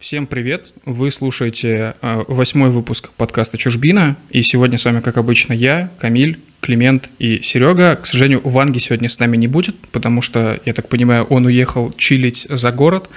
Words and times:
Всем 0.00 0.26
привет! 0.26 0.72
Вы 0.86 1.10
слушаете 1.10 1.94
э, 2.00 2.24
восьмой 2.26 2.70
выпуск 2.70 3.10
подкаста 3.18 3.58
«Чужбина», 3.58 4.16
и 4.30 4.42
сегодня 4.42 4.78
с 4.78 4.84
вами, 4.86 5.00
как 5.00 5.18
обычно, 5.18 5.52
я, 5.52 5.90
Камиль, 5.98 6.40
Климент 6.62 7.10
и 7.18 7.42
Серега. 7.42 7.96
К 7.96 8.06
сожалению, 8.06 8.40
Ванги 8.42 8.78
сегодня 8.78 9.10
с 9.10 9.18
нами 9.18 9.36
не 9.36 9.46
будет, 9.46 9.76
потому 9.92 10.22
что, 10.22 10.58
я 10.64 10.72
так 10.72 10.88
понимаю, 10.88 11.24
он 11.24 11.44
уехал 11.44 11.92
чилить 11.92 12.46
за 12.48 12.72
город. 12.72 13.10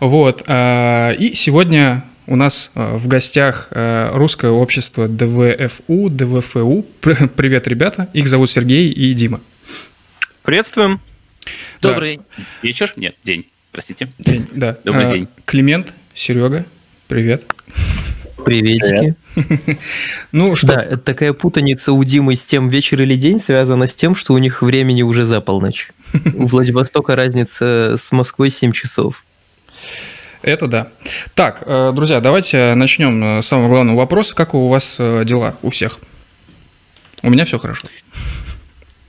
Вот. 0.00 0.42
э, 0.48 1.14
И 1.16 1.34
сегодня 1.36 2.04
у 2.26 2.34
нас 2.34 2.72
э, 2.74 2.96
в 2.96 3.06
гостях 3.06 3.68
русское 3.70 4.50
общество 4.50 5.06
ДВФУ, 5.06 6.10
ДВФУ. 6.10 6.84
Пр- 7.02 7.28
Привет, 7.28 7.68
ребята! 7.68 8.08
Их 8.14 8.26
зовут 8.26 8.50
Сергей 8.50 8.90
и 8.90 9.14
Дима. 9.14 9.40
Приветствуем. 10.42 11.00
Да. 11.80 11.90
Добрый 11.92 12.18
вечер. 12.62 12.92
Нет, 12.96 13.14
день. 13.22 13.46
Простите. 13.70 14.08
День, 14.18 14.44
да. 14.52 14.76
Добрый 14.82 15.04
Э, 15.06 15.10
день. 15.10 15.28
Климент, 15.44 15.94
Серега, 16.16 16.64
привет. 17.08 17.44
Приветики. 18.42 19.14
Ну 20.32 20.56
что, 20.56 20.68
Да, 20.68 20.82
это 20.82 20.96
такая 20.96 21.34
путаница 21.34 21.92
у 21.92 22.02
Димы 22.04 22.36
с 22.36 22.44
тем 22.44 22.70
вечер 22.70 23.02
или 23.02 23.16
день 23.16 23.38
связана 23.38 23.86
с 23.86 23.94
тем, 23.94 24.14
что 24.14 24.32
у 24.32 24.38
них 24.38 24.62
времени 24.62 25.02
уже 25.02 25.26
за 25.26 25.42
полночь. 25.42 25.90
У 26.34 26.46
Владивостока 26.46 27.16
разница 27.16 27.96
с 27.98 28.12
Москвой 28.12 28.50
7 28.50 28.72
часов. 28.72 29.24
Это 30.40 30.66
да. 30.66 30.88
Так, 31.34 31.62
э, 31.66 31.92
друзья, 31.94 32.20
давайте 32.20 32.74
начнем 32.74 33.22
э, 33.22 33.42
с 33.42 33.46
самого 33.46 33.68
главного 33.68 33.98
вопроса. 33.98 34.34
Как 34.34 34.54
у 34.54 34.68
вас 34.68 34.96
э, 34.98 35.24
дела 35.26 35.56
у 35.60 35.68
всех? 35.68 36.00
У 37.22 37.28
меня 37.28 37.44
все 37.44 37.58
хорошо. 37.58 37.88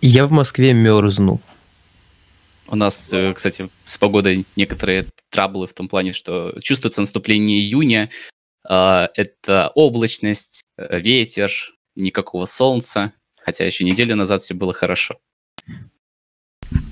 Я 0.01 0.27
в 0.27 0.31
Москве 0.31 0.73
мерзну. 0.73 1.39
У 2.67 2.75
нас, 2.75 3.13
кстати, 3.33 3.69
с 3.85 3.97
погодой 3.97 4.45
некоторые 4.57 5.07
траблы 5.29 5.67
в 5.67 5.73
том 5.73 5.87
плане, 5.87 6.13
что 6.13 6.53
чувствуется 6.61 7.01
наступление 7.01 7.59
июня. 7.59 8.09
А, 8.67 9.09
Это 9.15 9.71
облачность, 9.75 10.61
э, 10.77 10.99
ветер, 10.99 11.51
никакого 11.95 12.45
солнца. 12.45 13.13
Хотя 13.41 13.65
еще 13.65 13.85
неделю 13.85 14.15
назад 14.15 14.41
все 14.41 14.53
было 14.53 14.73
хорошо. 14.73 15.17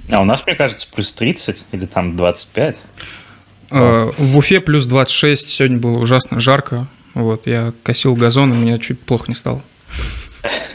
А 0.10 0.22
у 0.22 0.26
нас, 0.26 0.46
мне 0.46 0.56
кажется, 0.56 0.88
плюс 0.92 1.12
30 1.14 1.66
или 1.72 1.86
там 1.86 2.16
25. 2.16 2.78
Э, 3.72 4.12
В 4.18 4.38
Уфе 4.38 4.62
плюс 4.62 4.86
26, 4.86 5.50
сегодня 5.50 5.78
было 5.80 5.98
ужасно 6.00 6.40
жарко. 6.40 6.88
Вот, 7.14 7.48
я 7.48 7.74
косил 7.84 8.16
газон, 8.16 8.54
и 8.54 8.58
мне 8.58 8.80
чуть 8.80 9.00
плохо 9.00 9.26
не 9.28 9.36
стало. 9.36 9.64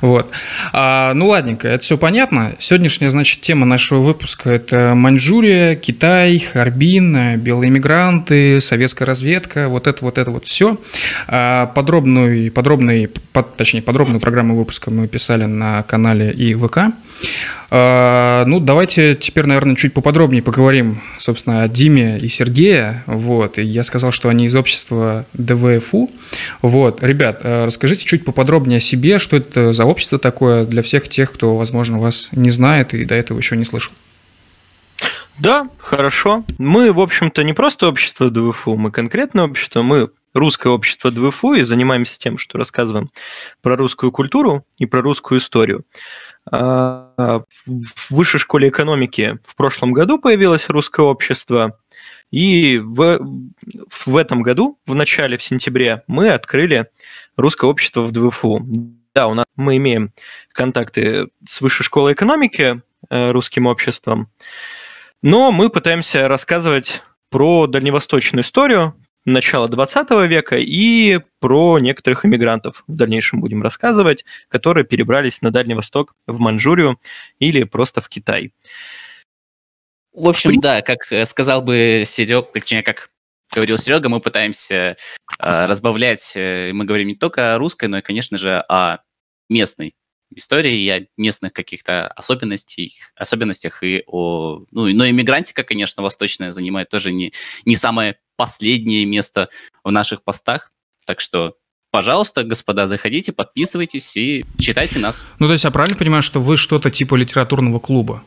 Вот. 0.00 0.30
А, 0.72 1.14
ну, 1.14 1.28
ладненько, 1.28 1.68
это 1.68 1.82
все 1.84 1.96
понятно. 1.98 2.54
Сегодняшняя, 2.58 3.08
значит, 3.10 3.40
тема 3.40 3.66
нашего 3.66 4.00
выпуска– 4.00 4.50
это 4.52 4.94
Маньчжурия, 4.94 5.74
Китай, 5.76 6.38
Харбин, 6.38 7.38
белые 7.40 7.70
мигранты, 7.70 8.60
советская 8.60 9.06
разведка, 9.06 9.68
вот 9.68 9.86
это, 9.86 10.04
вот 10.04 10.18
это 10.18 10.30
вот 10.30 10.44
все. 10.46 10.78
Подробную, 11.26 12.52
подробный, 12.52 13.08
под- 13.32 13.56
точнее, 13.56 13.82
подробную 13.82 14.20
программу 14.20 14.56
выпуска 14.56 14.90
мы 14.90 15.08
писали 15.08 15.44
на 15.44 15.82
канале 15.82 16.32
и 16.32 16.54
ВК. 16.54 16.78
А, 17.70 18.44
Ну, 18.46 18.60
давайте 18.60 19.14
теперь, 19.14 19.46
наверное, 19.46 19.74
чуть 19.76 19.94
поподробнее 19.94 20.42
поговорим, 20.42 21.00
собственно, 21.18 21.62
о 21.62 21.68
Диме 21.68 22.18
и 22.18 22.28
Сергее. 22.28 23.02
Вот, 23.06 23.58
и 23.58 23.62
я 23.62 23.82
сказал, 23.84 24.12
что 24.12 24.28
они 24.28 24.44
из 24.46 24.54
общества 24.54 25.26
ДВФУ. 25.32 26.10
Вот, 26.62 27.02
ребят, 27.02 27.40
э, 27.42 27.64
расскажите 27.64 28.04
чуть 28.04 28.24
поподробнее 28.24 28.78
о 28.78 28.80
себе, 28.80 29.18
что 29.18 29.36
это 29.38 29.43
за 29.54 29.84
общество 29.84 30.18
такое 30.18 30.64
для 30.64 30.82
всех 30.82 31.08
тех, 31.08 31.32
кто, 31.32 31.56
возможно, 31.56 31.98
вас 31.98 32.28
не 32.32 32.50
знает 32.50 32.94
и 32.94 33.04
до 33.04 33.14
этого 33.14 33.38
еще 33.38 33.56
не 33.56 33.64
слышал. 33.64 33.92
Да, 35.38 35.68
хорошо. 35.78 36.44
Мы, 36.58 36.92
в 36.92 37.00
общем-то, 37.00 37.42
не 37.42 37.52
просто 37.52 37.88
общество 37.88 38.30
ДВФУ, 38.30 38.76
мы 38.76 38.92
конкретное 38.92 39.44
общество, 39.44 39.82
мы 39.82 40.10
русское 40.32 40.68
общество 40.68 41.10
ДВФУ 41.10 41.54
и 41.54 41.62
занимаемся 41.62 42.18
тем, 42.18 42.38
что 42.38 42.58
рассказываем 42.58 43.10
про 43.62 43.76
русскую 43.76 44.12
культуру 44.12 44.64
и 44.78 44.86
про 44.86 45.00
русскую 45.00 45.40
историю. 45.40 45.84
А, 46.50 47.42
В 47.66 48.10
высшей 48.10 48.38
школе 48.38 48.68
экономики 48.68 49.38
в 49.46 49.56
прошлом 49.56 49.92
году 49.92 50.18
появилось 50.18 50.68
русское 50.68 51.04
общество, 51.04 51.78
и 52.30 52.78
в, 52.78 53.20
в 54.06 54.16
этом 54.16 54.42
году, 54.42 54.78
в 54.86 54.94
начале, 54.94 55.36
в 55.36 55.42
сентябре, 55.42 56.02
мы 56.06 56.30
открыли 56.30 56.88
русское 57.36 57.70
общество 57.70 58.02
в 58.02 58.12
ДВФУ. 58.12 58.60
Да, 59.14 59.28
у 59.28 59.34
нас 59.34 59.46
мы 59.56 59.76
имеем 59.76 60.12
контакты 60.52 61.28
с 61.46 61.60
высшей 61.60 61.84
школой 61.84 62.14
экономики, 62.14 62.82
э, 63.10 63.30
русским 63.30 63.66
обществом, 63.66 64.28
но 65.22 65.52
мы 65.52 65.70
пытаемся 65.70 66.26
рассказывать 66.26 67.02
про 67.30 67.66
дальневосточную 67.66 68.42
историю 68.42 68.94
начала 69.24 69.68
20 69.68 70.26
века 70.26 70.56
и 70.58 71.20
про 71.40 71.78
некоторых 71.78 72.24
иммигрантов 72.24 72.84
в 72.86 72.94
дальнейшем 72.94 73.40
будем 73.40 73.62
рассказывать, 73.62 74.24
которые 74.48 74.84
перебрались 74.84 75.40
на 75.40 75.50
Дальний 75.50 75.74
Восток, 75.74 76.14
в 76.26 76.38
Манчжурию 76.38 77.00
или 77.38 77.64
просто 77.64 78.00
в 78.00 78.08
Китай. 78.08 78.52
В 80.12 80.28
общем, 80.28 80.60
да, 80.60 80.82
как 80.82 81.10
э, 81.10 81.24
сказал 81.24 81.62
бы 81.62 82.04
Серег, 82.06 82.52
точнее, 82.52 82.82
как 82.82 83.10
говорил 83.54 83.78
Серега, 83.78 84.08
мы 84.08 84.20
пытаемся 84.20 84.74
э, 84.74 84.96
разбавлять, 85.66 86.32
э, 86.34 86.72
мы 86.72 86.84
говорим 86.84 87.08
не 87.08 87.14
только 87.14 87.54
о 87.54 87.58
русской, 87.58 87.88
но 87.88 87.98
и, 87.98 88.02
конечно 88.02 88.36
же, 88.38 88.64
о 88.68 88.98
местной 89.48 89.94
истории 90.34 90.80
и 90.80 90.88
о 90.90 91.06
местных 91.16 91.52
каких-то 91.52 92.08
особенностях, 92.08 93.12
особенностях 93.16 93.82
и 93.82 94.02
о... 94.06 94.64
Ну, 94.70 94.86
но 94.92 95.08
иммигрантика, 95.08 95.62
конечно, 95.62 96.02
восточная 96.02 96.52
занимает 96.52 96.88
тоже 96.88 97.12
не, 97.12 97.32
не 97.64 97.76
самое 97.76 98.18
последнее 98.36 99.04
место 99.04 99.48
в 99.84 99.90
наших 99.90 100.24
постах. 100.24 100.72
Так 101.06 101.20
что, 101.20 101.54
пожалуйста, 101.90 102.42
господа, 102.42 102.86
заходите, 102.88 103.32
подписывайтесь 103.32 104.16
и 104.16 104.44
читайте 104.58 104.98
нас. 104.98 105.26
Ну, 105.38 105.46
то 105.46 105.52
есть 105.52 105.64
я 105.64 105.70
правильно 105.70 105.96
понимаю, 105.96 106.22
что 106.22 106.40
вы 106.40 106.56
что-то 106.56 106.90
типа 106.90 107.14
литературного 107.14 107.78
клуба? 107.78 108.24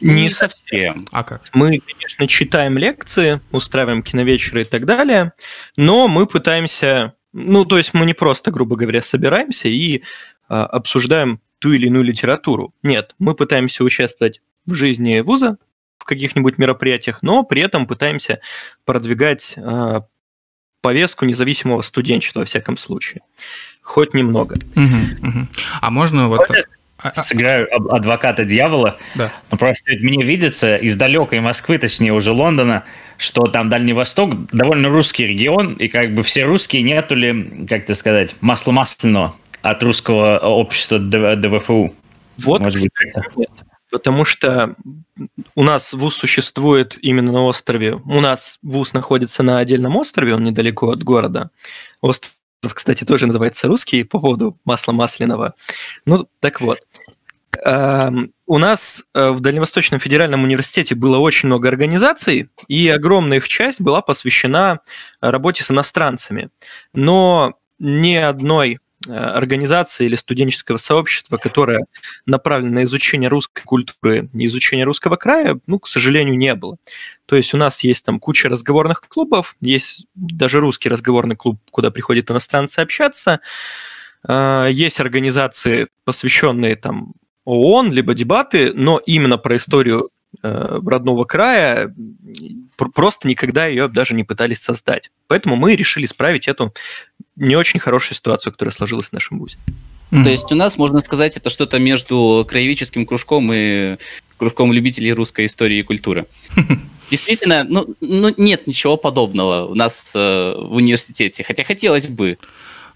Не 0.00 0.30
совсем. 0.30 1.06
А 1.12 1.24
как? 1.24 1.42
Мы, 1.52 1.80
конечно, 1.80 2.26
читаем 2.26 2.78
лекции, 2.78 3.40
устраиваем 3.50 4.02
киновечеры 4.02 4.62
и 4.62 4.64
так 4.64 4.84
далее, 4.86 5.32
но 5.76 6.08
мы 6.08 6.26
пытаемся, 6.26 7.14
ну, 7.32 7.64
то 7.64 7.78
есть 7.78 7.94
мы 7.94 8.06
не 8.06 8.14
просто, 8.14 8.50
грубо 8.50 8.76
говоря, 8.76 9.02
собираемся 9.02 9.68
и 9.68 10.02
а, 10.48 10.66
обсуждаем 10.66 11.40
ту 11.58 11.72
или 11.72 11.86
иную 11.86 12.04
литературу. 12.04 12.74
Нет, 12.82 13.14
мы 13.18 13.34
пытаемся 13.34 13.84
участвовать 13.84 14.40
в 14.66 14.74
жизни 14.74 15.20
вуза, 15.20 15.58
в 15.98 16.04
каких-нибудь 16.04 16.56
мероприятиях, 16.58 17.22
но 17.22 17.42
при 17.44 17.60
этом 17.60 17.86
пытаемся 17.86 18.40
продвигать 18.84 19.54
а, 19.56 20.06
повестку 20.80 21.26
независимого 21.26 21.82
студенчества, 21.82 22.40
во 22.40 22.46
всяком 22.46 22.76
случае. 22.76 23.20
Хоть 23.82 24.14
немного. 24.14 24.56
Мгм, 24.74 25.18
мгм. 25.20 25.48
А 25.80 25.90
можно 25.90 26.28
вот... 26.28 26.40
Можно 26.40 26.56
а- 26.56 26.60
а- 26.60 26.79
Сыграю 27.14 27.72
об- 27.74 27.88
адвоката 27.88 28.44
дьявола. 28.44 28.98
Да. 29.14 29.32
Но 29.50 29.56
просто 29.56 29.92
мне 30.00 30.24
видится 30.24 30.76
из 30.76 30.96
далекой 30.96 31.40
Москвы, 31.40 31.78
точнее 31.78 32.12
уже 32.12 32.32
Лондона, 32.32 32.84
что 33.16 33.42
там 33.44 33.68
Дальний 33.68 33.92
Восток 33.92 34.46
довольно 34.52 34.88
русский 34.88 35.26
регион, 35.26 35.74
и 35.74 35.88
как 35.88 36.14
бы 36.14 36.22
все 36.22 36.44
русские 36.44 36.82
нету 36.82 37.14
ли, 37.14 37.66
как 37.68 37.84
это 37.84 37.94
сказать, 37.94 38.34
масла 38.40 38.72
масляного 38.72 39.34
от 39.62 39.82
русского 39.82 40.38
общества 40.38 40.98
ДВФУ. 40.98 41.94
Вот, 42.38 42.60
Может 42.60 42.80
быть, 42.80 42.90
кстати, 42.92 43.26
нет. 43.36 43.50
Потому 43.90 44.24
что 44.24 44.76
у 45.54 45.64
нас 45.64 45.92
ВУЗ 45.92 46.14
существует 46.14 46.96
именно 47.02 47.32
на 47.32 47.44
острове. 47.44 47.94
У 47.94 48.20
нас 48.20 48.58
ВУЗ 48.62 48.92
находится 48.92 49.42
на 49.42 49.58
отдельном 49.58 49.96
острове, 49.96 50.34
он 50.34 50.44
недалеко 50.44 50.90
от 50.90 51.02
города. 51.02 51.50
Остров, 52.00 52.32
кстати, 52.68 53.04
тоже 53.04 53.26
называется 53.26 53.68
русский 53.68 54.04
по 54.04 54.20
поводу 54.20 54.58
масла 54.64 54.92
масляного. 54.92 55.54
Ну, 56.04 56.28
так 56.40 56.60
вот. 56.60 56.80
Эм, 57.64 58.32
У 58.46 58.58
нас 58.58 59.02
э, 59.14 59.30
в 59.30 59.40
Дальневосточном 59.40 60.00
федеральном 60.00 60.44
университете 60.44 60.94
было 60.94 61.18
очень 61.18 61.48
много 61.48 61.68
организаций, 61.68 62.48
и 62.68 62.88
огромная 62.88 63.38
их 63.38 63.48
часть 63.48 63.80
была 63.80 64.02
посвящена 64.02 64.80
работе 65.20 65.64
с 65.64 65.70
иностранцами. 65.70 66.50
Но 66.92 67.54
ни 67.78 68.14
одной 68.14 68.78
организации 69.08 70.06
или 70.06 70.16
студенческого 70.16 70.76
сообщества, 70.76 71.38
которое 71.38 71.86
направлено 72.26 72.74
на 72.74 72.84
изучение 72.84 73.28
русской 73.30 73.62
культуры 73.64 74.28
и 74.34 74.46
изучение 74.46 74.84
русского 74.84 75.16
края, 75.16 75.58
ну, 75.66 75.78
к 75.78 75.88
сожалению, 75.88 76.36
не 76.36 76.54
было. 76.54 76.76
То 77.26 77.36
есть 77.36 77.54
у 77.54 77.56
нас 77.56 77.80
есть 77.80 78.04
там 78.04 78.20
куча 78.20 78.48
разговорных 78.48 79.02
клубов, 79.08 79.56
есть 79.60 80.06
даже 80.14 80.60
русский 80.60 80.90
разговорный 80.90 81.36
клуб, 81.36 81.60
куда 81.70 81.90
приходят 81.90 82.30
иностранцы 82.30 82.80
общаться, 82.80 83.40
А, 84.22 84.66
есть 84.66 85.00
организации, 85.00 85.88
посвященные 86.04 86.76
там 86.76 87.14
ООН, 87.46 87.90
либо 87.92 88.12
дебаты, 88.12 88.72
но 88.74 88.98
именно 88.98 89.38
про 89.38 89.56
историю 89.56 90.10
э, 90.42 90.78
родного 90.86 91.24
края 91.24 91.94
пр- 92.76 92.90
просто 92.94 93.26
никогда 93.26 93.66
ее 93.66 93.88
даже 93.88 94.14
не 94.14 94.24
пытались 94.24 94.60
создать. 94.60 95.10
Поэтому 95.26 95.56
мы 95.56 95.74
решили 95.74 96.04
исправить 96.04 96.48
эту 96.48 96.74
не 97.36 97.56
очень 97.56 97.80
хорошую 97.80 98.16
ситуацию, 98.16 98.52
которая 98.52 98.72
сложилась 98.72 99.08
в 99.08 99.12
нашем 99.12 99.38
вузе. 99.38 99.56
Мгм. 100.10 100.24
То 100.24 100.30
есть 100.30 100.50
у 100.50 100.54
нас, 100.54 100.76
можно 100.76 101.00
сказать, 101.00 101.36
это 101.36 101.50
что-то 101.50 101.78
между 101.78 102.44
краеведческим 102.48 103.06
кружком 103.06 103.50
и 103.52 103.96
кружком 104.36 104.72
любителей 104.72 105.12
русской 105.12 105.46
истории 105.46 105.78
и 105.78 105.82
культуры. 105.82 106.26
Действительно, 107.10 107.64
ну, 107.64 107.94
ну 108.00 108.32
нет 108.36 108.66
ничего 108.66 108.96
подобного 108.96 109.66
у 109.66 109.74
нас 109.74 110.12
э, 110.14 110.54
в 110.56 110.74
университете, 110.74 111.44
хотя 111.44 111.64
хотелось 111.64 112.08
бы. 112.08 112.38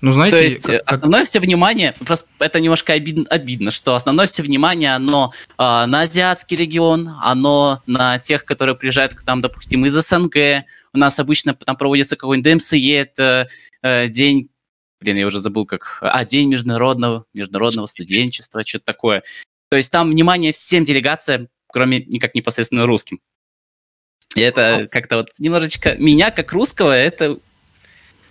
Ну, 0.01 0.11
знаете, 0.11 0.37
То 0.37 0.43
есть 0.43 0.63
как- 0.63 0.85
как- 0.85 0.97
основное 0.97 1.25
все 1.25 1.41
внимание, 1.41 1.95
просто 2.05 2.27
это 2.39 2.61
немножко 2.61 2.93
обидно, 2.93 3.25
обидно 3.31 3.71
что 3.71 3.95
основное 3.95 4.27
все 4.27 4.43
внимание, 4.43 4.95
оно 4.95 5.33
а, 5.57 5.87
на 5.87 6.03
азиатский 6.03 6.57
регион, 6.57 7.11
оно 7.23 7.83
на 7.87 8.19
тех, 8.19 8.45
которые 8.45 8.75
приезжают, 8.75 9.15
к 9.15 9.27
нам, 9.27 9.41
допустим, 9.41 9.87
из 9.87 9.95
СНГ. 9.95 10.65
У 10.93 10.99
нас 10.99 11.19
обычно 11.19 11.55
там 11.55 11.77
проводится 11.77 12.17
какой-нибудь 12.17 12.53
ДМСЕ, 12.53 13.01
это 13.01 13.49
э, 13.85 14.09
день, 14.09 14.49
блин, 15.01 15.17
я 15.19 15.27
уже 15.27 15.39
забыл 15.39 15.67
как, 15.67 15.99
а, 16.01 16.25
день 16.25 16.49
международного, 16.49 17.27
международного 17.35 17.87
студенчества, 17.87 18.65
что-то 18.65 18.87
такое. 18.87 19.23
То 19.69 19.77
есть 19.77 19.91
там 19.93 20.11
внимание 20.11 20.53
всем 20.53 20.85
делегациям, 20.85 21.49
кроме 21.69 22.01
никак 22.01 22.35
непосредственно 22.35 22.87
русским. 22.87 23.21
И 24.35 24.41
это 24.41 24.89
как-то 24.91 25.17
вот 25.19 25.29
немножечко 25.39 25.97
меня, 25.99 26.31
как 26.31 26.53
русского, 26.53 26.91
это 26.93 27.39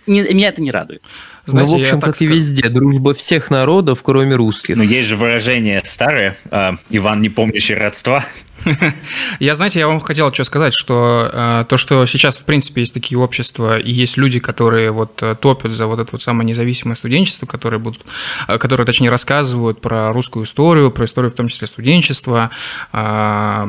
не- 0.06 0.34
меня 0.34 0.48
это 0.48 0.60
не 0.60 0.70
радует. 0.70 1.02
Знаете, 1.46 1.72
ну, 1.72 1.78
в 1.78 1.80
общем, 1.82 2.00
как 2.00 2.20
и 2.22 2.26
везде, 2.26 2.68
дружба 2.68 3.14
всех 3.14 3.50
народов, 3.50 4.00
кроме 4.02 4.34
русских. 4.34 4.76
Ну, 4.76 4.82
есть 4.82 5.08
же 5.08 5.16
выражение 5.16 5.82
старое, 5.84 6.36
э, 6.50 6.72
Иван, 6.90 7.20
не 7.20 7.28
помнящий 7.28 7.74
родства. 7.74 8.24
Я, 9.40 9.54
знаете, 9.54 9.78
я 9.78 9.86
вам 9.86 10.00
хотел 10.00 10.32
что 10.32 10.44
сказать, 10.44 10.74
что 10.74 11.28
э, 11.32 11.64
то, 11.68 11.76
что 11.76 12.06
сейчас, 12.06 12.38
в 12.38 12.44
принципе, 12.44 12.82
есть 12.82 12.94
такие 12.94 13.18
общества, 13.18 13.78
и 13.78 13.90
есть 13.90 14.16
люди, 14.16 14.38
которые 14.40 14.90
вот 14.90 15.22
э, 15.22 15.34
топят 15.34 15.72
за 15.72 15.86
вот 15.86 16.00
это 16.00 16.10
вот 16.12 16.22
самое 16.22 16.46
независимое 16.46 16.94
студенчество, 16.94 17.46
которые 17.46 17.80
будут, 17.80 18.02
э, 18.48 18.58
которые, 18.58 18.86
точнее, 18.86 19.10
рассказывают 19.10 19.80
про 19.80 20.12
русскую 20.12 20.46
историю, 20.46 20.90
про 20.90 21.04
историю, 21.04 21.30
в 21.30 21.34
том 21.34 21.48
числе, 21.48 21.66
студенчества. 21.66 22.50
Э, 22.92 23.66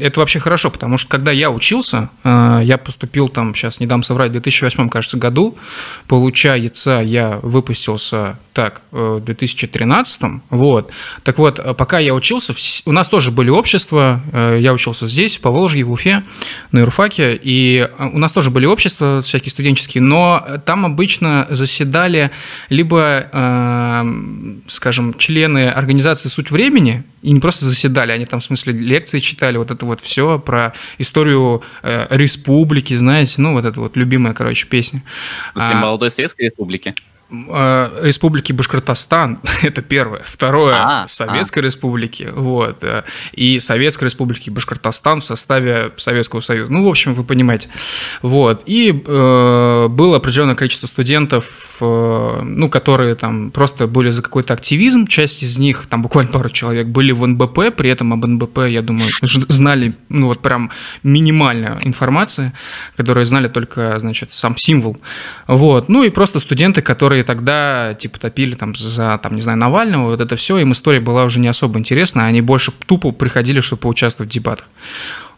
это 0.00 0.20
вообще 0.20 0.40
хорошо, 0.40 0.70
потому 0.70 0.98
что, 0.98 1.08
когда 1.08 1.32
я 1.32 1.50
учился, 1.50 2.10
э, 2.24 2.60
я 2.64 2.76
поступил 2.78 3.28
там, 3.28 3.54
сейчас 3.54 3.80
не 3.80 3.86
дам 3.86 4.02
соврать, 4.02 4.30
в 4.30 4.32
2008, 4.32 4.88
кажется, 4.90 5.16
году, 5.16 5.56
получается, 6.06 6.97
я 7.00 7.40
выпустился, 7.42 8.38
так, 8.52 8.82
э, 8.90 9.18
в 9.20 9.24
2013, 9.24 10.42
вот. 10.50 10.90
Так 11.22 11.38
вот, 11.38 11.60
э, 11.60 11.74
пока 11.74 12.00
я 12.00 12.12
учился, 12.12 12.54
у 12.86 12.92
нас 12.92 13.08
тоже 13.08 13.30
были 13.30 13.50
общества, 13.50 14.20
э, 14.32 14.58
я 14.60 14.72
учился 14.72 15.06
здесь, 15.06 15.38
по 15.38 15.50
Волжье, 15.50 15.84
в 15.84 15.92
Уфе, 15.92 16.24
на 16.72 16.80
юрфаке, 16.80 17.38
и 17.40 17.88
у 17.98 18.18
нас 18.18 18.32
тоже 18.32 18.50
были 18.50 18.66
общества 18.66 19.22
всякие 19.22 19.50
студенческие, 19.52 20.02
но 20.02 20.44
там 20.66 20.84
обычно 20.84 21.46
заседали 21.50 22.30
либо, 22.68 24.04
скажем, 24.66 25.14
члены 25.14 25.68
организации 25.68 26.28
«Суть 26.28 26.50
времени», 26.50 27.04
и 27.22 27.32
не 27.32 27.40
просто 27.40 27.64
заседали, 27.64 28.12
они 28.12 28.26
там, 28.26 28.40
в 28.40 28.44
смысле, 28.44 28.72
лекции 28.72 29.20
читали, 29.20 29.56
вот 29.56 29.70
это 29.70 29.84
вот 29.84 30.00
все 30.00 30.38
про 30.38 30.72
историю 30.98 31.62
э, 31.82 32.06
республики, 32.10 32.96
знаете, 32.96 33.34
ну, 33.38 33.52
вот 33.54 33.64
это 33.64 33.80
вот 33.80 33.96
любимая, 33.96 34.34
короче, 34.34 34.66
песня. 34.66 35.02
После 35.54 35.72
А, 35.72 35.80
молодой 35.80 36.10
Советской 36.10 36.42
Республики. 36.46 36.94
Э, 37.30 38.00
Республики 38.02 38.52
Башкортостан, 38.52 39.40
это 39.62 39.82
первое. 39.82 40.22
Второе, 40.24 40.74
А, 40.76 41.08
Советской 41.08 41.60
Республики, 41.60 42.30
вот. 42.34 42.82
э, 42.82 43.02
И 43.32 43.60
Советской 43.60 44.04
Республики 44.04 44.50
Башкортостан 44.50 45.20
в 45.20 45.24
составе 45.24 45.92
Советского 45.96 46.40
Союза. 46.40 46.72
Ну, 46.72 46.84
в 46.84 46.88
общем, 46.88 47.14
вы 47.14 47.24
понимаете. 47.24 47.68
Вот. 48.22 48.62
И 48.66 48.90
э, 49.06 49.86
было 49.88 50.16
определенное 50.16 50.54
количество 50.54 50.86
студентов, 50.86 51.76
э, 51.80 52.40
ну, 52.42 52.68
которые 52.68 53.14
там 53.14 53.50
просто 53.50 53.86
были 53.86 54.10
за 54.10 54.22
какой-то 54.22 54.54
активизм. 54.54 55.06
Часть 55.06 55.42
из 55.42 55.58
них, 55.58 55.86
там 55.88 56.02
буквально 56.02 56.32
пару 56.32 56.48
человек, 56.50 56.86
были 56.86 57.12
в 57.12 57.26
НБП, 57.26 57.74
при 57.76 57.90
этом 57.90 58.12
об 58.12 58.24
НБП, 58.24 58.68
я 58.68 58.82
думаю, 58.82 59.08
знали, 59.48 59.94
ну, 60.08 60.26
вот 60.26 60.40
прям 60.40 60.70
минимальная 61.02 61.78
информация, 61.82 62.52
которые 62.96 63.24
знали 63.24 63.48
только, 63.48 63.98
значит, 63.98 64.32
сам 64.32 64.56
символ. 64.56 64.96
Вот. 65.46 65.88
Ну 65.88 66.04
и 66.04 66.10
просто 66.10 66.38
студенты, 66.40 66.82
которые 66.82 67.17
тогда, 67.22 67.94
типа, 67.98 68.18
топили 68.18 68.54
там 68.54 68.74
за, 68.74 69.18
там, 69.22 69.34
не 69.34 69.40
знаю, 69.40 69.58
Навального, 69.58 70.10
вот 70.10 70.20
это 70.20 70.36
все, 70.36 70.58
им 70.58 70.72
история 70.72 71.00
была 71.00 71.24
уже 71.24 71.40
не 71.40 71.48
особо 71.48 71.78
интересна, 71.78 72.26
они 72.26 72.40
больше 72.40 72.72
тупо 72.86 73.12
приходили, 73.12 73.60
чтобы 73.60 73.82
поучаствовать 73.82 74.30
в 74.30 74.34
дебатах. 74.34 74.66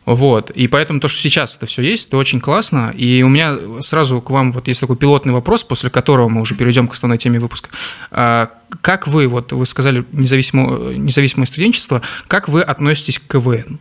Вот, 0.06 0.50
и 0.50 0.66
поэтому 0.66 0.98
то, 0.98 1.08
что 1.08 1.20
сейчас 1.20 1.56
это 1.56 1.66
все 1.66 1.82
есть, 1.82 2.08
это 2.08 2.16
очень 2.16 2.40
классно. 2.40 2.92
И 2.96 3.22
у 3.22 3.28
меня 3.28 3.56
сразу 3.82 4.20
к 4.20 4.30
вам 4.30 4.50
вот 4.50 4.66
есть 4.66 4.80
такой 4.80 4.96
пилотный 4.96 5.32
вопрос, 5.32 5.62
после 5.62 5.90
которого 5.90 6.28
мы 6.28 6.40
уже 6.40 6.54
перейдем 6.54 6.88
к 6.88 6.94
основной 6.94 7.18
теме 7.18 7.38
выпуска. 7.38 7.68
А, 8.10 8.50
Как 8.80 9.06
вы, 9.06 9.28
вот 9.28 9.52
вы 9.52 9.66
сказали 9.66 10.04
независимое, 10.12 10.96
независимое 10.96 11.46
студенчество, 11.46 12.02
как 12.28 12.48
вы 12.48 12.62
относитесь 12.62 13.18
к 13.18 13.30
КВН? 13.30 13.78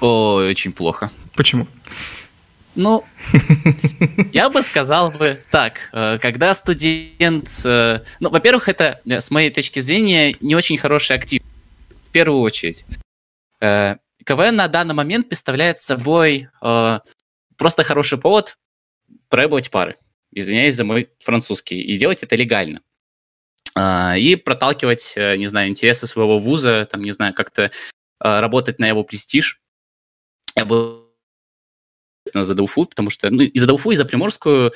Ой, 0.00 0.48
очень 0.50 0.72
плохо. 0.72 1.10
Почему? 1.34 1.68
Ну, 2.76 3.04
я 4.32 4.50
бы 4.50 4.60
сказал 4.60 5.10
бы 5.10 5.42
так, 5.50 5.78
э, 5.92 6.18
когда 6.18 6.54
студент... 6.54 7.48
э, 7.64 8.00
Ну, 8.20 8.28
во-первых, 8.28 8.68
это, 8.68 9.00
э, 9.06 9.20
с 9.20 9.30
моей 9.30 9.50
точки 9.50 9.80
зрения, 9.80 10.36
не 10.40 10.54
очень 10.54 10.76
хороший 10.76 11.16
актив. 11.16 11.42
В 12.08 12.12
первую 12.12 12.40
очередь. 12.40 12.84
КВН 13.60 14.56
на 14.56 14.68
данный 14.68 14.94
момент 14.94 15.28
представляет 15.28 15.80
собой 15.80 16.48
просто 16.60 17.84
хороший 17.84 18.18
повод 18.18 18.58
пробовать 19.28 19.70
пары. 19.70 19.96
Извиняюсь 20.32 20.74
за 20.74 20.84
мой 20.84 21.08
французский. 21.20 21.80
И 21.80 21.96
делать 21.96 22.22
это 22.22 22.36
легально. 22.36 22.80
И 23.78 24.40
проталкивать, 24.44 25.14
не 25.16 25.46
знаю, 25.46 25.68
интересы 25.70 26.06
своего 26.06 26.38
вуза, 26.38 26.86
там, 26.90 27.02
не 27.02 27.10
знаю, 27.10 27.34
как-то 27.34 27.70
работать 28.18 28.78
на 28.78 28.86
его 28.86 29.04
престиж. 29.04 29.60
Я 30.54 30.64
бы 30.64 31.05
за 32.34 32.54
Дауфу, 32.54 32.86
потому 32.86 33.10
что 33.10 33.30
ну, 33.30 33.42
и 33.42 33.58
за 33.58 33.66
Дауфу, 33.66 33.90
и 33.90 33.96
за 33.96 34.04
Приморскую, 34.04 34.72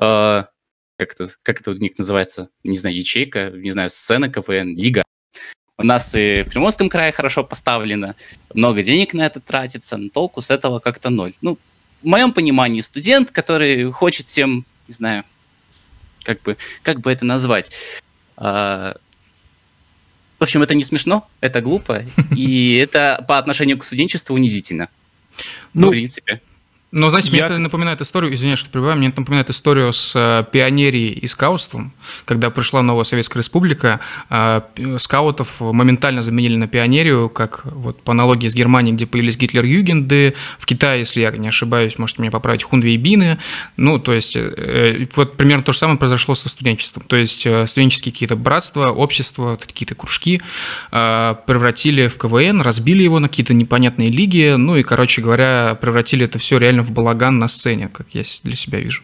э, 0.00 0.44
как, 1.00 1.12
это, 1.12 1.26
как 1.42 1.60
это 1.60 1.70
у 1.70 1.74
них 1.74 1.98
называется, 1.98 2.48
не 2.64 2.76
знаю, 2.76 2.96
ячейка, 2.96 3.50
не 3.50 3.70
знаю, 3.70 3.90
сцена 3.90 4.28
КВН, 4.28 4.76
лига. 4.76 5.02
У 5.78 5.82
нас 5.82 6.14
и 6.14 6.42
в 6.42 6.50
Приморском 6.50 6.90
крае 6.90 7.12
хорошо 7.12 7.42
поставлено, 7.42 8.14
много 8.52 8.82
денег 8.82 9.14
на 9.14 9.22
это 9.22 9.40
тратится, 9.40 9.96
но 9.96 10.10
толку 10.10 10.42
с 10.42 10.50
этого 10.50 10.78
как-то 10.78 11.08
ноль. 11.10 11.32
Ну, 11.40 11.58
в 12.02 12.06
моем 12.06 12.32
понимании, 12.32 12.80
студент, 12.80 13.30
который 13.30 13.90
хочет 13.90 14.28
всем, 14.28 14.66
не 14.88 14.94
знаю, 14.94 15.24
как 16.22 16.42
бы, 16.42 16.56
как 16.82 17.00
бы 17.00 17.10
это 17.10 17.24
назвать, 17.24 17.70
а, 18.36 18.94
в 20.38 20.42
общем, 20.42 20.62
это 20.62 20.74
не 20.74 20.84
смешно, 20.84 21.28
это 21.40 21.60
глупо, 21.60 22.04
и 22.36 22.74
это 22.76 23.24
по 23.28 23.38
отношению 23.38 23.78
к 23.78 23.84
студенчеству 23.84 24.34
унизительно. 24.34 24.88
Ну, 25.74 25.88
в 25.88 25.90
принципе. 25.90 26.40
Но, 26.92 27.08
знаете, 27.08 27.30
мне 27.30 27.38
Я- 27.38 27.46
это 27.46 27.58
напоминает 27.58 28.00
историю, 28.00 28.34
извиняюсь, 28.34 28.58
что 28.58 28.68
прибываю, 28.68 28.96
мне 28.98 29.08
это 29.08 29.20
напоминает 29.20 29.48
историю 29.48 29.92
с 29.92 30.12
э, 30.16 30.44
пионерией 30.50 31.12
и 31.12 31.28
скаутством, 31.28 31.92
когда 32.24 32.50
пришла 32.50 32.82
новая 32.82 33.04
Советская 33.04 33.40
Республика, 33.40 34.00
э, 34.28 34.60
скаутов 34.98 35.60
моментально 35.60 36.22
заменили 36.22 36.56
на 36.56 36.66
пионерию, 36.66 37.28
как 37.28 37.60
вот 37.64 38.02
по 38.02 38.10
аналогии 38.10 38.48
с 38.48 38.56
Германией, 38.56 38.96
где 38.96 39.06
появились 39.06 39.36
Гитлер-Югенды, 39.38 40.34
в 40.58 40.66
Китае, 40.66 41.00
если 41.00 41.20
я 41.20 41.30
не 41.30 41.46
ошибаюсь, 41.46 41.96
можете 41.96 42.22
меня 42.22 42.32
поправить, 42.32 42.64
Хунвейбины, 42.64 43.38
ну, 43.76 44.00
то 44.00 44.12
есть, 44.12 44.34
э, 44.34 45.06
вот 45.14 45.36
примерно 45.36 45.62
то 45.62 45.72
же 45.72 45.78
самое 45.78 45.96
произошло 45.96 46.34
со 46.34 46.48
студенчеством, 46.48 47.04
то 47.06 47.14
есть, 47.14 47.46
студенческие 47.68 48.12
какие-то 48.12 48.34
братства, 48.34 48.88
общества, 48.90 49.56
какие-то 49.64 49.94
кружки 49.94 50.42
превратили 50.90 52.08
в 52.08 52.16
КВН, 52.16 52.60
разбили 52.60 53.02
его 53.02 53.20
на 53.20 53.28
какие-то 53.28 53.54
непонятные 53.54 54.10
лиги, 54.10 54.54
ну 54.56 54.76
и, 54.76 54.82
короче 54.82 55.22
говоря, 55.22 55.78
превратили 55.80 56.24
это 56.24 56.38
все 56.38 56.58
реально 56.58 56.79
в 56.82 56.90
балаган 56.90 57.38
на 57.38 57.48
сцене, 57.48 57.88
как 57.88 58.08
я 58.12 58.22
для 58.42 58.56
себя 58.56 58.80
вижу. 58.80 59.02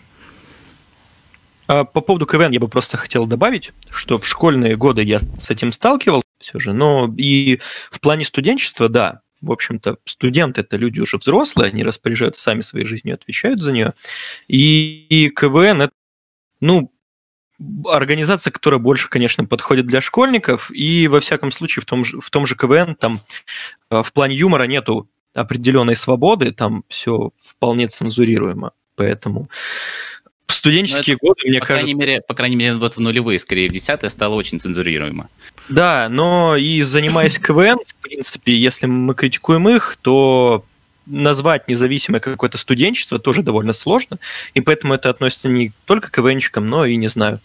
А 1.69 1.85
По 1.85 2.01
поводу 2.01 2.27
КВН 2.27 2.53
я 2.53 2.61
бы 2.61 2.69
просто 2.69 2.97
хотел 2.97 3.27
добавить, 3.27 3.73
что 3.91 4.19
в 4.19 4.27
школьные 4.27 4.77
годы 4.77 5.03
я 5.03 5.21
с 5.39 5.51
этим 5.51 5.73
сталкивался 5.73 6.27
все 6.39 6.59
же, 6.59 6.73
но 6.73 7.13
и 7.17 7.61
в 7.91 8.01
плане 8.01 8.25
студенчества, 8.25 8.89
да, 8.89 9.21
в 9.41 9.51
общем-то, 9.51 9.99
студенты 10.05 10.61
это 10.61 10.77
люди 10.77 11.01
уже 11.01 11.19
взрослые, 11.19 11.71
они 11.71 11.83
распоряжаются 11.83 12.43
сами 12.43 12.61
своей 12.61 12.87
жизнью, 12.87 13.15
отвечают 13.15 13.61
за 13.61 13.73
нее. 13.73 13.95
И, 14.49 15.07
и 15.09 15.31
КВН 15.31 15.83
это, 15.83 15.93
ну, 16.61 16.93
организация, 17.87 18.51
которая 18.51 18.79
больше, 18.79 19.09
конечно, 19.09 19.45
подходит 19.45 19.87
для 19.87 20.01
школьников, 20.01 20.71
и 20.71 21.09
во 21.09 21.21
всяком 21.21 21.53
случае 21.53 21.83
в 21.83 21.87
том 21.87 22.05
же, 22.05 22.21
в 22.21 22.31
том 22.31 22.47
же 22.47 22.55
КВН 22.55 22.95
там 22.95 23.21
э, 23.91 24.03
в 24.03 24.13
плане 24.13 24.37
юмора 24.37 24.65
нету 24.65 25.09
определенной 25.37 25.97
свободы, 25.97 26.53
там 26.53 26.85
все 26.89 27.31
вполне 27.39 27.87
цензурируемо, 27.89 28.73
поэтому 28.95 29.49
в 30.47 30.53
студенческие 30.53 31.17
годы, 31.17 31.41
мне 31.49 31.59
по 31.59 31.67
кажется, 31.67 31.87
крайней 31.87 31.99
мере, 31.99 32.21
по 32.23 32.35
крайней 32.35 32.57
мере, 32.57 32.75
вот 32.75 32.97
в 32.97 33.01
нулевые, 33.01 33.39
скорее 33.39 33.69
в 33.69 33.73
десятые, 33.73 34.11
стало 34.11 34.35
очень 34.35 34.61
цензурируемо. 34.61 35.29
Да, 35.69 36.09
но 36.09 36.57
и 36.57 36.83
занимаясь 36.83 37.39
КВН, 37.39 37.79
в 37.87 38.03
принципе, 38.03 38.57
если 38.57 38.87
мы 38.87 39.15
критикуем 39.15 39.69
их, 39.69 39.97
то 40.01 40.65
назвать 41.07 41.69
независимое 41.69 42.21
какое-то 42.21 42.59
студенчество 42.59 43.19
тоже 43.19 43.43
довольно 43.43 43.73
сложно, 43.73 44.19
и 44.55 44.61
поэтому 44.61 44.95
это 44.95 45.11
относится 45.11 45.49
не 45.49 45.73
только 45.85 46.11
к 46.11 46.15
КВНчикам, 46.15 46.67
но 46.67 46.85
и, 46.85 46.97
не 46.97 47.09
знаю, 47.09 47.41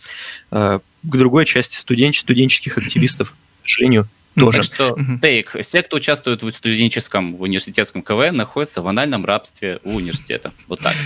э, 0.52 0.80
к 1.04 1.18
другой 1.18 1.46
части 1.46 1.78
студенч- 1.78 2.20
студенческих 2.20 2.78
активистов, 2.78 3.34
к 3.64 3.68
сожалению, 3.68 4.08
тоже. 4.36 4.58
Так 4.60 4.64
что, 4.66 4.98
тейк, 5.22 5.56
все, 5.62 5.84
кто 5.84 5.98
участвует 5.98 6.42
в 6.42 6.52
студенческом, 6.52 7.36
в 7.36 7.42
университетском 7.42 8.02
КВН, 8.02 8.36
находятся 8.36 8.82
в 8.82 8.88
анальном 8.88 9.26
рабстве 9.26 9.80
у 9.84 9.96
университета. 9.96 10.52
Вот 10.68 10.80
так. 10.80 10.96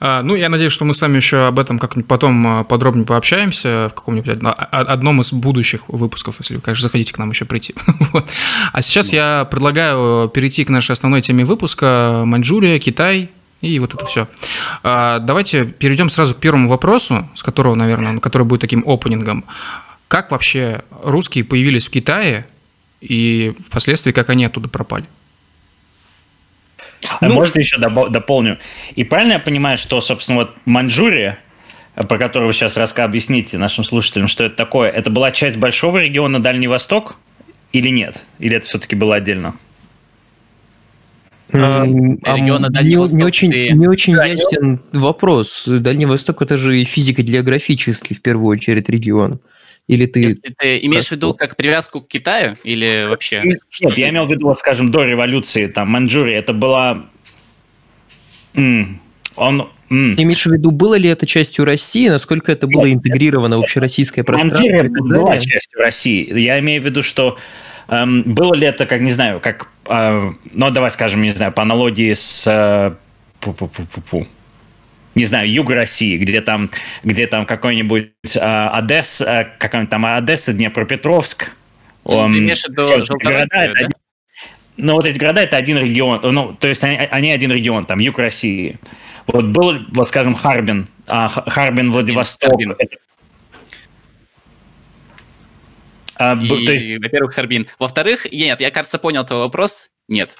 А, 0.00 0.22
Ну, 0.22 0.36
я 0.36 0.48
надеюсь, 0.48 0.72
что 0.72 0.84
мы 0.84 0.94
с 0.94 1.02
вами 1.02 1.16
еще 1.16 1.46
об 1.46 1.58
этом 1.58 1.78
как-нибудь 1.78 2.06
потом 2.06 2.46
а, 2.46 2.64
подробнее 2.64 3.04
пообщаемся 3.04 3.88
в 3.90 3.94
каком-нибудь 3.94 4.38
а- 4.44 4.52
одном 4.52 5.20
из 5.22 5.32
будущих 5.32 5.88
выпусков, 5.88 6.36
если 6.38 6.54
вы, 6.54 6.60
конечно, 6.60 6.82
захотите 6.82 7.12
к 7.12 7.18
нам 7.18 7.30
еще 7.30 7.44
прийти. 7.44 7.74
Вот. 8.12 8.26
А 8.72 8.82
сейчас 8.82 9.12
я 9.12 9.46
предлагаю 9.50 10.28
перейти 10.28 10.64
к 10.64 10.68
нашей 10.68 10.92
основной 10.92 11.20
теме 11.20 11.44
выпуска– 11.44 12.22
Маньчжурия, 12.26 12.78
Китай 12.78 13.28
и 13.60 13.78
вот 13.80 13.94
это 13.94 14.06
все. 14.06 14.28
Давайте 14.82 15.64
перейдем 15.64 16.10
сразу 16.10 16.34
к 16.34 16.38
первому 16.38 16.68
вопросу, 16.68 17.28
с 17.34 17.42
которого, 17.42 17.74
наверное, 17.74 18.12
ну, 18.12 18.20
который 18.20 18.44
будет 18.44 18.60
таким 18.60 18.84
опенингом. 18.86 19.44
Как 20.06 20.30
вообще 20.30 20.82
русские 21.02 21.44
появились 21.44 21.86
в 21.86 21.90
Китае 21.90 22.46
и 23.00 23.54
впоследствии 23.68 24.12
как 24.12 24.30
они 24.30 24.44
оттуда 24.44 24.68
пропали? 24.68 25.04
А 27.20 27.26
Ну- 27.26 27.34
Можно 27.34 27.60
еще 27.60 27.78
добо- 27.78 28.08
дополню? 28.08 28.58
И 28.96 29.04
правильно 29.04 29.34
я 29.34 29.38
понимаю, 29.38 29.78
что, 29.78 30.00
собственно, 30.00 30.38
вот 30.38 30.54
Маньчжурия, 30.64 31.38
э, 31.94 32.02
про 32.06 32.18
которую 32.18 32.48
вы 32.48 32.54
сейчас 32.54 32.76
раска 32.76 33.04
объясните 33.04 33.56
нашим 33.56 33.84
слушателям, 33.84 34.26
что 34.28 34.44
это 34.44 34.56
такое, 34.56 34.90
это 34.90 35.08
была 35.10 35.30
часть 35.30 35.56
большого 35.56 35.98
региона 36.02 36.42
Дальний 36.42 36.66
Восток 36.68 37.18
или 37.72 37.88
нет? 37.88 38.24
Или 38.40 38.56
это 38.56 38.66
все-таки 38.66 38.96
было 38.96 39.14
отдельно? 39.14 39.54
А, 41.52 41.82
а 41.82 42.36
региона 42.36 42.66
м, 42.66 42.72
Дальний 42.72 42.90
не, 42.90 42.96
Восток 42.96 43.18
не 43.18 43.24
очень, 43.24 43.50
не 43.50 43.86
очень 43.88 44.14
Да, 44.16 44.26
ясен 44.26 44.80
вопрос. 44.92 45.62
Дальний 45.66 46.04
Восток 46.06 46.42
это 46.42 46.56
же 46.58 46.78
и 46.78 46.84
физико-географический 46.84 48.14
в 48.16 48.20
первую 48.20 48.48
очередь 48.48 48.88
регион. 48.90 49.40
Или 49.88 50.04
ты... 50.04 50.20
Если 50.20 50.54
ты 50.56 50.78
имеешь 50.86 51.08
в 51.08 51.12
виду 51.12 51.34
как 51.34 51.56
привязку 51.56 52.02
к 52.02 52.08
Китаю 52.08 52.56
или 52.62 53.06
вообще? 53.08 53.42
Нет, 53.42 53.58
я 53.96 54.10
имел 54.10 54.26
в 54.26 54.30
виду, 54.30 54.46
вот, 54.46 54.58
скажем, 54.58 54.90
до 54.90 55.04
революции, 55.04 55.66
там, 55.66 55.88
Маньчжурия, 55.88 56.38
это 56.38 56.52
была... 56.52 57.06
М, 58.54 59.00
Он... 59.34 59.70
м. 59.88 60.14
Ты 60.14 60.22
имеешь 60.22 60.44
в 60.44 60.52
виду, 60.52 60.70
было 60.70 60.94
ли 60.94 61.08
это 61.08 61.26
частью 61.26 61.64
России, 61.64 62.08
насколько 62.08 62.52
это 62.52 62.66
было 62.66 62.92
интегрировано 62.92 63.56
в 63.56 63.62
общероссийское 63.62 64.24
пространство? 64.24 64.62
Маньчжурия 64.62 64.90
была 64.90 65.38
частью 65.38 65.80
России. 65.80 66.38
Я 66.38 66.58
имею 66.58 66.82
в 66.82 66.84
виду, 66.84 67.02
что 67.02 67.38
эм, 67.88 68.22
было 68.34 68.52
ли 68.52 68.66
это, 68.66 68.84
как, 68.84 69.00
не 69.00 69.12
знаю, 69.12 69.40
как, 69.40 69.68
э, 69.86 70.32
ну, 70.52 70.70
давай 70.70 70.90
скажем, 70.90 71.22
не 71.22 71.30
знаю, 71.30 71.52
по 71.52 71.62
аналогии 71.62 72.12
с, 72.12 72.44
э, 72.46 72.94
пу-пу-пу-пу-пу. 73.40 74.26
Не 75.18 75.24
знаю, 75.24 75.50
юг 75.52 75.68
России, 75.70 76.16
где 76.16 76.40
там, 76.40 76.70
где 77.02 77.26
там 77.26 77.44
какой-нибудь 77.44 78.12
э, 78.36 78.38
Одесса, 78.40 79.24
э, 79.24 79.58
какой-нибудь 79.58 79.90
там 79.90 80.06
Одесса, 80.06 80.52
Днепропетровск. 80.52 81.50
Ну, 82.04 82.12
Ом, 82.12 82.32
ты 82.32 82.38
имеешь 82.38 82.62
в 82.62 82.68
виду 82.70 83.18
города, 83.18 83.46
да? 83.52 83.62
один- 83.62 83.90
ну, 84.76 84.92
вот 84.94 85.06
эти 85.06 85.18
города 85.18 85.42
это 85.42 85.56
один 85.56 85.76
регион, 85.78 86.20
ну, 86.22 86.54
то 86.54 86.68
есть 86.68 86.84
они, 86.84 86.96
они 86.96 87.32
один 87.32 87.50
регион, 87.50 87.84
там, 87.84 87.98
юг 87.98 88.18
России. 88.20 88.78
Вот 89.26 89.46
был, 89.46 89.80
вот 89.92 90.08
скажем, 90.08 90.34
Харбин, 90.36 90.86
а, 91.08 91.28
Харбин, 91.28 91.90
Владивосток. 91.90 92.50
Харбин. 92.50 92.76
это- 92.78 92.96
А, 96.14 96.34
И, 96.40 96.46
есть, 96.46 97.02
во-первых, 97.02 97.34
Харбин. 97.34 97.66
Во-вторых, 97.80 98.26
нет, 98.30 98.60
я, 98.60 98.70
кажется, 98.70 98.98
понял 98.98 99.24
твой 99.26 99.40
вопрос. 99.40 99.90
Нет. 100.08 100.36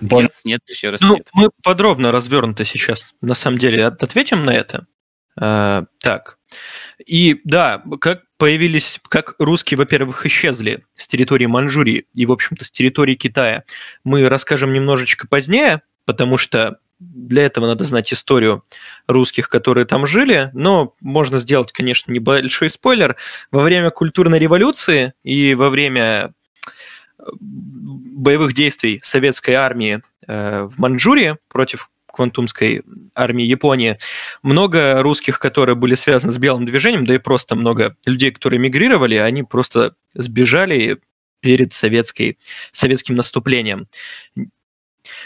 Бон- 0.00 0.22
Нет, 0.24 0.32
нет, 0.44 0.60
еще 0.68 0.90
раз 0.90 1.00
Ну, 1.00 1.14
нет. 1.16 1.28
мы 1.34 1.50
подробно 1.62 2.12
развернуто 2.12 2.64
сейчас, 2.64 3.12
на 3.20 3.34
самом 3.34 3.58
деле, 3.58 3.86
от- 3.86 4.02
ответим 4.02 4.44
на 4.44 4.50
это. 4.54 4.86
А, 5.38 5.84
так. 6.00 6.38
И 7.06 7.40
да, 7.44 7.82
как 8.00 8.22
появились, 8.36 9.00
как 9.08 9.34
русские, 9.38 9.78
во-первых, 9.78 10.26
исчезли 10.26 10.84
с 10.94 11.06
территории 11.06 11.46
Манчжурии 11.46 12.06
и, 12.14 12.26
в 12.26 12.32
общем-то, 12.32 12.64
с 12.64 12.70
территории 12.70 13.14
Китая, 13.14 13.64
мы 14.04 14.28
расскажем 14.28 14.72
немножечко 14.72 15.26
позднее, 15.26 15.82
потому 16.04 16.36
что 16.36 16.78
для 16.98 17.44
этого 17.44 17.66
надо 17.66 17.84
знать 17.84 18.12
историю 18.12 18.64
русских, 19.08 19.48
которые 19.48 19.86
там 19.86 20.06
жили, 20.06 20.50
но 20.52 20.94
можно 21.00 21.38
сделать, 21.38 21.72
конечно, 21.72 22.12
небольшой 22.12 22.70
спойлер. 22.70 23.16
Во 23.50 23.62
время 23.62 23.90
культурной 23.90 24.38
революции 24.38 25.12
и 25.24 25.54
во 25.54 25.68
время 25.70 26.34
боевых 27.40 28.54
действий 28.54 29.00
советской 29.02 29.52
армии 29.52 30.02
э, 30.26 30.62
в 30.62 30.78
Маньчжурии 30.78 31.36
против 31.48 31.90
квантумской 32.12 32.82
армии 33.14 33.44
Японии, 33.44 33.98
много 34.42 35.02
русских, 35.02 35.38
которые 35.38 35.74
были 35.74 35.94
связаны 35.94 36.32
с 36.32 36.38
белым 36.38 36.66
движением, 36.66 37.06
да 37.06 37.14
и 37.14 37.18
просто 37.18 37.56
много 37.56 37.96
людей, 38.06 38.30
которые 38.30 38.60
мигрировали, 38.60 39.16
они 39.16 39.42
просто 39.42 39.94
сбежали 40.14 41.00
перед 41.40 41.72
советской, 41.72 42.38
советским 42.70 43.16
наступлением. 43.16 43.88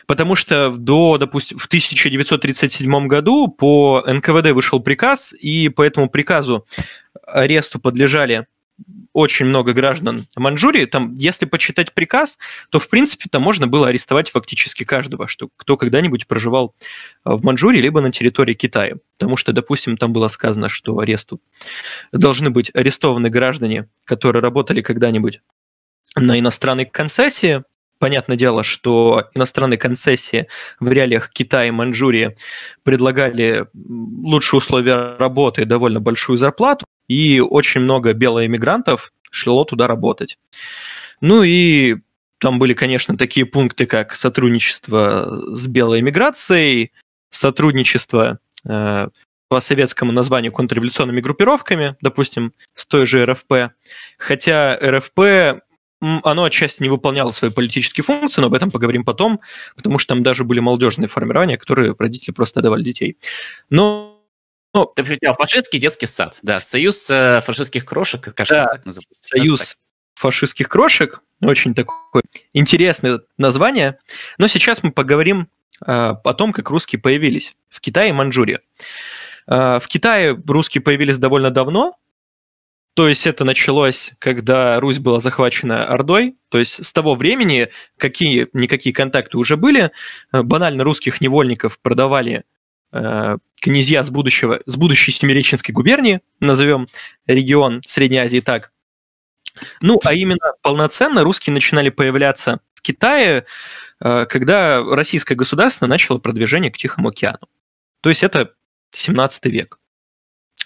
Потому 0.06 0.36
что 0.36 0.70
до, 0.70 1.18
допустим, 1.18 1.58
в 1.58 1.66
1937 1.66 3.08
году 3.08 3.48
по 3.48 4.02
НКВД 4.06 4.52
вышел 4.52 4.80
приказ, 4.80 5.34
и 5.34 5.68
по 5.68 5.82
этому 5.82 6.08
приказу 6.08 6.64
аресту 7.26 7.78
подлежали 7.78 8.46
очень 9.12 9.46
много 9.46 9.72
граждан 9.72 10.26
Маньчжурии. 10.36 10.84
Там, 10.84 11.14
если 11.14 11.46
почитать 11.46 11.94
приказ, 11.94 12.38
то, 12.70 12.78
в 12.78 12.88
принципе, 12.88 13.28
там 13.30 13.42
можно 13.42 13.66
было 13.66 13.88
арестовать 13.88 14.30
фактически 14.30 14.84
каждого, 14.84 15.28
что, 15.28 15.48
кто 15.56 15.76
когда-нибудь 15.76 16.26
проживал 16.26 16.74
в 17.24 17.42
Маньчжурии, 17.44 17.80
либо 17.80 18.00
на 18.00 18.12
территории 18.12 18.54
Китая. 18.54 18.96
Потому 19.18 19.36
что, 19.36 19.52
допустим, 19.52 19.96
там 19.96 20.12
было 20.12 20.28
сказано, 20.28 20.68
что 20.68 20.98
аресту 20.98 21.40
должны 22.12 22.50
быть 22.50 22.70
арестованы 22.74 23.30
граждане, 23.30 23.88
которые 24.04 24.42
работали 24.42 24.82
когда-нибудь 24.82 25.40
на 26.14 26.38
иностранной 26.38 26.84
концессии. 26.84 27.64
Понятное 27.98 28.36
дело, 28.36 28.62
что 28.62 29.30
иностранные 29.34 29.78
концессии 29.78 30.48
в 30.80 30.90
реалиях 30.90 31.30
Китая 31.30 31.68
и 31.68 31.70
Маньчжурии 31.70 32.36
предлагали 32.82 33.66
лучшие 33.72 34.58
условия 34.58 35.16
работы 35.16 35.62
и 35.62 35.64
довольно 35.64 36.00
большую 36.00 36.36
зарплату, 36.36 36.84
и 37.08 37.40
очень 37.40 37.82
много 37.82 38.12
белоэмигрантов 38.12 39.12
шло 39.30 39.64
туда 39.64 39.86
работать. 39.86 40.38
Ну 41.20 41.42
и 41.42 41.96
там 42.38 42.58
были, 42.58 42.74
конечно, 42.74 43.16
такие 43.16 43.46
пункты, 43.46 43.86
как 43.86 44.14
сотрудничество 44.14 45.54
с 45.54 45.66
белой 45.66 46.00
эмиграцией, 46.00 46.92
сотрудничество 47.30 48.38
э, 48.68 49.08
по 49.48 49.60
советскому 49.60 50.12
названию 50.12 50.52
контрреволюционными 50.52 51.20
группировками, 51.20 51.96
допустим, 52.00 52.52
с 52.74 52.86
той 52.86 53.06
же 53.06 53.24
РФП. 53.24 53.72
Хотя 54.18 54.76
РФП, 54.76 55.62
оно 56.00 56.44
отчасти 56.44 56.82
не 56.82 56.88
выполняло 56.88 57.30
свои 57.30 57.50
политические 57.50 58.04
функции, 58.04 58.40
но 58.40 58.48
об 58.48 58.54
этом 58.54 58.70
поговорим 58.70 59.04
потом, 59.04 59.40
потому 59.76 59.98
что 59.98 60.14
там 60.14 60.22
даже 60.22 60.44
были 60.44 60.60
молодежные 60.60 61.08
формирования, 61.08 61.56
которые 61.56 61.94
родители 61.98 62.34
просто 62.34 62.60
отдавали 62.60 62.82
детей. 62.82 63.16
Но 63.70 64.15
Ты 64.72 65.04
прилетел 65.04 65.34
фашистский 65.34 65.78
детский 65.78 66.06
сад. 66.06 66.38
Да, 66.42 66.60
союз 66.60 67.08
э, 67.10 67.40
фашистских 67.40 67.84
крошек, 67.84 68.22
кажется, 68.34 68.64
Да, 68.64 68.66
так 68.66 68.86
называется. 68.86 69.28
Союз 69.28 69.78
фашистских 70.14 70.68
крошек. 70.68 71.22
Очень 71.40 71.74
такое 71.74 72.22
интересное 72.52 73.20
название. 73.38 73.98
Но 74.38 74.46
сейчас 74.48 74.82
мы 74.82 74.90
поговорим 74.90 75.48
э, 75.86 75.92
о 75.92 76.34
том, 76.34 76.52
как 76.52 76.70
русские 76.70 77.00
появились 77.00 77.54
в 77.68 77.80
Китае 77.80 78.10
и 78.10 78.12
Маньчжурии. 78.12 78.60
Э, 79.46 79.78
в 79.80 79.86
Китае 79.88 80.36
русские 80.46 80.82
появились 80.82 81.18
довольно 81.18 81.50
давно. 81.50 81.94
То 82.94 83.08
есть 83.08 83.26
это 83.26 83.44
началось, 83.44 84.12
когда 84.18 84.80
Русь 84.80 84.98
была 84.98 85.20
захвачена 85.20 85.86
Ордой. 85.86 86.36
То 86.48 86.56
есть 86.56 86.82
с 86.82 86.92
того 86.94 87.14
времени 87.14 87.68
какие, 87.98 88.48
никакие 88.54 88.94
контакты 88.94 89.36
уже 89.36 89.58
были. 89.58 89.92
Э, 90.32 90.42
Банально 90.42 90.82
русских 90.82 91.20
невольников 91.20 91.78
продавали 91.78 92.44
князья 93.60 94.04
с, 94.04 94.10
будущего, 94.10 94.60
с 94.66 94.76
будущей 94.76 95.12
Семиреченской 95.12 95.72
губернии, 95.72 96.20
назовем 96.40 96.86
регион 97.26 97.82
Средней 97.84 98.18
Азии 98.18 98.40
так. 98.40 98.72
Ну, 99.80 99.98
а 100.04 100.12
именно 100.12 100.52
полноценно 100.62 101.24
русские 101.24 101.54
начинали 101.54 101.90
появляться 101.90 102.60
в 102.74 102.82
Китае, 102.82 103.46
э, 104.00 104.26
когда 104.26 104.82
российское 104.82 105.34
государство 105.34 105.86
начало 105.86 106.18
продвижение 106.18 106.70
к 106.70 106.76
Тихому 106.76 107.08
океану. 107.08 107.48
То 108.02 108.10
есть 108.10 108.22
это 108.22 108.52
17 108.92 109.46
век. 109.46 109.78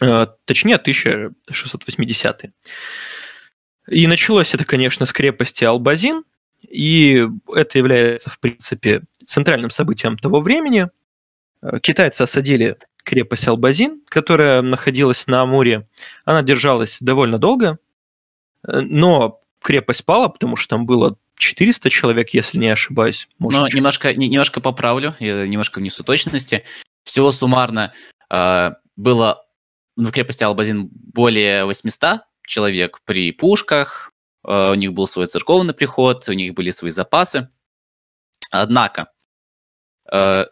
Э, 0.00 0.26
Точнее, 0.44 0.76
1680 0.76 2.44
И 3.88 4.06
началось 4.06 4.54
это, 4.54 4.64
конечно, 4.64 5.06
с 5.06 5.12
крепости 5.12 5.64
Албазин, 5.64 6.24
и 6.68 7.26
это 7.54 7.78
является, 7.78 8.30
в 8.30 8.38
принципе, 8.38 9.02
центральным 9.24 9.70
событием 9.70 10.18
того 10.18 10.40
времени. 10.40 10.88
Э, 11.62 11.78
Китайцы 11.80 12.22
осадили 12.22 12.76
крепость 13.04 13.48
Албазин, 13.48 14.02
которая 14.08 14.62
находилась 14.62 15.26
на 15.26 15.42
Амуре. 15.42 15.88
Она 16.24 16.42
держалась 16.42 16.98
довольно 17.00 17.38
долго, 17.38 17.78
э, 18.66 18.80
но 18.80 19.40
крепость 19.62 20.04
пала, 20.04 20.28
потому 20.28 20.56
что 20.56 20.68
там 20.76 20.86
было 20.86 21.16
400 21.36 21.88
человек, 21.90 22.30
если 22.30 22.58
не 22.58 22.68
ошибаюсь. 22.68 23.28
Может, 23.38 23.60
Но 23.60 23.68
чуть- 23.68 23.76
немножко, 23.76 24.14
не- 24.14 24.28
немножко 24.28 24.60
поправлю, 24.60 25.14
я 25.20 25.46
немножко 25.46 25.78
внесу 25.78 26.04
точности. 26.04 26.64
Всего 27.04 27.32
суммарно 27.32 27.92
э, 28.30 28.70
было 28.96 29.46
в 29.96 30.10
крепости 30.12 30.44
Албазин 30.44 30.88
более 30.92 31.64
800 31.64 32.20
человек 32.46 33.00
при 33.04 33.32
пушках, 33.32 34.12
э, 34.46 34.70
у 34.70 34.74
них 34.74 34.92
был 34.92 35.06
свой 35.06 35.26
церковный 35.26 35.74
приход, 35.74 36.28
у 36.28 36.32
них 36.32 36.54
были 36.54 36.70
свои 36.70 36.90
запасы. 36.90 37.48
Однако, 38.50 39.10
э, 40.12 40.46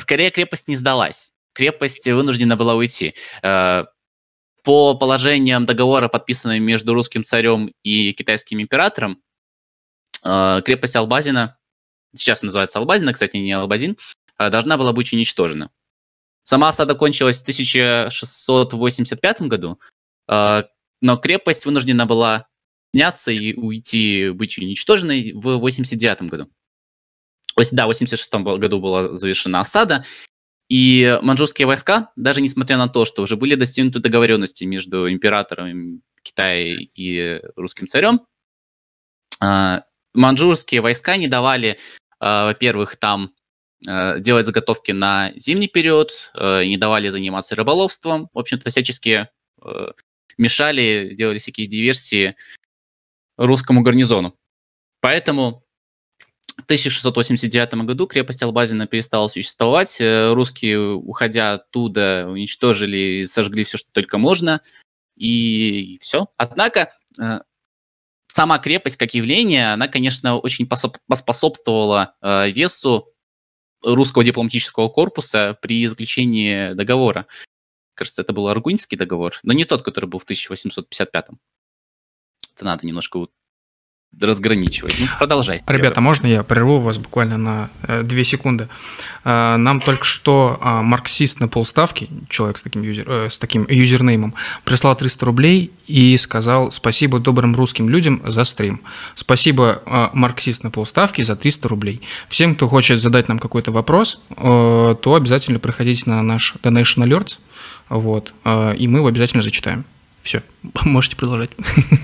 скорее 0.00 0.30
крепость 0.30 0.68
не 0.68 0.76
сдалась. 0.76 1.32
Крепость 1.52 2.06
вынуждена 2.06 2.56
была 2.56 2.74
уйти. 2.74 3.14
Э, 3.42 3.84
по 4.62 4.94
положениям 4.94 5.66
договора, 5.66 6.08
подписанного 6.08 6.58
между 6.58 6.94
русским 6.94 7.24
царем 7.24 7.72
и 7.82 8.12
китайским 8.12 8.60
императором, 8.60 9.22
э, 10.24 10.62
крепость 10.64 10.96
Албазина, 10.96 11.58
сейчас 12.14 12.42
называется 12.42 12.78
Албазина, 12.78 13.12
кстати, 13.12 13.36
не 13.36 13.52
Албазин, 13.52 13.96
э, 14.38 14.50
должна 14.50 14.76
была 14.76 14.92
быть 14.92 15.12
уничтожена. 15.12 15.70
Сама 16.44 16.68
осада 16.68 16.94
кончилась 16.94 17.40
в 17.40 17.44
1685 17.44 19.42
году, 19.42 19.78
но 20.26 21.16
крепость 21.22 21.64
вынуждена 21.64 22.06
была 22.06 22.48
сняться 22.92 23.30
и 23.30 23.54
уйти, 23.54 24.30
быть 24.30 24.58
уничтоженной 24.58 25.32
в 25.32 25.58
89 25.58 26.22
году. 26.22 26.50
Да, 27.72 27.84
в 27.84 27.88
86 27.88 28.32
году 28.32 28.80
была 28.80 29.14
завершена 29.14 29.60
осада, 29.60 30.04
и 30.70 31.18
манчжурские 31.20 31.66
войска, 31.66 32.12
даже 32.14 32.40
несмотря 32.40 32.78
на 32.78 32.88
то, 32.88 33.04
что 33.04 33.22
уже 33.22 33.36
были 33.36 33.56
достигнуты 33.56 33.98
договоренности 33.98 34.62
между 34.64 35.10
императором 35.10 36.02
Китая 36.22 36.76
и 36.94 37.40
русским 37.56 37.88
царем, 37.88 38.20
а, 39.40 39.82
манчжурские 40.14 40.80
войска 40.80 41.16
не 41.16 41.26
давали, 41.26 41.78
а, 42.20 42.46
во-первых, 42.46 42.96
там 42.96 43.34
а, 43.88 44.20
делать 44.20 44.46
заготовки 44.46 44.92
на 44.92 45.32
зимний 45.34 45.66
период, 45.66 46.12
не 46.36 46.76
давали 46.76 47.08
заниматься 47.08 47.56
рыболовством, 47.56 48.28
в 48.32 48.38
общем-то, 48.38 48.70
всячески 48.70 49.28
мешали, 50.38 51.14
делали 51.14 51.38
всякие 51.38 51.66
диверсии 51.66 52.36
русскому 53.36 53.82
гарнизону. 53.82 54.38
Поэтому 55.00 55.64
в 56.60 56.64
1689 56.64 57.74
году 57.84 58.06
крепость 58.06 58.42
Албазина 58.42 58.86
перестала 58.86 59.28
существовать. 59.28 60.00
Э, 60.00 60.32
русские, 60.32 60.80
уходя 60.80 61.54
оттуда, 61.54 62.26
уничтожили, 62.28 63.24
сожгли 63.24 63.64
все, 63.64 63.78
что 63.78 63.90
только 63.92 64.18
можно. 64.18 64.60
И 65.16 65.98
все. 66.00 66.28
Однако 66.36 66.92
э, 67.20 67.40
сама 68.26 68.58
крепость 68.58 68.96
как 68.96 69.14
явление, 69.14 69.72
она, 69.72 69.88
конечно, 69.88 70.38
очень 70.38 70.68
поспособствовала 70.68 72.14
э, 72.22 72.50
весу 72.50 73.12
русского 73.82 74.24
дипломатического 74.24 74.88
корпуса 74.88 75.58
при 75.60 75.86
заключении 75.86 76.74
договора. 76.74 77.26
Кажется, 77.94 78.22
это 78.22 78.32
был 78.32 78.48
Аргунский 78.48 78.96
договор, 78.96 79.38
но 79.42 79.52
не 79.52 79.64
тот, 79.64 79.82
который 79.82 80.06
был 80.06 80.18
в 80.18 80.24
1855. 80.24 81.26
Это 82.54 82.64
надо 82.64 82.86
немножко 82.86 83.26
разграничивать. 84.18 84.96
Ну, 84.98 85.06
продолжайте. 85.18 85.64
Ребята, 85.66 86.00
можно 86.00 86.26
я 86.26 86.42
прерву 86.42 86.78
вас 86.78 86.98
буквально 86.98 87.38
на 87.38 87.70
э, 87.82 88.02
две 88.02 88.24
секунды? 88.24 88.68
Э, 89.24 89.56
нам 89.56 89.80
только 89.80 90.04
что 90.04 90.58
э, 90.60 90.82
марксист 90.82 91.40
на 91.40 91.48
полставки, 91.48 92.08
человек 92.28 92.58
с 92.58 92.62
таким, 92.62 92.82
юзер, 92.82 93.04
э, 93.08 93.30
с 93.30 93.38
таким 93.38 93.66
юзернеймом, 93.68 94.34
прислал 94.64 94.96
300 94.96 95.26
рублей 95.26 95.70
и 95.86 96.16
сказал 96.18 96.70
спасибо 96.70 97.18
добрым 97.18 97.54
русским 97.54 97.88
людям 97.88 98.20
за 98.26 98.44
стрим. 98.44 98.82
Спасибо 99.14 99.82
э, 99.86 100.08
марксист 100.12 100.64
на 100.64 100.70
полставки 100.70 101.22
за 101.22 101.36
300 101.36 101.68
рублей. 101.68 102.02
Всем, 102.28 102.54
кто 102.54 102.68
хочет 102.68 103.00
задать 103.00 103.28
нам 103.28 103.38
какой-то 103.38 103.70
вопрос, 103.70 104.20
э, 104.30 104.34
то 105.00 105.14
обязательно 105.14 105.60
проходите 105.60 106.02
на 106.06 106.22
наш 106.22 106.56
Donation 106.62 107.06
Alerts, 107.06 107.38
вот, 107.88 108.34
э, 108.44 108.76
и 108.76 108.86
мы 108.86 108.98
его 108.98 109.08
обязательно 109.08 109.42
зачитаем. 109.42 109.84
Все, 110.22 110.42
можете 110.84 111.16
продолжать. 111.16 111.50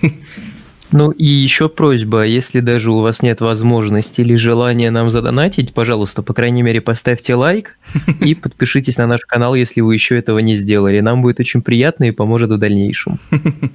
Ну 0.93 1.11
и 1.11 1.25
еще 1.25 1.69
просьба, 1.69 2.25
если 2.25 2.61
даже 2.61 2.93
у 2.93 3.01
вас 3.01 3.21
нет 3.21 3.41
возможности 3.41 4.21
или 4.21 4.37
желания 4.37 4.91
нам 4.91 5.11
задонатить, 5.11 5.75
пожалуйста, 5.75 6.23
по 6.23 6.33
крайней 6.33 6.63
мере, 6.63 6.81
поставьте 6.81 7.35
лайк 7.35 7.79
и 8.21 8.35
подпишитесь 8.37 8.97
на 8.97 9.07
наш 9.07 9.23
канал, 9.23 9.55
если 9.55 9.81
вы 9.81 9.95
еще 9.95 10.17
этого 10.17 10.39
не 10.39 10.55
сделали. 10.55 11.01
Нам 11.01 11.23
будет 11.23 11.41
очень 11.41 11.63
приятно 11.63 12.05
и 12.05 12.13
поможет 12.13 12.51
в 12.51 12.59
дальнейшем. 12.59 13.19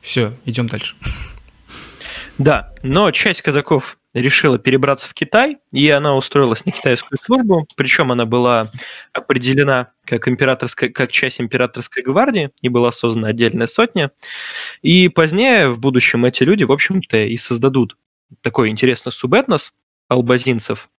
Все, 0.00 0.32
идем 0.44 0.68
дальше. 0.68 0.94
Да, 2.38 2.72
но 2.82 3.10
часть 3.10 3.42
казаков 3.42 3.98
решила 4.14 4.58
перебраться 4.58 5.08
в 5.08 5.14
Китай, 5.14 5.58
и 5.72 5.88
она 5.88 6.14
устроилась 6.16 6.64
на 6.64 6.72
китайскую 6.72 7.18
службу, 7.22 7.66
причем 7.76 8.12
она 8.12 8.26
была 8.26 8.66
определена 9.12 9.92
как, 10.04 10.28
императорская, 10.28 10.90
как 10.90 11.10
часть 11.12 11.40
императорской 11.40 12.02
гвардии, 12.02 12.50
и 12.60 12.68
была 12.68 12.92
создана 12.92 13.28
отдельная 13.28 13.66
сотня. 13.66 14.10
И 14.82 15.08
позднее, 15.08 15.70
в 15.70 15.78
будущем, 15.78 16.24
эти 16.24 16.42
люди, 16.42 16.64
в 16.64 16.72
общем-то, 16.72 17.16
и 17.16 17.36
создадут 17.36 17.96
такой 18.42 18.68
интересный 18.68 19.12
субэтнос 19.12 19.72
албазинцев. 20.08 20.90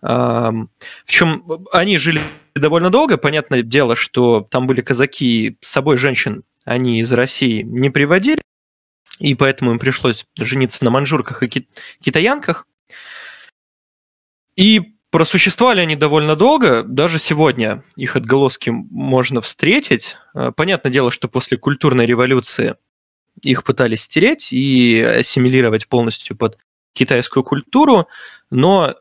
В 0.00 0.68
чем 1.06 1.66
они 1.72 1.98
жили 1.98 2.20
довольно 2.54 2.88
долго, 2.88 3.18
понятное 3.18 3.62
дело, 3.62 3.96
что 3.96 4.46
там 4.50 4.66
были 4.66 4.80
казаки, 4.80 5.58
с 5.60 5.68
собой 5.68 5.98
женщин 5.98 6.44
они 6.64 7.00
из 7.00 7.12
России 7.12 7.62
не 7.62 7.90
приводили, 7.90 8.40
и 9.18 9.34
поэтому 9.34 9.72
им 9.72 9.78
пришлось 9.78 10.26
жениться 10.36 10.84
на 10.84 10.90
манжурках 10.90 11.42
и 11.42 11.66
китаянках. 12.00 12.66
И 14.56 14.94
просуществовали 15.10 15.80
они 15.80 15.96
довольно 15.96 16.36
долго, 16.36 16.82
даже 16.82 17.18
сегодня 17.18 17.82
их 17.96 18.16
отголоски 18.16 18.70
можно 18.70 19.40
встретить. 19.40 20.16
Э, 20.34 20.52
понятное 20.54 20.92
дело, 20.92 21.10
что 21.10 21.28
после 21.28 21.56
культурной 21.56 22.06
революции 22.06 22.76
их 23.42 23.64
пытались 23.64 24.02
стереть 24.02 24.52
и 24.52 25.00
ассимилировать 25.00 25.88
полностью 25.88 26.36
под 26.36 26.58
китайскую 26.92 27.44
культуру, 27.44 28.08
но 28.50 28.96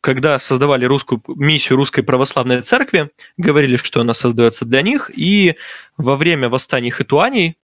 когда 0.00 0.38
создавали 0.38 0.84
русскую 0.84 1.20
миссию 1.26 1.76
русской 1.76 2.02
православной 2.02 2.62
церкви, 2.62 3.10
говорили, 3.36 3.76
что 3.76 4.00
она 4.00 4.14
создается 4.14 4.64
для 4.64 4.82
них, 4.82 5.10
и 5.14 5.56
во 5.96 6.16
время 6.16 6.48
восстаний 6.48 6.92
хитуаней 6.92 7.56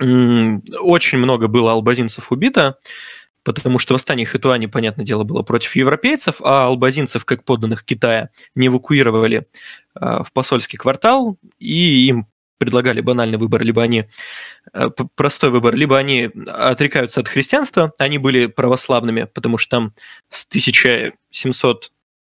очень 0.00 1.18
много 1.18 1.46
было 1.46 1.72
албазинцев 1.72 2.32
убито, 2.32 2.78
потому 3.42 3.78
что 3.78 3.94
восстание 3.94 4.26
Хитуани, 4.26 4.66
понятное 4.66 5.04
дело, 5.04 5.24
было 5.24 5.42
против 5.42 5.76
европейцев, 5.76 6.36
а 6.42 6.66
албазинцев, 6.66 7.24
как 7.24 7.44
подданных 7.44 7.84
Китая, 7.84 8.30
не 8.54 8.68
эвакуировали 8.68 9.46
а, 9.94 10.22
в 10.24 10.32
посольский 10.32 10.78
квартал, 10.78 11.38
и 11.58 12.06
им 12.06 12.26
предлагали 12.58 13.00
банальный 13.00 13.38
выбор, 13.38 13.62
либо 13.62 13.82
они 13.82 14.04
э, 14.74 14.90
простой 15.14 15.48
выбор, 15.48 15.74
либо 15.74 15.96
они 15.96 16.30
отрекаются 16.46 17.20
от 17.20 17.28
христианства, 17.28 17.94
они 17.98 18.18
были 18.18 18.46
православными, 18.46 19.24
потому 19.32 19.56
что 19.56 19.70
там 19.70 19.94
с 20.28 20.44
1700, 20.44 21.92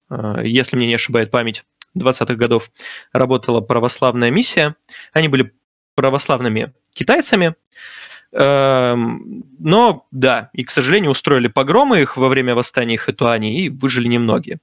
э, 0.08 0.40
если 0.44 0.76
мне 0.76 0.86
не 0.86 0.94
ошибает 0.94 1.30
память, 1.30 1.62
20-х 1.94 2.36
годов 2.36 2.70
работала 3.12 3.60
православная 3.60 4.30
миссия, 4.30 4.76
они 5.12 5.28
были 5.28 5.52
православными 5.94 6.72
китайцами. 6.92 7.54
Эм, 8.32 9.44
но, 9.60 10.06
да, 10.10 10.50
и, 10.52 10.64
к 10.64 10.70
сожалению, 10.70 11.12
устроили 11.12 11.46
погромы 11.48 12.02
их 12.02 12.16
во 12.16 12.28
время 12.28 12.54
восстания 12.54 12.96
Хэтуани, 12.96 13.60
и 13.60 13.68
выжили 13.68 14.08
немногие. 14.08 14.58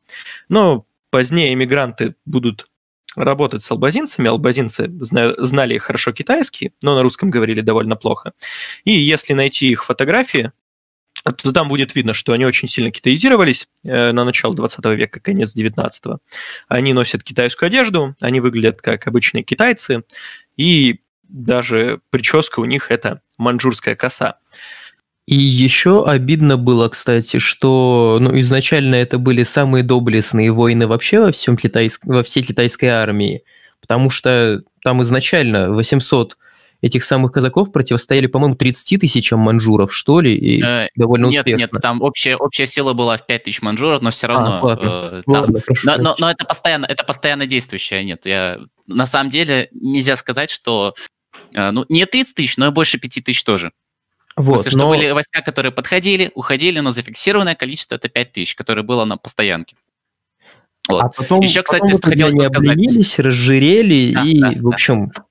Но 0.49 0.85
позднее 1.09 1.53
иммигранты 1.53 2.15
будут 2.25 2.67
работать 3.15 3.63
с 3.63 3.71
албазинцами. 3.71 4.29
Албазинцы 4.29 4.89
знали 4.99 5.77
хорошо 5.77 6.11
китайский, 6.11 6.73
но 6.81 6.95
на 6.95 7.03
русском 7.03 7.29
говорили 7.29 7.61
довольно 7.61 7.95
плохо. 7.95 8.33
И 8.83 8.91
если 8.91 9.33
найти 9.33 9.69
их 9.69 9.85
фотографии, 9.85 10.51
то 11.23 11.53
там 11.53 11.69
будет 11.69 11.93
видно, 11.95 12.13
что 12.13 12.33
они 12.33 12.45
очень 12.45 12.67
сильно 12.67 12.91
китаизировались 12.91 13.67
э, 13.83 14.11
на 14.11 14.25
начало 14.25 14.55
20 14.55 14.83
века, 14.97 15.19
конец 15.19 15.53
19 15.53 16.05
-го. 16.05 16.17
Они 16.67 16.93
носят 16.93 17.23
китайскую 17.23 17.67
одежду, 17.67 18.15
они 18.19 18.39
выглядят 18.39 18.81
как 18.81 19.07
обычные 19.07 19.43
китайцы, 19.43 20.03
и 20.57 21.01
даже 21.31 22.01
прическа 22.09 22.59
у 22.59 22.65
них 22.65 22.91
это 22.91 23.21
манжурская 23.37 23.95
коса. 23.95 24.37
И 25.27 25.35
еще 25.35 26.05
обидно 26.05 26.57
было, 26.57 26.89
кстати, 26.89 27.37
что 27.37 28.17
ну, 28.19 28.37
изначально 28.41 28.95
это 28.95 29.17
были 29.17 29.43
самые 29.43 29.83
доблестные 29.83 30.51
воины 30.51 30.87
вообще 30.87 31.19
во, 31.19 31.31
всем 31.31 31.57
китайск... 31.57 32.01
во 32.03 32.23
всей 32.23 32.43
китайской 32.43 32.87
армии, 32.87 33.43
потому 33.79 34.09
что 34.09 34.63
там 34.83 35.01
изначально 35.03 35.71
800 35.71 36.37
этих 36.81 37.03
самых 37.03 37.31
казаков 37.31 37.71
противостояли, 37.71 38.25
по-моему, 38.25 38.55
30 38.55 38.99
тысячам 38.99 39.39
манжуров, 39.39 39.93
что 39.93 40.19
ли, 40.19 40.35
и 40.35 40.63
э, 40.63 40.87
довольно 40.95 41.27
нет, 41.27 41.45
успешно. 41.45 41.57
Нет, 41.59 41.81
там 41.81 42.01
общая, 42.01 42.35
общая 42.35 42.65
сила 42.65 42.93
была 42.93 43.17
в 43.17 43.25
5 43.25 43.43
тысяч 43.43 43.61
манжуров, 43.61 44.01
но 44.01 44.09
все 44.09 44.25
а, 44.25 44.29
равно... 44.29 44.59
А, 44.59 44.65
ладно, 44.65 44.87
э, 44.87 45.23
там, 45.25 45.35
ладно, 45.35 45.61
но, 45.83 45.97
но, 45.97 46.15
но 46.17 46.31
это 46.31 46.43
постоянно, 46.43 46.85
это 46.87 47.03
постоянно 47.03 47.45
действующее, 47.45 48.03
нет. 48.03 48.25
Я, 48.25 48.59
на 48.87 49.05
самом 49.05 49.29
деле 49.29 49.69
нельзя 49.71 50.15
сказать, 50.15 50.49
что 50.49 50.95
ну, 51.53 51.85
не 51.89 52.05
30 52.05 52.35
тысяч, 52.35 52.57
но 52.57 52.67
и 52.67 52.71
больше 52.71 52.97
5 52.97 53.23
тысяч 53.23 53.43
тоже. 53.43 53.71
Вот, 54.35 54.57
После 54.57 54.71
но... 54.75 54.83
что 54.83 54.89
были 54.89 55.11
войска, 55.11 55.41
которые 55.41 55.71
подходили, 55.71 56.31
уходили, 56.35 56.79
но 56.79 56.91
зафиксированное 56.91 57.55
количество 57.55 57.95
это 57.95 58.09
5 58.09 58.31
тысяч, 58.31 58.55
которое 58.55 58.83
было 58.83 59.05
на 59.05 59.17
постоянке. 59.17 59.75
Вот. 60.87 61.03
А 61.03 61.09
потом, 61.09 61.41
Еще, 61.41 61.61
кстати, 61.61 61.81
потом 61.81 62.01
хотелось 62.01 62.33
они 62.33 62.45
обленились, 62.45 63.19
разжирели 63.19 64.13
да, 64.13 64.23
и, 64.23 64.39
да, 64.39 64.51
в 64.55 64.67
общем, 64.67 65.11
да. 65.15 65.25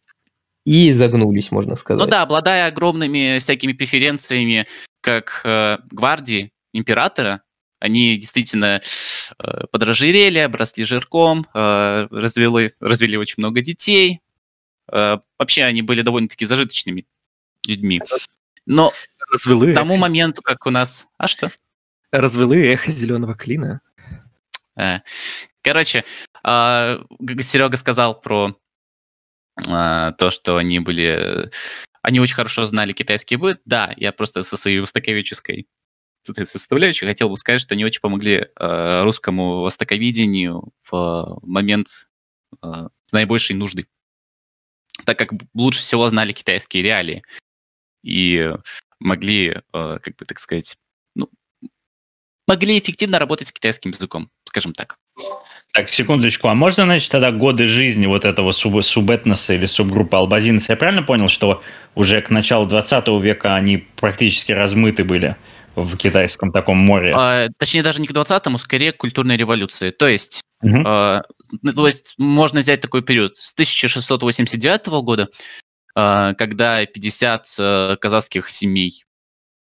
и 0.65 0.93
загнулись, 0.93 1.51
можно 1.51 1.77
сказать. 1.77 2.05
Ну 2.05 2.11
да, 2.11 2.23
обладая 2.23 2.69
огромными 2.69 3.39
всякими 3.41 3.73
преференциями 3.73 4.67
как 5.01 5.41
э, 5.45 5.79
гвардии 5.91 6.53
императора, 6.73 7.43
они 7.81 8.17
действительно 8.17 8.81
э, 9.39 9.65
подражирели, 9.73 10.39
обросли 10.39 10.85
жирком, 10.85 11.47
э, 11.55 12.07
развели, 12.11 12.75
развели 12.79 13.17
очень 13.17 13.37
много 13.39 13.63
детей. 13.63 14.21
Э, 14.93 15.19
вообще 15.39 15.65
они 15.65 15.83
были 15.83 16.03
довольно-таки 16.03 16.45
зажиточными 16.45 17.07
людьми. 17.67 18.03
Но 18.67 18.93
Развелы 19.33 19.73
к 19.73 19.75
тому 19.75 19.95
эхо- 19.95 20.01
моменту, 20.01 20.43
как 20.43 20.67
у 20.67 20.71
нас... 20.71 21.07
А 21.19 21.29
что? 21.29 21.51
развелы 22.13 22.67
эхо 22.67 22.91
зеленого 22.91 23.35
клина. 23.35 23.81
Э, 24.77 25.01
Короче, 25.63 26.05
Серега 26.43 27.77
сказал 27.77 28.19
про 28.21 28.57
а, 29.69 30.13
то, 30.13 30.31
что 30.31 30.57
они 30.57 30.81
были... 30.81 31.51
Они 32.03 32.19
очень 32.19 32.35
хорошо 32.35 32.65
знали 32.65 32.93
китайский 32.93 33.37
быт. 33.37 33.61
Да, 33.67 33.93
я 33.99 34.13
просто 34.13 34.43
со 34.43 34.57
своей 34.57 34.81
востоковедческой 34.81 35.69
составляющей 36.45 37.07
хотел 37.07 37.29
бы 37.29 37.37
сказать, 37.37 37.61
что 37.61 37.75
они 37.75 37.85
очень 37.85 38.01
помогли 38.01 38.49
э, 38.55 39.03
русскому 39.03 39.61
востоковедению 39.61 40.73
в 40.91 41.39
момент 41.43 42.09
наибольшей 43.13 43.57
нужды. 43.57 43.87
Так 45.05 45.19
как 45.19 45.31
лучше 45.55 45.81
всего 45.81 46.09
знали 46.09 46.33
китайские 46.33 46.83
реалии 46.83 47.23
и 48.03 48.53
могли, 48.99 49.57
э, 49.73 49.99
как 50.03 50.17
бы 50.17 50.25
так 50.25 50.39
сказать, 50.39 50.77
ну, 51.15 51.29
могли 52.47 52.79
эффективно 52.79 53.19
работать 53.19 53.49
с 53.49 53.53
китайским 53.53 53.91
языком, 53.91 54.31
скажем 54.45 54.73
так. 54.73 54.97
Так, 55.73 55.89
секундочку, 55.89 56.49
а 56.49 56.55
можно, 56.55 56.85
значит, 56.85 57.11
тогда 57.13 57.31
годы 57.31 57.69
жизни 57.69 58.07
вот 58.07 58.25
этого 58.25 58.51
суб 58.51 58.83
субэтноса 58.83 59.55
или 59.55 59.67
субгруппы 59.67 60.17
албазинцев? 60.17 60.71
Я 60.71 60.77
правильно 60.77 61.03
понял, 61.03 61.29
что 61.29 61.63
уже 61.95 62.21
к 62.23 62.31
началу 62.31 62.67
20 62.67 63.07
века 63.23 63.55
они 63.55 63.79
практически 63.97 64.51
размыты 64.51 65.05
были 65.05 65.37
в 65.77 65.97
китайском 65.97 66.51
таком 66.51 66.79
море? 66.79 67.15
А, 67.17 67.49
точнее, 67.57 67.85
даже 67.85 68.01
не 68.01 68.09
к 68.09 68.13
20-му, 68.13 68.59
скорее 68.59 68.93
к 68.93 68.97
культурной 68.97 69.37
революции. 69.37 69.91
То 69.91 70.09
есть, 70.09 70.43
Мгм. 70.63 70.85
а, 70.87 71.23
ну, 71.63 71.73
то 71.73 71.87
есть 71.87 72.15
можно 72.19 72.61
взять 72.61 72.81
такой 72.81 73.03
период 73.03 73.37
с 73.37 73.53
1689 73.55 75.03
года, 75.03 75.29
а, 75.95 76.35
когда 76.35 76.85
50 76.85 77.55
э, 77.59 77.97
казахских 78.01 78.51
семей 78.51 79.05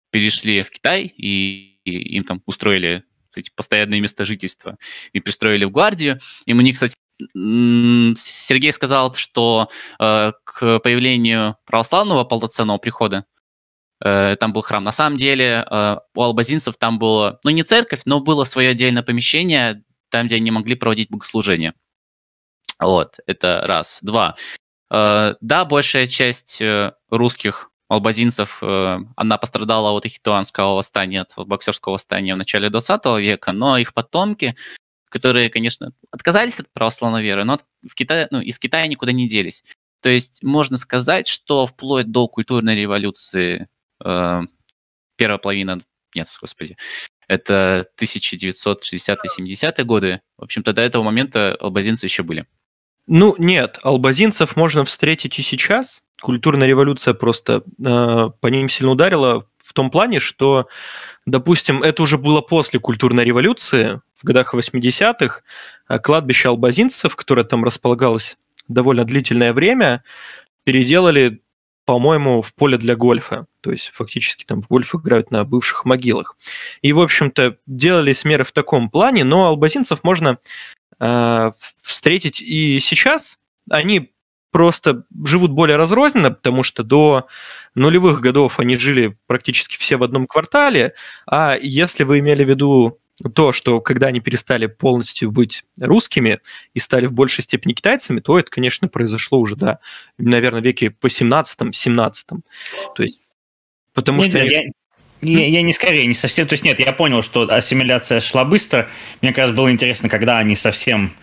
перешли 0.10 0.64
в 0.64 0.72
Китай 0.72 1.14
и, 1.16 1.80
и 1.86 2.16
им 2.16 2.24
там 2.24 2.42
устроили 2.46 3.04
эти 3.36 3.50
постоянные 3.56 4.02
места 4.02 4.26
жительства 4.26 4.78
и 5.14 5.20
пристроили 5.20 5.66
в 5.66 5.72
гвардию. 5.72 6.20
И 6.46 6.54
у 6.54 6.62
них, 6.62 6.76
кстати, 6.76 6.96
Сергей 7.20 8.74
сказал, 8.74 9.14
что 9.14 9.70
э, 10.00 10.32
к 10.44 10.80
появлению 10.80 11.58
православного 11.66 12.24
полноценного 12.24 12.78
прихода 12.78 13.26
э, 14.04 14.36
там 14.40 14.54
был 14.54 14.62
храм. 14.62 14.84
На 14.84 14.92
самом 14.92 15.18
деле 15.18 15.66
э, 15.70 15.98
у 16.16 16.22
албазинцев 16.22 16.76
там 16.78 17.00
было, 17.00 17.40
ну 17.44 17.52
не 17.52 17.64
церковь, 17.64 18.02
но 18.06 18.20
было 18.20 18.44
свое 18.44 18.70
отдельное 18.70 19.04
помещение, 19.04 19.84
там, 20.12 20.28
где 20.28 20.36
они 20.36 20.52
могли 20.52 20.76
проводить 20.76 21.10
богослужение. 21.10 21.74
Вот, 22.80 23.20
это 23.26 23.62
раз. 23.66 24.00
Два. 24.02 24.36
Э, 24.92 25.36
Да, 25.42 25.66
большая 25.66 26.08
часть 26.08 26.62
э, 26.62 26.94
русских 27.10 27.72
албазинцев, 27.92 28.60
э, 28.62 29.00
она 29.16 29.38
пострадала 29.38 29.92
от 29.92 30.06
ихтуанского 30.06 30.76
восстания, 30.76 31.22
от 31.22 31.34
боксерского 31.48 31.94
восстания 31.94 32.34
в 32.36 32.38
начале 32.38 32.70
20 32.70 33.06
века, 33.20 33.52
но 33.52 33.78
их 33.78 33.94
потомки, 33.94 34.56
которые, 35.10 35.50
конечно, 35.50 35.92
отказались 36.10 36.60
от 36.60 36.72
православной 36.72 37.22
веры, 37.22 37.44
но 37.44 37.60
в 37.88 37.94
Китае, 37.96 38.28
ну, 38.32 38.40
из 38.42 38.60
Китая 38.60 38.88
никуда 38.88 39.12
не 39.12 39.28
делись. 39.28 39.64
То 40.02 40.10
есть 40.10 40.42
можно 40.42 40.78
сказать, 40.78 41.28
что 41.28 41.68
вплоть 41.68 42.10
до 42.10 42.28
культурной 42.28 42.76
революции 42.76 43.68
э, 44.04 44.42
первая 45.18 45.38
половина, 45.38 45.82
нет, 46.16 46.28
господи, 46.40 46.78
это 47.32 47.88
1960-70-е 47.98 49.86
годы. 49.86 50.22
В 50.38 50.44
общем-то, 50.44 50.74
до 50.74 50.82
этого 50.82 51.02
момента 51.02 51.56
албазинцы 51.60 52.06
еще 52.06 52.24
были. 52.24 52.46
Ну, 53.08 53.36
нет, 53.38 53.80
албазинцев 53.84 54.58
можно 54.58 54.84
встретить 54.84 55.40
и 55.40 55.42
сейчас. 55.42 56.04
Культурная 56.22 56.68
революция 56.68 57.14
просто 57.14 57.64
э, 57.84 58.30
по 58.40 58.48
ним 58.48 58.68
сильно 58.68 58.92
ударила 58.92 59.48
в 59.58 59.74
том 59.74 59.90
плане, 59.90 60.20
что, 60.20 60.68
допустим, 61.26 61.82
это 61.82 62.04
уже 62.04 62.18
было 62.18 62.42
после 62.42 62.82
культурной 62.82 63.24
революции, 63.24 64.02
в 64.20 64.26
годах 64.26 64.54
80-х, 64.54 65.42
а 65.88 66.00
кладбище 66.00 66.50
албазинцев, 66.50 67.16
которое 67.16 67.46
там 67.46 67.64
располагалось 67.64 68.38
довольно 68.68 69.06
длительное 69.06 69.54
время, 69.54 70.04
переделали, 70.66 71.42
по-моему, 71.92 72.42
в 72.42 72.54
поле 72.54 72.78
для 72.78 72.96
гольфа. 72.96 73.48
То 73.60 73.70
есть 73.70 73.92
фактически 73.94 74.46
там 74.46 74.62
в 74.62 74.70
гольф 74.70 74.96
играют 74.96 75.30
на 75.30 75.44
бывших 75.44 75.84
могилах. 75.84 76.38
И, 76.82 76.94
в 76.94 77.02
общем-то, 77.02 77.58
делались 77.68 78.24
меры 78.24 78.46
в 78.46 78.54
таком 78.54 78.90
плане, 78.90 79.26
но 79.26 79.48
албазинцев 79.48 80.02
можно 80.06 80.40
э, 81.02 81.52
встретить 81.82 82.40
и 82.40 82.80
сейчас. 82.80 83.38
Они 83.70 84.14
просто 84.52 85.04
живут 85.26 85.52
более 85.52 85.76
разрозненно, 85.76 86.32
потому 86.32 86.64
что 86.64 86.84
до 86.84 87.28
нулевых 87.76 88.22
годов 88.22 88.62
они 88.62 88.78
жили 88.78 89.18
практически 89.28 89.76
все 89.78 89.98
в 89.98 90.04
одном 90.04 90.28
квартале, 90.28 90.94
а 91.26 91.58
если 91.62 92.06
вы 92.06 92.20
имели 92.20 92.46
в 92.46 92.50
виду 92.50 93.01
то, 93.30 93.54
что 93.54 93.82
когда 93.82 94.08
они 94.08 94.20
перестали 94.20 94.66
полностью 94.66 95.32
быть 95.32 95.64
русскими 95.80 96.40
и 96.74 96.80
стали 96.80 97.06
в 97.06 97.14
большей 97.14 97.44
степени 97.44 97.74
китайцами, 97.74 98.20
то 98.20 98.40
это, 98.40 98.50
конечно, 98.50 98.88
произошло 98.88 99.40
уже, 99.40 99.56
да, 99.56 99.80
наверное, 100.18 100.62
в 100.62 100.66
веке 100.66 100.96
18-17. 101.02 102.14
То 102.96 103.04
есть, 103.04 103.20
потому 103.94 104.24
Нет, 104.24 104.32
что... 104.32 104.40
я, 104.40 104.62
я, 105.22 105.48
я 105.48 105.62
не 105.62 105.74
скорее, 105.74 106.06
не 106.08 106.14
совсем. 106.14 106.48
То 106.48 106.54
есть 106.54 106.64
нет, 106.64 106.80
я 106.80 106.94
понял, 106.94 107.22
что 107.22 107.44
ассимиляция 107.52 108.20
шла 108.20 108.44
быстро. 108.44 108.90
Мне 109.22 109.32
как 109.32 109.46
раз 109.46 109.52
было 109.52 109.72
интересно, 109.72 110.10
когда 110.10 110.40
они 110.40 110.56
совсем, 110.56 111.14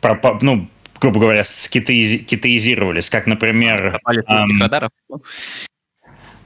пропа- 0.00 0.38
ну, 0.42 0.68
грубо 1.00 1.20
говоря, 1.20 1.42
скитаизи- 1.42 2.18
китаизировались, 2.18 3.10
как, 3.10 3.26
например... 3.26 4.00
Ам, 4.26 4.60
радаров. 4.60 4.90
Ну, 5.08 5.22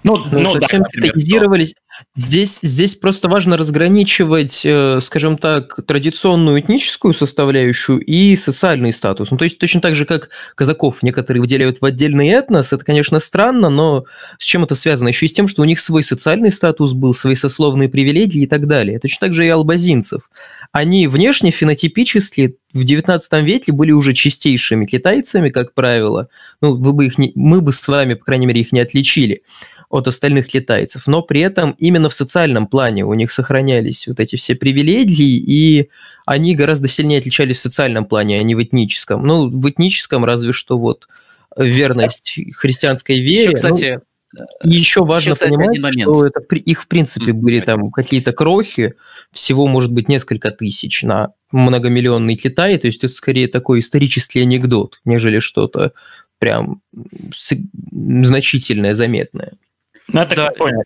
Ну, 0.05 0.17
ну 0.31 0.59
да, 0.59 0.67
китаизировались. 0.67 1.75
Здесь, 2.15 2.59
здесь 2.63 2.95
просто 2.95 3.29
важно 3.29 3.57
разграничивать, 3.57 4.63
э, 4.65 5.01
скажем 5.03 5.37
так, 5.37 5.79
традиционную 5.87 6.61
этническую 6.61 7.15
составляющую 7.15 8.01
и 8.01 8.37
социальный 8.37 8.93
статус. 8.93 9.31
Ну, 9.31 9.37
то 9.37 9.45
есть 9.45 9.59
точно 9.59 9.81
так 9.81 9.95
же, 9.95 10.05
как 10.07 10.31
казаков 10.55 11.03
некоторые 11.03 11.43
выделяют 11.43 11.81
в 11.81 11.85
отдельный 11.85 12.29
этнос, 12.29 12.73
это, 12.73 12.85
конечно, 12.85 13.21
странно, 13.21 13.69
но 13.69 14.05
с 14.39 14.45
чем 14.45 14.65
это 14.65 14.75
связано? 14.75 15.09
Еще 15.09 15.27
и 15.27 15.29
с 15.29 15.33
тем, 15.33 15.49
что 15.49 15.63
у 15.63 15.67
них 15.67 15.81
свой 15.81 16.03
социальный 16.03 16.51
статус 16.51 16.93
был, 16.93 17.15
свои 17.15 17.35
сословные 17.35 17.89
привилегии 17.89 18.43
и 18.43 18.47
так 18.47 18.67
далее. 18.67 18.99
Точно 18.99 19.27
так 19.27 19.35
же 19.35 19.45
и 19.47 19.51
албазинцев. 19.51 20.31
Они 20.73 21.07
внешне, 21.07 21.51
фенотипически 21.51 22.57
в 22.73 22.85
19 22.85 23.33
веке 23.45 23.73
были 23.73 23.93
уже 23.93 24.15
чистейшими 24.15 24.87
китайцами, 24.87 25.51
как 25.51 25.75
правило. 25.75 26.29
Ну, 26.63 26.75
вы 26.77 26.93
бы 26.95 27.07
их 27.07 27.19
не, 27.19 27.33
мы 27.35 27.61
бы 27.61 27.73
с 27.73 27.87
вами, 27.87 28.15
по 28.15 28.25
крайней 28.25 28.47
мере, 28.47 28.63
их 28.63 28.73
не 28.73 28.81
отличили 28.81 29.43
от 29.93 30.09
остальных 30.09 30.49
китайцев, 30.49 31.07
но 31.07 31.21
при 31.21 31.43
этом 31.43 31.73
именно 31.83 32.09
в 32.09 32.15
социальном 32.15 32.69
плане 32.69 33.05
у 33.05 33.13
них 33.15 33.33
сохранялись 33.33 34.07
вот 34.07 34.21
эти 34.21 34.37
все 34.37 34.55
привилегии, 34.55 35.37
и 35.37 35.91
они 36.25 36.55
гораздо 36.55 36.87
сильнее 36.87 37.19
отличались 37.19 37.59
в 37.59 37.63
социальном 37.63 38.05
плане, 38.05 38.39
а 38.39 38.43
не 38.45 38.55
в 38.55 38.63
этническом. 38.63 39.27
Ну, 39.27 39.49
в 39.49 39.69
этническом 39.69 40.25
разве 40.25 40.53
что 40.53 40.79
вот 40.79 41.09
верность 41.57 42.39
христианской 42.55 43.19
вере. 43.19 43.51
Еще, 43.51 43.51
ну, 43.51 43.75
кстати, 43.75 44.01
и 44.63 44.71
еще 44.71 45.05
важно 45.05 45.35
кстати, 45.35 45.51
понимать, 45.51 45.93
что 46.01 46.25
это 46.27 46.41
их 46.55 46.85
в 46.85 46.87
принципе 46.87 47.33
были 47.33 47.61
там 47.61 47.91
какие-то 47.91 48.33
крохи, 48.33 48.95
всего 49.33 49.67
может 49.67 49.93
быть 49.93 50.09
несколько 50.09 50.53
тысяч 50.53 51.03
на 51.03 51.33
многомиллионный 51.51 52.37
Китай, 52.37 52.79
то 52.79 52.87
есть 52.87 53.03
это 53.03 53.13
скорее 53.13 53.49
такой 53.49 53.81
исторический 53.81 54.41
анекдот, 54.41 55.01
нежели 55.05 55.41
что-то 55.41 55.93
прям 56.39 56.81
значительное, 57.91 58.95
заметное. 58.95 59.55
ну, 60.13 60.21
это 60.21 60.37
Да. 60.37 60.51
понял. 60.57 60.83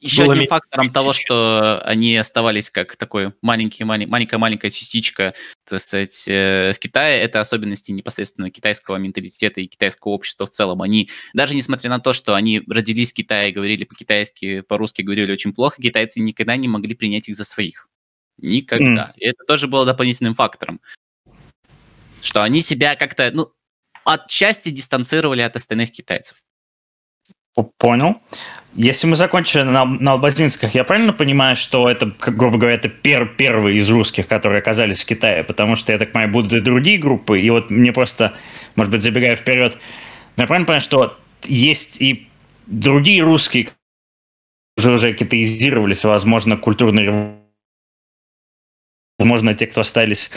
Еще 0.00 0.24
было 0.24 0.32
одним 0.32 0.48
фактором 0.48 0.90
того, 0.90 1.12
что 1.12 1.80
они 1.84 2.16
оставались 2.16 2.70
как 2.70 2.96
такой 2.96 3.34
маленький, 3.42 3.84
малень- 3.84 4.06
маленькая-маленькая 4.06 4.70
частичка, 4.70 5.34
так 5.68 5.80
сказать, 5.80 6.24
э, 6.26 6.72
в 6.72 6.78
Китае, 6.78 7.20
это 7.20 7.40
особенности 7.40 7.92
непосредственно 7.92 8.50
китайского 8.50 8.96
менталитета 8.96 9.60
и 9.60 9.66
китайского 9.66 10.12
общества 10.12 10.46
в 10.46 10.50
целом. 10.50 10.80
Они, 10.80 11.10
даже 11.34 11.54
несмотря 11.54 11.90
на 11.90 11.98
то, 11.98 12.14
что 12.14 12.34
они 12.34 12.62
родились 12.66 13.12
в 13.12 13.14
Китае, 13.14 13.52
говорили 13.52 13.84
по-китайски, 13.84 14.62
по-русски 14.62 15.02
говорили 15.02 15.32
очень 15.32 15.52
плохо, 15.52 15.82
китайцы 15.82 16.20
никогда 16.20 16.56
не 16.56 16.68
могли 16.68 16.94
принять 16.94 17.28
их 17.28 17.36
за 17.36 17.44
своих. 17.44 17.86
Никогда. 18.38 19.12
И 19.16 19.26
это 19.26 19.44
тоже 19.44 19.66
было 19.68 19.84
дополнительным 19.84 20.34
фактором. 20.34 20.80
Что 22.22 22.42
они 22.42 22.62
себя 22.62 22.96
как-то, 22.96 23.30
ну, 23.32 23.52
отчасти 24.04 24.70
дистанцировали 24.70 25.42
от 25.42 25.56
остальных 25.56 25.90
китайцев. 25.92 26.38
Понял. 27.62 28.20
Если 28.74 29.06
мы 29.08 29.16
закончили 29.16 29.62
на, 29.62 29.84
на 29.84 30.12
албазинских, 30.12 30.74
я 30.74 30.84
правильно 30.84 31.12
понимаю, 31.12 31.56
что 31.56 31.88
это, 31.88 32.06
грубо 32.06 32.56
говоря, 32.56 32.76
это 32.76 32.88
пер, 32.88 33.26
первые 33.26 33.78
из 33.78 33.88
русских, 33.90 34.28
которые 34.28 34.60
оказались 34.60 35.02
в 35.02 35.06
Китае? 35.06 35.42
Потому 35.42 35.74
что, 35.74 35.92
я 35.92 35.98
так 35.98 36.12
понимаю, 36.12 36.32
будут 36.32 36.52
и 36.52 36.60
другие 36.60 36.98
группы, 36.98 37.40
и 37.40 37.50
вот 37.50 37.70
мне 37.70 37.92
просто, 37.92 38.34
может 38.76 38.92
быть, 38.92 39.02
забегая 39.02 39.34
вперед, 39.34 39.76
я 40.36 40.46
правильно 40.46 40.66
понимаю, 40.66 40.82
что 40.82 41.18
есть 41.44 42.00
и 42.00 42.28
другие 42.66 43.22
русские, 43.22 43.70
уже, 44.78 44.92
уже 44.92 45.12
китаизировались, 45.14 46.04
возможно, 46.04 46.56
культурные 46.56 47.34
возможно, 49.18 49.54
те, 49.54 49.66
кто 49.66 49.82
остались 49.82 50.30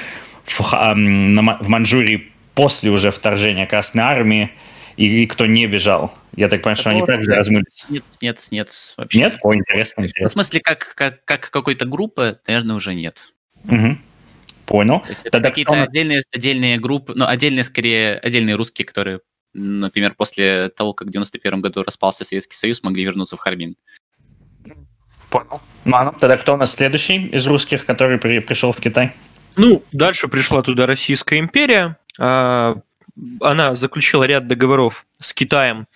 в, 0.45 0.59
в 0.59 1.67
Манчжурии 1.67 2.31
после 2.53 2.91
уже 2.91 3.11
вторжения 3.11 3.65
Красной 3.65 4.03
Армии, 4.03 4.51
и, 4.97 5.23
и 5.23 5.27
кто 5.27 5.45
не 5.45 5.67
бежал. 5.67 6.13
Я 6.35 6.49
так 6.49 6.61
понимаю, 6.61 6.77
что 6.77 6.89
они 6.89 7.01
также 7.03 7.33
размылись. 7.33 7.85
Нет, 7.89 8.03
нет, 8.21 8.47
нет. 8.51 8.93
Вообще. 8.97 9.19
Нет? 9.19 9.37
О, 9.41 9.53
интересно, 9.53 10.03
интересно. 10.03 10.29
В 10.29 10.33
смысле, 10.33 10.61
как, 10.61 10.93
как, 10.95 11.25
как 11.25 11.49
какой-то 11.49 11.85
группы, 11.85 12.39
наверное, 12.47 12.75
уже 12.75 12.93
нет. 12.93 13.33
Угу. 13.65 13.97
Понял. 14.65 15.03
Тогда 15.31 15.49
какие-то 15.49 15.73
кто... 15.73 15.83
отдельные, 15.83 16.21
отдельные 16.31 16.79
группы, 16.79 17.13
ну, 17.15 17.25
отдельные, 17.25 17.63
скорее, 17.63 18.17
отдельные 18.17 18.55
русские, 18.55 18.85
которые, 18.85 19.19
например, 19.53 20.13
после 20.15 20.69
того, 20.69 20.93
как 20.93 21.07
в 21.07 21.11
91 21.11 21.61
году 21.61 21.83
распался 21.83 22.23
Советский 22.25 22.55
Союз, 22.55 22.81
могли 22.83 23.03
вернуться 23.03 23.35
в 23.35 23.39
Харбин. 23.39 23.75
Понял. 25.29 25.61
Ладно, 25.85 26.13
тогда 26.19 26.37
кто 26.37 26.53
у 26.53 26.57
нас 26.57 26.73
следующий 26.73 27.27
из 27.27 27.45
русских, 27.45 27.85
который 27.85 28.17
при, 28.17 28.39
пришел 28.39 28.71
в 28.71 28.79
Китай? 28.79 29.13
Ну, 29.55 29.83
дальше 29.91 30.27
пришла 30.27 30.61
туда 30.61 30.85
Российская 30.85 31.39
империя. 31.39 31.97
Она 33.41 33.75
заключила 33.75 34.23
ряд 34.23 34.47
договоров 34.47 35.05
с 35.17 35.33
Китаем 35.33 35.87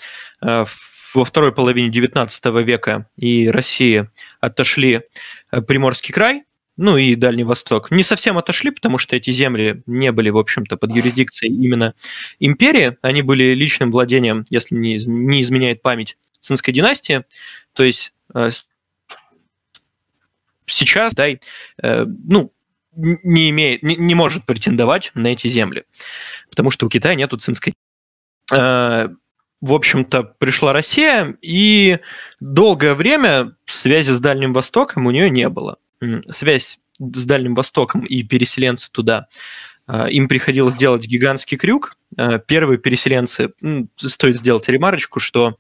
а, 0.42 0.66
во 1.14 1.26
второй 1.26 1.52
половине 1.52 1.90
XIX 1.90 2.64
века, 2.64 3.10
и 3.16 3.50
Россия 3.50 4.12
отошли 4.40 5.02
а, 5.50 5.62
Приморский 5.62 6.14
край, 6.14 6.44
ну 6.76 6.96
и 6.96 7.16
Дальний 7.16 7.44
Восток. 7.44 7.90
Не 7.90 8.04
совсем 8.04 8.38
отошли, 8.38 8.70
потому 8.70 9.00
что 9.00 9.16
эти 9.16 9.32
земли 9.32 9.82
не 9.88 10.12
были, 10.12 10.30
в 10.30 10.38
общем-то, 10.38 10.78
под 10.78 10.96
юрисдикцией 10.96 11.54
именно 11.54 11.96
империи. 12.40 12.98
Они 13.02 13.24
были 13.24 13.56
личным 13.56 13.90
владением, 13.90 14.46
если 14.50 14.76
не, 14.76 14.98
не 14.98 15.42
изменяет 15.42 15.82
память, 15.82 16.18
цинской 16.40 16.74
династии. 16.74 17.24
То 17.74 17.84
есть 17.84 18.14
сейчас 20.68 21.12
Китай, 21.12 21.42
э, 21.82 22.06
ну, 22.06 22.52
не 22.98 23.50
имеет, 23.50 23.84
не, 23.84 23.96
не 23.96 24.16
может 24.16 24.46
претендовать 24.46 25.12
на 25.14 25.28
эти 25.28 25.48
земли, 25.48 25.86
потому 26.50 26.72
что 26.72 26.86
у 26.86 26.90
Китая 26.90 27.16
нету 27.16 27.38
цинской. 27.38 27.74
Э, 28.52 29.10
в 29.60 29.74
общем-то, 29.74 30.24
пришла 30.24 30.74
Россия, 30.74 31.36
и 31.42 32.00
долгое 32.40 32.94
время 32.94 33.56
связи 33.66 34.12
с 34.12 34.20
Дальним 34.20 34.54
Востоком 34.54 35.08
у 35.08 35.12
нее 35.12 35.30
не 35.30 35.50
было. 35.50 35.78
Связь 36.30 36.80
с 37.00 37.26
Дальним 37.26 37.56
Востоком 37.56 38.06
и 38.06 38.24
переселенцы 38.24 38.90
туда 38.92 39.28
э, 39.88 40.10
им 40.12 40.28
приходилось 40.28 40.76
делать 40.76 41.08
гигантский 41.08 41.58
крюк. 41.58 41.98
Э, 42.18 42.40
первые 42.46 42.78
переселенцы, 42.78 43.54
стоит 43.96 44.38
сделать 44.38 44.68
ремарочку, 44.70 45.20
что 45.20 45.58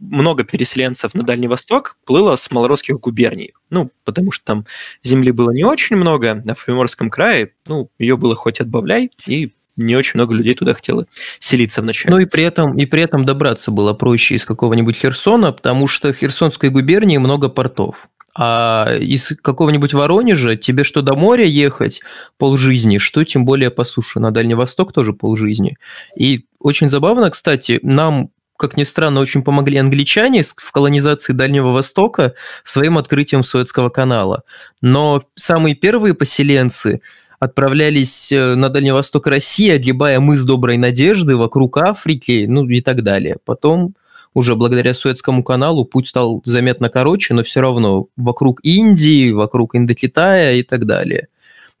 много 0.00 0.44
переселенцев 0.44 1.14
на 1.14 1.22
Дальний 1.22 1.48
Восток 1.48 1.96
плыло 2.04 2.36
с 2.36 2.50
малоросских 2.50 2.98
губерний. 3.00 3.54
Ну, 3.70 3.90
потому 4.04 4.32
что 4.32 4.44
там 4.44 4.66
земли 5.02 5.32
было 5.32 5.50
не 5.50 5.64
очень 5.64 5.96
много, 5.96 6.42
а 6.46 6.54
в 6.54 7.10
крае, 7.10 7.52
ну, 7.66 7.90
ее 7.98 8.16
было 8.16 8.34
хоть 8.34 8.60
отбавляй, 8.60 9.10
и 9.26 9.52
не 9.76 9.94
очень 9.94 10.12
много 10.14 10.34
людей 10.34 10.54
туда 10.54 10.74
хотело 10.74 11.06
селиться 11.38 11.82
вначале. 11.82 12.14
Ну 12.14 12.20
и 12.20 12.24
при 12.24 12.44
этом, 12.44 12.76
и 12.76 12.86
при 12.86 13.02
этом 13.02 13.24
добраться 13.24 13.70
было 13.70 13.92
проще 13.92 14.36
из 14.36 14.44
какого-нибудь 14.44 14.96
Херсона, 14.96 15.52
потому 15.52 15.86
что 15.86 16.12
в 16.12 16.16
Херсонской 16.16 16.70
губернии 16.70 17.18
много 17.18 17.48
портов. 17.48 18.08
А 18.38 18.94
из 19.00 19.32
какого-нибудь 19.40 19.94
Воронежа 19.94 20.56
тебе 20.56 20.84
что 20.84 21.00
до 21.00 21.14
моря 21.14 21.46
ехать 21.46 22.02
полжизни, 22.36 22.98
что 22.98 23.24
тем 23.24 23.46
более 23.46 23.70
по 23.70 23.84
суше. 23.84 24.20
На 24.20 24.30
Дальний 24.30 24.54
Восток 24.54 24.92
тоже 24.92 25.14
полжизни. 25.14 25.78
И 26.18 26.44
очень 26.58 26.90
забавно, 26.90 27.30
кстати, 27.30 27.80
нам 27.82 28.30
как 28.56 28.76
ни 28.76 28.84
странно, 28.84 29.20
очень 29.20 29.42
помогли 29.42 29.78
англичане 29.78 30.42
в 30.42 30.72
колонизации 30.72 31.32
Дальнего 31.32 31.72
Востока 31.72 32.34
своим 32.64 32.98
открытием 32.98 33.42
Суэцкого 33.42 33.88
канала. 33.88 34.42
Но 34.80 35.24
самые 35.34 35.74
первые 35.74 36.14
поселенцы 36.14 37.00
отправлялись 37.38 38.32
э, 38.32 38.54
на 38.54 38.68
Дальний 38.68 38.92
Восток 38.92 39.26
России, 39.26 39.70
огибая 39.70 40.20
мыс 40.20 40.44
Доброй 40.44 40.78
Надежды 40.78 41.36
вокруг 41.36 41.76
Африки, 41.78 42.46
ну 42.48 42.66
и 42.66 42.80
так 42.80 43.02
далее. 43.02 43.36
Потом 43.44 43.94
уже 44.34 44.54
благодаря 44.54 44.94
Суэцкому 44.94 45.42
каналу 45.42 45.84
путь 45.84 46.08
стал 46.08 46.42
заметно 46.44 46.88
короче, 46.88 47.34
но 47.34 47.42
все 47.42 47.60
равно 47.60 48.08
вокруг 48.16 48.60
Индии, 48.62 49.32
вокруг 49.32 49.74
Индокитая 49.74 50.56
и 50.56 50.62
так 50.62 50.84
далее. 50.84 51.28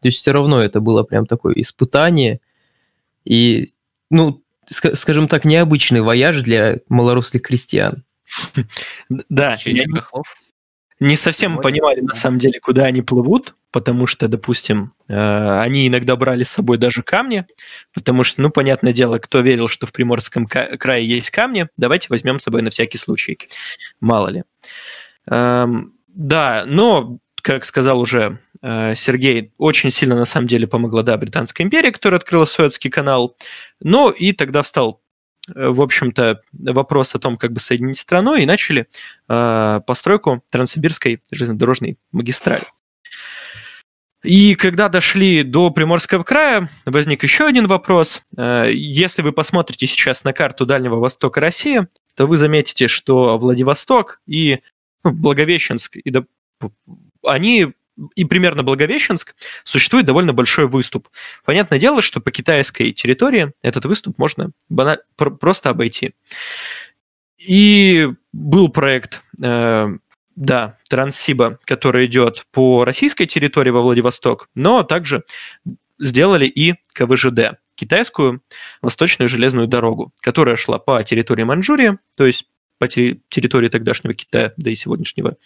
То 0.00 0.08
есть 0.08 0.18
все 0.18 0.32
равно 0.32 0.62
это 0.62 0.80
было 0.80 1.02
прям 1.02 1.26
такое 1.26 1.54
испытание. 1.54 2.40
И, 3.24 3.70
ну, 4.10 4.42
скажем 4.68 5.28
так, 5.28 5.44
необычный 5.44 6.00
вояж 6.00 6.42
для 6.42 6.78
малорослых 6.88 7.42
крестьян. 7.42 8.04
Да, 9.08 9.56
я 9.64 9.84
не 10.98 11.16
совсем 11.16 11.58
понимали 11.58 12.00
на 12.00 12.14
самом 12.14 12.38
деле, 12.38 12.58
куда 12.58 12.84
они 12.84 13.02
плывут, 13.02 13.54
потому 13.70 14.06
что, 14.06 14.28
допустим, 14.28 14.94
э, 15.08 15.60
они 15.60 15.86
иногда 15.86 16.16
брали 16.16 16.42
с 16.42 16.50
собой 16.50 16.78
даже 16.78 17.02
камни, 17.02 17.44
потому 17.92 18.24
что, 18.24 18.40
ну, 18.40 18.50
понятное 18.50 18.94
дело, 18.94 19.18
кто 19.18 19.40
верил, 19.40 19.68
что 19.68 19.86
в 19.86 19.92
Приморском 19.92 20.46
крае 20.46 21.06
есть 21.06 21.30
камни, 21.30 21.68
давайте 21.76 22.06
возьмем 22.08 22.38
с 22.38 22.44
собой 22.44 22.62
на 22.62 22.70
всякий 22.70 22.96
случай, 22.96 23.38
мало 24.00 24.28
ли. 24.28 24.44
Эм, 25.26 25.92
да, 26.08 26.64
но, 26.66 27.18
как 27.42 27.66
сказал 27.66 28.00
уже 28.00 28.38
Сергей 28.62 29.52
очень 29.58 29.90
сильно 29.90 30.16
на 30.16 30.24
самом 30.24 30.46
деле 30.46 30.66
помогла, 30.66 31.02
да, 31.02 31.16
Британская 31.16 31.64
империя, 31.64 31.92
которая 31.92 32.18
открыла 32.18 32.44
Суэцкий 32.44 32.90
канал. 32.90 33.36
Ну 33.80 34.10
и 34.10 34.32
тогда 34.32 34.62
встал, 34.62 35.02
э, 35.48 35.68
в 35.68 35.80
общем-то, 35.80 36.40
вопрос 36.52 37.14
о 37.14 37.18
том, 37.18 37.36
как 37.36 37.52
бы 37.52 37.60
соединить 37.60 37.98
страну, 37.98 38.34
и 38.34 38.46
начали 38.46 38.86
э, 39.28 39.80
постройку 39.86 40.42
Транссибирской 40.50 41.20
железнодорожной 41.30 41.98
магистрали. 42.12 42.64
И 44.22 44.56
когда 44.56 44.88
дошли 44.88 45.44
до 45.44 45.70
Приморского 45.70 46.24
края, 46.24 46.68
возник 46.84 47.22
еще 47.22 47.46
один 47.46 47.68
вопрос. 47.68 48.22
Э, 48.36 48.70
если 48.72 49.22
вы 49.22 49.32
посмотрите 49.32 49.86
сейчас 49.86 50.24
на 50.24 50.32
карту 50.32 50.66
Дальнего 50.66 50.96
Востока 50.96 51.40
России, 51.40 51.86
то 52.16 52.26
вы 52.26 52.36
заметите, 52.36 52.88
что 52.88 53.38
Владивосток 53.38 54.20
и 54.26 54.60
ну, 55.04 55.12
Благовещенск, 55.12 55.96
и, 55.96 56.12
они 57.22 57.72
и 58.14 58.24
примерно 58.24 58.62
Благовещенск 58.62 59.34
существует 59.64 60.06
довольно 60.06 60.32
большой 60.32 60.66
выступ. 60.66 61.08
Понятное 61.44 61.78
дело, 61.78 62.02
что 62.02 62.20
по 62.20 62.30
китайской 62.30 62.92
территории 62.92 63.52
этот 63.62 63.84
выступ 63.86 64.18
можно 64.18 64.50
баналь... 64.68 64.98
просто 65.16 65.70
обойти. 65.70 66.14
И 67.38 68.08
был 68.32 68.68
проект, 68.68 69.22
э, 69.42 69.88
да, 70.34 70.78
Транссиба, 70.88 71.58
который 71.64 72.06
идет 72.06 72.44
по 72.50 72.84
российской 72.84 73.26
территории 73.26 73.70
во 73.70 73.82
Владивосток, 73.82 74.48
но 74.54 74.82
также 74.82 75.24
сделали 75.98 76.46
и 76.46 76.74
КВЖД, 76.92 77.58
китайскую 77.74 78.42
восточную 78.82 79.28
железную 79.28 79.66
дорогу, 79.66 80.12
которая 80.20 80.56
шла 80.56 80.78
по 80.78 81.02
территории 81.04 81.44
Манчжурии, 81.44 81.98
то 82.16 82.26
есть 82.26 82.46
по 82.78 82.88
территории 82.88 83.68
тогдашнего 83.68 84.14
Китая, 84.14 84.52
да 84.56 84.70
и 84.70 84.74
сегодняшнего, 84.74 85.36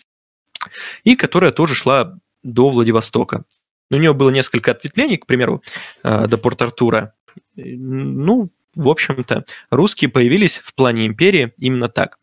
и 1.04 1.16
которая 1.16 1.52
тоже 1.52 1.74
шла 1.74 2.18
до 2.42 2.70
Владивостока. 2.70 3.44
У 3.90 3.96
него 3.96 4.14
было 4.14 4.31
несколько 4.31 4.70
ответвлений, 4.70 5.16
к 5.16 5.26
примеру, 5.26 5.62
э, 6.05 6.26
до 6.29 6.38
Порт-Артура. 6.38 7.14
Ну, 7.57 8.50
в 8.74 8.88
общем-то, 8.88 9.44
русские 9.70 10.11
появились 10.11 10.59
в 10.59 10.74
плане 10.74 11.07
империи 11.07 11.53
именно 11.59 11.88
так. 11.88 12.18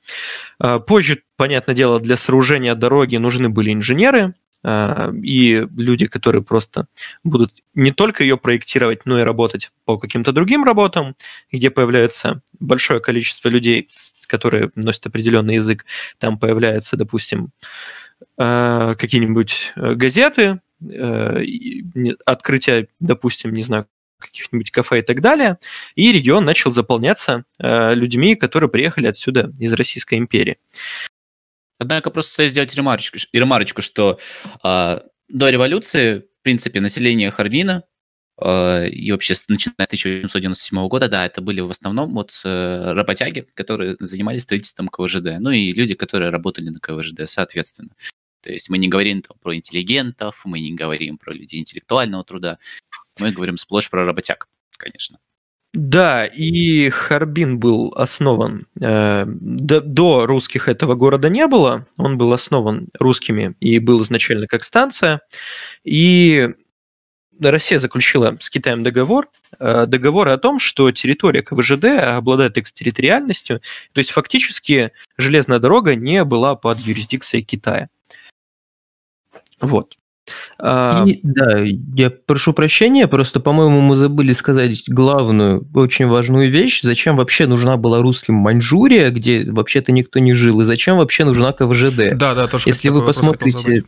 Э, 0.63 0.79
позже, 0.79 1.23
понятное 1.35 1.75
дело, 1.75 1.99
для 1.99 2.15
сооружения 2.15 2.73
дороги 2.73 3.17
нужны 3.17 3.49
были 3.49 3.73
инженеры, 3.73 4.33
э, 4.63 5.13
и 5.21 5.67
люди, 5.75 6.07
которые 6.07 6.41
просто 6.41 6.87
будут 7.25 7.63
не 7.73 7.91
только 7.91 8.23
ее 8.23 8.37
проектировать, 8.37 9.05
но 9.05 9.19
и 9.19 9.23
работать 9.23 9.71
по 9.83 9.97
каким-то 9.97 10.31
другим 10.31 10.63
работам, 10.63 11.15
где 11.51 11.69
появляется 11.69 12.41
большое 12.59 13.01
количество 13.01 13.49
людей, 13.49 13.89
которые 14.27 14.71
носят 14.75 15.07
определенный 15.07 15.55
язык. 15.55 15.85
Там 16.17 16.39
появляется, 16.39 16.95
допустим, 16.95 17.51
Э, 18.37 18.95
какие-нибудь 18.97 19.73
э, 19.75 19.93
газеты, 19.95 20.61
э, 20.81 21.43
открытие, 22.25 22.87
допустим, 22.99 23.51
не 23.53 23.63
знаю, 23.63 23.87
каких-нибудь 24.19 24.71
кафе 24.71 24.99
и 24.99 25.01
так 25.01 25.21
далее, 25.21 25.57
и 25.95 26.11
регион 26.11 26.43
начал 26.43 26.71
заполняться 26.71 27.45
людьми, 27.59 28.35
которые 28.35 28.67
приехали 28.67 29.05
отсюда 29.05 29.53
из 29.59 29.73
Российской 29.73 30.15
империи. 30.15 30.57
Однако 31.79 32.09
просто 32.09 32.33
стоит 32.33 32.51
сделать 32.51 32.75
ремарочку, 32.75 33.17
ремарочку 33.33 33.81
что 33.81 34.19
э, 34.63 34.99
до 35.29 35.49
революции, 35.49 36.19
в 36.19 36.43
принципе, 36.43 36.79
население 36.79 37.29
Харбина 37.29 37.83
э, 38.41 38.89
и 38.89 39.11
вообще 39.11 39.35
начиная 39.47 39.75
с 39.75 39.85
1897 39.85 40.87
года, 40.87 41.07
да, 41.07 41.25
это 41.25 41.41
были 41.41 41.61
в 41.61 41.69
основном 41.69 42.13
вот 42.13 42.39
э, 42.43 42.93
работяги, 42.93 43.45
которые 43.53 43.95
занимались 43.99 44.43
строительством 44.43 44.89
КВЖД, 44.89 45.39
ну 45.39 45.51
и 45.51 45.71
люди, 45.71 45.93
которые 45.93 46.31
работали 46.31 46.69
на 46.69 46.79
КВЖД, 46.79 47.29
соответственно. 47.29 47.89
То 48.41 48.51
есть 48.51 48.69
мы 48.69 48.77
не 48.77 48.87
говорим 48.87 49.21
там 49.21 49.37
про 49.41 49.55
интеллигентов, 49.55 50.41
мы 50.45 50.59
не 50.59 50.73
говорим 50.73 51.17
про 51.17 51.33
людей 51.33 51.59
интеллектуального 51.59 52.23
труда, 52.23 52.59
мы 53.19 53.31
говорим 53.31 53.57
сплошь 53.57 53.89
про 53.89 54.05
работяг, 54.05 54.47
конечно. 54.77 55.19
Да, 55.73 56.25
и 56.25 56.89
Харбин 56.89 57.59
был 57.59 57.93
основан. 57.95 58.67
Э, 58.81 59.25
до, 59.27 59.81
до 59.81 60.25
русских 60.25 60.69
этого 60.69 60.95
города 60.95 61.29
не 61.29 61.45
было. 61.45 61.85
Он 61.97 62.17
был 62.17 62.33
основан 62.33 62.87
русскими 62.97 63.55
и 63.59 63.77
был 63.79 64.01
изначально 64.01 64.47
как 64.47 64.63
станция. 64.63 65.21
И 65.83 66.49
Россия 67.39 67.79
заключила 67.79 68.37
с 68.39 68.49
Китаем 68.49 68.83
договор, 68.83 69.29
э, 69.59 69.85
договор 69.87 70.29
о 70.29 70.37
том, 70.37 70.59
что 70.59 70.91
территория 70.91 71.43
КВЖД 71.43 71.85
обладает 72.15 72.57
экстерриториальностью, 72.57 73.61
то 73.93 73.99
есть 73.99 74.11
фактически 74.11 74.91
железная 75.17 75.59
дорога 75.59 75.95
не 75.95 76.23
была 76.23 76.55
под 76.55 76.79
юрисдикцией 76.79 77.43
Китая. 77.43 77.89
Вот. 79.59 79.95
А, 80.59 81.05
и, 81.07 81.19
да, 81.23 81.63
я 81.95 82.09
прошу 82.09 82.53
прощения, 82.53 83.07
просто, 83.07 83.39
по-моему, 83.39 83.79
мы 83.79 83.95
забыли 83.95 84.33
сказать 84.33 84.83
главную, 84.87 85.65
очень 85.73 86.07
важную 86.07 86.51
вещь. 86.51 86.81
Зачем 86.81 87.15
вообще 87.15 87.47
нужна 87.47 87.77
была 87.77 88.01
русским 88.01 88.35
Маньчжурия, 88.35 89.09
где 89.11 89.49
вообще-то 89.49 89.91
никто 89.91 90.19
не 90.19 90.33
жил, 90.33 90.61
и 90.61 90.65
зачем 90.65 90.97
вообще 90.97 91.23
нужна 91.23 91.53
КВЖД? 91.53 92.17
Да, 92.17 92.35
да, 92.35 92.47
тоже. 92.47 92.65
Если 92.67 92.89
вы 92.89 93.05
посмотрите 93.05 93.85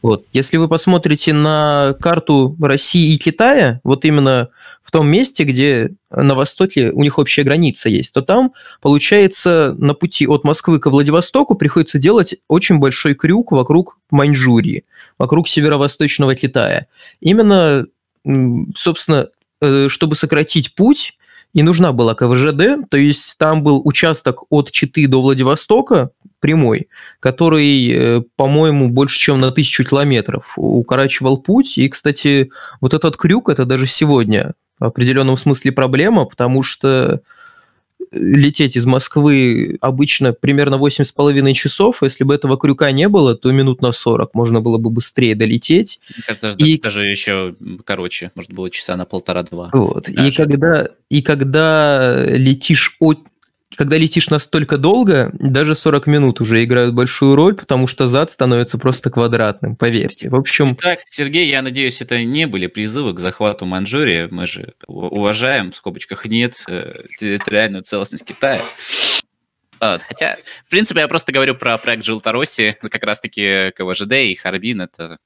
вот. 0.00 0.26
Если 0.32 0.56
вы 0.58 0.68
посмотрите 0.68 1.32
на 1.32 1.94
карту 2.00 2.56
России 2.60 3.14
и 3.14 3.18
Китая, 3.18 3.80
вот 3.82 4.04
именно 4.04 4.48
в 4.82 4.90
том 4.92 5.08
месте, 5.08 5.44
где 5.44 5.90
на 6.10 6.34
востоке 6.34 6.90
у 6.92 7.02
них 7.02 7.18
общая 7.18 7.42
граница 7.42 7.88
есть, 7.88 8.12
то 8.12 8.22
там, 8.22 8.52
получается, 8.80 9.74
на 9.76 9.94
пути 9.94 10.26
от 10.26 10.44
Москвы 10.44 10.78
к 10.78 10.86
Владивостоку 10.86 11.56
приходится 11.56 11.98
делать 11.98 12.36
очень 12.46 12.78
большой 12.78 13.14
крюк 13.14 13.52
вокруг 13.52 13.98
Маньчжурии, 14.10 14.84
вокруг 15.18 15.48
северо-восточного 15.48 16.36
Китая. 16.36 16.86
Именно, 17.20 17.86
собственно, 18.76 19.28
э, 19.60 19.88
чтобы 19.88 20.14
сократить 20.14 20.74
путь, 20.74 21.18
и 21.54 21.62
нужна 21.62 21.92
была 21.92 22.14
КВЖД, 22.14 22.88
то 22.88 22.96
есть 22.96 23.36
там 23.38 23.62
был 23.62 23.80
участок 23.84 24.44
от 24.50 24.70
Читы 24.70 25.06
до 25.06 25.22
Владивостока, 25.22 26.10
прямой, 26.40 26.88
который, 27.20 27.90
э, 27.90 28.22
по-моему, 28.36 28.90
больше, 28.90 29.18
чем 29.18 29.40
на 29.40 29.50
тысячу 29.50 29.84
километров 29.84 30.52
укорачивал 30.56 31.38
путь. 31.38 31.78
И, 31.78 31.88
кстати, 31.88 32.50
вот 32.80 32.94
этот 32.94 33.16
крюк, 33.16 33.48
это 33.48 33.64
даже 33.64 33.86
сегодня 33.86 34.54
в 34.78 34.84
определенном 34.84 35.36
смысле 35.36 35.72
проблема, 35.72 36.24
потому 36.24 36.62
что 36.62 37.20
лететь 38.12 38.76
из 38.76 38.86
Москвы 38.86 39.76
обычно 39.80 40.32
примерно 40.32 40.76
8,5 40.76 41.52
часов. 41.52 42.02
Если 42.02 42.24
бы 42.24 42.34
этого 42.34 42.56
крюка 42.56 42.90
не 42.92 43.08
было, 43.08 43.34
то 43.34 43.50
минут 43.52 43.82
на 43.82 43.92
40 43.92 44.34
можно 44.34 44.60
было 44.60 44.78
бы 44.78 44.90
быстрее 44.90 45.34
долететь. 45.34 46.00
Кажется, 46.26 46.52
даже, 46.52 46.70
и... 46.70 46.80
даже 46.80 47.04
еще 47.04 47.54
короче, 47.84 48.30
может 48.34 48.52
было 48.52 48.70
часа 48.70 48.96
на 48.96 49.04
полтора-два. 49.04 49.70
Вот. 49.72 50.08
И 50.08 50.30
когда, 50.32 50.88
и 51.10 51.22
когда 51.22 52.24
летишь 52.24 52.96
от 53.00 53.20
когда 53.76 53.98
летишь 53.98 54.30
настолько 54.30 54.78
долго, 54.78 55.30
даже 55.34 55.74
40 55.74 56.06
минут 56.06 56.40
уже 56.40 56.64
играют 56.64 56.94
большую 56.94 57.34
роль, 57.34 57.54
потому 57.54 57.86
что 57.86 58.08
зад 58.08 58.30
становится 58.32 58.78
просто 58.78 59.10
квадратным, 59.10 59.76
поверьте. 59.76 60.30
В 60.30 60.34
общем... 60.34 60.74
Так, 60.76 61.00
Сергей, 61.08 61.48
я 61.48 61.60
надеюсь, 61.60 62.00
это 62.00 62.22
не 62.24 62.46
были 62.46 62.66
призывы 62.66 63.14
к 63.14 63.20
захвату 63.20 63.66
Манчжурии. 63.66 64.28
Мы 64.30 64.46
же 64.46 64.74
уважаем, 64.86 65.72
в 65.72 65.76
скобочках 65.76 66.24
нет, 66.24 66.62
э, 66.66 66.94
территориальную 67.18 67.82
целостность 67.82 68.24
Китая. 68.24 68.62
Вот, 69.80 70.02
хотя, 70.02 70.38
в 70.66 70.70
принципе, 70.70 71.00
я 71.00 71.08
просто 71.08 71.30
говорю 71.30 71.54
про 71.54 71.76
проект 71.78 72.04
Жилтороси, 72.04 72.76
как 72.80 73.04
раз-таки 73.04 73.72
КВЖД 73.76 74.12
и 74.14 74.34
Харбин. 74.34 74.80
Это... 74.80 75.18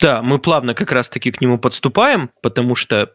Да, 0.00 0.22
мы 0.22 0.38
плавно 0.38 0.74
как 0.74 0.90
раз-таки 0.92 1.30
к 1.30 1.40
нему 1.40 1.58
подступаем, 1.58 2.30
потому 2.42 2.74
что 2.74 3.12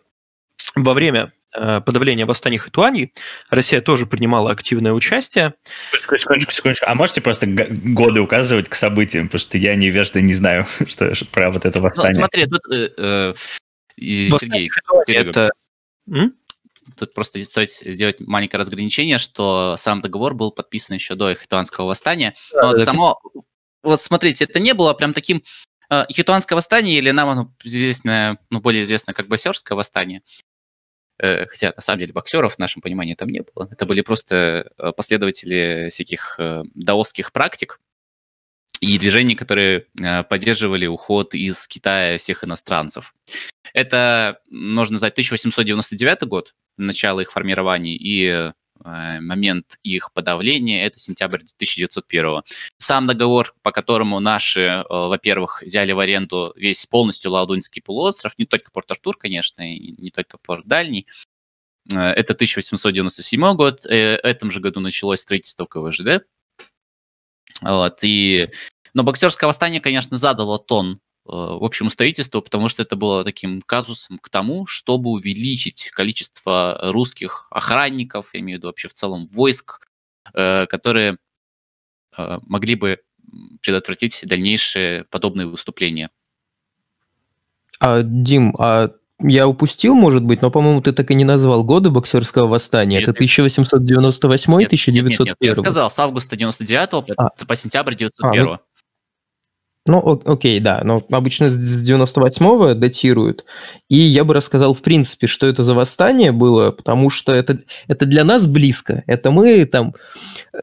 во 0.76 0.94
время 0.94 1.32
Э, 1.32 1.41
подавления 1.52 2.26
восстаний 2.26 2.58
Хэтуаньи 2.58 3.14
Россия 3.50 3.82
тоже 3.82 4.06
принимала 4.06 4.52
активное 4.52 4.94
участие. 4.94 5.54
Секундочку, 5.92 6.52
секундочку. 6.52 6.86
А 6.88 6.96
можете 6.96 7.22
просто 7.22 7.48
годы 7.48 8.22
указывать 8.22 8.70
к 8.70 8.76
событиям, 8.76 9.28
потому 9.28 9.40
что 9.40 9.58
я 9.58 9.76
невежда 9.76 10.22
не 10.22 10.34
знаю 10.34 10.66
что, 10.88 11.12
про 11.32 11.52
вот 11.52 11.66
это 11.66 11.80
ну, 11.80 11.86
восстание. 11.86 12.14
Ну, 12.14 12.20
смотри, 12.20 12.46
тут 12.46 12.62
э, 12.72 12.90
э, 12.98 13.34
Сергей, 13.98 14.70
это... 15.08 15.52
Тут 16.98 17.14
просто 17.14 17.44
стоит 17.46 17.72
сделать 17.72 18.20
маленькое 18.20 18.60
разграничение, 18.60 19.18
что 19.18 19.76
сам 19.78 20.02
договор 20.02 20.34
был 20.34 20.52
подписан 20.52 20.96
еще 20.96 21.16
до 21.16 21.34
Хитуанского 21.36 21.86
восстания. 21.86 22.36
Но 22.54 22.70
вот 22.70 22.80
само, 22.80 23.22
вот 23.84 24.02
смотрите, 24.02 24.46
это 24.46 24.60
не 24.60 24.74
было 24.74 24.94
прям 24.94 25.14
таким 25.14 25.44
э, 25.90 26.06
Хитуанское 26.12 26.56
восстание, 26.56 26.98
или 26.98 27.12
нам 27.12 27.30
оно 27.30 27.54
известное, 27.64 28.40
ну, 28.50 28.60
более 28.60 28.84
известно 28.84 29.14
как 29.14 29.28
Басерское 29.28 29.76
восстание, 29.76 30.22
Э, 30.22 30.51
хотя 31.50 31.74
на 31.76 31.82
самом 31.82 32.00
деле 32.00 32.14
боксеров 32.14 32.56
в 32.56 32.60
нашем 32.60 32.82
понимании 32.82 33.14
там 33.14 33.30
не 33.30 33.42
было. 33.42 33.68
Это 33.72 33.86
были 33.86 34.02
просто 34.02 34.72
э, 34.78 34.92
последователи 34.92 35.90
всяких 35.92 36.36
э, 36.40 36.64
даосских 36.74 37.32
практик 37.32 37.80
и 38.80 38.98
движений, 38.98 39.36
которые 39.36 39.86
поддерживали 40.28 40.88
уход 40.88 41.36
из 41.36 41.68
Китая 41.68 42.18
всех 42.18 42.44
иностранцев. 42.44 43.14
Это, 43.76 44.40
можно 44.50 44.94
назвать, 44.94 45.14
1899 45.14 46.24
год, 46.24 46.56
начало 46.78 47.20
их 47.20 47.32
формирования, 47.32 47.96
и 47.96 48.52
Э, 48.52 48.54
момент 48.84 49.78
их 49.84 50.12
подавления, 50.14 50.86
это 50.86 51.00
сентябрь 51.00 51.40
1901. 51.40 52.42
Сам 52.78 53.08
договор, 53.08 53.54
по 53.62 53.72
которому 53.72 54.20
наши, 54.20 54.62
э, 54.62 54.84
во-первых, 54.90 55.64
взяли 55.64 55.92
в 55.92 56.00
аренду 56.00 56.54
весь 56.56 56.86
полностью 56.86 57.32
Лаудунский 57.32 57.82
полуостров, 57.82 58.38
не 58.38 58.46
только 58.46 58.72
Порт-Артур, 58.72 59.18
конечно, 59.18 59.62
и 59.62 59.96
не 60.02 60.12
только 60.12 60.38
Порт 60.38 60.66
Дальний, 60.66 61.08
э, 61.94 61.98
это 61.98 62.34
1897 62.34 63.56
год, 63.56 63.84
в 63.84 63.88
этом 63.88 64.52
же 64.52 64.60
году 64.60 64.80
началось 64.80 65.22
строительство 65.22 65.66
КВЖД. 65.66 66.26
Вот, 67.62 68.00
и... 68.04 68.50
Но 68.94 69.04
боксерское 69.04 69.48
восстание, 69.48 69.80
конечно, 69.80 70.18
задало 70.18 70.60
тон 70.60 71.00
Э, 71.00 71.11
общему 71.32 71.90
строительству, 71.90 72.42
потому 72.42 72.68
что 72.68 72.82
это 72.82 72.96
было 72.96 73.24
таким 73.24 73.62
казусом 73.62 74.20
к 74.20 74.30
тому, 74.30 74.66
чтобы 74.66 75.12
увеличить 75.12 75.90
количество 75.92 76.78
русских 76.82 77.48
охранников, 77.52 78.30
я 78.34 78.42
имею 78.42 78.58
в 78.58 78.60
виду 78.60 78.68
вообще 78.68 78.88
в 78.90 78.94
целом 78.94 79.28
войск, 79.28 79.88
э, 80.34 80.66
которые 80.66 81.18
э, 82.18 82.40
могли 82.42 82.76
бы 82.76 83.00
предотвратить 83.62 84.22
дальнейшие 84.24 85.06
подобные 85.06 85.48
выступления. 85.48 86.10
А, 87.80 88.02
Дим, 88.04 88.56
а 88.60 88.92
я 89.24 89.48
упустил, 89.48 89.96
может 89.96 90.24
быть, 90.24 90.42
но, 90.42 90.52
по-моему, 90.52 90.82
ты 90.82 90.92
так 90.92 91.12
и 91.12 91.16
не 91.16 91.24
назвал 91.24 91.64
годы 91.64 91.90
боксерского 91.90 92.48
восстания. 92.48 92.98
Нет, 92.98 93.04
это 93.04 93.12
1898 93.12 94.52
нет, 94.52 94.68
1901 94.68 95.10
нет, 95.10 95.20
нет, 95.20 95.28
нет, 95.28 95.38
я 95.40 95.56
сказал, 95.56 95.90
с 95.90 96.00
августа 96.00 96.36
99 96.36 96.90
а. 97.18 97.30
по 97.46 97.56
сентябрь 97.56 97.94
1901 97.94 98.48
а, 98.48 98.52
ну, 98.52 98.60
ну, 99.88 100.22
окей, 100.26 100.60
да, 100.60 100.82
но 100.84 101.04
обычно 101.12 101.50
с 101.52 101.90
98-го 101.90 102.76
датируют. 102.76 103.46
И 103.90 103.96
я 103.96 104.24
бы 104.24 104.36
рассказал, 104.36 104.76
в 104.76 104.82
принципе, 104.82 105.26
что 105.26 105.48
это 105.48 105.64
за 105.64 105.74
восстание 105.74 106.32
было, 106.32 106.70
потому 106.70 107.10
что 107.10 107.34
это, 107.34 107.60
это 107.88 108.06
для 108.06 108.24
нас 108.24 108.46
близко. 108.46 109.04
Это 109.08 109.32
мы 109.32 109.66
там 109.66 109.96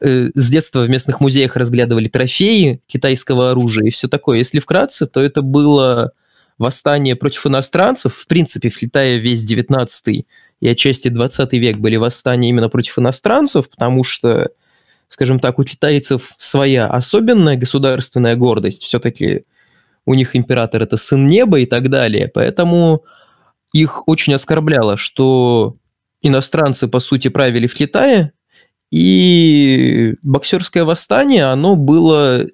э, 0.01 0.29
с 0.33 0.49
детства 0.49 0.83
в 0.83 0.89
местных 0.89 1.19
музеях 1.19 1.57
разглядывали 1.57 2.07
трофеи 2.07 2.81
китайского 2.87 3.51
оружия 3.51 3.87
и 3.87 3.91
все 3.91 4.07
такое. 4.07 4.37
Если 4.37 4.59
вкратце, 4.59 5.05
то 5.05 5.19
это 5.19 5.41
было 5.41 6.13
восстание 6.57 7.17
против 7.17 7.45
иностранцев. 7.45 8.15
В 8.15 8.25
принципе, 8.25 8.69
в 8.69 8.77
Китае 8.77 9.19
весь 9.19 9.43
19 9.43 10.25
и 10.61 10.67
отчасти 10.67 11.09
20 11.09 11.53
век 11.53 11.77
были 11.77 11.97
восстания 11.97 12.49
именно 12.49 12.69
против 12.69 12.97
иностранцев, 12.97 13.69
потому 13.69 14.05
что 14.05 14.49
скажем 15.09 15.39
так, 15.39 15.59
у 15.59 15.63
китайцев 15.63 16.33
своя 16.37 16.87
особенная 16.87 17.57
государственная 17.57 18.35
гордость. 18.35 18.83
Все-таки 18.83 19.43
у 20.05 20.13
них 20.13 20.35
император 20.35 20.83
это 20.83 20.97
сын 20.97 21.27
неба 21.27 21.59
и 21.59 21.65
так 21.65 21.89
далее. 21.89 22.29
Поэтому 22.33 23.03
их 23.73 24.07
очень 24.07 24.33
оскорбляло, 24.33 24.97
что 24.97 25.75
иностранцы, 26.21 26.87
по 26.87 26.99
сути, 26.99 27.27
правили 27.27 27.67
в 27.67 27.73
Китае, 27.73 28.31
и 28.91 30.15
боксерское 30.23 30.83
восстание, 30.83 31.45
оно 31.45 31.75
было 31.75 32.47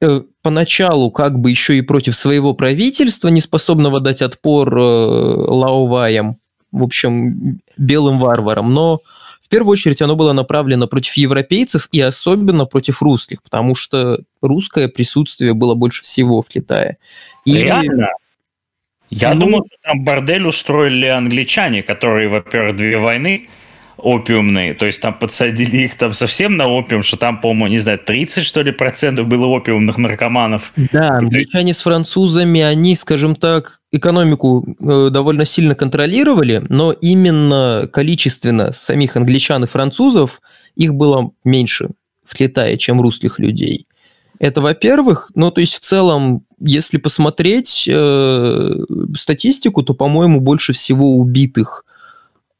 э, 0.00 0.20
поначалу 0.42 1.10
как 1.10 1.40
бы 1.40 1.50
еще 1.50 1.76
и 1.76 1.82
против 1.82 2.14
своего 2.14 2.54
правительства, 2.54 3.28
не 3.28 3.40
способного 3.40 4.00
дать 4.00 4.22
отпор 4.22 4.76
э, 4.76 4.80
лаоваям, 4.80 6.36
в 6.70 6.84
общем, 6.84 7.60
белым 7.76 8.20
варварам, 8.20 8.72
но 8.72 9.00
первую 9.54 9.74
очередь 9.74 10.02
оно 10.02 10.16
было 10.16 10.32
направлено 10.32 10.88
против 10.88 11.12
европейцев 11.14 11.88
и 11.92 12.00
особенно 12.00 12.64
против 12.64 13.00
русских, 13.02 13.40
потому 13.40 13.76
что 13.76 14.18
русское 14.42 14.88
присутствие 14.88 15.54
было 15.54 15.76
больше 15.76 16.02
всего 16.02 16.42
в 16.42 16.48
Китае. 16.48 16.98
И... 17.44 17.56
Реально? 17.56 18.08
Я 19.10 19.32
ну... 19.32 19.42
думал, 19.42 19.64
что 19.64 19.76
там 19.84 20.02
бордель 20.02 20.44
устроили 20.44 21.06
англичане, 21.06 21.84
которые, 21.84 22.28
во-первых, 22.28 22.74
две 22.74 22.98
войны 22.98 23.46
опиумные, 24.04 24.74
то 24.74 24.86
есть 24.86 25.00
там 25.00 25.14
подсадили 25.14 25.84
их 25.84 25.96
там 25.96 26.12
совсем 26.12 26.56
на 26.56 26.68
опиум, 26.68 27.02
что 27.02 27.16
там, 27.16 27.40
по-моему, 27.40 27.68
не 27.68 27.78
знаю, 27.78 27.98
30, 27.98 28.44
что 28.44 28.62
ли, 28.62 28.70
процентов 28.70 29.26
было 29.26 29.46
опиумных 29.46 29.96
наркоманов. 29.96 30.72
Да, 30.92 31.16
англичане 31.16 31.72
с 31.74 31.80
французами, 31.80 32.60
они, 32.60 32.96
скажем 32.96 33.34
так, 33.34 33.80
экономику 33.92 34.76
э, 34.80 35.08
довольно 35.10 35.46
сильно 35.46 35.74
контролировали, 35.74 36.62
но 36.68 36.92
именно 36.92 37.88
количественно 37.92 38.72
самих 38.72 39.16
англичан 39.16 39.64
и 39.64 39.66
французов 39.66 40.40
их 40.76 40.94
было 40.94 41.30
меньше 41.44 41.90
в 42.24 42.34
Китае, 42.34 42.76
чем 42.76 43.00
русских 43.00 43.38
людей. 43.38 43.86
Это, 44.38 44.60
во-первых, 44.60 45.30
ну, 45.34 45.50
то 45.50 45.60
есть 45.60 45.74
в 45.74 45.80
целом, 45.80 46.44
если 46.58 46.98
посмотреть 46.98 47.88
э, 47.88 48.70
статистику, 49.16 49.82
то, 49.82 49.94
по-моему, 49.94 50.40
больше 50.40 50.72
всего 50.72 51.16
убитых 51.16 51.84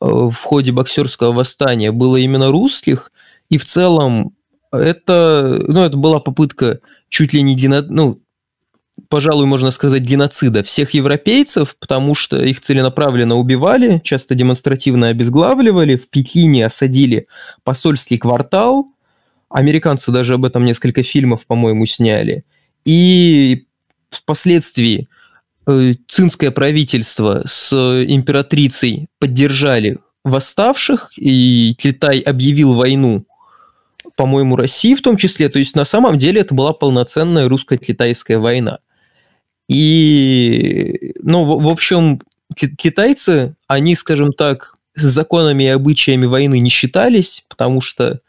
в 0.05 0.37
ходе 0.43 0.73
боксерского 0.73 1.33
восстания 1.33 1.91
было 1.93 2.17
именно 2.17 2.51
русских, 2.51 3.11
и 3.49 3.59
в 3.59 3.65
целом 3.65 4.35
это, 4.73 5.63
ну, 5.67 5.83
это 5.83 5.97
была 5.97 6.21
попытка 6.21 6.81
чуть 7.09 7.33
ли 7.33 7.43
не 7.43 7.55
гено, 7.55 7.83
ну, 7.83 8.21
пожалуй, 9.09 9.47
можно 9.47 9.71
сказать, 9.71 10.03
геноцида 10.03 10.63
всех 10.63 10.95
европейцев, 10.95 11.77
потому 11.79 12.15
что 12.15 12.43
их 12.43 12.61
целенаправленно 12.61 13.37
убивали, 13.37 14.01
часто 14.05 14.35
демонстративно 14.35 15.09
обезглавливали, 15.09 15.97
в 15.97 16.09
Пекине 16.09 16.67
осадили 16.67 17.27
посольский 17.63 18.19
квартал, 18.19 18.89
американцы 19.49 20.11
даже 20.13 20.35
об 20.35 20.45
этом 20.45 20.65
несколько 20.65 21.03
фильмов, 21.03 21.47
по-моему, 21.47 21.87
сняли, 21.87 22.45
и 22.85 23.67
впоследствии 24.11 25.09
цинское 26.09 26.51
правительство 26.51 27.43
с 27.47 27.73
императрицей 28.07 29.09
поддержали 29.19 29.99
восставших, 30.25 31.12
и 31.17 31.75
Китай 31.79 32.21
объявил 32.21 32.75
войну 32.75 33.27
по-моему, 34.17 34.57
России 34.57 34.95
в 34.95 35.03
том 35.03 35.17
числе. 35.17 35.49
То 35.49 35.59
есть 35.59 35.75
на 35.75 35.85
самом 35.85 36.19
деле 36.19 36.41
это 36.41 36.55
была 36.55 36.73
полноценная 36.73 37.49
русско-китайская 37.49 38.39
война. 38.39 38.79
И, 39.69 41.15
ну, 41.23 41.45
в, 41.45 41.62
в 41.62 41.69
общем, 41.69 42.21
китайцы, 42.55 43.57
они, 43.67 43.97
скажем 43.97 44.33
так, 44.33 44.75
с 44.95 45.03
законами 45.03 45.65
и 45.65 45.69
обычаями 45.69 46.27
войны 46.27 46.59
не 46.59 46.71
считались, 46.71 47.45
потому 47.49 47.81
что 47.81 48.21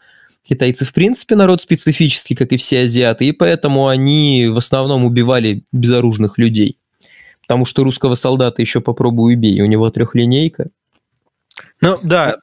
китайцы, 0.44 0.86
в 0.86 0.94
принципе, 0.94 1.36
народ 1.36 1.62
специфический, 1.62 2.36
как 2.36 2.52
и 2.52 2.58
все 2.58 2.82
азиаты, 2.82 3.26
и 3.26 3.32
поэтому 3.32 3.88
они 3.88 4.48
в 4.48 4.58
основном 4.58 5.04
убивали 5.04 5.64
безоружных 5.72 6.38
людей. 6.38 6.78
Потому 7.48 7.66
что 7.66 7.84
русского 7.84 8.16
солдата 8.16 8.62
еще 8.62 8.82
попробуй 8.82 9.36
убей, 9.36 9.62
у 9.62 9.66
него 9.66 9.90
трехлинейка. 9.90 10.70
Ну 11.82 12.00
да, 12.04 12.38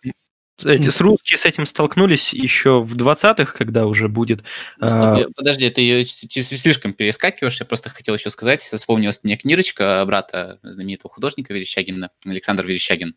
эти 0.64 0.90
с 0.90 1.00
русские 1.00 1.38
с 1.38 1.44
этим 1.44 1.66
столкнулись 1.66 2.32
еще 2.32 2.82
в 2.82 2.96
20-х, 2.96 3.53
когда 3.57 3.86
уже 3.86 4.09
будет... 4.09 4.44
А... 4.80 5.18
Подожди, 5.34 5.68
ты 5.70 5.80
ее 5.80 6.05
слишком 6.07 6.92
перескакиваешь. 6.92 7.59
Я 7.59 7.66
просто 7.66 7.90
хотел 7.90 8.14
еще 8.14 8.30
сказать, 8.30 8.62
вспомнилась 8.62 9.20
мне 9.22 9.36
книжечка 9.36 10.03
брата 10.07 10.59
знаменитого 10.62 11.12
художника 11.12 11.53
Верещагина, 11.53 12.11
Александр 12.24 12.64
Верещагин. 12.64 13.16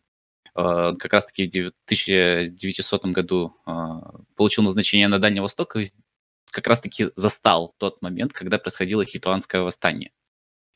А, 0.54 0.94
как 0.94 1.12
раз-таки 1.12 1.46
в 1.46 1.72
1900 1.84 3.04
году 3.06 3.56
а, 3.66 4.20
получил 4.34 4.64
назначение 4.64 5.08
на 5.08 5.18
Дальний 5.18 5.40
Восток 5.40 5.76
и 5.76 5.90
как 6.50 6.66
раз-таки 6.66 7.10
застал 7.14 7.74
тот 7.78 8.00
момент, 8.02 8.32
когда 8.32 8.58
происходило 8.58 9.04
хитуанское 9.04 9.60
восстание. 9.62 10.10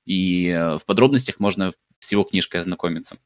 И 0.05 0.49
э, 0.49 0.79
в 0.79 0.85
подробностях 0.85 1.41
можно 1.41 1.73
с 1.99 2.13
его 2.13 2.25
книжкой 2.25 2.61
ознакомиться. 2.61 3.19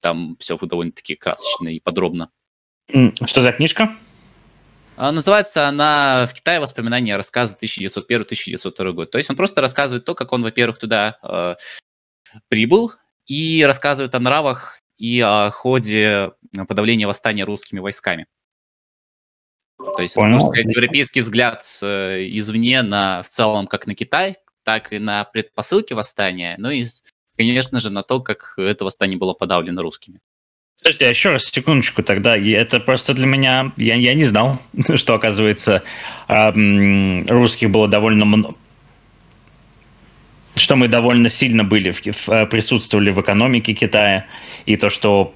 Там 0.00 0.36
все 0.38 0.56
довольно-таки 0.56 1.14
красочно 1.14 1.68
и 1.68 1.80
подробно. 1.80 2.30
Что 2.88 3.42
за 3.42 3.52
книжка? 3.52 3.96
А, 4.96 5.12
называется 5.12 5.68
она 5.68 6.26
«В 6.26 6.32
Китае 6.32 6.60
воспоминания 6.60 7.16
рассказа 7.16 7.56
1901-1902 7.60 8.92
год». 8.92 9.10
То 9.10 9.18
есть 9.18 9.28
он 9.28 9.36
просто 9.36 9.60
рассказывает 9.60 10.04
то, 10.04 10.14
как 10.14 10.32
он, 10.32 10.42
во-первых, 10.42 10.78
туда 10.78 11.18
э, 11.22 11.56
прибыл, 12.48 12.92
и 13.26 13.64
рассказывает 13.64 14.14
о 14.14 14.20
нравах 14.20 14.80
и 14.98 15.20
о 15.20 15.50
ходе 15.50 16.32
подавления 16.68 17.06
восстания 17.06 17.44
русскими 17.44 17.80
войсками. 17.80 18.26
То 19.78 20.00
есть, 20.00 20.14
Понял. 20.14 20.34
можно 20.34 20.48
сказать, 20.48 20.74
европейский 20.74 21.20
взгляд 21.20 21.62
э, 21.82 22.26
извне 22.30 22.82
на, 22.82 23.22
в 23.22 23.28
целом, 23.28 23.66
как 23.66 23.86
на 23.86 23.94
Китай, 23.94 24.38
так 24.66 24.92
и 24.92 24.98
на 24.98 25.22
предпосылки 25.24 25.92
восстания, 25.92 26.56
ну 26.58 26.70
и, 26.70 26.84
конечно 27.38 27.78
же, 27.78 27.90
на 27.90 28.02
то, 28.02 28.20
как 28.20 28.54
это 28.58 28.84
восстание 28.84 29.16
было 29.16 29.32
подавлено 29.32 29.80
русскими. 29.80 30.18
Подожди, 30.78 31.04
а 31.04 31.08
еще 31.08 31.30
раз, 31.30 31.44
секундочку 31.44 32.02
тогда. 32.02 32.36
Это 32.36 32.80
просто 32.80 33.14
для 33.14 33.26
меня... 33.26 33.72
Я, 33.76 33.94
я 33.94 34.14
не 34.14 34.24
знал, 34.24 34.60
что, 34.96 35.14
оказывается, 35.14 35.84
русских 36.28 37.70
было 37.70 37.88
довольно 37.88 38.24
много 38.24 38.54
что 40.56 40.74
мы 40.74 40.88
довольно 40.88 41.28
сильно 41.28 41.64
были, 41.64 41.90
в, 41.90 42.00
в, 42.00 42.28
э, 42.30 42.46
присутствовали 42.46 43.10
в 43.10 43.20
экономике 43.20 43.74
Китая, 43.74 44.26
и 44.64 44.78
то, 44.78 44.88
что 44.88 45.34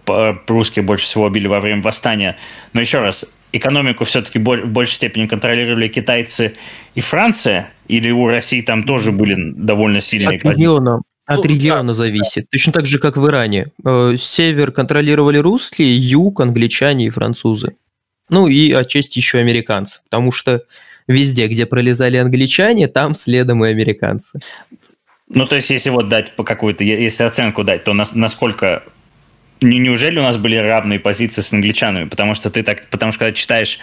русские 0.48 0.82
больше 0.82 1.04
всего 1.04 1.24
убили 1.24 1.46
во 1.46 1.60
время 1.60 1.82
восстания. 1.82 2.38
Но 2.72 2.80
еще 2.80 3.00
раз, 3.00 3.26
экономику 3.52 4.04
все-таки 4.04 4.38
в 4.38 4.66
большей 4.66 4.94
степени 4.94 5.26
контролировали 5.26 5.88
китайцы 5.88 6.54
и 6.94 7.00
Франция, 7.00 7.72
или 7.88 8.10
у 8.10 8.26
России 8.26 8.62
там 8.62 8.84
тоже 8.84 9.12
были 9.12 9.36
довольно 9.38 10.00
сильные 10.00 10.38
От 10.38 10.44
региона, 10.44 11.00
от 11.26 11.38
ну, 11.38 11.44
региона 11.44 11.94
зависит. 11.94 12.48
Точно 12.50 12.72
так 12.72 12.86
же, 12.86 12.98
как 12.98 13.16
в 13.16 13.26
Иране. 13.26 13.68
Э, 13.84 14.16
север 14.18 14.72
контролировали 14.72 15.38
русские, 15.38 15.96
юг 15.96 16.40
англичане 16.40 17.06
и 17.06 17.10
французы. 17.10 17.76
Ну 18.30 18.48
и 18.48 18.72
отчасти 18.72 19.18
еще 19.18 19.38
американцы. 19.38 20.00
Потому 20.04 20.32
что 20.32 20.62
везде, 21.06 21.46
где 21.46 21.66
пролезали 21.66 22.16
англичане, 22.16 22.88
там 22.88 23.14
следом 23.14 23.64
и 23.64 23.68
американцы. 23.68 24.40
Ну, 25.28 25.46
то 25.46 25.54
есть, 25.56 25.70
если 25.70 25.90
вот 25.90 26.08
дать 26.08 26.34
по 26.34 26.42
какую-то, 26.42 26.82
если 26.82 27.22
оценку 27.22 27.62
дать, 27.62 27.84
то 27.84 27.92
нас, 27.92 28.14
насколько 28.14 28.82
неужели 29.60 30.18
у 30.18 30.22
нас 30.22 30.36
были 30.36 30.56
равные 30.56 30.98
позиции 30.98 31.40
с 31.40 31.52
англичанами? 31.52 32.08
Потому 32.08 32.34
что 32.34 32.50
ты 32.50 32.62
так, 32.62 32.88
потому 32.90 33.12
что 33.12 33.20
когда 33.20 33.32
читаешь 33.32 33.78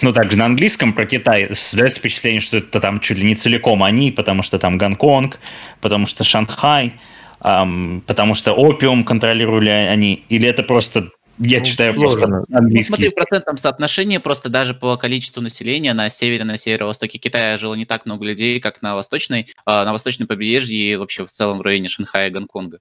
ну, 0.00 0.12
также 0.12 0.38
на 0.38 0.46
английском 0.46 0.92
про 0.92 1.06
Китай 1.06 1.54
создается 1.54 1.98
впечатление, 1.98 2.40
что 2.40 2.58
это 2.58 2.80
там 2.80 3.00
чуть 3.00 3.18
ли 3.18 3.24
не 3.24 3.36
целиком 3.36 3.82
они, 3.82 4.10
потому 4.10 4.42
что 4.42 4.58
там 4.58 4.78
Гонконг, 4.78 5.38
потому 5.80 6.06
что 6.06 6.24
Шанхай, 6.24 6.94
эм, 7.42 8.02
потому 8.06 8.34
что 8.34 8.52
опиум 8.52 9.04
контролировали 9.04 9.68
они, 9.68 10.24
или 10.28 10.48
это 10.48 10.62
просто 10.62 11.10
я 11.38 11.60
ну, 11.60 11.64
читаю 11.64 11.94
сложно. 11.94 12.26
просто 12.26 12.56
английский. 12.56 12.92
Ну, 12.92 12.96
смотри, 12.96 13.08
в 13.08 13.14
процентном 13.14 13.58
соотношении 13.58 14.18
просто 14.18 14.48
даже 14.48 14.74
по 14.74 14.96
количеству 14.96 15.40
населения 15.40 15.94
на 15.94 16.10
севере, 16.10 16.44
на 16.44 16.58
северо-востоке 16.58 17.18
Китая 17.18 17.56
жило 17.56 17.74
не 17.74 17.86
так 17.86 18.06
много 18.06 18.24
людей, 18.26 18.60
как 18.60 18.82
на 18.82 18.94
восточной, 18.94 19.48
а, 19.64 19.84
на 19.84 19.92
восточном 19.92 20.28
побережье 20.28 20.78
и 20.78 20.96
вообще 20.96 21.26
в 21.26 21.30
целом 21.30 21.58
в 21.58 21.62
районе 21.62 21.88
Шанхая 21.88 22.28
и 22.28 22.30
Гонконга. 22.30 22.78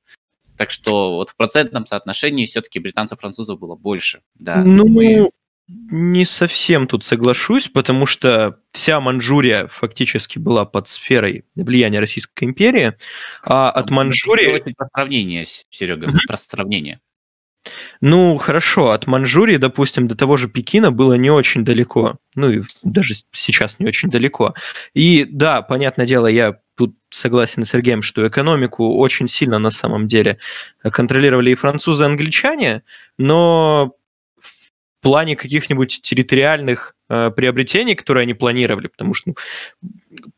Так 0.62 0.70
что 0.70 1.16
вот 1.16 1.32
в 1.32 1.36
процентном 1.36 1.88
соотношении 1.88 2.46
все-таки 2.46 2.78
британцев 2.78 3.20
французов 3.20 3.60
было 3.60 3.76
больше. 3.76 4.22
Да. 4.36 4.58
Ну, 4.58 4.88
мы 4.88 5.32
не 5.68 6.24
совсем 6.24 6.86
тут 6.86 7.04
соглашусь, 7.04 7.68
потому 7.68 8.06
что 8.06 8.60
вся 8.72 9.00
Манчжурия 9.00 9.66
фактически 9.66 10.38
была 10.38 10.66
под 10.66 10.88
сферой 10.88 11.46
влияния 11.56 12.00
Российской 12.00 12.44
империи, 12.44 12.94
а 13.44 13.72
от 13.72 13.90
ну, 13.90 13.96
Манчжурии... 13.96 14.60
Про 14.78 14.88
сравнение, 14.94 15.46
Серега, 15.72 16.06
mm-hmm. 16.06 16.28
про 16.28 16.38
сравнение. 16.38 17.00
Ну, 18.02 18.38
хорошо, 18.38 18.92
от 18.92 19.08
Манчжурии, 19.08 19.58
допустим, 19.58 20.08
до 20.08 20.16
того 20.16 20.38
же 20.38 20.48
Пекина 20.48 20.92
было 20.92 21.16
не 21.16 21.32
очень 21.32 21.66
далеко. 21.66 22.20
Ну, 22.36 22.52
и 22.52 22.64
даже 22.84 23.16
сейчас 23.32 23.80
не 23.80 23.88
очень 23.88 24.12
далеко. 24.12 24.54
И 24.94 25.26
да, 25.28 25.64
понятное 25.64 26.06
дело, 26.06 26.28
я 26.28 26.60
тут 26.76 26.96
согласен 27.10 27.66
с 27.66 27.70
Сергеем, 27.70 28.02
что 28.02 28.28
экономику 28.28 28.98
очень 28.98 29.28
сильно 29.28 29.60
на 29.60 29.72
самом 29.72 30.08
деле 30.08 30.40
контролировали 30.82 31.52
и 31.52 31.56
французы, 31.56 32.04
и 32.04 32.08
англичане, 32.08 32.84
но 33.18 33.96
плане 35.02 35.36
каких-нибудь 35.36 36.02
территориальных 36.02 36.96
э, 37.10 37.32
приобретений, 37.32 37.96
которые 37.96 38.24
они 38.24 38.34
планировали, 38.34 38.88
потому 38.88 39.14
что 39.14 39.32
ну, 39.32 39.36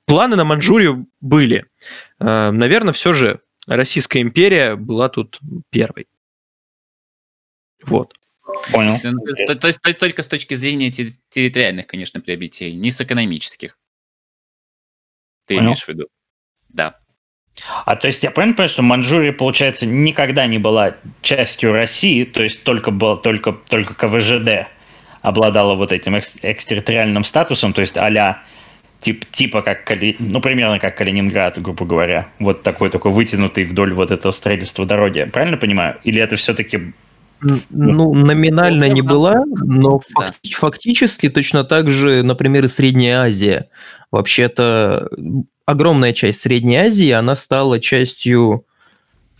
планы 0.05 0.35
на 0.35 0.45
Манчжурию 0.45 1.07
были. 1.21 1.65
Э, 2.19 2.51
наверное, 2.51 2.93
все 2.93 3.13
же 3.13 3.41
Российская 3.67 4.21
империя 4.21 4.75
была 4.75 5.09
тут 5.09 5.39
первой. 5.69 6.07
Вот. 7.83 8.13
Понял. 8.71 8.97
То, 8.99 9.55
то, 9.55 9.73
то, 9.73 9.93
только 9.93 10.23
с 10.23 10.27
точки 10.27 10.53
зрения 10.53 10.91
территориальных, 10.91 11.87
конечно, 11.87 12.21
приобретений, 12.21 12.77
не 12.77 12.91
с 12.91 13.01
экономических. 13.01 13.77
Ты 15.45 15.55
Понял. 15.55 15.67
имеешь 15.67 15.83
в 15.83 15.87
виду? 15.87 16.07
Да. 16.73 16.95
А 17.85 17.95
то 17.95 18.07
есть 18.07 18.23
я 18.23 18.31
правильно 18.31 18.55
понимаю, 18.55 18.69
что 18.69 18.81
Манчжурия, 18.81 19.31
получается, 19.31 19.85
никогда 19.85 20.47
не 20.47 20.57
была 20.57 20.95
частью 21.21 21.73
России, 21.73 22.23
то 22.23 22.41
есть 22.41 22.63
только, 22.63 22.91
был, 22.91 23.17
только, 23.17 23.51
только 23.51 23.93
КВЖД 23.93 24.67
обладала 25.21 25.75
вот 25.75 25.91
этим 25.91 26.15
экс- 26.15 26.39
экстерриториальным 26.41 27.23
статусом, 27.23 27.73
то 27.73 27.81
есть 27.81 27.95
а 27.97 28.41
тип, 28.99 29.25
типа 29.31 29.61
как, 29.61 29.83
Кали... 29.85 30.15
ну, 30.19 30.41
примерно 30.41 30.79
как 30.79 30.97
Калининград, 30.97 31.61
грубо 31.61 31.85
говоря. 31.85 32.27
Вот 32.39 32.63
такой 32.63 32.89
такой 32.89 33.11
вытянутый 33.11 33.65
вдоль 33.65 33.93
вот 33.93 34.11
этого 34.11 34.31
строительства 34.31 34.85
дороги. 34.85 35.29
Правильно 35.31 35.57
понимаю? 35.57 35.97
Или 36.03 36.21
это 36.21 36.37
все-таки 36.37 36.93
Ну, 37.41 38.13
номинально 38.13 38.89
не 38.89 39.01
была, 39.01 39.43
но 39.45 40.01
Да. 40.17 40.31
фактически 40.55 41.29
точно 41.29 41.63
так 41.65 41.89
же, 41.89 42.23
например, 42.23 42.65
и 42.65 42.69
Средняя 42.69 43.21
Азия. 43.21 43.69
Вообще-то 44.11 45.09
огромная 45.65 46.13
часть 46.13 46.41
Средней 46.41 46.77
Азии, 46.77 47.09
она 47.09 47.35
стала 47.35 47.79
частью... 47.79 48.65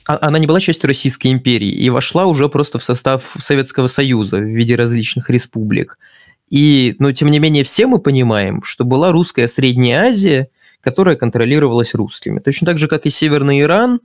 а- 0.06 0.20
Она 0.22 0.40
не 0.40 0.48
была 0.48 0.60
частью 0.60 0.88
Российской 0.88 1.28
империи 1.32 1.72
и 1.72 1.90
вошла 1.90 2.26
уже 2.26 2.50
просто 2.50 2.80
в 2.80 2.84
состав 2.84 3.36
Советского 3.40 3.88
Союза 3.88 4.38
в 4.38 4.44
виде 4.44 4.76
различных 4.76 5.30
республик. 5.30 5.98
И, 6.50 6.96
но 7.00 7.12
тем 7.12 7.32
не 7.32 7.40
менее, 7.40 7.64
все 7.64 7.88
мы 7.88 8.00
понимаем, 8.00 8.62
что 8.64 8.86
была 8.86 9.12
русская 9.12 9.48
Средняя 9.48 10.08
Азия, 10.10 10.50
которая 10.82 11.16
контролировалась 11.16 11.94
русскими. 11.94 12.40
Точно 12.40 12.68
так 12.68 12.78
же, 12.78 12.88
как 12.88 13.06
и 13.06 13.10
Северный 13.10 13.62
Иран, 13.62 14.02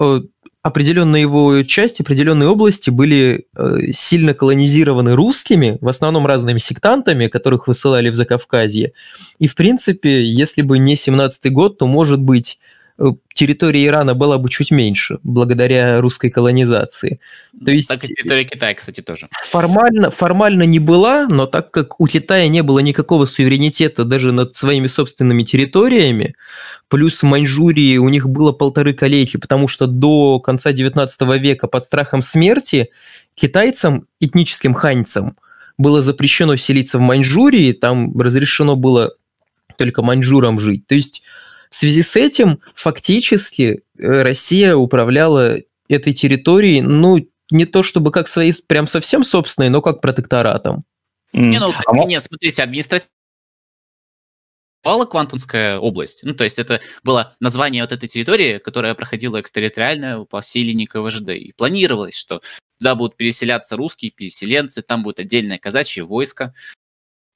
э, 0.00 0.20
определенные 0.62 1.22
его 1.22 1.62
части, 1.62 2.02
определенные 2.02 2.48
области 2.48 2.90
были 2.90 3.46
э, 3.56 3.92
сильно 3.92 4.34
колонизированы 4.34 5.14
русскими, 5.14 5.78
в 5.80 5.88
основном 5.88 6.26
разными 6.26 6.58
сектантами, 6.58 7.28
которых 7.28 7.68
высылали 7.68 8.08
в 8.10 8.14
Закавказье. 8.14 8.92
И, 9.38 9.46
в 9.46 9.54
принципе, 9.54 10.24
если 10.24 10.62
бы 10.62 10.78
не 10.78 10.94
17-й 10.94 11.50
год, 11.50 11.78
то, 11.78 11.86
может 11.86 12.20
быть, 12.20 12.58
территория 13.32 13.86
Ирана 13.86 14.14
была 14.14 14.38
бы 14.38 14.48
чуть 14.50 14.70
меньше, 14.70 15.18
благодаря 15.22 16.00
русской 16.00 16.30
колонизации. 16.30 17.20
То 17.64 17.70
есть- 17.70 17.88
Так 17.88 18.02
и 18.04 18.08
территория 18.08 18.44
Китая, 18.44 18.74
кстати, 18.74 19.00
тоже. 19.00 19.28
Формально, 19.44 20.10
формально 20.10 20.64
не 20.64 20.80
была, 20.80 21.26
но 21.28 21.46
так 21.46 21.70
как 21.70 22.00
у 22.00 22.06
Китая 22.06 22.48
не 22.48 22.62
было 22.62 22.80
никакого 22.80 23.26
суверенитета 23.26 24.04
даже 24.04 24.32
над 24.32 24.56
своими 24.56 24.88
собственными 24.88 25.44
территориями, 25.44 26.34
плюс 26.88 27.22
в 27.22 27.26
Маньчжурии 27.26 27.98
у 27.98 28.08
них 28.08 28.28
было 28.28 28.50
полторы 28.52 28.92
колейки, 28.94 29.36
потому 29.36 29.68
что 29.68 29.86
до 29.86 30.40
конца 30.40 30.72
19 30.72 31.38
века 31.38 31.68
под 31.68 31.84
страхом 31.84 32.20
смерти 32.22 32.88
китайцам, 33.36 34.06
этническим 34.18 34.74
ханьцам, 34.74 35.36
было 35.76 36.02
запрещено 36.02 36.56
селиться 36.56 36.98
в 36.98 37.02
Маньчжурии, 37.02 37.72
там 37.72 38.18
разрешено 38.20 38.74
было 38.74 39.12
только 39.76 40.02
маньчжурам 40.02 40.58
жить. 40.58 40.88
То 40.88 40.96
есть 40.96 41.22
в 41.70 41.74
связи 41.74 42.02
с 42.02 42.16
этим 42.16 42.60
фактически 42.74 43.82
э, 43.98 44.22
Россия 44.22 44.74
управляла 44.76 45.58
этой 45.88 46.12
территорией, 46.12 46.80
ну, 46.80 47.18
не 47.50 47.64
то 47.64 47.82
чтобы 47.82 48.12
как 48.12 48.28
своей 48.28 48.54
прям 48.66 48.86
совсем 48.86 49.24
собственной, 49.24 49.70
но 49.70 49.80
как 49.80 50.00
протекторатом. 50.00 50.84
Не, 51.32 51.58
ну, 51.58 51.72
А 51.86 52.04
нет, 52.04 52.22
смотрите, 52.22 52.62
административно 52.62 53.10
Пала 54.82 55.06
Квантунская 55.06 55.78
область. 55.78 56.20
Ну, 56.22 56.34
то 56.34 56.44
есть 56.44 56.58
это 56.58 56.80
было 57.02 57.36
название 57.40 57.82
вот 57.82 57.92
этой 57.92 58.08
территории, 58.08 58.58
которая 58.58 58.94
проходила 58.94 59.40
экстерриториально 59.40 60.24
по 60.24 60.40
всей 60.40 60.64
линии 60.64 60.86
КВЖД. 60.86 61.30
И 61.30 61.52
планировалось, 61.52 62.16
что 62.16 62.40
туда 62.78 62.94
будут 62.94 63.16
переселяться 63.16 63.76
русские 63.76 64.12
переселенцы, 64.12 64.82
там 64.82 65.02
будет 65.02 65.18
отдельное 65.18 65.58
казачье 65.58 66.04
войско, 66.04 66.54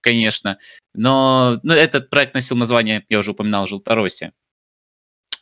конечно. 0.03 0.59
Но 0.95 1.61
ну, 1.63 1.73
этот 1.73 2.11
проект 2.11 2.35
носил 2.35 2.57
название, 2.57 3.05
я 3.09 3.19
уже 3.19 3.31
упоминал, 3.31 3.67
Желтороссия. 3.67 4.33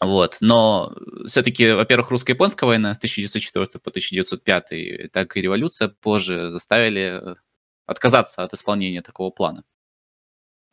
Вот. 0.01 0.39
Но 0.41 0.95
все-таки, 1.27 1.73
во-первых, 1.73 2.11
русско-японская 2.11 2.67
война 2.67 2.95
с 2.95 2.99
1904 2.99 3.67
по 3.67 3.91
1905, 3.91 5.13
так 5.13 5.37
и 5.37 5.41
революция 5.43 5.89
позже 5.89 6.51
заставили 6.51 7.21
э, 7.21 7.35
отказаться 7.87 8.43
от 8.43 8.55
исполнения 8.55 9.03
такого 9.03 9.31
плана. 9.31 9.65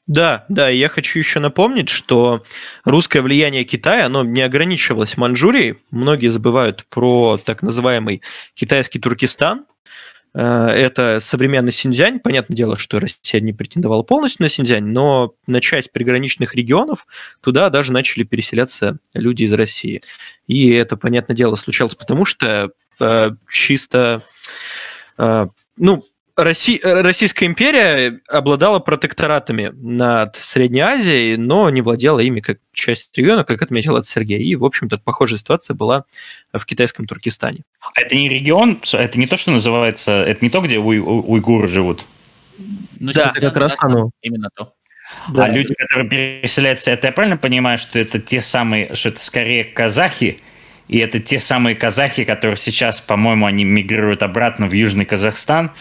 Да, 0.07 0.45
да, 0.47 0.69
я 0.69 0.87
хочу 0.87 1.19
еще 1.19 1.41
напомнить, 1.41 1.89
что 1.89 2.45
русское 2.85 3.21
влияние 3.21 3.65
Китая, 3.65 4.05
оно 4.05 4.23
не 4.23 4.41
ограничивалось 4.41 5.17
Маньчжурией. 5.17 5.79
Многие 5.91 6.29
забывают 6.29 6.85
про 6.85 7.37
так 7.37 7.61
называемый 7.61 8.21
китайский 8.53 8.99
Туркестан. 8.99 9.65
Э, 10.37 10.67
Это 10.67 11.19
современный 11.19 11.71
Синьцзянь. 11.71 12.19
Понятное 12.19 12.55
дело, 12.55 12.77
что 12.77 12.99
Россия 12.99 13.41
не 13.41 13.53
претендовала 13.53 14.03
полностью 14.03 14.43
на 14.43 14.49
Синьцзянь, 14.49 14.85
но 14.85 15.33
на 15.47 15.61
часть 15.61 15.91
приграничных 15.91 16.53
регионов 16.53 17.07
туда 17.41 17.71
даже 17.71 17.91
начали 17.91 18.23
переселяться 18.23 18.99
люди 19.15 19.45
из 19.45 19.53
России. 19.53 20.01
И 20.45 20.69
это, 20.71 20.95
понятное 20.95 21.35
дело, 21.35 21.55
случалось 21.55 21.95
потому, 21.95 22.23
что 22.23 22.71
э, 22.99 23.31
чисто 23.49 24.21
э, 25.17 25.47
ну, 25.75 26.03
Росси- 26.37 26.79
Российская 26.83 27.47
империя 27.47 28.19
обладала 28.29 28.77
протекторатами 28.79 29.71
над 29.73 30.35
Средней 30.35 30.81
Азией, 30.81 31.35
но 31.35 31.69
не 31.71 31.81
владела 31.81 32.19
ими 32.19 32.41
как 32.41 32.59
часть 32.73 33.17
региона, 33.17 33.43
как 33.43 33.61
отметил 33.63 33.97
это 33.97 34.07
Сергей. 34.07 34.43
И, 34.43 34.55
в 34.55 34.63
общем-то, 34.63 34.99
похожая 34.99 35.39
ситуация 35.39 35.73
была 35.73 36.05
в 36.53 36.63
китайском 36.65 37.07
Туркестане. 37.07 37.63
Это 37.95 38.15
не 38.15 38.29
регион, 38.29 38.79
это 38.93 39.17
не 39.17 39.25
то, 39.25 39.35
что 39.35 39.51
называется, 39.51 40.11
это 40.11 40.45
не 40.45 40.51
то, 40.51 40.61
где 40.61 40.77
уй- 40.77 40.99
уй- 40.99 41.23
уйгуры 41.25 41.67
живут. 41.67 42.05
Ну, 42.99 43.13
Да, 43.13 43.31
Синьцзян, 43.33 43.49
как 43.51 43.57
раз 43.57 43.71
да, 43.73 43.77
оно. 43.81 44.11
Именно 44.21 44.49
то. 44.55 44.73
А 45.35 45.47
люди, 45.49 45.73
которые 45.73 46.07
переселяются, 46.07 46.91
это 46.91 47.07
я 47.07 47.13
правильно 47.13 47.37
понимаю, 47.37 47.77
что 47.79 47.97
это 47.97 48.19
те 48.19 48.41
самые, 48.41 48.93
что 48.93 49.09
это 49.09 49.23
скорее 49.23 49.63
казахи, 49.63 50.39
и 50.87 50.99
это 50.99 51.19
те 51.19 51.39
самые 51.39 51.75
казахи, 51.75 52.25
которые 52.25 52.57
сейчас, 52.57 53.01
по-моему, 53.01 53.45
они 53.45 53.63
мигрируют 53.63 54.21
обратно 54.21 54.67
в 54.67 54.73
Южный 54.73 55.05
Казахстан, 55.05 55.71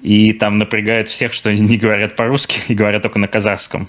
и 0.00 0.32
там 0.32 0.58
напрягают 0.58 1.08
всех, 1.08 1.32
что 1.32 1.52
не 1.52 1.76
говорят 1.76 2.16
по-русски 2.16 2.60
и 2.68 2.74
говорят 2.74 3.02
только 3.02 3.18
на 3.18 3.28
казахском. 3.28 3.88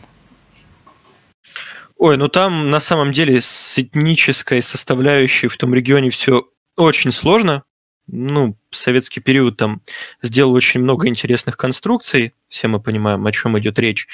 Ой, 1.98 2.18
ну 2.18 2.28
там 2.28 2.70
на 2.70 2.80
самом 2.80 3.14
деле 3.14 3.40
с 3.42 3.80
этнической 3.80 4.62
составляющей 4.62 5.48
в 5.48 5.58
том 5.58 5.74
регионе 5.74 6.10
все 6.10 6.46
очень 6.76 7.12
сложно. 7.12 7.64
Ну, 8.08 8.58
советский 8.70 9.22
период 9.22 9.56
там 9.56 9.82
сделал 10.22 10.52
очень 10.54 10.82
много 10.82 11.08
интересных 11.08 11.56
конструкций, 11.56 12.34
все 12.50 12.68
мы 12.68 12.82
понимаем, 12.82 13.26
о 13.26 13.32
чем 13.32 13.58
идет 13.58 13.80
речь. 13.80 14.08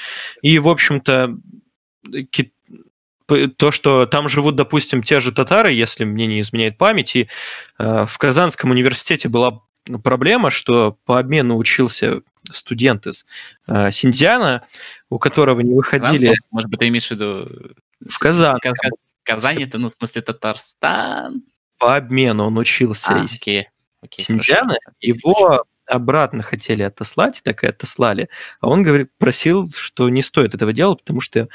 И, 0.43 0.59
в 0.59 0.67
общем-то, 0.67 1.35
то, 3.57 3.71
что 3.71 4.05
там 4.05 4.29
живут, 4.29 4.55
допустим, 4.55 5.01
те 5.01 5.19
же 5.19 5.31
татары, 5.31 5.71
если 5.71 6.03
мне 6.03 6.27
не 6.27 6.41
изменяет 6.41 6.77
память, 6.77 7.15
и 7.15 7.29
э, 7.77 8.05
в 8.05 8.17
Казанском 8.17 8.71
университете 8.71 9.29
была 9.29 9.61
проблема, 9.97 10.51
что 10.51 10.99
по 11.05 11.17
обмену 11.17 11.57
учился 11.57 12.21
студент 12.51 13.07
из 13.07 13.25
э, 13.67 13.89
Синьцзяна, 13.91 14.67
у 15.09 15.17
которого 15.17 15.61
не 15.61 15.73
выходили 15.73 16.27
Казанском? 16.27 16.47
Может 16.51 16.69
быть, 16.69 16.79
ты 16.79 16.87
имеешь 16.89 17.07
в 17.07 17.11
виду... 17.11 17.75
в 18.07 18.19
Казан. 18.19 18.59
Каз- 18.61 18.73
Каз- 18.79 18.91
Казань, 19.23 19.63
это, 19.63 19.77
ну, 19.77 19.89
в 19.89 19.93
смысле, 19.93 20.21
Татарстан? 20.21 21.43
По 21.79 21.95
обмену 21.95 22.45
он 22.45 22.57
учился 22.57 23.13
А, 23.13 23.23
из 23.23 23.33
окей. 23.35 23.67
Окей, 24.01 24.25
Синьцзяна, 24.25 24.75
хорошо. 24.83 24.97
его 25.01 25.65
обратно 25.85 26.43
хотели 26.43 26.83
отослать, 26.83 27.41
так 27.43 27.63
и 27.63 27.67
отослали. 27.67 28.29
А 28.61 28.69
он 28.69 28.83
говорит, 28.83 29.11
просил, 29.17 29.71
что 29.75 30.07
не 30.09 30.21
стоит 30.21 30.53
этого 30.55 30.71
делать, 30.71 30.99
потому 30.99 31.19
что, 31.19 31.49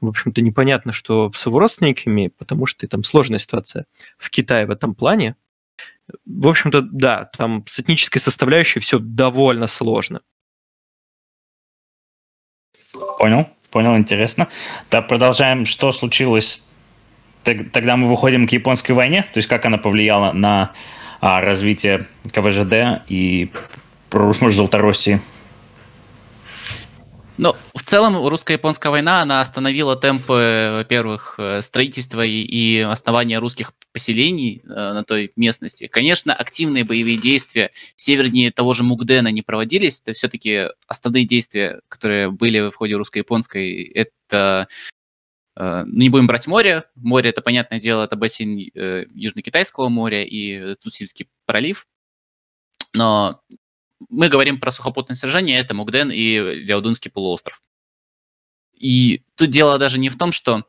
в 0.00 0.08
общем-то, 0.08 0.42
непонятно, 0.42 0.92
что 0.92 1.32
с 1.34 1.46
его 1.46 1.58
родственниками, 1.58 2.28
потому 2.28 2.66
что 2.66 2.86
там 2.86 3.02
сложная 3.02 3.38
ситуация 3.38 3.86
в 4.18 4.30
Китае 4.30 4.66
в 4.66 4.70
этом 4.70 4.94
плане. 4.94 5.36
В 6.24 6.46
общем-то, 6.46 6.82
да, 6.82 7.26
там 7.36 7.64
с 7.66 7.78
этнической 7.80 8.20
составляющей 8.20 8.80
все 8.80 8.98
довольно 8.98 9.66
сложно. 9.66 10.20
Понял, 13.18 13.48
понял, 13.70 13.96
интересно. 13.96 14.48
Так, 14.88 15.08
продолжаем. 15.08 15.66
Что 15.66 15.92
случилось? 15.92 16.66
Тог- 17.44 17.70
Тогда 17.70 17.96
мы 17.96 18.08
выходим 18.08 18.46
к 18.46 18.52
японской 18.52 18.92
войне, 18.92 19.22
то 19.22 19.38
есть 19.38 19.48
как 19.48 19.64
она 19.66 19.78
повлияла 19.78 20.32
на 20.32 20.72
а, 21.20 21.40
развитие 21.40 22.06
КВЖД 22.32 23.02
и 23.08 23.50
может, 24.12 24.54
Ну, 27.38 27.54
в 27.72 27.84
целом, 27.84 28.26
русско-японская 28.26 28.90
война, 28.90 29.22
она 29.22 29.40
остановила 29.40 29.94
темпы, 29.94 30.72
во-первых, 30.78 31.36
э, 31.38 31.62
строительства 31.62 32.24
и, 32.24 32.42
и 32.42 32.80
основания 32.80 33.38
русских 33.38 33.74
поселений 33.92 34.60
э, 34.64 34.68
на 34.68 35.04
той 35.04 35.30
местности. 35.36 35.86
Конечно, 35.86 36.34
активные 36.34 36.82
боевые 36.82 37.16
действия 37.16 37.70
севернее 37.94 38.50
того 38.50 38.72
же 38.72 38.82
Мугдена 38.82 39.28
не 39.28 39.42
проводились. 39.42 40.02
Это 40.04 40.14
все-таки 40.14 40.66
основные 40.88 41.26
действия, 41.26 41.80
которые 41.88 42.28
были 42.32 42.70
в 42.70 42.74
ходе 42.74 42.96
русско-японской, 42.96 43.84
это 43.84 44.66
э, 45.54 45.84
ну, 45.86 45.96
не 45.96 46.08
будем 46.08 46.26
брать 46.26 46.48
море. 46.48 46.86
Море, 46.96 47.30
это, 47.30 47.40
понятное 47.40 47.78
дело, 47.78 48.02
это 48.02 48.16
бассейн 48.16 48.68
э, 48.74 49.06
Южно-Китайского 49.14 49.88
моря 49.88 50.24
и 50.24 50.74
Цусимский 50.74 51.28
пролив. 51.46 51.86
Но 52.94 53.42
мы 54.08 54.28
говорим 54.28 54.60
про 54.60 54.70
сухопутное 54.70 55.16
сражение, 55.16 55.58
это 55.58 55.74
Мугден 55.74 56.10
и 56.10 56.38
Ляодунский 56.64 57.10
полуостров. 57.10 57.62
И 58.74 59.22
тут 59.34 59.50
дело 59.50 59.78
даже 59.78 59.98
не 59.98 60.08
в 60.08 60.16
том, 60.16 60.32
что 60.32 60.64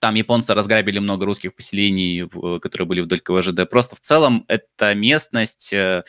там 0.00 0.14
японцы 0.14 0.54
разграбили 0.54 0.98
много 0.98 1.24
русских 1.24 1.54
поселений, 1.54 2.22
в- 2.22 2.60
которые 2.60 2.86
были 2.86 3.00
вдоль 3.00 3.20
КВЖД. 3.20 3.68
Просто 3.68 3.96
в 3.96 4.00
целом 4.00 4.44
эта 4.48 4.94
местность... 4.94 5.72
э, 5.72 6.04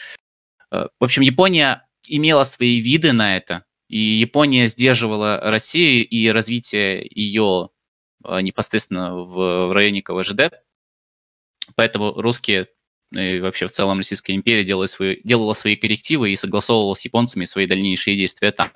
э, 0.72 0.88
В 1.00 1.04
общем, 1.04 1.24
Япония 1.24 1.88
имела 2.08 2.44
свои 2.44 2.80
виды 2.80 3.14
на 3.14 3.38
это, 3.38 3.66
и 3.88 3.98
Япония 3.98 4.68
сдерживала 4.68 5.40
Россию 5.40 6.08
и 6.08 6.28
развитие 6.28 7.08
ее 7.10 7.70
э, 8.24 8.42
непосредственно 8.42 9.16
в 9.16 9.74
районе 9.74 10.02
КВЖД. 10.02 10.54
Поэтому 11.76 12.14
русские 12.14 12.68
и 13.12 13.40
вообще 13.40 13.68
в 13.68 13.72
целом 13.72 14.00
Российская 14.00 14.34
империя 14.34 14.64
делала 14.64 14.86
свои, 14.86 15.18
делала 15.24 15.54
свои 15.54 15.76
коррективы 15.76 16.32
и 16.32 16.36
согласовывала 16.36 16.94
с 16.94 17.02
японцами 17.02 17.46
свои 17.46 17.66
дальнейшие 17.66 18.18
действия 18.18 18.52
там. 18.52 18.72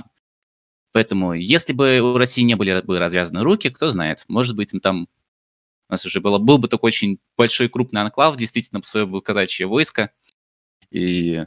Поэтому, 0.93 1.33
если 1.33 1.73
бы 1.73 1.99
у 1.99 2.17
России 2.17 2.41
не 2.41 2.55
были 2.55 2.81
бы 2.81 2.99
развязаны 2.99 3.43
руки, 3.43 3.69
кто 3.69 3.91
знает, 3.91 4.25
может 4.27 4.55
быть, 4.55 4.71
там 4.81 5.07
у 5.89 5.93
нас 5.93 6.05
уже 6.05 6.21
было, 6.21 6.37
был 6.37 6.57
бы 6.57 6.67
такой 6.67 6.89
очень 6.89 7.19
большой 7.37 7.67
крупный 7.67 8.01
анклав, 8.01 8.37
действительно, 8.37 8.81
свое 8.83 9.05
бы 9.05 9.21
казачье 9.21 9.67
войско. 9.67 10.11
И, 10.89 11.43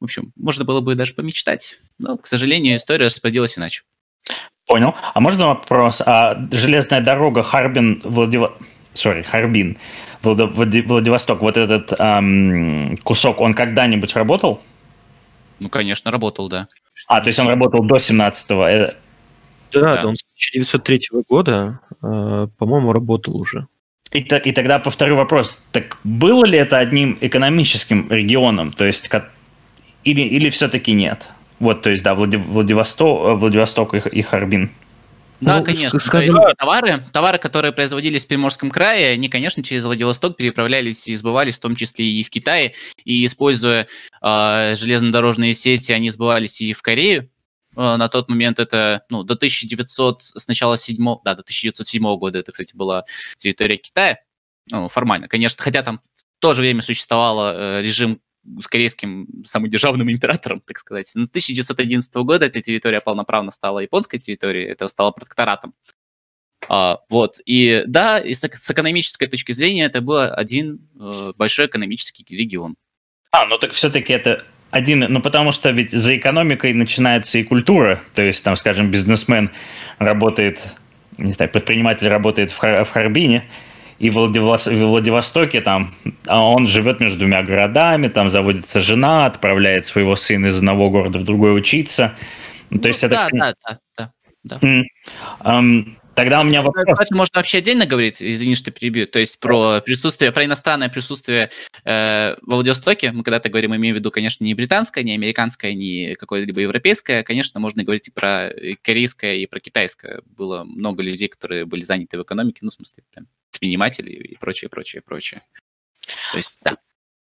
в 0.00 0.04
общем, 0.04 0.32
можно 0.36 0.64
было 0.64 0.80
бы 0.80 0.94
даже 0.94 1.14
помечтать. 1.14 1.78
Но, 1.98 2.16
к 2.18 2.26
сожалению, 2.26 2.76
история 2.76 3.06
распорядилась 3.06 3.58
иначе. 3.58 3.82
Понял. 4.66 4.94
А 5.14 5.20
можно 5.20 5.46
вопрос? 5.48 6.00
А 6.04 6.46
железная 6.52 7.00
дорога 7.00 7.42
Харбин, 7.42 8.00
Владивосток, 8.04 8.62
sorry, 8.98 9.22
Харбин, 9.22 9.76
Владивосток, 10.22 11.40
вот 11.40 11.56
этот 11.56 11.92
эм, 11.98 12.96
кусок, 13.04 13.40
он 13.40 13.54
когда-нибудь 13.54 14.14
работал? 14.14 14.60
Ну, 15.60 15.68
конечно, 15.68 16.10
работал, 16.10 16.48
да. 16.48 16.68
А, 17.06 17.20
то 17.20 17.28
есть 17.28 17.38
он 17.38 17.48
работал 17.48 17.84
до 17.84 17.96
17-го? 17.96 18.94
Да, 19.72 19.80
да, 19.80 20.02
да, 20.02 20.08
он 20.08 20.16
с 20.16 20.24
1903 20.24 21.08
года, 21.28 21.80
э, 22.02 22.48
по-моему, 22.58 22.92
работал 22.92 23.36
уже. 23.36 23.66
И, 24.12 24.18
и 24.20 24.52
тогда 24.52 24.78
повторю 24.78 25.16
вопрос. 25.16 25.62
Так 25.72 25.98
было 26.04 26.44
ли 26.46 26.58
это 26.58 26.78
одним 26.78 27.18
экономическим 27.20 28.10
регионом? 28.10 28.72
То 28.72 28.84
есть, 28.84 29.10
или, 30.04 30.22
или 30.22 30.48
все-таки 30.48 30.92
нет? 30.92 31.26
Вот, 31.60 31.82
то 31.82 31.90
есть, 31.90 32.04
да, 32.04 32.14
Владивосток, 32.14 33.38
Владивосток 33.38 33.94
и, 33.94 33.98
и 33.98 34.22
Харбин. 34.22 34.70
Да, 35.40 35.58
ну, 35.58 35.64
конечно. 35.64 36.00
Скажем... 36.00 36.34
То 36.34 36.48
есть 36.48 36.58
товары, 36.58 37.04
товары, 37.12 37.38
которые 37.38 37.72
производились 37.72 38.24
в 38.24 38.28
Приморском 38.28 38.70
крае, 38.70 39.12
они, 39.12 39.28
конечно, 39.28 39.62
через 39.62 39.84
Владивосток 39.84 40.36
переправлялись 40.36 41.06
и 41.06 41.14
сбывались, 41.14 41.56
в 41.56 41.60
том 41.60 41.76
числе 41.76 42.06
и 42.06 42.24
в 42.24 42.30
Китае. 42.30 42.74
И 43.04 43.24
используя 43.24 43.86
э, 44.20 44.74
железнодорожные 44.76 45.54
сети, 45.54 45.92
они 45.92 46.10
сбывались 46.10 46.60
и 46.60 46.72
в 46.72 46.82
Корею. 46.82 47.30
Э, 47.76 47.96
на 47.96 48.08
тот 48.08 48.28
момент 48.28 48.58
это, 48.58 49.04
ну, 49.10 49.22
до 49.22 49.34
1900, 49.34 50.22
сначала 50.22 50.76
7, 50.76 50.96
да, 51.24 51.34
до 51.34 51.42
1907 51.42 52.02
года 52.16 52.40
это, 52.40 52.50
кстати, 52.50 52.74
была 52.74 53.04
территория 53.36 53.76
Китая. 53.76 54.18
Ну, 54.70 54.88
формально, 54.88 55.28
конечно, 55.28 55.62
хотя 55.62 55.82
там 55.82 56.00
в 56.14 56.40
то 56.40 56.52
же 56.52 56.62
время 56.62 56.82
существовал 56.82 57.54
э, 57.54 57.82
режим 57.82 58.20
с 58.60 58.66
корейским 58.66 59.26
самодержавным 59.44 60.10
императором, 60.10 60.60
так 60.60 60.78
сказать. 60.78 61.06
С 61.06 61.16
1911 61.16 62.14
года 62.16 62.46
эта 62.46 62.60
территория 62.60 63.00
полноправно 63.00 63.50
стала 63.50 63.80
японской 63.80 64.18
территорией, 64.18 64.68
это 64.68 64.88
стало 64.88 65.10
протекторатом. 65.10 65.74
А, 66.68 66.98
вот, 67.08 67.40
и 67.44 67.84
да, 67.86 68.18
и 68.18 68.34
с, 68.34 68.40
с 68.40 68.70
экономической 68.70 69.26
точки 69.26 69.52
зрения 69.52 69.84
это 69.84 70.00
был 70.00 70.18
один 70.20 70.80
э, 70.98 71.32
большой 71.36 71.66
экономический 71.66 72.24
регион. 72.34 72.76
А, 73.30 73.46
ну 73.46 73.58
так 73.58 73.72
все-таки 73.72 74.12
это 74.12 74.44
один, 74.70 75.00
ну 75.00 75.22
потому 75.22 75.52
что 75.52 75.70
ведь 75.70 75.92
за 75.92 76.16
экономикой 76.16 76.72
начинается 76.74 77.38
и 77.38 77.44
культура, 77.44 78.00
то 78.14 78.22
есть 78.22 78.42
там, 78.44 78.56
скажем, 78.56 78.90
бизнесмен 78.90 79.50
работает, 79.98 80.58
не 81.16 81.32
знаю, 81.32 81.50
предприниматель 81.50 82.08
работает 82.08 82.50
в, 82.50 82.58
Хар- 82.58 82.84
в 82.84 82.90
Харбине, 82.90 83.48
и 83.98 84.10
в, 84.10 84.14
Владивостоке 84.14 85.60
там, 85.60 85.92
а 86.26 86.42
он 86.42 86.66
живет 86.66 87.00
между 87.00 87.18
двумя 87.18 87.42
городами, 87.42 88.08
там 88.08 88.28
заводится 88.28 88.80
жена, 88.80 89.26
отправляет 89.26 89.86
своего 89.86 90.16
сына 90.16 90.46
из 90.46 90.58
одного 90.58 90.90
города 90.90 91.18
в 91.18 91.24
другой 91.24 91.56
учиться. 91.56 92.14
Ну, 92.70 92.78
то 92.78 92.88
есть 92.88 93.02
ну, 93.02 93.08
это... 93.08 93.28
Да, 93.32 93.52
да, 93.62 93.78
да. 93.96 94.12
да. 94.44 94.58
Mm. 94.58 94.84
Um, 95.40 95.98
Тогда 96.18 96.40
у 96.40 96.44
меня 96.44 96.62
вопрос. 96.62 96.84
Это 96.98 97.14
можно 97.14 97.38
вообще 97.38 97.58
отдельно 97.58 97.86
говорить, 97.86 98.20
извини, 98.20 98.56
что 98.56 98.72
перебью, 98.72 99.06
то 99.06 99.20
есть 99.20 99.38
про 99.38 99.80
присутствие, 99.80 100.32
про 100.32 100.44
иностранное 100.44 100.88
присутствие 100.88 101.50
э, 101.84 102.34
в 102.42 102.50
Владивостоке, 102.50 103.12
мы 103.12 103.22
когда-то 103.22 103.48
говорим, 103.48 103.76
имеем 103.76 103.94
в 103.94 103.98
виду, 104.00 104.10
конечно, 104.10 104.42
не 104.42 104.54
британское, 104.54 105.04
не 105.04 105.14
американское, 105.14 105.74
не 105.74 106.16
какое-либо 106.16 106.60
европейское, 106.60 107.22
конечно, 107.22 107.60
можно 107.60 107.84
говорить 107.84 108.08
и 108.08 108.10
про 108.10 108.50
корейское, 108.82 109.36
и 109.36 109.46
про 109.46 109.60
китайское. 109.60 110.20
Было 110.26 110.64
много 110.64 111.04
людей, 111.04 111.28
которые 111.28 111.66
были 111.66 111.84
заняты 111.84 112.18
в 112.18 112.22
экономике, 112.24 112.58
ну, 112.62 112.70
в 112.70 112.74
смысле, 112.74 113.04
прям, 113.14 113.28
предприниматели 113.50 114.10
и 114.10 114.36
прочее, 114.36 114.68
прочее, 114.68 115.02
прочее. 115.02 115.42
То 116.32 116.38
есть, 116.38 116.58
да. 116.62 116.76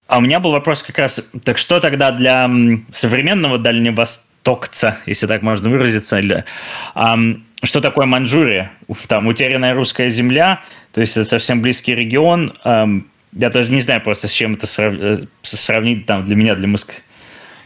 А 0.06 0.18
у 0.18 0.20
меня 0.20 0.38
был 0.40 0.52
вопрос 0.52 0.82
как 0.82 0.98
раз, 0.98 1.30
так 1.44 1.56
что 1.56 1.80
тогда 1.80 2.12
для 2.12 2.50
современного 2.92 3.58
дальневостокца, 3.58 4.98
если 5.06 5.26
так 5.26 5.42
можно 5.42 5.70
выразиться, 5.70 6.18
или, 6.18 6.44
эм, 6.94 7.46
что 7.62 7.80
такое 7.80 8.04
Манчжурия? 8.04 8.72
Там 9.08 9.26
утерянная 9.26 9.74
русская 9.74 10.10
земля, 10.10 10.62
то 10.92 11.00
есть 11.00 11.16
это 11.16 11.28
совсем 11.28 11.62
близкий 11.62 11.94
регион. 11.94 12.52
Эм, 12.64 13.10
я 13.32 13.48
даже 13.50 13.72
не 13.72 13.80
знаю 13.80 14.02
просто, 14.02 14.28
с 14.28 14.32
чем 14.32 14.54
это 14.54 14.66
срав... 14.66 14.94
Э, 14.94 15.24
сравнить 15.42 16.06
там 16.06 16.24
для 16.24 16.36
меня, 16.36 16.54
для, 16.54 16.68
Моск... 16.68 16.92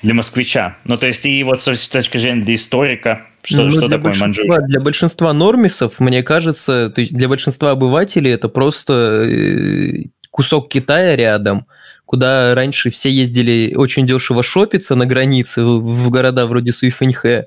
для 0.03 0.15
москвича. 0.15 0.77
Ну, 0.85 0.97
то 0.97 1.07
есть 1.07 1.27
и 1.27 1.43
вот 1.45 1.61
с 1.61 1.89
точки 1.89 2.19
зрения 2.19 2.43
для 2.43 2.55
историка, 2.55 3.27
что, 3.43 3.65
ну, 3.65 3.71
что 3.71 3.89
такое 3.89 4.15
Манчжурия? 4.15 4.61
Для 4.63 4.81
большинства 4.81 5.33
нормисов, 5.33 6.01
мне 6.01 6.23
кажется, 6.23 6.93
для 6.95 7.29
большинства 7.29 7.71
обывателей 7.71 8.33
это 8.33 8.49
просто 8.49 9.27
э, 9.29 10.05
кусок 10.31 10.69
Китая 10.69 11.17
рядом, 11.17 11.67
куда 12.05 12.55
раньше 12.55 12.91
все 12.91 13.11
ездили 13.11 13.75
очень 13.75 14.07
дешево 14.07 14.43
шопиться 14.43 14.95
на 14.95 15.07
границе 15.07 15.63
в 15.63 16.11
города 16.11 16.47
вроде 16.47 16.73
Суйфэньхэ. 16.73 17.47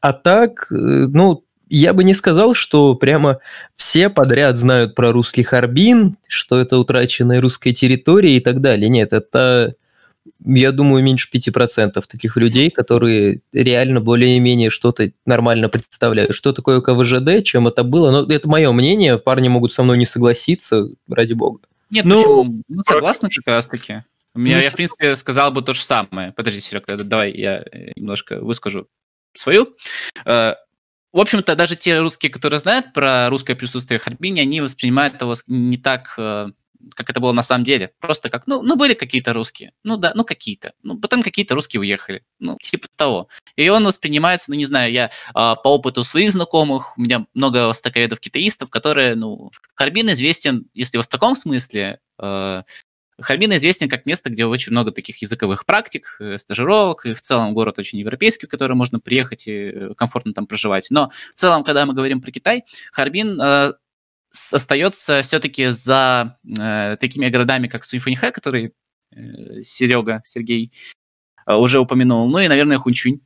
А 0.00 0.12
так, 0.12 0.66
э, 0.70 0.74
ну, 0.74 1.44
я 1.68 1.94
бы 1.94 2.04
не 2.04 2.12
сказал, 2.12 2.54
что 2.54 2.94
прямо 2.94 3.38
все 3.76 4.10
подряд 4.10 4.58
знают 4.58 4.94
про 4.94 5.12
русский 5.12 5.42
Харбин, 5.42 6.18
что 6.28 6.58
это 6.58 6.76
утраченная 6.76 7.40
русская 7.40 7.72
территория 7.72 8.36
и 8.36 8.40
так 8.40 8.60
далее. 8.60 8.90
Нет, 8.90 9.14
это, 9.14 9.74
я 10.44 10.72
думаю, 10.72 11.02
меньше 11.02 11.28
5% 11.32 12.02
таких 12.08 12.36
людей, 12.36 12.70
которые 12.70 13.40
реально 13.52 14.00
более-менее 14.00 14.70
что-то 14.70 15.12
нормально 15.26 15.68
представляют. 15.68 16.34
Что 16.34 16.52
такое 16.52 16.80
КВЖД, 16.80 17.44
чем 17.44 17.68
это 17.68 17.84
было. 17.84 18.10
Но 18.10 18.32
это 18.32 18.48
мое 18.48 18.70
мнение, 18.72 19.18
парни 19.18 19.48
могут 19.48 19.72
со 19.72 19.82
мной 19.82 19.98
не 19.98 20.06
согласиться, 20.06 20.88
ради 21.08 21.32
бога. 21.32 21.60
Нет, 21.90 22.04
ну, 22.04 22.16
почему? 22.16 22.62
Мы 22.68 22.82
согласны 22.86 23.28
как 23.28 23.46
раз-таки. 23.46 24.04
У 24.34 24.38
меня, 24.38 24.56
ну, 24.56 24.62
я, 24.62 24.70
в 24.70 24.74
принципе, 24.74 25.14
сказал 25.14 25.52
бы 25.52 25.60
то 25.62 25.74
же 25.74 25.82
самое. 25.82 26.32
Подожди, 26.32 26.60
Серег, 26.60 26.86
давай 26.86 27.32
я 27.32 27.64
немножко 27.96 28.40
выскажу 28.40 28.88
свою. 29.34 29.76
Э, 30.24 30.54
в 31.12 31.20
общем-то, 31.20 31.54
даже 31.54 31.76
те 31.76 31.98
русские, 31.98 32.32
которые 32.32 32.58
знают 32.58 32.94
про 32.94 33.28
русское 33.28 33.54
присутствие 33.54 34.00
в 34.00 34.02
Харбине, 34.02 34.42
они 34.42 34.62
воспринимают 34.62 35.20
его 35.20 35.34
не 35.46 35.76
так, 35.76 36.14
э, 36.16 36.48
как 36.94 37.10
это 37.10 37.20
было 37.20 37.32
на 37.32 37.42
самом 37.42 37.64
деле. 37.64 37.92
Просто 38.00 38.30
как, 38.30 38.46
ну, 38.46 38.62
ну 38.62 38.76
были 38.76 38.94
какие-то 38.94 39.32
русские. 39.32 39.72
Ну 39.84 39.96
да, 39.96 40.12
ну 40.14 40.24
какие-то. 40.24 40.72
Ну, 40.82 40.98
потом 40.98 41.22
какие-то 41.22 41.54
русские 41.54 41.80
уехали. 41.80 42.24
Ну, 42.38 42.56
типа 42.60 42.88
того. 42.96 43.28
И 43.56 43.68
он 43.68 43.86
воспринимается, 43.86 44.50
ну, 44.50 44.56
не 44.56 44.64
знаю, 44.64 44.92
я 44.92 45.10
а, 45.34 45.56
по 45.56 45.68
опыту 45.68 46.04
своих 46.04 46.32
знакомых, 46.32 46.96
у 46.96 47.02
меня 47.02 47.26
много 47.34 47.68
востоковедов-китаистов, 47.68 48.70
которые, 48.70 49.14
ну, 49.14 49.50
Харбин 49.74 50.12
известен, 50.12 50.66
если 50.74 50.98
в 50.98 51.06
таком 51.06 51.36
смысле, 51.36 52.00
э, 52.20 52.62
Харбин 53.20 53.54
известен 53.56 53.88
как 53.88 54.06
место, 54.06 54.30
где 54.30 54.46
очень 54.46 54.72
много 54.72 54.90
таких 54.90 55.22
языковых 55.22 55.66
практик, 55.66 56.16
э, 56.20 56.38
стажировок, 56.38 57.06
и 57.06 57.14
в 57.14 57.20
целом 57.20 57.54
город 57.54 57.78
очень 57.78 57.98
европейский, 57.98 58.46
в 58.46 58.48
который 58.48 58.76
можно 58.76 59.00
приехать 59.00 59.46
и 59.46 59.52
э, 59.52 59.94
комфортно 59.96 60.32
там 60.32 60.46
проживать. 60.46 60.88
Но 60.90 61.10
в 61.30 61.34
целом, 61.34 61.64
когда 61.64 61.86
мы 61.86 61.94
говорим 61.94 62.20
про 62.20 62.30
Китай, 62.30 62.64
Харбин 62.92 63.40
э, 63.40 63.72
остается 64.50 65.22
все-таки 65.22 65.66
за 65.68 66.38
э, 66.58 66.96
такими 66.98 67.28
городами, 67.28 67.68
как 67.68 67.84
Суньфаньхэ, 67.84 68.32
который 68.32 68.72
э, 69.10 69.62
Серега, 69.62 70.22
Сергей 70.24 70.72
э, 71.46 71.54
уже 71.54 71.78
упомянул, 71.78 72.28
ну 72.28 72.38
и, 72.38 72.48
наверное, 72.48 72.78
Хунчунь, 72.78 73.20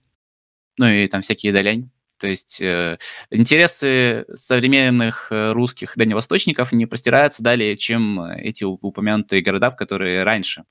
ну 0.78 0.86
и 0.86 1.06
там 1.06 1.22
всякие 1.22 1.52
Далянь. 1.52 1.90
То 2.18 2.26
есть 2.26 2.60
э, 2.62 2.98
интересы 3.30 4.24
современных 4.34 5.28
э, 5.30 5.52
русских 5.52 5.96
дальневосточников 5.96 6.72
не 6.72 6.86
простираются 6.86 7.42
далее, 7.42 7.76
чем 7.76 8.20
эти 8.20 8.64
упомянутые 8.64 9.42
города, 9.42 9.70
в 9.70 9.76
которые 9.76 10.24
раньше, 10.24 10.64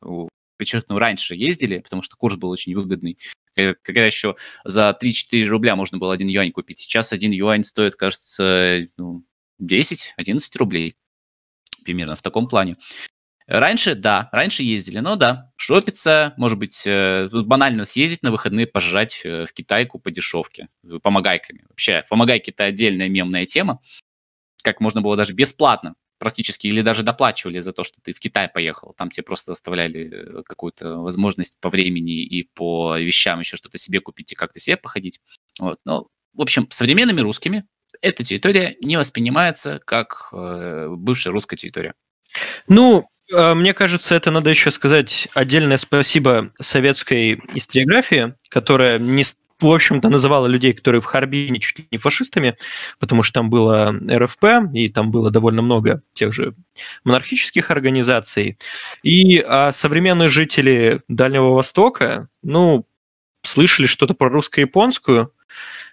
подчеркну, 0.58 0.98
раньше 0.98 1.36
ездили, 1.36 1.80
потому 1.80 2.02
что 2.02 2.16
курс 2.16 2.36
был 2.36 2.50
очень 2.50 2.74
выгодный. 2.76 3.20
Когда 3.54 4.06
еще 4.06 4.36
за 4.66 4.98
3-4 5.02 5.46
рубля 5.46 5.76
можно 5.76 5.98
было 5.98 6.14
один 6.14 6.28
юань 6.28 6.52
купить. 6.52 6.80
Сейчас 6.80 7.14
один 7.14 7.32
юань 7.32 7.64
стоит, 7.64 7.96
кажется, 7.96 8.88
ну, 8.98 9.24
10-11 9.62 10.58
рублей. 10.58 10.95
Примерно 11.84 12.16
в 12.16 12.22
таком 12.22 12.47
плане. 12.47 12.78
Раньше, 13.47 13.93
да, 13.93 14.28
раньше 14.32 14.64
ездили, 14.64 14.99
но 14.99 15.16
да, 15.16 15.51
шопиться, 15.56 16.34
может 16.36 16.58
быть, 16.58 16.82
э, 16.86 17.30
банально 17.32 17.86
съездить 17.86 18.24
на 18.24 18.32
выходные, 18.32 18.66
пожрать 18.66 19.22
э, 19.24 19.45
в 19.45 19.53
Китайку 19.53 19.99
по 19.99 20.10
дешевке, 20.10 20.70
э, 20.84 20.97
помогайками. 21.01 21.64
Вообще, 21.70 22.03
помогайки– 22.10 22.49
это 22.51 22.64
отдельная 22.64 23.08
мемная 23.08 23.45
тема, 23.45 23.82
как 24.64 24.80
можно 24.82 25.01
было 25.01 25.16
даже 25.16 25.34
бесплатно 25.34 25.93
практически, 26.18 26.66
или 26.66 26.82
даже 26.82 27.03
доплачивали 27.03 27.60
за 27.60 27.72
то, 27.72 27.84
что 27.84 28.01
ты 28.01 28.14
в 28.14 28.20
Китай 28.20 28.49
поехал. 28.49 28.95
Там 28.97 29.12
тебе 29.12 29.22
просто 29.24 29.51
оставляли 29.51 30.41
какую-то 30.45 30.97
возможность 30.97 31.60
по 31.60 31.70
времени 31.70 32.24
и 32.24 32.49
по 32.56 32.97
вещам 32.97 33.41
еще 33.41 33.58
что-то 33.58 33.78
себе 33.78 33.99
купить 33.99 34.32
и 34.32 34.36
как-то 34.36 34.60
себе 34.60 34.78
походить. 34.78 35.20
Вот. 35.60 35.80
Но, 35.86 36.08
в 36.34 36.41
общем, 36.41 36.68
современными 36.72 37.22
русскими 37.22 37.68
эта 38.02 38.24
территория 38.24 38.76
не 38.82 38.98
воспринимается 38.98 39.80
как 39.86 40.30
э, 40.32 40.88
бывшая 40.89 41.32
русская 41.32 41.58
территория. 41.58 41.93
Ну, 42.68 43.10
э, 43.34 43.54
мне 43.54 43.74
кажется, 43.74 44.16
это 44.16 44.32
надо 44.32 44.50
еще 44.50 44.72
сказать 44.72 45.28
отдельное 45.34 45.78
спасибо 45.78 46.52
советской 46.60 47.41
историографии, 47.54 48.36
которая 48.50 49.00
не, 49.00 49.24
в 49.60 49.66
общем-то, 49.68 50.10
называла 50.10 50.48
людей, 50.48 50.74
которые 50.74 51.02
в 51.02 51.06
Харбине 51.06 51.60
чуть 51.60 51.80
ли 51.80 51.88
не 51.91 51.98
фашистами, 51.98 52.58
потому 53.00 53.24
что 53.24 53.34
там 53.39 53.50
было 53.50 53.96
РФП, 54.10 54.46
и 54.74 54.89
там 54.89 55.12
было 55.12 55.32
довольно 55.32 55.62
много 55.62 56.02
тех 56.14 56.34
же 56.34 56.56
монархических 57.04 57.72
организаций. 57.72 58.58
И 59.04 59.39
а 59.39 59.72
современные 59.72 60.30
жители 60.30 61.02
Дальнего 61.08 61.54
Востока, 61.54 62.30
ну, 62.43 62.86
слышали 63.43 63.86
что-то 63.86 64.14
про 64.14 64.30
русско-японскую, 64.30 65.32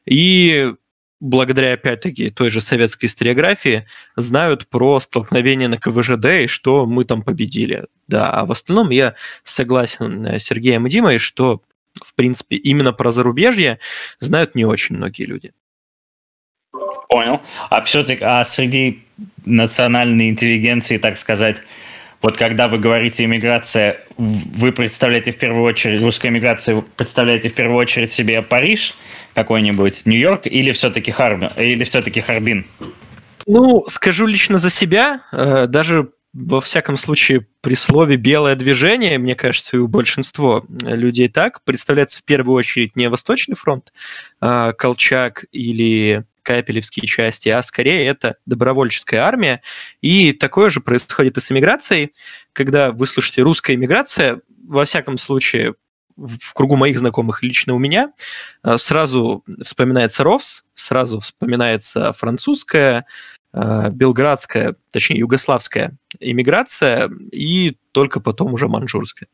и 0.07 0.75
благодаря, 1.23 1.75
опять-таки, 1.75 2.31
той 2.31 2.51
же 2.51 2.61
советской 2.61 3.07
историографии, 3.07 3.87
знают 4.17 4.67
про 4.67 4.99
столкновение 4.99 5.69
на 5.69 5.79
КВЖД 5.79 6.27
и 6.43 6.47
что 6.49 6.85
мы 6.85 7.05
там 7.05 7.23
победили. 7.23 7.87
Да, 8.09 8.29
а 8.31 8.45
в 8.45 8.51
остальном 8.51 8.91
я 8.91 9.15
согласен 9.45 10.27
с 10.27 10.43
Сергеем 10.43 10.87
и 10.87 10.91
Димой, 10.91 11.19
что, 11.19 11.63
в 12.05 12.15
принципе, 12.15 12.57
именно 12.57 12.93
про 12.93 13.13
зарубежье 13.13 13.79
знают 14.19 14.57
не 14.57 14.65
очень 14.65 14.97
многие 14.97 15.23
люди. 15.23 15.53
Понял. 17.09 17.41
А 17.71 17.83
все-таки, 17.83 18.25
а 18.25 18.43
среди 18.43 19.05
национальной 19.45 20.29
интеллигенции, 20.29 20.99
так 20.99 21.19
сказать, 21.19 21.59
вот 22.23 22.37
когда 22.37 22.69
вы 22.69 22.79
говорите 22.79 23.25
иммиграция, 23.25 24.01
вы 24.17 24.73
представляете 24.73 25.33
в 25.33 25.39
первую 25.39 25.65
очередь, 25.65 26.01
русская 26.03 26.29
иммиграция, 26.29 26.83
представляете 26.97 27.49
в 27.49 27.55
первую 27.55 27.79
очередь 27.79 28.13
себе 28.13 28.41
Париж 28.43 28.95
какой-нибудь, 29.35 30.07
Нью-Йорк 30.07 30.47
или 30.47 30.71
все-таки 30.73 31.11
Харбин? 31.11 31.51
Или 31.57 31.83
все-таки 31.85 32.21
Харбин? 32.21 32.65
Ну, 33.47 33.85
скажу 33.89 34.27
лично 34.27 34.59
за 34.59 34.71
себя, 34.71 35.23
э, 35.33 35.67
даже 35.67 36.13
во 36.33 36.61
всяком 36.61 36.97
случае 36.97 37.47
при 37.61 37.75
слове 37.75 38.17
«белое 38.17 38.55
движение», 38.55 39.19
мне 39.19 39.35
кажется, 39.35 39.77
и 39.77 39.81
у 39.81 39.89
большинства 39.89 40.63
людей 40.69 41.29
так, 41.29 41.63
представляется 41.65 42.21
в 42.21 42.25
первую 42.25 42.57
очередь 42.57 42.97
не 42.97 43.09
Восточный 43.09 43.57
фронт, 43.57 43.93
а 44.41 44.73
Колчак 44.73 45.45
или 45.53 46.25
капелевские 46.43 47.07
части, 47.07 47.49
а 47.49 47.63
скорее 47.63 48.07
это 48.07 48.37
добровольческая 48.47 49.21
армия. 49.21 49.63
И 50.01 50.33
такое 50.33 50.71
же 50.71 50.81
происходит 50.81 51.39
и 51.39 51.41
с 51.41 51.51
эмиграцией, 51.51 52.13
когда 52.53 52.93
вы 52.93 53.07
слышите 53.07 53.43
«русская 53.43 53.75
эмиграция», 53.75 54.41
во 54.65 54.85
всяком 54.85 55.19
случае, 55.19 55.75
в 56.17 56.53
кругу 56.55 56.77
моих 56.77 56.99
знакомых, 56.99 57.43
лично 57.43 57.75
у 57.75 57.79
меня, 57.79 58.13
э, 58.63 58.77
сразу 58.79 59.45
вспоминается 59.65 60.25
РОВС, 60.25 60.65
сразу 60.75 61.21
вспоминается 61.21 62.13
французская, 62.13 63.07
э, 63.53 63.91
белградская, 63.91 64.77
точнее, 64.91 65.19
югославская 65.19 65.97
иммиграция, 66.21 67.11
и 67.33 67.77
только 67.93 68.21
потом 68.21 68.55
уже 68.55 68.69
манжурская. 68.69 69.29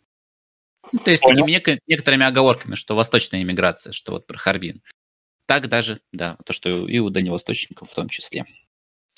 Ну, 0.93 0.99
то 1.01 1.11
есть 1.11 1.23
Понял. 1.23 1.45
такими 1.45 1.81
некоторыми 1.87 2.27
оговорками, 2.27 2.75
что 2.75 2.97
восточная 2.97 3.43
иммиграция, 3.43 3.93
что 3.93 4.13
вот 4.13 4.27
про 4.27 4.39
Харбин. 4.39 4.81
Так 5.49 5.68
даже, 5.68 6.01
да, 6.12 6.36
то, 6.44 6.53
что 6.53 6.86
и 6.86 6.99
у 6.99 7.09
дальневосточников 7.09 7.90
в 7.90 7.94
том 7.94 8.11
числе. 8.11 8.44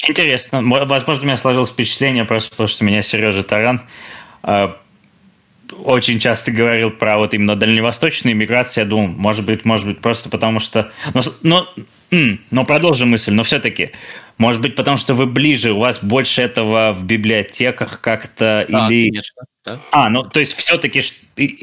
Интересно. 0.06 0.62
Возможно, 0.62 1.22
у 1.22 1.26
меня 1.26 1.36
сложилось 1.36 1.70
впечатление 1.70 2.24
просто 2.24 2.50
потому, 2.52 2.68
что 2.68 2.84
меня 2.84 3.02
Сережа 3.02 3.42
Таран 3.42 3.82
э, 4.44 4.68
очень 5.82 6.20
часто 6.20 6.52
говорил 6.52 6.92
про 6.92 7.18
вот 7.18 7.34
именно 7.34 7.56
дальневосточную 7.56 8.36
миграцию. 8.36 8.84
Я 8.84 8.88
думал, 8.88 9.08
может 9.08 9.44
быть, 9.44 9.64
может 9.64 9.86
быть, 9.86 10.00
просто 10.00 10.28
потому 10.28 10.60
что... 10.60 10.92
Но, 11.14 11.22
но, 11.42 11.68
но 12.50 12.64
продолжим 12.64 13.10
мысль, 13.10 13.32
но 13.32 13.42
все-таки 13.42 13.92
может 14.40 14.62
быть, 14.62 14.74
потому 14.74 14.96
что 14.96 15.12
вы 15.12 15.26
ближе, 15.26 15.72
у 15.72 15.80
вас 15.80 15.98
больше 16.02 16.40
этого 16.40 16.96
в 16.98 17.04
библиотеках 17.04 18.00
как-то 18.00 18.64
да, 18.70 18.88
или... 18.88 19.10
Конечно, 19.10 19.42
да. 19.66 19.80
А, 19.92 20.08
ну 20.08 20.22
то 20.22 20.40
есть 20.40 20.54
все-таки... 20.54 21.02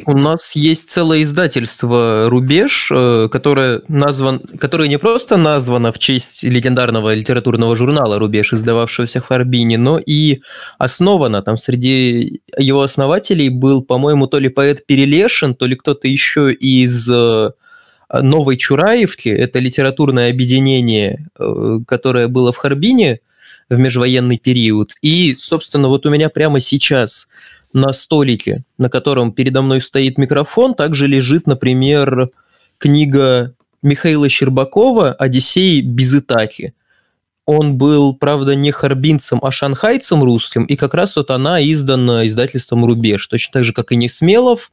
У 0.06 0.16
нас 0.16 0.52
есть 0.56 0.92
целое 0.92 1.24
издательство 1.24 2.30
«Рубеж», 2.30 2.92
э, 2.94 3.30
которое, 3.32 3.82
назван... 3.88 4.42
которое 4.60 4.88
не 4.88 5.00
просто 5.00 5.38
названо 5.38 5.92
в 5.92 5.98
честь 5.98 6.44
легендарного 6.44 7.16
литературного 7.16 7.76
журнала 7.76 8.20
«Рубеж», 8.20 8.54
издававшегося 8.54 9.22
в 9.22 9.26
Харбине, 9.26 9.80
но 9.80 9.98
и 9.98 10.42
основано. 10.78 11.42
Там 11.42 11.58
среди 11.58 12.42
его 12.60 12.84
основателей 12.84 13.50
был, 13.50 13.82
по-моему, 13.82 14.28
то 14.28 14.38
ли 14.38 14.50
поэт 14.50 14.86
Перелешин, 14.86 15.56
то 15.56 15.66
ли 15.66 15.76
кто-то 15.76 16.08
еще 16.08 16.54
из 16.54 17.10
э, 17.10 17.50
Новой 18.12 18.58
Чураевки, 18.58 19.30
это 19.30 19.60
литературное 19.60 20.30
объединение, 20.30 21.28
э, 21.38 21.80
которое 21.88 22.28
было 22.28 22.52
в 22.54 22.58
Харбине 22.58 23.20
в 23.70 23.78
межвоенный 23.78 24.38
период. 24.38 24.96
И, 25.02 25.36
собственно, 25.40 25.90
вот 25.90 26.06
у 26.06 26.10
меня 26.10 26.30
прямо 26.30 26.60
сейчас 26.62 27.28
на 27.74 27.92
столике, 27.92 28.64
на 28.78 28.90
котором 28.90 29.34
передо 29.34 29.62
мной 29.62 29.82
стоит 29.82 30.18
микрофон, 30.18 30.74
также 30.74 31.06
лежит, 31.08 31.48
например, 31.48 32.30
книга 32.78 33.54
Михаила 33.82 34.30
Щербакова 34.30 35.14
«Одиссей 35.14 35.82
без 35.82 36.16
Итаки». 36.16 36.74
Он 37.46 37.78
был, 37.78 38.14
правда, 38.14 38.56
не 38.56 38.72
харбинцем, 38.72 39.40
а 39.42 39.52
шанхайцем 39.52 40.22
русским, 40.24 40.66
и 40.66 40.76
как 40.76 40.94
раз 40.94 41.16
вот 41.16 41.32
она 41.32 41.62
издана 41.62 42.28
издательством 42.28 42.86
«Рубеж», 42.86 43.26
точно 43.28 43.54
так 43.54 43.64
же, 43.64 43.74
как 43.74 43.92
и 43.92 43.96
Несмелов, 43.96 44.72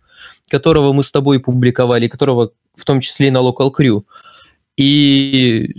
которого 0.48 0.92
мы 0.92 1.04
с 1.04 1.10
тобой 1.12 1.40
публиковали, 1.40 2.08
которого 2.08 2.52
в 2.76 2.84
том 2.84 3.00
числе 3.00 3.28
и 3.28 3.30
на 3.30 3.38
Local 3.38 3.72
Crew. 3.72 4.02
И 4.76 5.74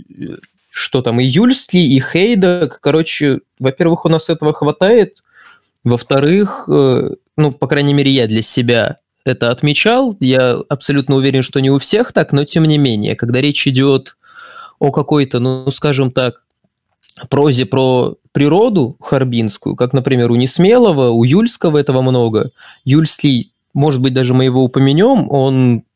что 0.70 1.02
там, 1.02 1.20
и 1.20 1.24
Юльский, 1.24 1.86
и 1.96 2.00
Хейдак, 2.00 2.80
короче, 2.80 3.40
во-первых, 3.58 4.04
у 4.04 4.08
нас 4.08 4.28
этого 4.28 4.52
хватает, 4.52 5.22
во-вторых, 5.84 6.68
э, 6.68 7.10
ну, 7.36 7.52
по 7.52 7.66
крайней 7.66 7.94
мере, 7.94 8.10
я 8.10 8.26
для 8.26 8.42
себя 8.42 8.98
это 9.24 9.50
отмечал, 9.50 10.16
я 10.20 10.58
абсолютно 10.68 11.16
уверен, 11.16 11.42
что 11.42 11.60
не 11.60 11.70
у 11.70 11.78
всех 11.78 12.12
так, 12.12 12.32
но 12.32 12.44
тем 12.44 12.64
не 12.64 12.76
менее, 12.76 13.16
когда 13.16 13.40
речь 13.40 13.66
идет 13.66 14.16
о 14.78 14.92
какой-то, 14.92 15.38
ну, 15.38 15.70
скажем 15.72 16.10
так, 16.10 16.44
прозе 17.30 17.64
про 17.64 18.16
природу 18.32 18.96
харбинскую, 19.00 19.76
как, 19.76 19.94
например, 19.94 20.30
у 20.30 20.34
Несмелого, 20.34 21.08
у 21.08 21.24
Юльского 21.24 21.78
этого 21.78 22.02
много. 22.02 22.50
Юльский, 22.84 23.52
может 23.72 24.02
быть, 24.02 24.12
даже 24.12 24.34
мы 24.34 24.44
его 24.44 24.62
упомянем, 24.62 25.30
он 25.30 25.84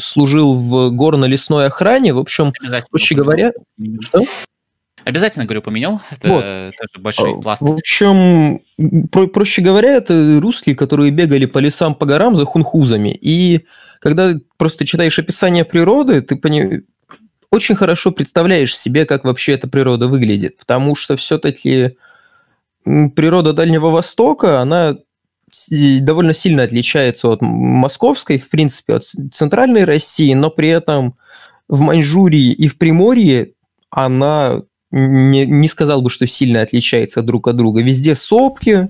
служил 0.00 0.56
в 0.56 0.90
горно-лесной 0.90 1.66
охране. 1.66 2.12
В 2.14 2.18
общем, 2.18 2.52
проще 2.90 3.14
говоря... 3.14 3.52
Что? 4.00 4.24
Обязательно, 5.06 5.44
говорю, 5.44 5.62
поменял. 5.62 6.00
Это 6.10 6.28
вот. 6.28 6.42
тоже 6.42 7.02
большой 7.02 7.38
э, 7.38 7.40
пласт. 7.40 7.62
В 7.62 7.72
общем, 7.74 8.60
про 9.12 9.28
проще 9.28 9.62
говоря, 9.62 9.92
это 9.94 10.40
русские, 10.40 10.74
которые 10.74 11.12
бегали 11.12 11.46
по 11.46 11.58
лесам, 11.58 11.94
по 11.94 12.06
горам 12.06 12.34
за 12.34 12.44
хунхузами. 12.44 13.16
И 13.20 13.66
когда 14.00 14.34
просто 14.56 14.84
читаешь 14.84 15.16
описание 15.16 15.64
природы, 15.64 16.22
ты 16.22 16.34
пони... 16.34 16.82
очень 17.52 17.76
хорошо 17.76 18.10
представляешь 18.10 18.76
себе, 18.76 19.06
как 19.06 19.22
вообще 19.22 19.52
эта 19.52 19.68
природа 19.68 20.08
выглядит. 20.08 20.56
Потому 20.56 20.96
что 20.96 21.16
все-таки 21.16 21.96
природа 22.84 23.52
Дальнего 23.52 23.90
Востока, 23.90 24.60
она 24.60 24.96
довольно 26.00 26.34
сильно 26.34 26.62
отличается 26.62 27.28
от 27.28 27.40
московской, 27.42 28.38
в 28.38 28.48
принципе, 28.50 28.94
от 28.94 29.04
центральной 29.32 29.84
России, 29.84 30.32
но 30.34 30.50
при 30.50 30.68
этом 30.68 31.14
в 31.68 31.80
Маньчжурии 31.80 32.52
и 32.52 32.68
в 32.68 32.78
Приморье 32.78 33.52
она 33.90 34.62
не, 34.90 35.46
не 35.46 35.68
сказал 35.68 36.02
бы, 36.02 36.10
что 36.10 36.26
сильно 36.26 36.62
отличается 36.62 37.22
друг 37.22 37.48
от 37.48 37.56
друга. 37.56 37.82
Везде 37.82 38.14
сопки, 38.14 38.88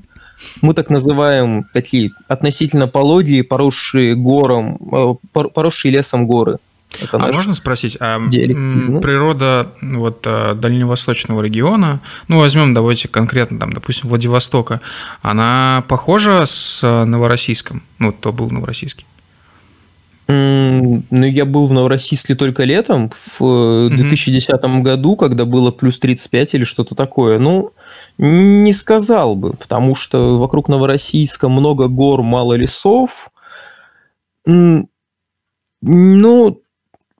мы 0.60 0.74
так 0.74 0.90
называем 0.90 1.64
такие 1.72 2.10
относительно 2.28 2.88
полодии, 2.88 3.42
поросшие 3.42 4.14
гором, 4.14 4.78
э, 4.92 5.14
поросшие 5.32 5.92
лесом 5.92 6.26
горы. 6.26 6.58
Это 7.00 7.16
а 7.16 7.32
можно 7.32 7.52
спросить, 7.52 7.96
а 8.00 8.18
природа 8.18 9.72
вот 9.82 10.22
а, 10.24 10.54
дальневосточного 10.54 11.42
региона, 11.42 12.00
ну 12.28 12.38
возьмем, 12.38 12.74
давайте 12.74 13.08
конкретно 13.08 13.58
там, 13.58 13.72
допустим, 13.72 14.08
Владивостока, 14.08 14.80
она 15.22 15.84
похожа 15.88 16.46
с 16.46 16.82
Новороссийском? 16.82 17.82
Ну, 17.98 18.12
то 18.12 18.32
был 18.32 18.50
Новороссийский. 18.50 19.06
Ну, 20.28 21.04
я 21.10 21.44
был 21.44 21.68
в 21.68 21.72
Новороссийске 21.72 22.34
только 22.34 22.64
летом, 22.64 23.12
в 23.38 23.88
2010 23.90 24.50
mm 24.50 24.82
году, 24.82 25.14
когда 25.16 25.44
было 25.44 25.70
плюс 25.70 26.00
35 26.00 26.54
или 26.54 26.64
что-то 26.64 26.96
такое. 26.96 27.38
Ну, 27.38 27.72
не 28.18 28.72
сказал 28.72 29.36
бы, 29.36 29.52
потому 29.52 29.94
что 29.94 30.38
вокруг 30.38 30.68
Новороссийска 30.68 31.48
много 31.48 31.86
гор, 31.86 32.22
мало 32.22 32.54
лесов. 32.54 33.30
Ну, 34.44 34.88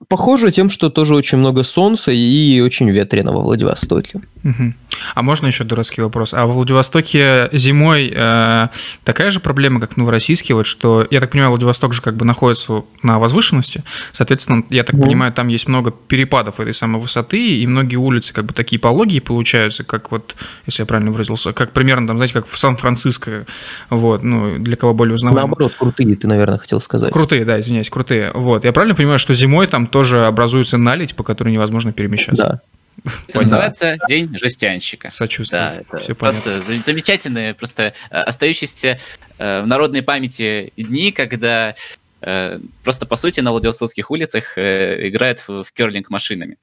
Похоже 0.07 0.51
тем, 0.51 0.69
что 0.69 0.89
тоже 0.89 1.15
очень 1.15 1.39
много 1.39 1.63
солнца 1.63 2.11
и 2.11 2.59
очень 2.61 2.89
ветрено 2.89 3.33
во 3.33 3.41
Владивостоке. 3.41 4.21
Угу. 4.43 4.73
А 5.15 5.21
можно 5.21 5.47
еще 5.47 5.63
дурацкий 5.63 6.01
вопрос? 6.01 6.33
А 6.33 6.45
в 6.45 6.53
Владивостоке 6.53 7.49
зимой 7.53 8.11
э, 8.15 8.67
такая 9.03 9.31
же 9.31 9.39
проблема, 9.39 9.79
как 9.79 9.93
в 9.93 9.97
Новороссийске, 9.97 10.53
вот 10.53 10.67
что, 10.67 11.05
я 11.09 11.19
так 11.19 11.31
понимаю, 11.31 11.51
Владивосток 11.51 11.93
же 11.93 12.01
как 12.01 12.15
бы 12.15 12.25
находится 12.25 12.83
на 13.03 13.19
возвышенности, 13.19 13.83
соответственно, 14.11 14.63
я 14.69 14.83
так 14.83 14.95
Ну. 14.95 15.03
понимаю, 15.03 15.31
там 15.33 15.47
есть 15.47 15.67
много 15.67 15.91
перепадов 15.91 16.59
этой 16.59 16.73
самой 16.73 17.01
высоты, 17.01 17.57
и 17.59 17.67
многие 17.67 17.97
улицы 17.97 18.33
как 18.33 18.45
бы 18.45 18.53
такие 18.53 18.79
пологие 18.79 19.21
получаются, 19.21 19.83
как 19.83 20.11
вот, 20.11 20.35
если 20.65 20.81
я 20.81 20.85
правильно 20.85 21.11
выразился, 21.11 21.53
как 21.53 21.71
примерно 21.71 22.07
там, 22.07 22.17
знаете, 22.17 22.33
как 22.33 22.47
в 22.47 22.57
Сан-Франциско, 22.57 23.45
вот, 23.89 24.23
ну, 24.23 24.57
для 24.59 24.75
кого 24.75 24.93
более 24.93 25.15
узнаваемо. 25.15 25.47
Наоборот, 25.49 25.73
крутые, 25.77 26.15
ты, 26.15 26.27
наверное, 26.27 26.57
хотел 26.57 26.81
сказать. 26.81 27.11
Крутые, 27.13 27.45
да, 27.45 27.59
извиняюсь, 27.59 27.89
крутые. 27.89 28.31
Вот, 28.33 28.63
я 28.65 28.73
правильно 28.73 28.95
понимаю, 28.95 29.19
что 29.19 29.33
зимой 29.33 29.67
там 29.67 29.87
тоже 29.87 30.25
образуется 30.25 30.77
наледь, 30.77 31.15
по 31.15 31.23
которой 31.23 31.49
невозможно 31.53 31.91
перемещаться? 31.93 32.43
Да. 32.43 32.61
Это 33.03 33.13
Понятно. 33.33 33.41
называется 33.41 33.97
День 34.07 34.37
жестянщика. 34.37 35.09
Сочувствую. 35.11 35.59
Да, 35.61 35.75
это 35.75 35.97
Все 35.97 36.15
понятно. 36.15 36.41
просто 36.41 36.71
зам- 36.71 36.81
замечательные, 36.83 37.53
просто 37.53 37.93
э, 38.09 38.15
остающиеся 38.17 38.99
э, 39.37 39.61
в 39.61 39.67
народной 39.67 40.01
памяти 40.01 40.73
дни, 40.75 41.11
когда 41.11 41.75
э, 42.21 42.59
просто 42.83 43.05
по 43.05 43.15
сути 43.15 43.39
на 43.39 43.51
Владивостокских 43.51 44.09
улицах 44.11 44.57
играют 44.57 45.39
в, 45.47 45.63
в 45.63 45.71
керлинг 45.73 46.09
машинами. 46.09 46.57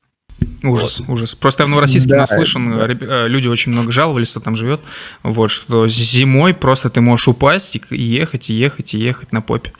Ужас, 0.63 1.01
ужас. 1.07 1.35
Просто 1.35 1.63
я 1.63 1.67
в 1.67 1.71
Новороссийске 1.71 2.11
Да, 2.11 2.17
наслышан, 2.19 2.99
да. 2.99 3.27
люди 3.29 3.47
очень 3.49 3.71
много 3.73 3.93
жаловались, 3.93 4.31
кто 4.31 4.41
там 4.41 4.57
живет, 4.57 4.81
вот, 5.23 5.49
что 5.51 5.87
зимой 5.89 6.55
просто 6.55 6.91
ты 6.91 7.01
можешь 7.01 7.29
упасть 7.29 7.77
и 7.91 8.03
ехать, 8.03 8.51
и 8.51 8.55
ехать, 8.55 8.95
и 8.95 8.99
ехать 8.99 9.31
на 9.33 9.41
попе. 9.43 9.73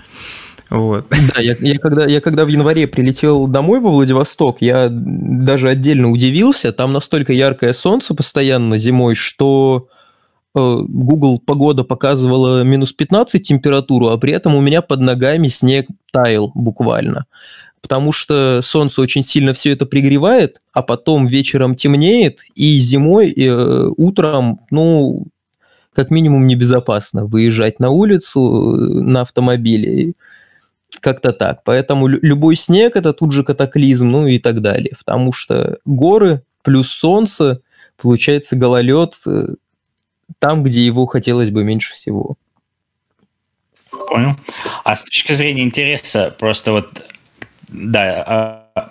Вот. 0.71 1.07
Да, 1.11 1.41
я, 1.41 1.57
я 1.61 1.79
когда, 1.79 2.07
я 2.07 2.21
когда 2.21 2.45
в 2.45 2.49
январе 2.49 2.87
прилетел 2.87 3.47
домой 3.47 3.81
во 3.81 3.91
Владивосток, 3.91 4.59
я 4.61 4.89
даже 4.91 5.69
отдельно 5.69 6.11
удивился. 6.11 6.73
Там 6.73 6.93
настолько 6.93 7.33
яркое 7.33 7.73
солнце 7.73 8.15
постоянно 8.15 8.79
зимой, 8.79 9.15
что 9.15 9.89
э, 10.55 10.77
Google 10.89 11.39
погода 11.39 11.85
показывала 11.85 12.63
минус 12.65 12.93
15 12.93 13.43
температуру, 13.43 14.09
а 14.09 14.19
при 14.19 14.33
этом 14.33 14.55
у 14.55 14.61
меня 14.61 14.83
под 14.83 15.01
ногами 15.01 15.49
снег 15.49 15.87
таял 16.11 16.51
буквально. 16.55 17.27
Потому 17.83 18.13
что 18.13 18.61
солнце 18.63 19.03
очень 19.03 19.23
сильно 19.23 19.53
все 19.53 19.73
это 19.73 19.85
пригревает, 19.85 20.63
а 20.73 20.83
потом 20.83 21.27
вечером 21.27 21.75
темнеет, 21.75 22.41
и 22.55 22.79
зимой, 22.79 23.31
э, 23.31 23.91
утром, 23.99 24.61
ну, 24.71 25.27
как 25.95 26.11
минимум 26.11 26.47
небезопасно 26.47 27.25
выезжать 27.25 27.79
на 27.81 27.91
улицу 27.91 28.41
э, 28.41 29.01
на 29.01 29.21
автомобиле. 29.21 30.15
Как-то 31.01 31.33
так. 31.33 31.63
Поэтому 31.65 32.07
лю- 32.07 32.21
любой 32.23 32.57
снег 32.57 32.97
это 32.97 33.13
тут 33.13 33.33
же 33.33 33.45
катаклизм, 33.45 34.09
ну 34.11 34.27
и 34.27 34.39
так 34.39 34.61
далее. 34.61 34.95
Потому 34.99 35.33
что 35.33 35.79
горы 35.85 36.43
плюс 36.63 36.89
солнце, 36.89 37.61
получается 37.97 38.57
гололед 38.57 39.15
э, 39.27 39.49
там, 40.39 40.63
где 40.63 40.85
его 40.85 41.07
хотелось 41.07 41.51
бы 41.51 41.65
меньше 41.65 41.93
всего. 41.95 42.37
Понял. 44.09 44.37
А 44.85 44.97
с 44.97 45.05
точки 45.05 45.33
зрения 45.33 45.63
интереса, 45.63 46.35
просто 46.39 46.73
вот, 46.73 47.03
да, 47.69 48.25
а, 48.75 48.89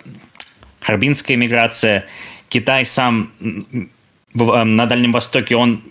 харбинская 0.80 1.36
миграция, 1.36 2.06
Китай 2.48 2.84
сам 2.84 3.32
м, 3.40 3.90
в- 4.34 4.52
а, 4.52 4.64
на 4.64 4.86
Дальнем 4.86 5.12
Востоке, 5.12 5.56
он 5.56 5.82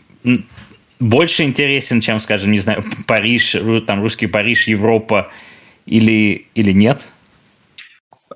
больше 0.99 1.43
интересен, 1.43 1.99
чем, 2.01 2.19
скажем, 2.19 2.51
не 2.51 2.59
знаю, 2.59 2.83
Париж, 3.07 3.55
там 3.85 4.01
русский 4.01 4.27
Париж, 4.27 4.67
Европа 4.67 5.29
или, 5.85 6.47
или 6.55 6.71
нет? 6.71 7.07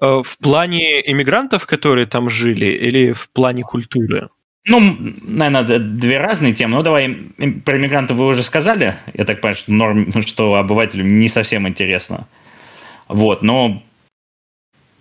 Э, 0.02 0.22
В 0.24 0.38
плане 0.38 1.02
иммигрантов, 1.12 1.66
которые 1.66 2.06
там 2.06 2.30
жили, 2.30 2.66
или 2.66 3.14
в 3.14 3.30
плане 3.30 3.64
культуры? 3.64 4.30
Ну, 4.70 4.98
наверное, 5.22 5.80
две 5.80 6.18
разные 6.20 6.54
темы. 6.54 6.76
Ну, 6.76 6.84
давай, 6.84 7.08
про 7.66 7.78
иммигрантов 7.78 8.18
вы 8.18 8.28
уже 8.28 8.44
сказали. 8.44 8.98
Я 9.14 9.24
так 9.24 9.40
понимаю, 9.40 9.56
что, 9.56 9.72
норм, 9.72 10.22
что 10.26 10.56
обывателям 10.56 11.20
не 11.20 11.30
совсем 11.30 11.68
интересно. 11.68 12.28
Вот, 13.08 13.42
но... 13.44 13.82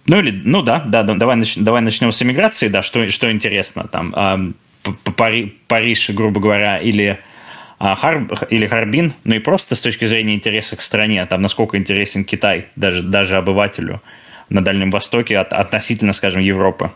Ну, 0.06 0.20
или, 0.20 0.30
ну 0.30 0.62
да, 0.62 0.84
да, 0.86 1.02
да, 1.02 1.14
давай, 1.16 1.36
нач- 1.36 1.60
давай 1.60 1.82
начнем 1.82 2.12
с 2.12 2.22
иммиграции, 2.22 2.68
да, 2.68 2.82
что, 2.82 3.08
что 3.08 3.30
интересно 3.30 3.88
там. 3.88 4.54
Пари- 5.16 5.56
Париж, 5.66 6.10
грубо 6.10 6.40
говоря, 6.40 6.78
или, 6.78 7.18
а, 7.78 7.94
Хар- 7.94 8.46
или 8.48 8.66
Харбин, 8.66 9.14
ну 9.24 9.34
и 9.34 9.38
просто 9.38 9.74
с 9.74 9.80
точки 9.80 10.04
зрения 10.06 10.34
интереса 10.34 10.76
к 10.76 10.82
стране, 10.82 11.24
там, 11.26 11.42
насколько 11.42 11.76
интересен 11.76 12.24
Китай, 12.24 12.68
даже, 12.76 13.02
даже 13.02 13.36
обывателю 13.36 14.02
на 14.48 14.64
Дальнем 14.64 14.90
Востоке 14.90 15.38
от- 15.38 15.52
относительно, 15.52 16.12
скажем, 16.12 16.40
Европы. 16.40 16.90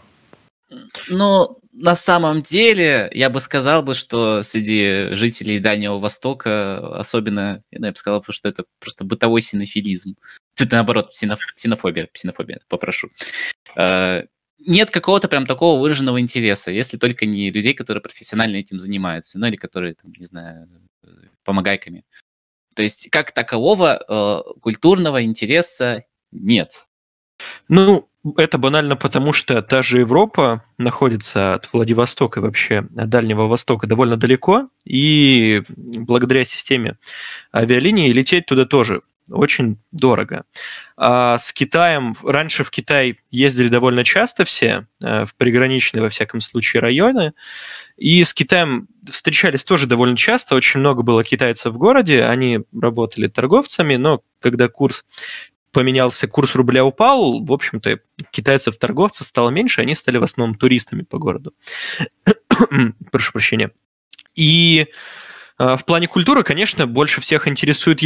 Ну, 1.09 1.59
на 1.73 1.97
самом 1.97 2.43
деле, 2.43 3.11
я 3.13 3.31
бы 3.31 3.41
сказал 3.41 3.83
бы, 3.83 3.95
что 3.95 4.43
среди 4.43 5.15
жителей 5.17 5.59
Дальнего 5.59 5.99
Востока 5.99 6.99
особенно, 6.99 7.63
ну, 7.73 7.87
я 7.87 7.93
бы 7.93 7.97
сказал, 7.97 8.25
что 8.29 8.49
это 8.49 8.65
просто 8.79 9.05
бытовой 9.05 9.41
синофилизм. 9.41 10.15
Тут 10.57 10.73
наоборот, 10.73 11.13
синоф- 11.15 11.39
синофобия, 11.57 12.09
синофобия, 12.13 12.61
попрошу. 12.69 13.09
Нет 14.67 14.91
какого-то 14.91 15.29
прям 15.29 15.47
такого 15.47 15.81
выраженного 15.81 16.21
интереса, 16.21 16.71
если 16.71 16.97
только 16.97 17.27
не 17.27 17.51
людей, 17.51 17.75
которые 17.75 18.03
профессионально 18.03 18.57
этим 18.57 18.79
занимаются, 18.79 19.39
ну 19.39 19.47
или 19.47 19.57
которые, 19.57 19.95
там, 19.95 20.13
не 20.17 20.27
знаю, 20.27 20.69
помогайками. 21.45 22.05
То 22.75 22.83
есть 22.83 23.09
как 23.11 23.33
такового 23.33 24.05
э, 24.09 24.61
культурного 24.61 25.25
интереса 25.25 26.05
нет. 26.31 26.87
Ну, 27.69 28.09
это 28.37 28.59
банально 28.59 28.97
потому, 28.97 29.33
что 29.33 29.63
та 29.63 29.83
же 29.83 30.01
Европа 30.01 30.63
находится 30.79 31.55
от 31.55 31.73
Владивостока 31.73 32.41
и 32.41 32.43
вообще 32.43 32.87
Дальнего 32.91 33.47
Востока 33.47 33.87
довольно 33.87 34.17
далеко, 34.17 34.69
и 34.85 35.63
благодаря 35.69 36.45
системе 36.45 36.99
авиалиний 37.55 38.13
лететь 38.13 38.47
туда 38.47 38.67
тоже 38.67 39.03
очень 39.31 39.79
дорого. 39.93 40.45
А 40.97 41.39
с 41.39 41.53
Китаем, 41.53 42.17
раньше 42.25 42.65
в 42.65 42.71
Китай 42.71 43.19
ездили 43.31 43.69
довольно 43.69 44.05
часто 44.05 44.45
все, 44.45 44.87
э, 45.01 45.25
в 45.25 45.35
приграничные, 45.37 46.03
во 46.03 46.11
всяком 46.11 46.41
случае, 46.41 46.81
районы, 46.81 47.33
и 47.97 48.23
с 48.23 48.35
Китаем 48.35 48.89
встречались 49.11 49.65
тоже 49.65 49.87
довольно 49.87 50.17
часто, 50.17 50.55
очень 50.55 50.81
много 50.81 51.03
было 51.03 51.25
китайцев 51.25 51.75
в 51.75 51.79
городе, 51.79 52.25
они 52.25 52.61
работали 52.79 53.29
торговцами, 53.29 53.97
но 53.97 54.23
когда 54.41 54.69
курс 54.69 55.05
поменялся, 55.73 56.27
курс 56.27 56.55
рубля 56.55 56.85
упал, 56.85 57.45
в 57.45 57.53
общем-то, 57.53 58.01
китайцев-торговцев 58.31 59.27
стало 59.27 59.51
меньше, 59.51 59.81
они 59.81 59.95
стали 59.95 60.19
в 60.19 60.23
основном 60.23 60.57
туристами 60.57 61.03
по 61.03 61.19
городу. 61.19 61.55
Прошу 63.11 63.33
прощения. 63.33 63.71
И 64.35 64.87
э, 65.59 65.77
в 65.77 65.85
плане 65.85 66.09
культуры, 66.09 66.43
конечно, 66.43 66.87
больше 66.87 67.21
всех 67.21 67.49
интересует 67.49 68.03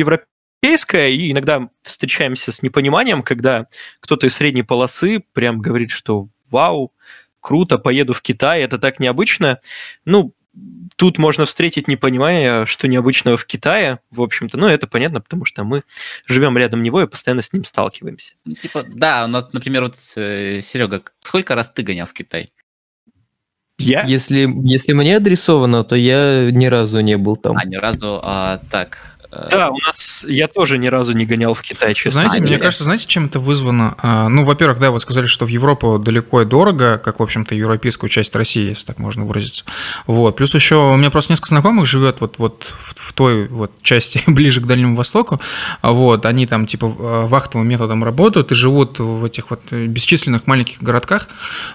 европейская, 0.64 1.10
и 1.10 1.32
иногда 1.32 1.68
встречаемся 1.82 2.52
с 2.52 2.62
непониманием, 2.62 3.22
когда 3.22 3.66
кто-то 4.00 4.26
из 4.26 4.34
средней 4.34 4.62
полосы 4.62 5.22
прям 5.32 5.60
говорит, 5.60 5.90
что 5.90 6.28
вау, 6.50 6.92
круто, 7.40 7.78
поеду 7.78 8.14
в 8.14 8.22
Китай, 8.22 8.62
это 8.62 8.78
так 8.78 8.98
необычно. 9.00 9.60
Ну, 10.04 10.34
тут 10.96 11.18
можно 11.18 11.44
встретить 11.44 11.88
непонимание, 11.88 12.64
что 12.66 12.88
необычного 12.88 13.36
в 13.36 13.44
Китае, 13.44 14.00
в 14.10 14.22
общем-то. 14.22 14.56
Ну, 14.56 14.66
это 14.66 14.86
понятно, 14.86 15.20
потому 15.20 15.44
что 15.44 15.64
мы 15.64 15.82
живем 16.26 16.56
рядом 16.56 16.82
него 16.82 17.02
и 17.02 17.06
постоянно 17.06 17.42
с 17.42 17.52
ним 17.52 17.64
сталкиваемся. 17.64 18.34
Ну, 18.44 18.54
типа, 18.54 18.84
да, 18.86 19.26
ну, 19.26 19.42
например, 19.52 19.82
вот, 19.84 19.96
э, 20.16 20.60
Серега, 20.62 21.02
сколько 21.22 21.54
раз 21.54 21.70
ты 21.70 21.82
гонял 21.82 22.06
в 22.06 22.12
Китай? 22.12 22.52
Я? 23.76 24.04
Если, 24.04 24.48
если 24.62 24.92
мне 24.92 25.16
адресовано, 25.16 25.82
то 25.82 25.96
я 25.96 26.48
ни 26.52 26.66
разу 26.66 27.00
не 27.00 27.16
был 27.16 27.36
там. 27.36 27.56
А, 27.56 27.64
ни 27.64 27.74
разу, 27.74 28.20
а, 28.22 28.60
так. 28.70 29.13
Э, 29.34 29.48
Да, 29.50 29.70
у 29.70 29.78
нас 29.78 30.24
я 30.28 30.48
тоже 30.48 30.78
ни 30.78 30.86
разу 30.88 31.12
не 31.12 31.26
гонял 31.26 31.54
в 31.54 31.62
Китай, 31.62 31.94
честно. 31.94 32.12
Знаете, 32.22 32.36
А, 32.38 32.40
мне 32.40 32.52
нет. 32.52 32.62
кажется, 32.62 32.84
знаете, 32.84 33.06
чем 33.06 33.26
это 33.26 33.38
вызвано? 33.38 33.94
А, 34.02 34.28
Ну, 34.28 34.44
во-первых, 34.44 34.78
да, 34.78 34.90
вы 34.90 35.00
сказали, 35.00 35.26
что 35.26 35.44
в 35.44 35.48
Европу 35.48 35.98
далеко 35.98 36.42
и 36.42 36.44
дорого, 36.44 36.98
как, 36.98 37.20
в 37.20 37.22
общем-то, 37.22 37.54
европейскую 37.54 38.10
часть 38.10 38.34
России, 38.34 38.68
если 38.70 38.84
так 38.86 38.98
можно 38.98 39.24
выразиться. 39.24 39.64
Вот. 40.06 40.36
Плюс 40.36 40.54
еще 40.54 40.76
у 40.76 40.96
меня 40.96 41.10
просто 41.10 41.32
несколько 41.32 41.48
знакомых 41.48 41.86
живет 41.86 42.20
вот, 42.20 42.38
вот 42.38 42.64
в, 42.78 42.94
в 43.08 43.12
той 43.12 43.48
вот 43.48 43.70
части 43.82 44.22
ближе 44.26 44.60
к 44.60 44.66
Дальнему 44.66 44.96
Востоку. 44.96 45.40
А 45.82 45.92
Вот. 45.92 46.26
Они 46.26 46.46
там 46.46 46.66
типа 46.66 46.86
в- 46.88 47.26
вахтовым 47.28 47.68
методом 47.68 48.04
работают 48.04 48.52
и 48.52 48.54
живут 48.54 48.98
в 48.98 49.24
этих 49.24 49.50
вот 49.50 49.60
бесчисленных 49.72 50.46
маленьких 50.46 50.82
городках. 50.82 51.28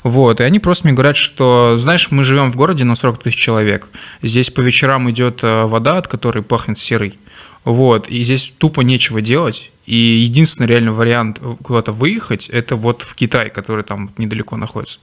Вот. 0.03 0.39
И 0.39 0.43
они 0.43 0.60
просто 0.60 0.88
мне 0.88 0.93
говорят, 0.93 1.18
что, 1.18 1.76
знаешь, 1.78 2.10
мы 2.12 2.24
живем 2.24 2.51
в 2.51 2.55
городе 2.55 2.84
на 2.84 2.95
40 2.95 3.24
тысяч 3.24 3.38
человек. 3.39 3.88
Здесь 4.22 4.49
по 4.49 4.62
вечерам 4.62 5.10
идет 5.12 5.39
э, 5.43 5.66
вода, 5.66 5.97
от 5.97 6.07
которой 6.07 6.43
пахнет 6.43 6.80
серой. 6.80 7.18
Вот, 7.70 8.09
и 8.09 8.24
здесь 8.24 8.51
тупо 8.57 8.82
нечего 8.82 9.22
делать. 9.22 9.70
И 9.86 9.95
единственный 9.95 10.65
реальный 10.65 10.91
вариант 10.91 11.39
куда-то 11.63 11.91
выехать, 11.91 12.49
это 12.49 12.76
вот 12.76 13.03
в 13.03 13.13
Китай, 13.13 13.51
который 13.51 13.84
там 13.84 14.11
недалеко 14.17 14.57
находится. 14.57 14.99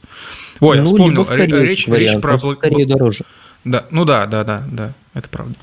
Ой, 0.59 0.77
я 0.77 0.83
Ну, 0.83 0.87
вспомнил, 0.89 1.11
либо 1.11 1.25
в 1.25 1.29
Корею 1.29 1.61
ре- 1.63 1.69
речь, 1.69 1.87
вариант, 1.87 2.15
речь 2.15 2.21
про... 2.21 2.57
Корее 2.57 2.87
дороже. 2.87 3.25
Да, 3.63 3.87
ну 3.93 4.05
да, 4.05 4.27
да, 4.27 4.43
да, 4.43 4.65
да, 4.69 4.95
это 5.15 5.29
правда. 5.29 5.55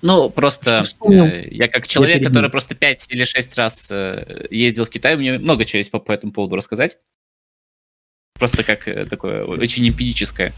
Ну, 0.00 0.30
просто 0.30 0.84
э, 1.08 1.48
я 1.50 1.66
как 1.66 1.88
человек, 1.88 2.18
перебил. 2.18 2.28
который 2.30 2.50
просто 2.50 2.76
5 2.76 3.06
или 3.08 3.24
6 3.24 3.56
раз 3.56 3.88
э, 3.90 4.46
ездил 4.48 4.86
в 4.86 4.90
Китай, 4.90 5.16
мне 5.16 5.38
много 5.38 5.64
чего 5.64 5.78
есть 5.78 5.90
по, 5.90 5.98
по 5.98 6.12
этому 6.12 6.32
поводу 6.32 6.54
рассказать. 6.54 6.98
Просто 8.40 8.64
как 8.64 8.88
э, 8.88 9.04
такое 9.04 9.44
очень 9.44 9.86
эмпирическое. 9.86 10.54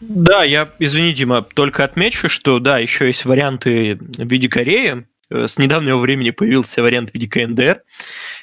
Да, 0.00 0.42
я, 0.42 0.68
извини, 0.80 1.12
Дима, 1.12 1.42
только 1.42 1.84
отмечу, 1.84 2.28
что 2.28 2.58
да, 2.58 2.80
еще 2.80 3.06
есть 3.06 3.24
варианты 3.24 3.94
в 3.94 4.28
виде 4.28 4.48
Кореи. 4.48 5.06
Э, 5.30 5.46
С 5.46 5.56
недавнего 5.56 5.98
времени 5.98 6.30
появился 6.30 6.82
вариант 6.82 7.10
в 7.10 7.14
виде 7.14 7.28
КНДР. 7.28 7.80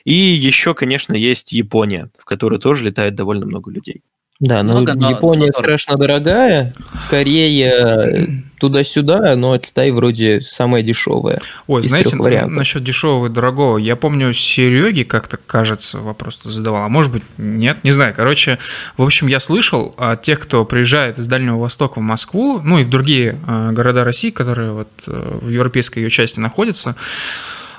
И 0.06 0.14
еще, 0.14 0.74
конечно, 0.74 1.14
есть 1.14 1.52
Япония, 1.52 2.10
в 2.18 2.24
которой 2.24 2.58
тоже 2.58 2.86
летает 2.86 3.16
довольно 3.16 3.46
много 3.46 3.70
людей. 3.70 4.02
Да, 4.42 4.64
ну 4.64 4.72
Много, 4.72 4.96
но- 4.96 5.10
Япония 5.12 5.48
но 5.48 5.54
страшно 5.54 5.98
дорогая, 5.98 6.74
Корея 7.12 8.08
э, 8.08 8.28
туда-сюда, 8.60 9.36
но 9.36 9.56
Китай 9.60 9.92
вроде 9.92 10.42
самая 10.42 10.82
дешевая. 10.82 11.40
Ой, 11.68 11.84
знаете, 11.84 12.16
насчет 12.16 12.84
дешевого 12.84 13.28
и 13.28 13.30
дорогого, 13.30 13.78
я 13.78 13.96
помню, 13.96 14.34
Сереге 14.34 15.06
как-то, 15.06 15.38
кажется, 15.38 16.00
вопрос 16.00 16.40
задавал, 16.44 16.86
а 16.86 16.90
может 16.90 17.12
быть, 17.12 17.22
нет, 17.38 17.84
не 17.84 17.92
знаю. 17.92 18.16
Короче, 18.16 18.58
в 18.98 19.04
общем, 19.04 19.28
я 19.28 19.40
слышал 19.40 19.94
от 19.96 20.24
тех, 20.24 20.40
кто 20.40 20.66
приезжает 20.66 21.20
из 21.20 21.28
Дальнего 21.28 21.60
Востока 21.60 22.00
в 22.00 22.02
Москву, 22.02 22.62
ну 22.64 22.80
и 22.80 22.84
в 22.84 22.90
другие 22.90 23.38
э, 23.48 23.72
города 23.74 24.04
России, 24.04 24.32
которые 24.32 24.72
вот 24.72 24.90
э, 25.06 25.38
в 25.40 25.50
европейской 25.50 26.00
ее 26.00 26.10
части 26.10 26.40
находятся, 26.40 26.96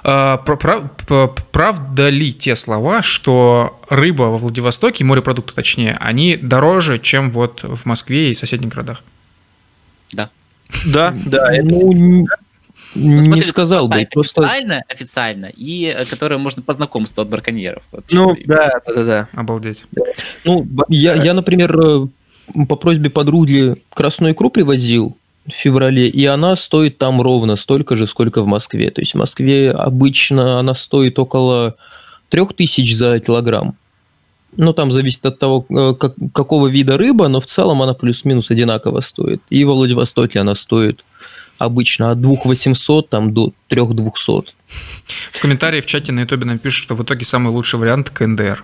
п- 0.03 1.29
правда 1.53 2.09
ли 2.09 2.33
те 2.33 2.57
слова, 2.57 3.03
что 3.03 3.81
рыба 3.89 4.25
во 4.25 4.39
Владивостоке, 4.39 5.05
морепродукты 5.05 5.55
точнее, 5.55 5.97
они 6.01 6.37
дороже, 6.37 6.99
чем 6.99 7.31
вот 7.31 7.63
в 7.63 7.85
Москве 7.87 8.31
и 8.33 8.35
соседних 8.35 8.71
городах? 8.71 9.03
Да, 10.87 11.15
да, 11.27 11.53
это 11.55 11.65
Ну, 11.67 12.27
Ну, 12.95 13.17
не 13.17 13.23
смотри, 13.23 13.43
сказал 13.43 13.89
бы, 13.89 14.07
просто... 14.11 14.43
Официально, 14.43 14.83
официально, 14.89 15.47
и 15.47 15.85
э, 15.85 16.05
которое 16.05 16.37
можно 16.39 16.63
по 16.63 16.73
знакомству 16.73 17.23
от 17.23 17.29
браконьеров. 17.29 17.83
Вот. 17.91 18.05
Ну, 18.11 18.37
да, 18.47 18.81
да, 18.87 18.95
да, 18.95 19.05
да. 19.05 19.29
Обалдеть. 19.35 19.85
Ну, 20.45 20.67
я, 20.89 21.15
я, 21.15 21.33
например, 21.33 21.79
э, 21.79 22.07
по 22.69 22.77
просьбе 22.77 23.09
подруги 23.09 23.77
красную 23.95 24.35
икру 24.35 24.51
привозил 24.51 25.17
в 25.47 25.53
феврале, 25.53 26.09
и 26.09 26.25
она 26.27 26.57
стоит 26.57 26.99
там 26.99 27.21
ровно 27.21 27.57
столько 27.57 27.97
же, 27.97 28.07
сколько 28.07 28.43
в 28.43 28.47
Москве. 28.47 28.91
То 28.91 29.01
есть 29.01 29.15
в 29.15 29.19
Москве 29.19 29.73
обычно 29.73 30.61
она 30.61 30.75
стоит 30.75 31.19
около 31.19 31.77
3000 32.29 32.95
за 32.95 33.19
килограмм. 33.21 33.75
Ну, 34.57 34.73
там 34.73 34.93
зависит 34.93 35.25
от 35.25 35.39
того, 35.39 35.67
э, 35.71 35.95
как- 35.99 36.15
какого 36.35 36.69
вида 36.69 36.99
рыба, 36.99 37.29
но 37.29 37.41
в 37.41 37.47
целом 37.47 37.83
она 37.83 37.95
плюс-минус 37.95 38.51
одинаково 38.51 39.01
стоит. 39.01 39.43
И 39.51 39.65
во 39.65 39.75
Владивостоке 39.75 40.41
она 40.41 40.55
стоит 40.55 41.05
обычно 41.59 42.11
от 42.11 42.21
2800 42.21 43.09
там, 43.09 43.33
до 43.33 43.53
3200. 43.69 44.55
В 45.33 45.41
комментарии 45.41 45.81
в 45.81 45.87
чате 45.87 46.13
на 46.13 46.21
ютубе 46.21 46.45
нам 46.45 46.59
пишут, 46.59 46.85
что 46.85 46.95
в 46.95 47.03
итоге 47.03 47.25
самый 47.25 47.51
лучший 47.51 47.79
вариант 47.81 48.11
КНДР. 48.11 48.63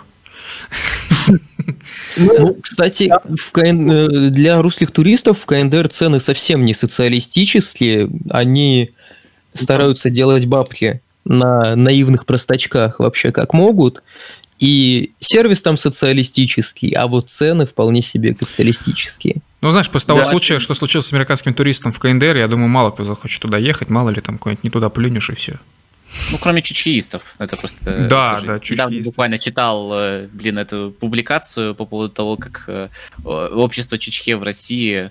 Ну, 2.17 2.57
кстати, 2.63 3.13
в 3.41 3.53
КН... 3.53 3.91
э, 3.91 4.31
для 4.31 4.61
русских 4.61 4.91
туристов 4.91 5.41
в 5.41 5.47
КНДР 5.47 5.89
цены 5.89 6.21
совсем 6.21 6.65
не 6.65 6.75
социалистические. 6.75 8.11
Они 8.31 8.91
стараются 9.55 10.11
делать 10.11 10.47
бабки 10.47 11.01
на 11.25 11.77
наивных 11.77 12.27
простачках 12.27 13.01
вообще 13.01 13.33
как 13.33 13.53
могут. 13.53 14.03
И 14.59 15.13
сервис 15.21 15.63
там 15.63 15.79
социалистический, 15.79 16.91
а 16.91 17.07
вот 17.07 17.31
цены 17.31 17.65
вполне 17.65 18.03
себе 18.03 18.35
капиталистические. 18.35 19.37
Ну, 19.61 19.71
знаешь, 19.71 19.89
после 19.89 20.09
того 20.09 20.21
Да. 20.21 20.25
случая, 20.27 20.59
что 20.59 20.75
случилось 20.75 21.07
с 21.07 21.13
американским 21.13 21.55
туристом 21.55 21.93
в 21.93 21.99
КНДР, 21.99 22.37
я 22.37 22.49
думаю, 22.49 22.69
мало 22.69 22.91
кто 22.91 23.05
захочет 23.05 23.41
туда 23.41 23.59
ехать, 23.59 23.89
мало 23.89 24.11
ли 24.11 24.21
там 24.21 24.39
какой-нибудь 24.39 24.65
не 24.65 24.71
туда 24.71 24.89
плюнешь 24.89 25.31
и 25.31 25.35
все. 25.35 25.59
Ну, 26.33 26.39
кроме 26.39 26.63
чучеистов. 26.63 27.23
Это 27.39 27.57
просто... 27.57 27.79
э, 27.91 28.09
Да, 28.09 28.35
да, 28.41 28.41
Недавно 28.41 28.61
чучеисты. 28.61 29.03
буквально 29.03 29.39
читал, 29.39 29.91
э, 29.93 30.29
блин, 30.33 30.59
эту 30.59 30.91
публикацию 30.99 31.75
по 31.75 31.85
поводу 31.85 32.13
того, 32.13 32.37
как 32.37 32.65
э, 32.67 32.89
общество 33.25 33.99
Чучхе 33.99 34.37
в 34.37 34.43
России... 34.43 35.11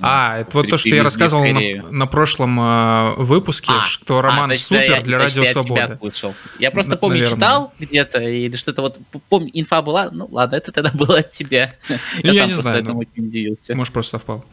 А, 0.00 0.38
э, 0.38 0.40
это 0.42 0.50
вот 0.52 0.68
то, 0.68 0.76
что 0.76 0.90
я 0.90 1.02
рассказывал 1.02 1.44
на, 1.44 1.60
на 1.90 2.06
прошлом 2.06 2.60
э, 2.60 3.14
выпуске, 3.16 3.72
А, 3.72 3.82
что 3.84 4.18
А, 4.18 4.22
роман 4.22 4.46
значит, 4.48 4.68
да, 4.68 4.76
супер 4.76 4.90
я- 4.96 5.00
для 5.00 5.18
значит, 5.18 5.36
Радио 5.36 5.42
я 5.42 5.50
тебя 5.52 5.62
Свобода. 5.62 6.40
Я 6.58 6.70
просто 6.70 6.92
Н- 6.92 6.98
помню, 6.98 7.18
наверное. 7.20 7.36
читал 7.36 7.74
где-то, 7.78 8.20
или 8.20 8.56
что-то 8.56 8.82
вот, 8.82 8.98
помню, 9.30 9.50
инфа 9.54 9.80
была, 9.80 10.10
ну 10.10 10.28
ладно, 10.30 10.56
это 10.56 10.70
тогда 10.72 10.90
было 10.94 11.18
от 11.20 11.30
тебя. 11.30 11.74
Ну, 11.88 11.96
я 12.24 12.32
сам 12.34 12.34
не 12.34 12.40
просто 12.48 12.62
знаю, 12.62 12.80
этому 12.82 12.94
ну. 12.94 13.00
очень 13.00 13.28
удивился. 13.28 13.74
Может, 13.74 13.94
просто 13.94 14.18
совпал. 14.18 14.44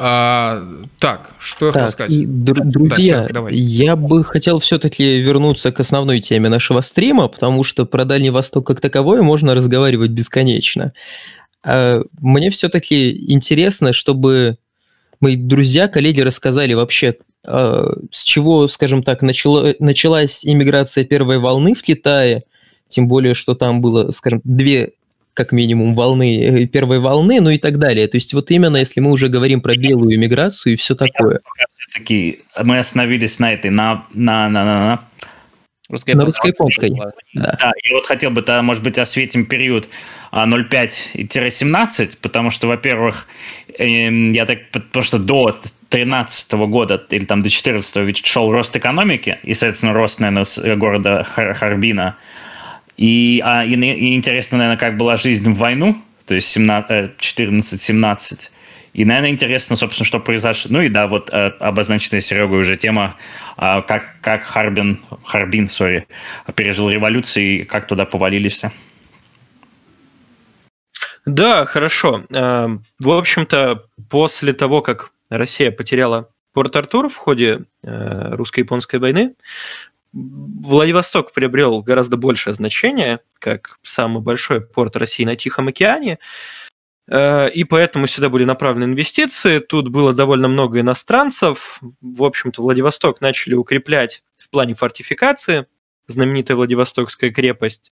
А, 0.00 0.62
так, 0.98 1.34
что 1.40 1.66
я 1.66 1.72
хотел 1.72 1.86
Так, 1.86 1.92
сказать? 1.92 2.12
и, 2.12 2.24
дру- 2.24 2.64
друзья, 2.64 3.22
Серег, 3.22 3.32
давай. 3.32 3.54
я 3.54 3.96
бы 3.96 4.22
хотел 4.24 4.58
все-таки 4.60 5.18
вернуться 5.20 5.72
к 5.72 5.80
основной 5.80 6.20
теме 6.20 6.48
нашего 6.48 6.80
стрима, 6.82 7.28
потому 7.28 7.64
что 7.64 7.84
про 7.86 8.04
Дальний 8.04 8.30
Восток 8.30 8.66
как 8.66 8.80
таковой 8.80 9.22
можно 9.22 9.54
разговаривать 9.54 10.10
бесконечно. 10.10 10.92
А, 11.64 12.02
Мне 12.20 12.50
все-таки 12.50 13.32
интересно, 13.32 13.92
чтобы 13.92 14.58
мои 15.20 15.36
друзья, 15.36 15.88
коллеги 15.88 16.20
рассказали 16.20 16.74
вообще, 16.74 17.16
а, 17.44 17.92
с 18.12 18.22
чего, 18.22 18.68
скажем 18.68 19.02
так, 19.02 19.22
начала- 19.22 19.74
началась 19.80 20.44
иммиграция 20.44 21.04
первой 21.04 21.38
волны 21.38 21.74
в 21.74 21.82
Китае, 21.82 22.44
тем 22.88 23.08
более, 23.08 23.34
что 23.34 23.54
там 23.54 23.80
было, 23.80 24.10
скажем, 24.12 24.40
две 24.44 24.92
как 25.38 25.52
минимум 25.52 25.94
волны 25.94 26.64
э, 26.64 26.66
первой 26.66 26.98
волны, 26.98 27.40
ну 27.40 27.50
и 27.50 27.58
так 27.58 27.78
далее. 27.78 28.08
То 28.08 28.16
есть 28.16 28.34
вот 28.34 28.50
именно, 28.50 28.76
если 28.76 28.98
мы 28.98 29.12
уже 29.12 29.28
говорим 29.28 29.60
про 29.60 29.76
белую 29.76 30.16
иммиграцию 30.16 30.72
и 30.72 30.76
все 30.76 30.96
такое. 30.96 31.40
Такие, 31.94 32.40
мы 32.64 32.78
остановились 32.80 33.38
на 33.38 33.52
этой, 33.52 33.70
на, 33.70 34.04
на, 34.12 34.50
на, 34.50 34.64
на, 34.64 34.74
на 34.86 35.00
Русская 35.88 36.16
На 36.16 36.24
русско-японской. 36.24 36.90
Да. 37.34 37.56
Да, 37.60 37.72
и 37.82 37.92
вот 37.94 38.04
хотел 38.06 38.30
бы 38.30 38.42
тогда, 38.42 38.62
может 38.62 38.82
быть, 38.82 38.98
осветим 38.98 39.46
период 39.46 39.88
а, 40.32 40.44
05-17, 40.46 42.18
потому 42.20 42.50
что, 42.50 42.66
во-первых, 42.66 43.26
эм, 43.78 44.32
я 44.32 44.44
так, 44.44 44.70
потому 44.72 45.02
что 45.04 45.18
до 45.20 45.54
13 45.88 46.52
года 46.52 47.02
или 47.10 47.24
там 47.24 47.42
до 47.42 47.48
14 47.48 47.96
ведь 48.04 48.26
шел 48.26 48.50
рост 48.50 48.76
экономики, 48.76 49.38
и, 49.44 49.54
соответственно, 49.54 49.92
рост, 49.94 50.18
наверное, 50.18 50.44
э, 50.62 50.74
города 50.74 51.26
Хар- 51.34 51.54
Харбина. 51.54 52.16
И, 52.98 53.40
а, 53.44 53.64
и, 53.64 53.74
и 53.74 54.16
интересно, 54.16 54.58
наверное, 54.58 54.78
как 54.78 54.98
была 54.98 55.16
жизнь 55.16 55.48
в 55.50 55.56
войну, 55.56 55.96
то 56.26 56.34
есть 56.34 56.48
17, 56.48 56.90
э, 56.90 57.10
14-17. 57.18 58.50
И, 58.92 59.04
наверное, 59.04 59.30
интересно, 59.30 59.76
собственно, 59.76 60.04
что 60.04 60.18
произошло. 60.18 60.72
Ну 60.72 60.82
и 60.82 60.88
да, 60.88 61.06
вот 61.06 61.30
э, 61.30 61.52
обозначенная 61.60 62.20
Серегой 62.20 62.60
уже 62.60 62.76
тема, 62.76 63.16
а, 63.56 63.82
как, 63.82 64.20
как 64.20 64.42
Харбин, 64.42 64.98
Харбин, 65.24 65.68
сори, 65.68 66.08
пережил 66.56 66.90
революцию 66.90 67.44
и 67.44 67.64
как 67.64 67.86
туда 67.86 68.04
повалили 68.04 68.48
все. 68.48 68.72
Да, 71.24 71.66
хорошо. 71.66 72.24
Эм, 72.30 72.82
В 72.98 73.10
общем-то, 73.10 73.84
после 74.10 74.52
того, 74.52 74.82
как 74.82 75.12
Россия 75.30 75.70
потеряла 75.70 76.30
Порт-Артур 76.52 77.08
в 77.08 77.16
ходе 77.16 77.60
э, 77.84 78.34
русско-японской 78.34 78.96
войны, 78.96 79.34
Владивосток 80.12 81.32
приобрел 81.32 81.82
гораздо 81.82 82.16
большее 82.16 82.54
значение, 82.54 83.20
как 83.38 83.78
самый 83.82 84.22
большой 84.22 84.60
порт 84.60 84.96
России 84.96 85.24
на 85.24 85.36
Тихом 85.36 85.68
океане, 85.68 86.18
Э, 87.08 87.48
и 87.50 87.64
поэтому 87.64 88.06
сюда 88.06 88.28
были 88.28 88.44
направлены 88.44 88.92
инвестиции. 88.92 89.58
Тут 89.58 89.88
было 89.88 90.12
довольно 90.12 90.48
много 90.48 90.80
иностранцев. 90.80 91.80
В 92.00 92.22
общем-то, 92.22 92.62
Владивосток 92.62 93.20
начали 93.20 93.54
укреплять 93.54 94.22
в 94.36 94.50
плане 94.50 94.74
фортификации. 94.74 95.66
Знаменитая 96.06 96.56
Владивостокская 96.56 97.30
крепость 97.30 97.92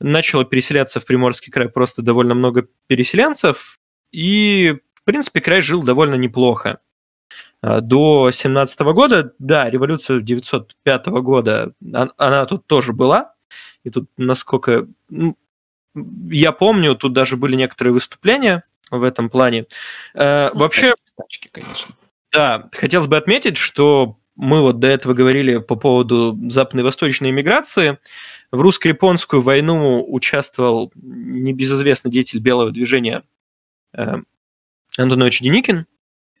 начало 0.00 0.44
переселяться 0.44 1.00
в 1.00 1.06
Приморский 1.06 1.52
край 1.52 1.68
просто 1.68 2.02
довольно 2.02 2.34
много 2.34 2.68
переселенцев, 2.88 3.78
и, 4.12 4.76
в 4.94 5.04
принципе, 5.04 5.40
край 5.40 5.60
жил 5.60 5.82
довольно 5.82 6.16
неплохо. 6.16 6.80
А, 7.66 7.80
До 7.80 8.30
17 8.30 8.92
года, 8.92 9.32
да, 9.38 9.70
революция 9.70 10.20
905 10.20 11.06
года, 11.22 11.72
он- 11.82 12.12
она 12.18 12.44
тут 12.44 12.66
тоже 12.66 12.92
была, 12.92 13.32
и 13.84 13.90
тут, 13.90 14.10
насколько 14.18 14.86
я 16.28 16.52
помню, 16.52 16.94
тут 16.94 17.14
даже 17.14 17.38
были 17.38 17.56
некоторые 17.56 17.94
выступления 17.94 18.64
в 18.90 19.02
этом 19.02 19.30
плане. 19.30 19.64
Э, 20.12 20.50
Ну, 20.52 20.60
Вообще, 20.60 20.90
тачки, 20.90 21.14
тачки, 21.16 21.48
конечно. 21.52 21.94
да, 22.32 22.68
хотелось 22.72 23.06
бы 23.08 23.16
отметить, 23.16 23.56
что 23.56 24.18
мы 24.36 24.60
вот 24.60 24.78
до 24.80 24.88
этого 24.88 25.14
говорили 25.14 25.56
по 25.58 25.76
поводу 25.76 26.38
западной 26.50 26.82
и 26.82 26.84
восточной 26.84 27.30
иммиграции. 27.30 27.98
В 28.52 28.60
русско-японскую 28.60 29.40
войну 29.40 30.04
участвовал 30.06 30.92
небезызвестный 30.96 32.10
деятель 32.10 32.40
белого 32.40 32.72
движения 32.72 33.22
э, 33.94 34.16
Антонович 34.98 35.40
Деникин. 35.40 35.86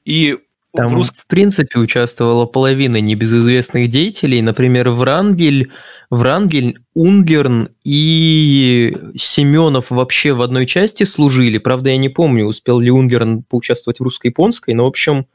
И 0.04 0.38
Там, 0.76 0.88
в 0.88 0.94
рус- 0.94 1.12
в 1.16 1.26
принципе, 1.26 1.78
участвовала 1.78 2.46
половина 2.46 3.00
небезызвестных 3.00 3.88
деятелей. 3.88 4.42
Например, 4.42 4.90
Врангель, 4.90 5.70
Врангель, 6.10 6.80
Унгерн 6.94 7.68
и 7.84 8.96
Семенов 9.16 9.90
вообще 9.90 10.32
в 10.32 10.42
одной 10.42 10.66
части 10.66 11.04
служили. 11.04 11.58
Правда, 11.58 11.90
я 11.90 11.96
не 11.96 12.08
помню, 12.08 12.46
успел 12.46 12.80
ли 12.80 12.90
Унгерн 12.90 13.44
поучаствовать 13.44 14.00
в 14.00 14.02
русско-японской, 14.02 14.74
но, 14.74 14.84
в 14.84 14.88
общем, 14.88 15.26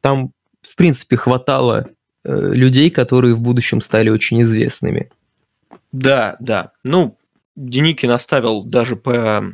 там, 0.00 0.30
в 0.62 0.76
принципе, 0.76 1.16
хватало 1.16 1.88
э, 2.22 2.50
людей, 2.52 2.90
которые 2.90 3.34
в 3.34 3.40
будущем 3.40 3.80
стали 3.80 4.10
очень 4.10 4.42
известными. 4.42 5.10
Да, 5.90 6.36
да. 6.38 6.70
Ну, 6.84 7.16
Деникин 7.56 8.12
оставил 8.12 8.62
даже 8.62 8.94
по 8.94 9.44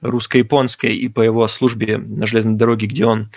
русско-японской 0.00 0.96
и 0.96 1.08
по 1.08 1.20
его 1.20 1.46
службе 1.46 1.98
на 1.98 2.26
железной 2.26 2.56
дороге, 2.56 2.88
где 2.88 3.06
он 3.06 3.30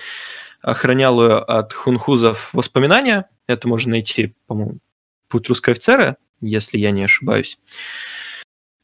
охранял 0.65 1.21
ее 1.21 1.37
от 1.37 1.73
хунхузов 1.73 2.49
воспоминания. 2.51 3.29
Это 3.45 3.67
можно 3.67 3.91
найти, 3.91 4.33
по-моему, 4.47 4.79
«Путь 5.27 5.47
русского 5.47 5.73
офицера», 5.73 6.17
если 6.41 6.79
я 6.79 6.89
не 6.89 7.03
ошибаюсь. 7.03 7.59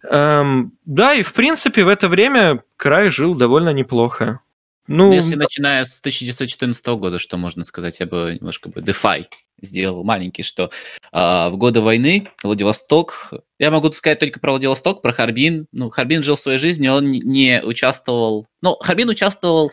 Эм, 0.04 0.74
да, 0.86 1.16
и 1.16 1.24
в 1.24 1.34
принципе 1.34 1.84
в 1.84 1.88
это 1.88 2.08
время 2.08 2.64
край 2.78 3.10
жил 3.10 3.34
довольно 3.34 3.70
неплохо. 3.70 4.42
Ну, 4.88 5.12
если 5.12 5.36
начиная 5.36 5.84
с 5.84 6.00
1914 6.00 6.86
года, 7.00 7.18
что 7.18 7.38
можно 7.38 7.64
сказать, 7.64 8.00
я 8.00 8.06
бы 8.06 8.38
немножко 8.40 8.70
бы 8.70 8.82
DeFi 8.82 9.26
сделал 9.62 10.04
маленький, 10.04 10.44
что 10.44 10.70
э, 11.12 11.50
в 11.50 11.54
годы 11.58 11.82
войны 11.82 12.30
Владивосток, 12.44 13.32
я 13.58 13.72
могу 13.72 13.92
сказать 13.92 14.20
только 14.20 14.40
про 14.40 14.52
Владивосток, 14.52 15.02
про 15.02 15.14
Харбин. 15.14 15.68
Ну, 15.72 15.90
Харбин 15.90 16.22
жил 16.24 16.38
своей 16.38 16.58
жизнью, 16.58 16.94
он 16.94 17.12
не 17.12 17.62
участвовал, 17.64 18.48
ну, 18.62 18.76
Харбин 18.76 19.10
участвовал 19.10 19.72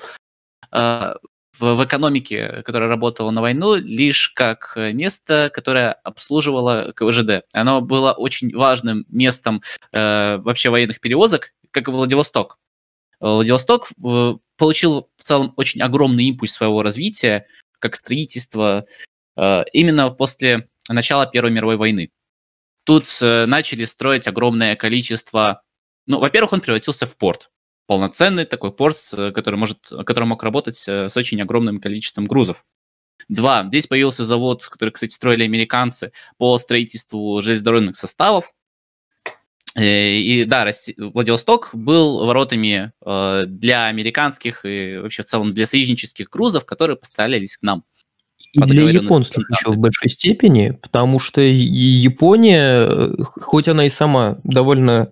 э, 0.73 1.15
в, 1.59 1.75
в 1.75 1.85
экономике, 1.85 2.63
которая 2.65 2.89
работала 2.89 3.31
на 3.31 3.41
войну, 3.41 3.75
лишь 3.77 4.31
как 4.31 4.75
место, 4.77 5.51
которое 5.53 5.93
обслуживало 5.93 6.93
КВЖД. 6.95 7.45
Оно 7.53 7.81
было 7.81 8.13
очень 8.13 8.55
важным 8.55 9.05
местом 9.09 9.63
э, 9.93 10.39
вообще 10.39 10.71
военных 10.71 11.01
перевозок, 11.01 11.55
как 11.71 11.89
и 11.89 11.91
Владивосток. 11.91 12.59
Владивосток 13.21 13.91
э, 13.91 14.35
получил 14.57 15.11
в 15.17 15.23
целом 15.23 15.55
очень 15.57 15.81
огромный 15.83 16.25
импульс 16.25 16.53
своего 16.53 16.83
развития, 16.83 17.47
как 17.79 17.97
строительство, 17.97 18.87
э, 19.37 19.65
именно 19.73 20.11
после 20.11 20.69
начала 20.89 21.27
Первой 21.27 21.51
мировой 21.51 21.77
войны. 21.77 22.11
Тут 22.85 23.07
э, 23.21 23.47
начали 23.47 23.85
строить 23.85 24.27
огромное 24.27 24.77
количество... 24.77 25.63
Ну, 26.07 26.21
во-первых, 26.21 26.53
он 26.55 26.61
превратился 26.61 27.07
в 27.07 27.17
порт. 27.17 27.51
Полноценный 27.89 28.45
такой 28.45 28.71
порт, 28.71 28.97
который, 29.35 29.57
может, 29.57 29.91
который 30.07 30.27
мог 30.27 30.43
работать 30.45 30.77
с 30.77 31.17
очень 31.17 31.43
огромным 31.43 31.81
количеством 31.81 32.27
грузов. 32.27 32.65
Два. 33.29 33.65
Здесь 33.67 33.87
появился 33.87 34.25
завод, 34.25 34.65
который, 34.65 34.91
кстати, 34.91 35.13
строили 35.13 35.43
американцы 35.43 36.13
по 36.37 36.57
строительству 36.59 37.43
железнодорожных 37.43 37.97
составов. 37.97 38.53
Э, 39.75 40.17
и 40.17 40.45
да, 40.45 40.71
Владивосток 40.99 41.71
был 41.73 42.27
воротами 42.27 42.93
э, 43.05 43.45
для 43.47 43.87
американских 43.87 44.65
и 44.65 44.99
вообще 44.99 45.23
в 45.23 45.27
целом 45.27 45.55
для 45.55 45.67
союзнических 45.67 46.29
грузов, 46.29 46.65
которые 46.65 46.97
поставлялись 46.97 47.57
к 47.57 47.63
нам. 47.63 47.85
И 48.53 48.61
для 48.61 48.89
японских 48.89 49.49
еще 49.51 49.71
в 49.71 49.79
большой 49.79 50.09
степени, 50.09 50.71
потому 50.71 51.19
что 51.19 51.41
Япония, 51.41 52.89
э, 52.89 53.25
хоть 53.25 53.69
она 53.69 53.87
и 53.87 53.91
сама 53.91 54.39
довольно 54.45 55.11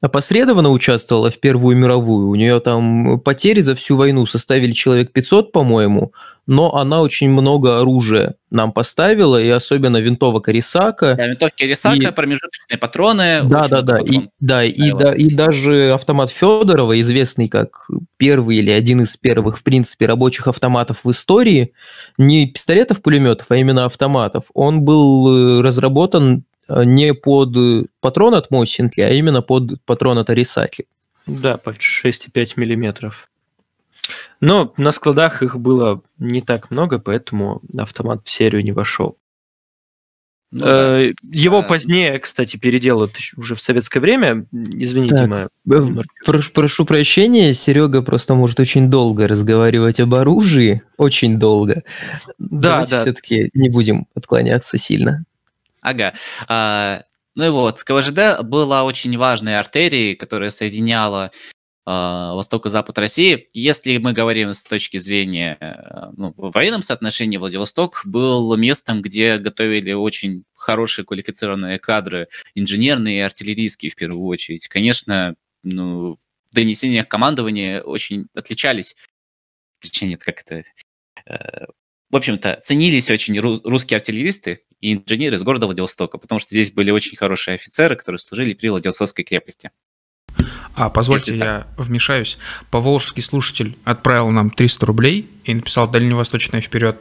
опосредованно 0.00 0.70
участвовала 0.70 1.30
в 1.30 1.38
Первую 1.38 1.76
мировую. 1.76 2.28
У 2.28 2.34
нее 2.34 2.60
там 2.60 3.20
потери 3.20 3.60
за 3.60 3.74
всю 3.74 3.96
войну 3.96 4.24
составили 4.26 4.72
человек 4.72 5.12
500, 5.12 5.52
по-моему, 5.52 6.12
но 6.46 6.74
она 6.74 7.02
очень 7.02 7.28
много 7.30 7.80
оружия 7.80 8.34
нам 8.50 8.72
поставила, 8.72 9.40
и 9.40 9.48
особенно 9.48 9.98
винтовок 9.98 10.48
Арисака. 10.48 11.14
Да, 11.16 11.26
винтовки 11.26 11.64
Арисака, 11.64 12.08
и... 12.08 12.10
промежуточные 12.12 12.78
патроны. 12.78 13.42
Да, 13.44 13.68
да, 13.68 13.82
да. 13.82 13.98
И, 14.00 14.28
да, 14.40 14.64
и, 14.64 14.90
да, 14.92 15.14
и 15.14 15.28
даже 15.28 15.92
автомат 15.92 16.30
Федорова, 16.30 16.98
известный 17.00 17.48
как 17.48 17.88
первый 18.16 18.56
или 18.56 18.70
один 18.70 19.02
из 19.02 19.16
первых, 19.16 19.58
в 19.58 19.62
принципе, 19.62 20.06
рабочих 20.06 20.48
автоматов 20.48 21.04
в 21.04 21.10
истории, 21.10 21.72
не 22.16 22.46
пистолетов-пулеметов, 22.46 23.46
а 23.50 23.56
именно 23.56 23.84
автоматов, 23.84 24.44
он 24.54 24.80
был 24.82 25.60
э, 25.60 25.62
разработан 25.62 26.44
не 26.84 27.14
под 27.14 27.56
э, 27.56 27.84
патрон 28.00 28.34
от 28.34 28.50
Мосинки, 28.50 29.00
а 29.00 29.10
именно 29.10 29.42
под 29.42 29.82
патрон 29.84 30.18
от 30.18 30.30
Арисаки. 30.30 30.86
Да, 31.26 31.58
под 31.58 31.76
6,5 31.76 32.52
миллиметров. 32.56 33.28
Но 34.40 34.72
на 34.76 34.92
складах 34.92 35.42
их 35.42 35.58
было 35.58 36.02
не 36.18 36.42
так 36.42 36.70
много, 36.70 36.98
поэтому 36.98 37.60
автомат 37.76 38.22
в 38.24 38.30
серию 38.30 38.64
не 38.64 38.72
вошел. 38.72 39.16
Ну, 40.52 40.66
э, 40.66 41.12
да. 41.22 41.28
Его 41.30 41.58
а... 41.58 41.62
позднее, 41.62 42.18
кстати, 42.18 42.56
переделают 42.56 43.12
уже 43.36 43.54
в 43.54 43.60
советское 43.60 44.00
время. 44.00 44.46
Извините, 44.52 45.14
так, 45.14 45.48
мы... 45.64 46.04
прошу, 46.24 46.52
прошу 46.52 46.84
прощения, 46.84 47.54
Серега 47.54 48.02
просто 48.02 48.34
может 48.34 48.58
очень 48.58 48.90
долго 48.90 49.28
разговаривать 49.28 50.00
об 50.00 50.14
оружии, 50.14 50.82
очень 50.96 51.38
долго. 51.38 51.84
Да, 52.38 52.70
Давайте 52.70 52.90
да. 52.90 53.02
Все-таки 53.02 53.50
не 53.54 53.68
будем 53.68 54.06
отклоняться 54.14 54.76
сильно. 54.76 55.24
Ага. 55.80 56.14
А, 56.48 57.02
ну 57.34 57.46
и 57.46 57.50
вот, 57.50 57.82
КВЖД 57.84 58.42
была 58.42 58.84
очень 58.84 59.16
важной 59.16 59.58
артерией, 59.58 60.14
которая 60.14 60.50
соединяла 60.50 61.30
а, 61.86 62.34
восток 62.34 62.66
и 62.66 62.70
запад 62.70 62.98
России. 62.98 63.48
Если 63.52 63.96
мы 63.98 64.12
говорим 64.12 64.54
с 64.54 64.64
точки 64.64 64.98
зрения 64.98 65.56
э, 65.60 66.10
ну, 66.16 66.34
в 66.36 66.52
военном 66.52 66.82
соотношении, 66.82 67.38
Владивосток 67.38 68.02
был 68.04 68.54
местом, 68.56 69.02
где 69.02 69.38
готовили 69.38 69.92
очень 69.92 70.44
хорошие 70.54 71.04
квалифицированные 71.04 71.78
кадры, 71.78 72.28
инженерные 72.54 73.18
и 73.18 73.22
артиллерийские 73.22 73.90
в 73.90 73.96
первую 73.96 74.26
очередь. 74.26 74.68
Конечно, 74.68 75.34
ну, 75.62 76.18
в 76.50 76.54
донесениях 76.54 77.08
командования 77.08 77.80
очень 77.82 78.26
отличались. 78.34 78.94
Точнее, 79.80 80.10
нет, 80.10 80.22
как 80.22 80.42
это... 80.42 80.64
Э, 81.26 81.66
в 82.10 82.16
общем-то, 82.16 82.60
ценились 82.62 83.08
очень 83.08 83.38
русские 83.38 83.96
артиллеристы, 83.96 84.64
и 84.80 84.94
инженеры 84.94 85.36
из 85.36 85.42
города 85.42 85.66
Владивостока, 85.66 86.18
потому 86.18 86.38
что 86.38 86.50
здесь 86.50 86.70
были 86.70 86.90
очень 86.90 87.16
хорошие 87.16 87.54
офицеры, 87.54 87.96
которые 87.96 88.18
служили 88.18 88.54
при 88.54 88.68
Владивостокской 88.68 89.24
крепости. 89.24 89.70
А, 90.74 90.88
позвольте, 90.88 91.32
Если 91.32 91.44
я 91.44 91.66
так. 91.76 91.86
вмешаюсь. 91.86 92.38
Поволжский 92.70 93.22
слушатель 93.22 93.76
отправил 93.84 94.30
нам 94.30 94.50
300 94.50 94.86
рублей 94.86 95.28
и 95.44 95.54
написал 95.54 95.88
«Дальневосточная 95.88 96.60
вперед». 96.60 96.98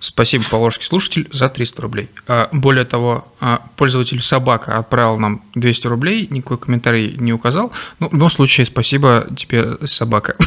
Спасибо, 0.00 0.44
Поволжский 0.48 0.84
слушатель, 0.84 1.28
за 1.32 1.48
300 1.48 1.82
рублей. 1.82 2.08
А, 2.28 2.48
более 2.52 2.84
того, 2.84 3.32
а, 3.40 3.62
пользователь 3.76 4.22
Собака 4.22 4.78
отправил 4.78 5.18
нам 5.18 5.44
200 5.54 5.86
рублей, 5.88 6.28
никакой 6.30 6.58
комментарий 6.58 7.16
не 7.18 7.32
указал. 7.32 7.72
Ну, 7.98 8.08
в 8.08 8.12
любом 8.12 8.30
случае, 8.30 8.66
спасибо 8.66 9.28
тебе, 9.36 9.76
Собака. 9.86 10.36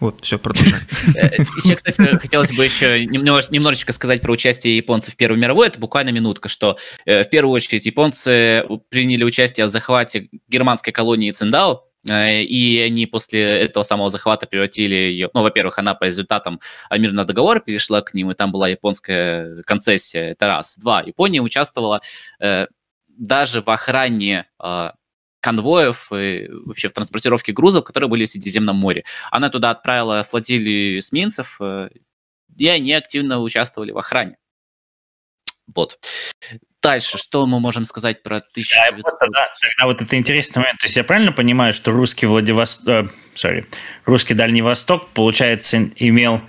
Вот, 0.00 0.20
все, 0.22 0.38
продолжаем. 0.38 0.82
Э, 1.14 1.42
еще, 1.56 1.74
кстати, 1.74 2.18
хотелось 2.18 2.52
бы 2.52 2.64
еще 2.64 3.04
немножечко 3.06 3.92
сказать 3.92 4.22
про 4.22 4.32
участие 4.32 4.76
японцев 4.76 5.14
в 5.14 5.16
Первой 5.16 5.38
мировой. 5.38 5.68
Это 5.68 5.78
буквально 5.78 6.10
минутка, 6.10 6.48
что 6.48 6.78
э, 7.04 7.24
в 7.24 7.30
первую 7.30 7.54
очередь 7.54 7.86
японцы 7.86 8.64
приняли 8.88 9.24
участие 9.24 9.66
в 9.66 9.70
захвате 9.70 10.28
германской 10.48 10.92
колонии 10.92 11.30
Циндао, 11.32 11.84
и 12.08 12.82
они 12.84 13.06
после 13.06 13.42
этого 13.42 13.82
самого 13.82 14.08
захвата 14.08 14.46
превратили 14.46 14.94
ее, 14.94 15.28
ну, 15.34 15.42
во-первых, 15.42 15.78
она 15.78 15.94
по 15.94 16.04
результатам 16.04 16.60
мирного 16.90 17.26
договора 17.26 17.60
перешла 17.60 18.00
к 18.00 18.14
ним, 18.14 18.30
и 18.30 18.34
там 18.34 18.52
была 18.52 18.68
японская 18.68 19.62
концессия, 19.64 20.30
это 20.30 20.46
раз. 20.46 20.78
Два, 20.78 21.02
Япония 21.02 21.40
участвовала 21.40 22.00
э, 22.40 22.66
даже 23.08 23.60
в 23.60 23.68
охране 23.68 24.46
э, 24.62 24.90
конвоев 25.40 26.10
и 26.12 26.48
вообще 26.50 26.88
в 26.88 26.92
транспортировке 26.92 27.52
грузов, 27.52 27.84
которые 27.84 28.08
были 28.08 28.24
в 28.24 28.30
Средиземном 28.30 28.76
море. 28.76 29.04
Она 29.30 29.50
туда 29.50 29.70
отправила 29.70 30.24
флотилию 30.24 31.00
эсминцев, 31.00 31.56
э, 31.60 31.90
и 32.56 32.66
они 32.66 32.92
активно 32.92 33.40
участвовали 33.40 33.90
в 33.92 33.98
охране. 33.98 34.36
Вот. 35.74 35.98
Дальше, 36.82 37.18
что 37.18 37.46
мы 37.46 37.60
можем 37.60 37.84
сказать 37.84 38.22
про 38.22 38.36
1900? 38.36 39.04
Да, 39.20 39.26
да, 39.26 39.46
тогда 39.60 39.86
вот 39.86 40.00
это 40.00 40.16
интересный 40.16 40.60
момент. 40.60 40.78
То 40.78 40.86
есть 40.86 40.96
я 40.96 41.04
правильно 41.04 41.32
понимаю, 41.32 41.74
что 41.74 41.92
русский 41.92 42.26
Владивосток, 42.26 42.88
э, 42.88 43.04
sorry, 43.34 43.66
русский 44.06 44.34
Дальний 44.34 44.62
Восток, 44.62 45.10
получается, 45.10 45.90
имел 45.96 46.40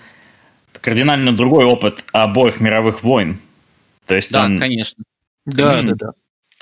кардинально 0.80 1.36
другой 1.36 1.66
опыт 1.66 2.06
обоих 2.14 2.62
мировых 2.62 3.04
войн? 3.04 3.40
То 4.06 4.16
есть 4.16 4.32
да, 4.32 4.46
он... 4.46 4.58
конечно. 4.58 5.04
Да, 5.46 5.72
конечно. 5.72 5.96
да, 5.96 6.06
да. 6.08 6.14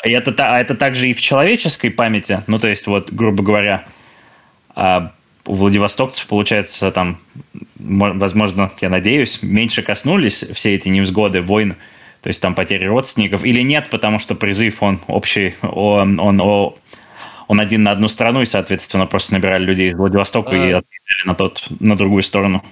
И 0.03 0.11
это, 0.11 0.33
а 0.37 0.59
это 0.59 0.75
также 0.75 1.09
и 1.09 1.13
в 1.13 1.21
человеческой 1.21 1.89
памяти? 1.89 2.43
Ну, 2.47 2.57
то 2.57 2.67
есть, 2.67 2.87
вот, 2.87 3.11
грубо 3.11 3.43
говоря, 3.43 3.85
а 4.69 5.13
у 5.45 5.53
владивостокцев, 5.55 6.27
получается, 6.27 6.91
там, 6.91 7.19
возможно, 7.77 8.71
я 8.81 8.89
надеюсь, 8.89 9.41
меньше 9.41 9.81
коснулись 9.81 10.43
все 10.53 10.75
эти 10.75 10.89
невзгоды, 10.89 11.41
войн, 11.41 11.75
то 12.21 12.27
есть 12.29 12.41
там 12.41 12.55
потери 12.55 12.85
родственников, 12.85 13.43
или 13.43 13.61
нет, 13.61 13.89
потому 13.89 14.19
что 14.19 14.35
призыв, 14.35 14.81
он 14.83 14.99
общий, 15.07 15.55
он, 15.61 16.19
он, 16.19 16.41
он, 16.41 16.75
он 17.47 17.59
один 17.59 17.83
на 17.83 17.91
одну 17.91 18.07
страну, 18.07 18.41
и, 18.41 18.45
соответственно, 18.45 19.05
просто 19.07 19.33
набирали 19.33 19.63
людей 19.63 19.89
из 19.89 19.95
Владивостока 19.95 20.51
а... 20.51 20.55
и 20.55 20.71
отправили 20.71 21.25
на, 21.25 21.35
тот, 21.35 21.67
на 21.79 21.95
другую 21.95 22.23
сторону. 22.23 22.63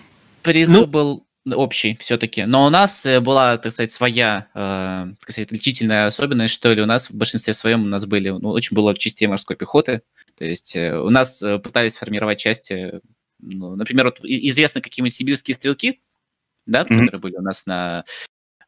Призыв 0.43 0.81
ну... 0.81 0.85
был 0.85 1.27
общий 1.55 1.97
все-таки. 2.01 2.43
Но 2.43 2.65
у 2.65 2.69
нас 2.69 3.05
э, 3.05 3.19
была, 3.19 3.57
так 3.57 3.71
сказать, 3.71 3.91
своя, 3.91 4.47
э, 4.53 5.13
так 5.19 5.29
сказать, 5.31 5.47
отличительная 5.47 6.07
особенность, 6.07 6.53
что 6.53 6.73
ли. 6.73 6.81
У 6.81 6.85
нас 6.85 7.09
в 7.09 7.13
большинстве 7.13 7.53
своем 7.53 7.83
у 7.83 7.87
нас 7.87 8.05
были, 8.05 8.29
ну, 8.29 8.49
очень 8.49 8.75
было 8.75 8.93
частей 8.95 9.27
морской 9.27 9.55
пехоты. 9.55 10.01
То 10.37 10.45
есть 10.45 10.75
э, 10.75 10.97
у 10.99 11.09
нас 11.09 11.41
э, 11.41 11.57
пытались 11.59 11.95
формировать 11.95 12.39
части, 12.39 12.99
ну, 13.39 13.75
например, 13.75 14.05
вот 14.05 14.19
известны 14.23 14.81
какие-нибудь 14.81 15.15
сибирские 15.15 15.55
стрелки, 15.55 16.01
да, 16.65 16.81
mm-hmm. 16.81 16.99
которые 16.99 17.21
были 17.21 17.35
у 17.37 17.41
нас 17.41 17.65
на 17.65 18.03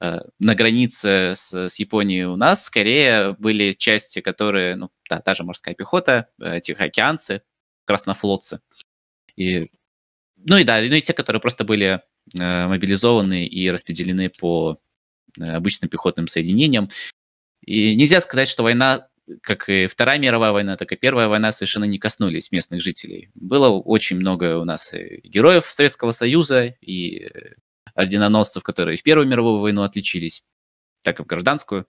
на 0.02 0.56
границе 0.56 1.34
с, 1.36 1.54
с 1.54 1.76
Японией 1.78 2.24
у 2.24 2.38
нас 2.38 2.64
скорее 2.64 3.34
были 3.34 3.74
части, 3.74 4.22
которые, 4.22 4.76
ну, 4.76 4.92
да, 5.10 5.20
та 5.20 5.36
же 5.36 5.44
морская 5.44 5.76
пехота, 5.76 6.30
э, 6.42 6.62
тихоокеанцы, 6.62 7.42
краснофлотцы. 7.86 8.62
И, 9.36 9.72
ну 10.38 10.58
и 10.58 10.64
да, 10.64 10.80
ну 10.80 10.96
и 10.96 11.02
те, 11.02 11.14
которые 11.14 11.42
просто 11.42 11.66
были 11.66 12.02
э, 12.40 12.68
мобилизованы 12.68 13.46
и 13.46 13.70
распределены 13.70 14.30
по 14.30 14.80
э, 15.38 15.44
обычным 15.44 15.90
пехотным 15.90 16.28
соединениям. 16.28 16.90
И 17.66 17.96
нельзя 17.96 18.22
сказать, 18.22 18.48
что 18.48 18.64
война 18.64 19.10
как 19.42 19.70
и 19.70 19.88
Вторая 19.88 20.18
мировая 20.18 20.52
война, 20.52 20.76
так 20.76 20.92
и 20.92 20.96
Первая 20.96 21.28
война 21.28 21.52
совершенно 21.52 21.86
не 21.86 22.00
коснулись 22.00 22.52
местных 22.52 22.82
жителей. 22.82 23.30
Было 23.36 23.70
очень 23.70 24.18
много 24.18 24.58
у 24.58 24.66
нас 24.66 24.92
героев 25.24 25.66
Советского 25.70 26.12
Союза 26.12 26.76
и 26.82 27.26
э, 27.26 27.54
орденоносцев, 28.00 28.64
которые 28.64 28.98
в 28.98 29.04
Первую 29.04 29.28
мировую 29.28 29.60
войну 29.60 29.84
отличились, 29.84 30.44
так 31.04 31.20
и 31.20 31.24
в 31.24 31.26
гражданскую. 31.26 31.86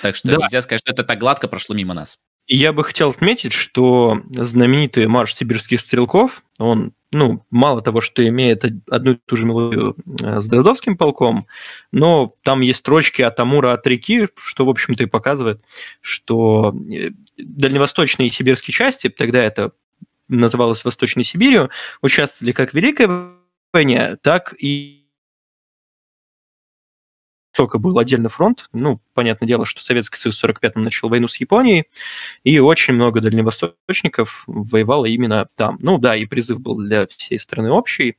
Так 0.00 0.16
что 0.16 0.28
да. 0.28 0.36
нельзя 0.36 0.62
сказать, 0.62 0.80
что 0.80 0.92
это 0.92 1.04
так 1.04 1.18
гладко 1.18 1.48
прошло 1.48 1.74
мимо 1.74 1.94
нас. 1.94 2.18
И 2.46 2.56
я 2.58 2.72
бы 2.72 2.84
хотел 2.84 3.10
отметить, 3.10 3.52
что 3.52 4.20
знаменитый 4.30 5.06
марш 5.06 5.34
сибирских 5.34 5.80
стрелков, 5.80 6.42
он, 6.58 6.92
ну, 7.10 7.44
мало 7.50 7.80
того, 7.80 8.02
что 8.02 8.26
имеет 8.26 8.64
одну 8.90 9.12
и 9.12 9.18
ту 9.24 9.36
же 9.36 9.46
мелодию 9.46 9.96
э, 10.22 10.40
с 10.40 10.46
Дроздовским 10.46 10.98
полком, 10.98 11.46
но 11.90 12.34
там 12.42 12.60
есть 12.60 12.80
строчки 12.80 13.22
от 13.22 13.40
Амура 13.40 13.72
от 13.72 13.86
реки, 13.86 14.28
что, 14.36 14.66
в 14.66 14.68
общем-то, 14.68 15.04
и 15.04 15.06
показывает, 15.06 15.62
что 16.02 16.74
э, 16.90 17.10
дальневосточные 17.38 18.30
сибирские 18.30 18.74
части, 18.74 19.08
тогда 19.08 19.42
это 19.42 19.72
называлось 20.28 20.84
Восточной 20.84 21.24
Сибирью, 21.24 21.70
участвовали 22.02 22.52
как 22.52 22.72
в 22.72 22.74
Великой 22.74 23.06
войне, 23.06 23.43
так 24.22 24.54
и 24.58 25.04
только 27.54 27.78
был 27.78 27.98
отдельный 27.98 28.30
фронт. 28.30 28.68
Ну, 28.72 29.00
понятное 29.14 29.46
дело, 29.46 29.64
что 29.64 29.82
Советский 29.82 30.18
Союз 30.18 30.40
в 30.40 30.44
45-м 30.44 30.82
начал 30.82 31.08
войну 31.08 31.28
с 31.28 31.36
Японией, 31.36 31.84
и 32.42 32.58
очень 32.58 32.94
много 32.94 33.20
дальневосточников 33.20 34.42
воевало 34.46 35.06
именно 35.06 35.48
там. 35.54 35.78
Ну 35.80 35.98
да, 35.98 36.16
и 36.16 36.26
призыв 36.26 36.60
был 36.60 36.76
для 36.76 37.06
всей 37.06 37.38
страны 37.38 37.70
общий. 37.70 38.16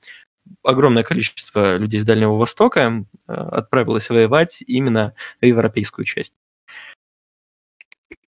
Огромное 0.63 1.03
количество 1.03 1.77
людей 1.77 1.99
с 1.99 2.05
Дальнего 2.05 2.35
Востока 2.35 3.05
э, 3.27 3.33
отправилось 3.33 4.09
воевать 4.09 4.63
именно 4.65 5.13
в 5.41 5.45
европейскую 5.45 6.05
часть. 6.05 6.33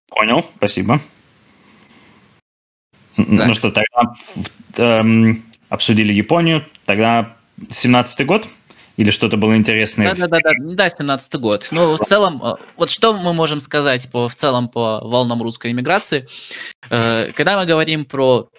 Понял, 0.08 0.44
спасибо. 0.56 1.00
Да. 3.16 3.46
Ну 3.46 3.54
что, 3.54 3.70
тогда 3.70 4.14
эм, 4.76 5.44
обсудили 5.68 6.12
Японию, 6.12 6.66
тогда 6.84 7.36
17-й 7.58 8.24
год? 8.24 8.46
Или 8.98 9.12
что-то 9.12 9.36
было 9.36 9.56
интересное? 9.56 10.12
Да, 10.12 10.26
да, 10.26 10.40
да, 10.40 10.50
да, 10.58 10.74
да, 10.74 10.90
17 10.90 11.34
год. 11.36 11.68
Ну, 11.70 11.96
в 11.96 12.04
целом, 12.04 12.42
э, 12.44 12.56
вот 12.76 12.90
что 12.90 13.14
мы 13.14 13.32
можем 13.32 13.60
сказать 13.60 14.10
по, 14.10 14.28
в 14.28 14.34
целом 14.34 14.68
по 14.68 15.00
волнам 15.00 15.40
русской 15.40 15.70
иммиграции? 15.70 16.26
Э, 16.90 17.30
когда 17.32 17.60
мы 17.60 17.64
говорим 17.64 18.04
про 18.04 18.50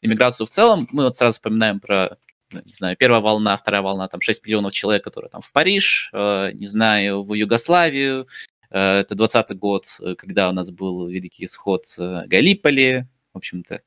иммиграцию 0.00 0.46
в 0.46 0.50
целом, 0.50 0.88
мы 0.90 1.04
вот 1.04 1.16
сразу 1.16 1.34
вспоминаем 1.34 1.80
про, 1.80 2.16
ну, 2.50 2.62
не 2.64 2.72
знаю, 2.72 2.96
первая 2.96 3.20
волна, 3.20 3.58
вторая 3.58 3.82
волна, 3.82 4.08
там 4.08 4.22
6 4.22 4.42
миллионов 4.46 4.72
человек, 4.72 5.04
которые 5.04 5.28
там 5.28 5.42
в 5.42 5.52
Париж, 5.52 6.08
э, 6.14 6.52
не 6.54 6.66
знаю, 6.66 7.22
в 7.22 7.34
Югославию, 7.34 8.26
это 8.70 9.14
20 9.14 9.56
год, 9.56 9.86
когда 10.18 10.50
у 10.50 10.52
нас 10.52 10.70
был 10.70 11.08
великий 11.08 11.46
исход 11.46 11.84
Галиполи, 11.96 13.06
в 13.32 13.38
общем-то. 13.38 13.80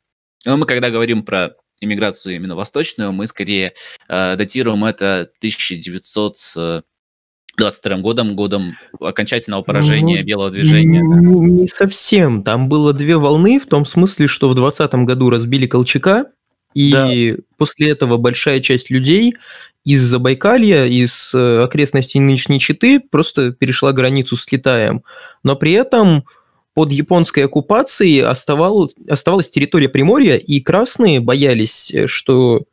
Но 0.46 0.58
мы 0.58 0.66
когда 0.66 0.90
говорим 0.90 1.24
про 1.24 1.56
иммиграцию 1.82 2.36
именно 2.36 2.56
восточную, 2.56 3.12
мы 3.12 3.28
скорее 3.28 3.74
э, 4.08 4.38
датируем 4.38 4.86
это 4.86 5.30
1922 5.40 7.98
годом, 7.98 8.36
годом 8.36 8.78
окончательного 9.00 9.64
поражения 9.64 10.20
ну, 10.20 10.26
белого 10.26 10.52
движения. 10.52 11.04
Ну, 11.04 11.44
не 11.44 11.68
совсем. 11.68 12.44
Там 12.44 12.70
было 12.70 12.94
две 12.94 13.18
волны, 13.18 13.60
в 13.60 13.66
том 13.66 13.86
смысле, 13.86 14.28
что 14.28 14.48
в 14.50 14.56
20 14.56 14.94
году 14.94 15.30
разбили 15.30 15.68
Колчака, 15.68 16.28
и 16.74 16.92
да. 16.92 17.12
после 17.58 17.90
этого 17.90 18.16
большая 18.16 18.62
часть 18.62 18.90
людей 18.90 19.36
из 19.84 20.02
Забайкалья, 20.02 20.86
из 20.86 21.34
э, 21.34 21.64
окрестностей 21.64 22.20
нынешней 22.20 22.60
Читы 22.60 23.00
просто 23.00 23.52
перешла 23.52 23.94
границу 23.94 24.38
с 24.38 24.46
Китаем. 24.46 25.04
Но 25.44 25.56
при 25.56 25.72
этом 25.74 26.26
под 26.74 26.92
японской 26.92 27.46
оккупацией 27.46 28.22
оставалась, 28.22 28.94
оставалась 29.10 29.50
территория 29.50 29.90
Приморья, 29.90 30.36
и 30.36 30.60
красные 30.62 31.20
боялись, 31.20 31.94
что 32.06 32.64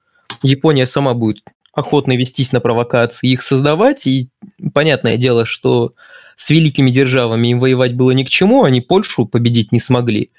Япония 0.43 0.87
сама 0.87 1.15
будет 1.15 1.43
охотно 1.73 2.17
вестись 2.17 2.53
на 2.53 2.61
провокации, 2.61 3.31
их 3.31 3.43
создавать, 3.43 4.07
и 4.07 4.29
понятное 4.75 5.17
дело, 5.17 5.47
что 5.47 5.93
с 6.37 6.51
великими 6.51 6.91
державами 6.91 7.49
им 7.49 7.61
воевать 7.61 7.95
было 7.95 8.11
ни 8.13 8.25
к 8.25 8.29
чему, 8.29 8.65
они 8.65 8.81
Польшу 8.81 9.27
победить 9.27 9.73
не 9.73 9.81
смогли. 9.81 10.31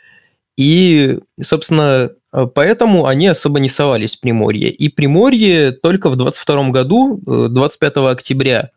И, 0.57 1.19
собственно, 1.41 2.11
поэтому 2.53 3.05
они 3.05 3.27
особо 3.27 3.59
не 3.59 3.69
совались 3.69 4.17
в 4.17 4.19
Приморье. 4.19 4.69
И 4.69 4.89
Приморье 4.89 5.71
только 5.71 6.09
в 6.09 6.17
22 6.17 6.69
году, 6.69 7.21
25 7.25 7.97
э, 7.97 8.09
октября 8.09 8.71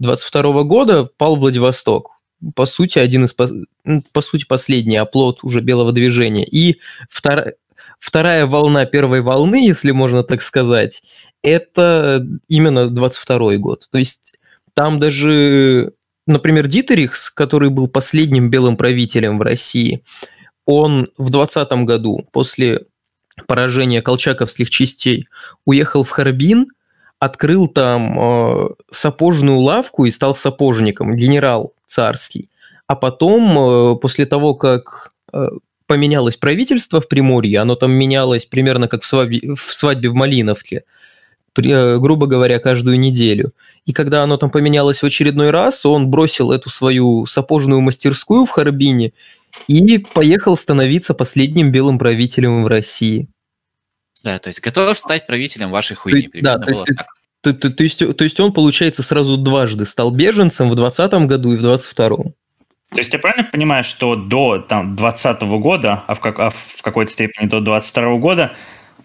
22 0.00 0.64
года, 0.64 1.04
пал 1.04 1.36
Владивосток 1.36 2.17
по 2.54 2.66
сути, 2.66 2.98
один 2.98 3.24
из, 3.24 3.34
ну, 3.84 4.04
по 4.12 4.22
сути, 4.22 4.44
последний 4.44 4.96
оплот 4.96 5.42
уже 5.42 5.60
белого 5.60 5.92
движения. 5.92 6.44
И 6.46 6.80
вторая, 7.10 7.54
вторая 7.98 8.46
волна 8.46 8.86
первой 8.86 9.20
волны, 9.20 9.66
если 9.66 9.90
можно 9.90 10.22
так 10.22 10.42
сказать, 10.42 11.02
это 11.42 12.24
именно 12.48 12.88
22 12.88 13.56
год. 13.56 13.88
То 13.90 13.98
есть 13.98 14.34
там 14.74 15.00
даже, 15.00 15.92
например, 16.26 16.68
Дитерихс, 16.68 17.30
который 17.30 17.70
был 17.70 17.88
последним 17.88 18.50
белым 18.50 18.76
правителем 18.76 19.38
в 19.38 19.42
России, 19.42 20.04
он 20.66 21.08
в 21.16 21.30
20 21.30 21.68
году 21.84 22.28
после 22.32 22.86
поражения 23.46 24.02
колчаковских 24.02 24.70
частей 24.70 25.26
уехал 25.64 26.04
в 26.04 26.10
Харбин, 26.10 26.68
открыл 27.20 27.68
там 27.68 28.18
э, 28.18 28.68
сапожную 28.90 29.58
лавку 29.58 30.04
и 30.04 30.10
стал 30.10 30.36
сапожником, 30.36 31.16
генерал 31.16 31.72
царский. 31.88 32.48
А 32.86 32.94
потом, 32.94 33.58
э, 33.58 33.96
после 33.96 34.26
того, 34.26 34.54
как 34.54 35.12
э, 35.32 35.48
поменялось 35.86 36.36
правительство 36.36 37.00
в 37.00 37.08
Приморье, 37.08 37.60
оно 37.60 37.74
там 37.74 37.92
менялось 37.92 38.46
примерно 38.46 38.88
как 38.88 39.02
в 39.02 39.06
свадьбе 39.06 39.54
в, 39.54 39.72
свадьбе 39.72 40.10
в 40.10 40.14
Малиновке, 40.14 40.84
э, 41.56 41.98
грубо 41.98 42.26
говоря, 42.26 42.58
каждую 42.60 42.98
неделю. 42.98 43.52
И 43.84 43.92
когда 43.92 44.22
оно 44.22 44.36
там 44.36 44.50
поменялось 44.50 45.02
в 45.02 45.06
очередной 45.06 45.50
раз, 45.50 45.84
он 45.84 46.08
бросил 46.08 46.52
эту 46.52 46.70
свою 46.70 47.26
сапожную 47.26 47.80
мастерскую 47.80 48.44
в 48.44 48.50
Харбине 48.50 49.12
и 49.66 49.98
поехал 49.98 50.56
становиться 50.56 51.14
последним 51.14 51.72
белым 51.72 51.98
правителем 51.98 52.64
в 52.64 52.66
России. 52.68 53.28
Да, 54.22 54.38
то 54.38 54.48
есть 54.48 54.60
готов 54.60 54.98
стать 54.98 55.26
правителем 55.26 55.70
вашей 55.70 55.96
хуйни. 55.96 56.28
Да, 56.42 56.58
то, 56.58 56.70
есть, 56.70 56.86
то, 57.40 57.54
то, 57.54 57.70
то, 57.70 57.82
есть, 57.82 57.98
то 57.98 58.24
есть 58.24 58.40
он, 58.40 58.52
получается, 58.52 59.02
сразу 59.02 59.36
дважды 59.36 59.86
стал 59.86 60.10
беженцем 60.10 60.68
в 60.70 60.74
2020 60.74 61.28
году 61.28 61.52
и 61.52 61.56
в 61.56 61.62
2022. 61.62 62.32
То 62.90 62.98
есть 62.98 63.12
я 63.12 63.18
правильно 63.18 63.44
понимаю, 63.44 63.84
что 63.84 64.16
до 64.16 64.58
там, 64.58 64.96
2020 64.96 65.42
года, 65.60 66.04
а 66.06 66.14
в, 66.14 66.20
как, 66.20 66.40
а 66.40 66.50
в 66.50 66.82
какой-то 66.82 67.12
степени 67.12 67.46
до 67.46 67.60
2022 67.60 68.16
года, 68.16 68.52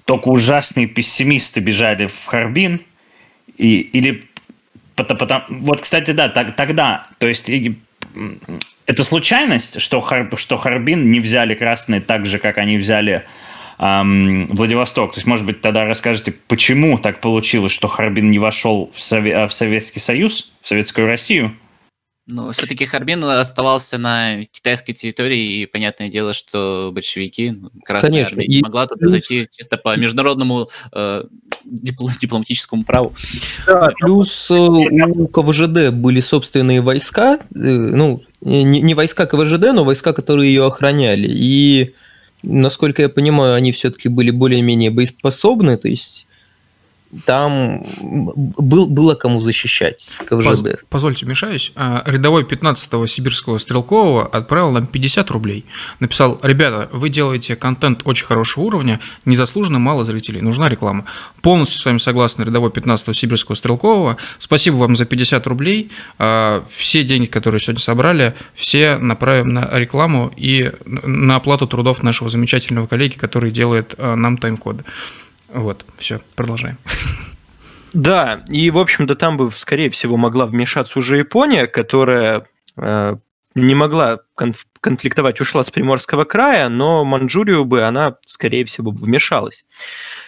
только 0.06 0.30
ужасные 0.30 0.88
пессимисты 0.88 1.60
бежали 1.60 2.08
в 2.08 2.26
Харбин, 2.26 2.82
и, 3.58 3.80
или 3.82 4.26
потому, 4.96 5.20
потому, 5.20 5.44
вот, 5.50 5.82
кстати, 5.82 6.12
да, 6.12 6.30
так, 6.30 6.56
тогда, 6.56 7.08
то 7.20 7.28
есть 7.28 7.50
это 8.86 9.04
случайность, 9.04 9.80
что, 9.82 10.02
Хар, 10.02 10.30
что 10.38 10.58
Харбин 10.58 11.12
не 11.12 11.20
взяли 11.20 11.54
красные 11.54 12.02
так 12.02 12.26
же, 12.26 12.40
как 12.40 12.58
они 12.58 12.78
взяли 12.78 13.26
эм, 13.84 14.48
Владивосток. 14.48 15.14
То 15.14 15.18
есть, 15.18 15.28
может 15.28 15.46
быть, 15.46 15.62
тогда 15.62 15.86
расскажете, 15.86 16.34
почему 16.48 16.98
так 16.98 17.22
получилось, 17.22 17.72
что 17.72 17.88
Харбин 17.88 18.32
не 18.32 18.40
вошел 18.40 18.92
в, 18.94 19.00
Сове- 19.00 19.48
в 19.48 19.54
Советский 19.54 20.00
Союз, 20.00 20.54
в 20.62 20.68
Советскую 20.68 21.08
Россию? 21.08 21.56
Ну, 22.26 22.52
все-таки 22.52 22.86
Харбин 22.86 23.22
оставался 23.26 23.98
на 23.98 24.46
китайской 24.46 24.94
территории, 24.94 25.62
и 25.62 25.66
понятное 25.66 26.08
дело, 26.08 26.32
что 26.32 26.92
большевики, 26.94 27.52
ну, 27.52 27.70
Красная 27.84 28.12
Конечно. 28.12 28.38
Армия, 28.38 28.48
не 28.48 28.62
могла 28.62 28.88
туда 28.88 29.10
зайти 29.10 29.50
чисто 29.52 29.76
по 29.76 29.98
международному 29.98 30.70
э, 30.94 31.26
дипломатическому 31.66 32.86
праву. 32.86 33.14
Да, 33.68 33.92
плюс 34.00 34.50
э, 34.50 34.54
у 34.56 35.28
КВЖД 35.28 35.90
были 35.92 36.22
собственные 36.22 36.80
войска, 36.80 37.40
э, 37.40 37.58
ну, 37.58 38.24
не, 38.40 38.80
не 38.80 38.94
войска 38.94 39.26
КВЖД, 39.26 39.74
но 39.74 39.84
войска, 39.84 40.14
которые 40.14 40.54
ее 40.54 40.66
охраняли, 40.66 41.28
и 41.30 41.94
насколько 42.44 43.02
я 43.02 43.10
понимаю, 43.10 43.56
они 43.56 43.72
все-таки 43.72 44.10
были 44.10 44.32
более-менее 44.32 44.92
боеспособны, 44.92 45.78
то 45.78 45.88
есть 45.88 46.28
там 47.26 47.86
был, 48.02 48.88
было 48.88 49.16
кому 49.16 49.42
защищать 49.42 50.16
КВЖД. 50.26 50.84
Позвольте, 50.90 51.26
мешаюсь. 51.26 51.72
А, 51.76 52.04
рядовой 52.06 52.44
15-го 52.44 53.06
сибирского 53.08 53.58
стрелкового 53.58 54.26
отправил 54.26 54.72
нам 54.72 54.88
50 54.88 55.30
рублей. 55.32 55.66
Написал, 56.00 56.40
ребята, 56.42 56.90
вы 56.92 57.10
делаете 57.10 57.56
контент 57.56 58.02
очень 58.06 58.26
хорошего 58.26 58.64
уровня, 58.64 59.00
незаслуженно 59.26 59.80
мало 59.80 60.04
зрителей, 60.06 60.42
нужна 60.42 60.70
реклама. 60.70 61.06
Полностью 61.42 61.80
с 61.80 61.86
вами 61.86 61.98
согласен 61.98 62.44
рядовой 62.44 62.72
15-го 62.72 63.14
сибирского 63.14 63.56
стрелкового. 63.56 64.18
Спасибо 64.40 64.76
вам 64.76 64.96
за 64.96 65.06
50 65.06 65.46
рублей. 65.48 65.92
А, 66.18 66.64
все 66.70 67.04
деньги, 67.04 67.28
которые 67.28 67.62
сегодня 67.62 67.82
собрали, 67.82 68.34
все 68.56 68.98
направим 68.98 69.54
на 69.54 69.70
рекламу 69.72 70.32
и 70.36 70.72
на 70.86 71.36
оплату 71.36 71.68
трудов 71.68 72.04
нашего 72.04 72.30
замечательного 72.30 72.88
коллеги, 72.88 73.16
который 73.16 73.52
делает 73.52 73.94
а, 73.98 74.16
нам 74.16 74.38
тайм-коды. 74.38 74.84
Вот, 75.54 75.86
все, 75.98 76.20
продолжаем. 76.36 76.78
Да, 77.94 78.44
и, 78.50 78.72
в 78.72 78.80
общем-то, 78.80 79.16
там 79.16 79.38
бы, 79.38 79.52
скорее 79.52 79.92
всего, 79.92 80.18
могла 80.18 80.48
вмешаться 80.48 80.98
уже 80.98 81.18
Япония, 81.18 81.68
которая 81.68 82.48
э, 82.76 83.16
не 83.54 83.76
могла 83.76 84.22
конф- 84.36 84.66
конфликтовать, 84.82 85.40
ушла 85.42 85.64
с 85.64 85.70
Приморского 85.70 86.24
края, 86.24 86.70
но 86.70 87.06
Манчжурию 87.06 87.66
бы 87.66 87.84
она, 87.84 88.18
скорее 88.26 88.66
всего, 88.66 88.90
вмешалась. 88.90 89.64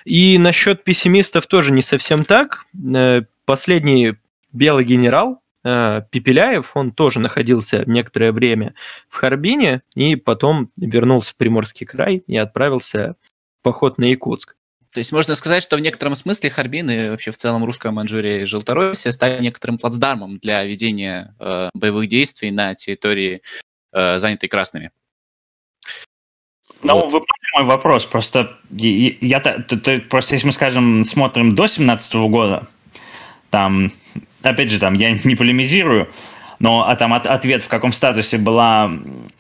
И 0.04 0.38
насчет 0.38 0.84
пессимистов 0.84 1.48
тоже 1.48 1.72
не 1.72 1.82
совсем 1.82 2.24
так. 2.24 2.66
Э, 2.96 3.24
последний 3.46 4.14
белый 4.54 4.86
генерал, 4.86 5.42
э, 5.64 6.04
Пепеляев, 6.12 6.72
он 6.76 6.92
тоже 6.92 7.20
находился 7.20 7.84
некоторое 7.88 8.32
время 8.32 8.76
в 9.10 9.16
Харбине 9.16 9.82
и 9.96 10.16
потом 10.16 10.70
вернулся 10.78 11.32
в 11.32 11.36
Приморский 11.36 11.88
край 11.88 12.24
и 12.28 12.38
отправился 12.38 13.16
в 13.60 13.64
поход 13.64 13.98
на 13.98 14.06
Якутск. 14.06 14.56
То 14.96 15.00
есть 15.00 15.12
можно 15.12 15.36
сказать, 15.36 15.62
что 15.62 15.76
в 15.76 15.82
некотором 15.82 16.16
смысле 16.16 16.50
Харбин 16.50 16.90
и 16.90 17.10
вообще 17.10 17.32
в 17.32 17.38
целом 17.38 17.66
русская 17.66 17.92
Манчжурия 17.92 18.44
и 18.44 18.46
Желтороссия 18.46 19.12
стали 19.12 19.42
некоторым 19.42 19.78
плацдармом 19.78 20.38
для 20.38 20.64
ведения 20.64 21.36
э, 21.38 21.70
боевых 21.74 22.08
действий 22.08 22.50
на 22.50 22.76
территории, 22.76 23.42
э, 23.92 24.20
занятой 24.20 24.48
красными. 24.48 24.92
Ну, 26.82 26.94
вот. 26.94 27.12
вы 27.12 27.20
поняли 27.20 27.58
мой 27.58 27.66
вопрос. 27.66 28.06
Просто, 28.06 28.58
я, 28.70 29.12
я, 29.20 29.66
я, 29.68 30.00
просто 30.00 30.36
если 30.36 30.46
мы, 30.48 30.54
скажем, 30.54 31.04
смотрим 31.04 31.56
до 31.56 31.68
17 31.68 32.14
года, 32.30 32.66
там, 33.50 33.92
опять 34.44 34.72
же, 34.72 34.80
там, 34.80 34.94
я 34.94 35.12
не 35.12 35.36
полемизирую, 35.36 36.10
но 36.66 36.90
а 36.90 36.96
там 36.96 37.14
от, 37.14 37.28
ответ, 37.28 37.62
в 37.62 37.68
каком 37.68 37.92
статусе 37.92 38.40
была 38.40 38.92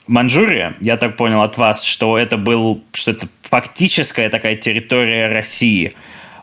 Манчжурия, 0.05 0.75
я 0.79 0.95
так 0.95 1.17
понял 1.17 1.41
от 1.41 1.57
вас, 1.57 1.83
что 1.83 2.19
это 2.19 2.37
был, 2.37 2.83
что 2.93 3.11
это 3.11 3.27
фактическая 3.41 4.29
такая 4.29 4.55
территория 4.55 5.27
России. 5.29 5.91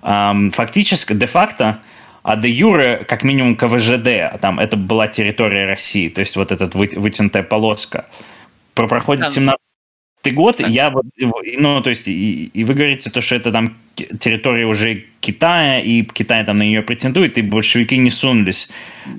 Эм, 0.03 0.51
фактически, 0.51 1.13
де-факто, 1.13 1.79
а 2.25 2.35
де 2.35 2.49
юре, 2.49 3.05
как 3.09 3.23
минимум 3.23 3.55
КВЖД, 3.55 4.09
а 4.33 4.39
там 4.41 4.59
это 4.59 4.77
была 4.77 5.07
территория 5.07 5.67
России, 5.67 6.09
то 6.09 6.21
есть 6.21 6.35
вот 6.35 6.51
эта 6.51 6.67
вы, 6.77 6.91
вытянутая 6.97 7.45
полоска. 7.45 8.07
Проходит 8.75 9.31
17 9.31 9.57
год, 10.35 10.57
так. 10.57 10.69
я 10.69 10.91
вот, 10.91 11.05
ну, 11.59 11.81
то 11.81 11.91
есть, 11.91 12.09
и, 12.09 12.47
и 12.47 12.65
вы 12.65 12.75
говорите 12.75 13.09
то, 13.09 13.21
что 13.21 13.37
это 13.37 13.53
там 13.53 13.77
территория 13.95 14.67
уже 14.67 15.05
Китая, 15.21 15.79
и 15.79 16.03
Китай 16.03 16.45
там 16.45 16.57
на 16.57 16.65
нее 16.65 16.83
претендует, 16.83 17.39
и 17.39 17.43
большевики 17.43 17.97
не 17.99 18.11
сунулись. 18.11 18.69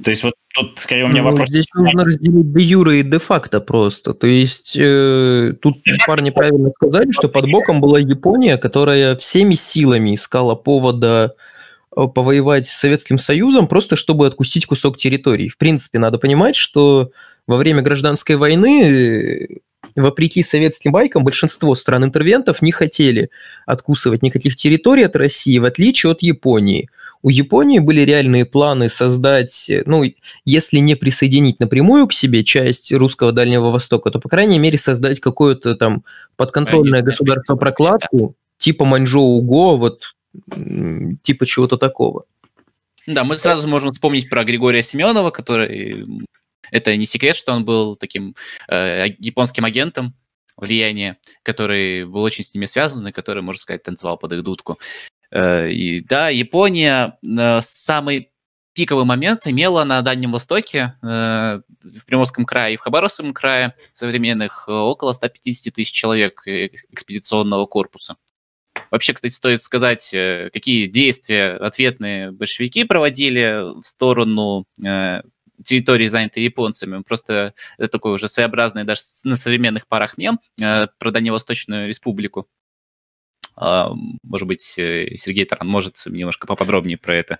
То 0.03 0.09
есть 0.09 0.23
вот 0.23 0.33
тут 0.53 0.79
скорее 0.79 1.05
у 1.05 1.07
меня 1.07 1.23
ну, 1.23 1.31
вопрос. 1.31 1.49
Здесь 1.49 1.65
нужно 1.73 2.05
разделить 2.05 2.53
де 2.53 2.63
юре 2.63 2.99
и 2.99 3.03
де 3.03 3.19
факто 3.19 3.59
просто. 3.59 4.13
То 4.13 4.27
есть 4.27 4.75
э, 4.79 5.53
тут 5.61 5.77
парни 6.05 6.29
правильно 6.29 6.69
сказали, 6.71 7.11
что 7.11 7.27
под 7.27 7.49
боком 7.49 7.81
была 7.81 7.99
Япония, 7.99 8.57
которая 8.57 9.15
всеми 9.15 9.55
силами 9.55 10.15
искала 10.15 10.55
повода 10.55 11.35
э, 11.95 12.07
повоевать 12.07 12.67
с 12.67 12.79
Советским 12.79 13.17
Союзом, 13.17 13.67
просто 13.67 13.95
чтобы 13.95 14.27
откусить 14.27 14.65
кусок 14.65 14.97
территории. 14.97 15.49
В 15.49 15.57
принципе, 15.57 15.99
надо 15.99 16.19
понимать, 16.19 16.55
что 16.55 17.11
во 17.47 17.57
время 17.57 17.81
гражданской 17.81 18.35
войны 18.35 19.61
вопреки 19.95 20.43
советским 20.43 20.91
байкам, 20.91 21.23
большинство 21.23 21.75
стран-интервентов 21.75 22.61
не 22.61 22.71
хотели 22.71 23.29
откусывать 23.65 24.21
никаких 24.21 24.55
территорий 24.55 25.03
от 25.03 25.15
России, 25.15 25.57
в 25.57 25.65
отличие 25.65 26.11
от 26.11 26.21
Японии. 26.21 26.89
У 27.23 27.29
Японии 27.29 27.79
были 27.79 28.01
реальные 28.01 28.45
планы 28.45 28.89
создать, 28.89 29.71
ну, 29.85 30.03
если 30.43 30.77
не 30.79 30.95
присоединить 30.95 31.59
напрямую 31.61 32.07
к 32.07 32.13
себе 32.13 32.43
часть 32.43 32.91
русского 32.91 33.31
Дальнего 33.31 33.71
Востока, 33.71 34.11
то, 34.11 34.19
по 34.19 34.27
крайней 34.27 34.59
мере, 34.59 34.77
создать 34.77 35.21
какое-то 35.21 35.75
там 35.75 36.03
подконтрольное 36.35 37.01
государство-прокладку, 37.01 38.35
типа 38.57 38.83
Маньчжоу-Го, 38.83 39.77
вот 39.77 40.15
типа 41.21 41.45
чего-то 41.45 41.77
такого. 41.77 42.25
Да, 43.07 43.23
мы 43.23 43.37
сразу 43.37 43.69
можем 43.69 43.91
вспомнить 43.91 44.29
про 44.29 44.43
Григория 44.43 44.83
Семенова, 44.83 45.31
который 45.31 46.07
это 46.71 46.95
не 46.97 47.05
секрет, 47.05 47.37
что 47.37 47.53
он 47.53 47.63
был 47.63 47.95
таким 47.95 48.35
э, 48.67 49.07
японским 49.19 49.63
агентом 49.63 50.13
влияния, 50.57 51.17
который 51.43 52.05
был 52.05 52.21
очень 52.21 52.43
с 52.43 52.53
ними 52.53 52.65
связан 52.65 53.07
и 53.07 53.11
который, 53.11 53.43
можно 53.43 53.61
сказать, 53.61 53.83
танцевал 53.83 54.17
под 54.17 54.33
их 54.33 54.43
дудку. 54.43 54.79
Э, 55.33 55.69
и 55.69 55.99
да, 56.01 56.29
Япония 56.29 57.17
э, 57.23 57.61
самый 57.61 58.29
пиковый 58.73 59.05
момент 59.05 59.47
имела 59.47 59.83
на 59.83 60.01
Дальнем 60.01 60.31
Востоке, 60.31 60.95
э, 61.01 61.61
в 61.83 62.05
Приморском 62.05 62.45
крае 62.45 62.75
и 62.75 62.77
в 62.77 62.81
Хабаровском 62.81 63.33
крае 63.33 63.75
современных 63.93 64.67
около 64.67 65.11
150 65.11 65.73
тысяч 65.73 65.91
человек 65.91 66.41
экспедиционного 66.45 67.65
корпуса. 67.65 68.15
Вообще, 68.89 69.13
кстати, 69.13 69.33
стоит 69.33 69.61
сказать, 69.61 70.09
какие 70.53 70.87
действия 70.87 71.55
ответные 71.57 72.31
большевики 72.31 72.83
проводили 72.83 73.79
в 73.81 73.85
сторону 73.85 74.67
территории, 75.63 76.07
занятой 76.07 76.43
японцами. 76.43 77.01
Просто 77.03 77.53
это 77.77 77.87
такой 77.89 78.13
уже 78.13 78.27
своеобразный 78.27 78.83
даже 78.83 79.01
на 79.23 79.35
современных 79.35 79.87
парах 79.87 80.17
мем 80.17 80.39
э, 80.61 80.87
про 80.97 81.11
Дальневосточную 81.11 81.87
республику. 81.87 82.47
Э, 83.59 83.87
может 84.23 84.47
быть, 84.47 84.73
э, 84.77 85.15
Сергей 85.15 85.45
Таран 85.45 85.67
может 85.67 85.95
немножко 86.05 86.47
поподробнее 86.47 86.97
про 86.97 87.15
это. 87.15 87.39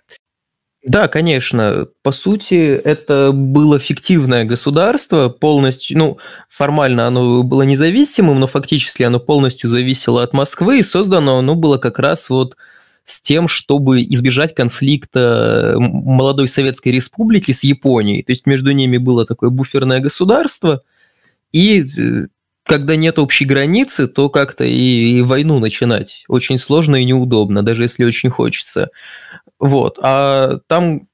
Да, 0.85 1.07
конечно. 1.07 1.87
По 2.01 2.11
сути, 2.11 2.75
это 2.75 3.31
было 3.31 3.79
фиктивное 3.79 4.43
государство, 4.43 5.29
полностью, 5.29 5.97
ну, 5.97 6.17
формально 6.49 7.07
оно 7.07 7.43
было 7.43 7.61
независимым, 7.61 8.39
но 8.39 8.47
фактически 8.47 9.03
оно 9.03 9.19
полностью 9.19 9.69
зависело 9.69 10.21
от 10.21 10.33
Москвы, 10.33 10.79
и 10.79 10.83
создано 10.83 11.37
оно 11.37 11.55
было 11.55 11.77
как 11.77 11.99
раз 11.99 12.29
вот 12.29 12.57
с 13.05 13.21
тем, 13.21 13.47
чтобы 13.47 14.03
избежать 14.03 14.53
конфликта 14.53 15.75
молодой 15.77 16.49
Советской 16.49 16.89
Республики 16.89 17.53
с 17.53 17.63
Японией. 17.63 18.21
То 18.21 18.33
есть 18.33 18.45
между 18.45 18.71
ними 18.71 18.97
было 18.97 19.25
такое 19.25 19.49
буферное 19.49 20.01
государство, 20.01 20.81
и 21.53 21.81
э, 21.81 22.27
когда 22.65 22.95
нет 22.95 23.19
общей 23.19 23.45
границы, 23.45 24.07
то 24.07 24.29
как-то 24.29 24.63
и, 24.63 25.17
и 25.17 25.21
войну 25.21 25.59
начинать 25.59 26.23
очень 26.27 26.57
сложно 26.57 26.95
и 26.95 27.05
неудобно, 27.05 27.63
даже 27.63 27.83
если 27.83 28.05
очень 28.05 28.29
хочется. 28.29 28.89
Вот. 29.59 29.99
А 30.01 30.59
там, 30.67 31.07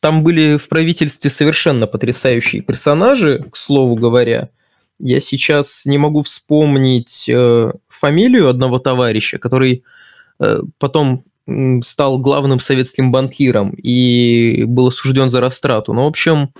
там 0.00 0.22
были 0.22 0.56
в 0.56 0.68
правительстве 0.68 1.30
совершенно 1.30 1.86
потрясающие 1.86 2.62
персонажи, 2.62 3.44
к 3.50 3.56
слову 3.56 3.96
говоря. 3.96 4.50
Я 4.98 5.20
сейчас 5.20 5.82
не 5.84 5.98
могу 5.98 6.22
вспомнить 6.22 7.28
э, 7.28 7.72
фамилию 7.88 8.48
одного 8.48 8.78
товарища, 8.78 9.38
который 9.38 9.82
э, 10.38 10.60
потом 10.78 11.24
стал 11.82 12.18
главным 12.18 12.60
советским 12.60 13.10
банкиром 13.10 13.70
и 13.70 14.62
был 14.64 14.88
осужден 14.88 15.30
за 15.30 15.40
растрату. 15.40 15.92
Ну, 15.92 16.04
в 16.04 16.06
общем, 16.06 16.50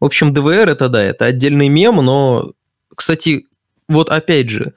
в 0.00 0.04
общем, 0.04 0.32
ДВР 0.32 0.68
это 0.68 0.88
да, 0.88 1.02
это 1.02 1.26
отдельный 1.26 1.68
мем, 1.68 1.96
но, 1.96 2.52
кстати, 2.94 3.47
вот 3.88 4.10
опять 4.10 4.50
же, 4.50 4.74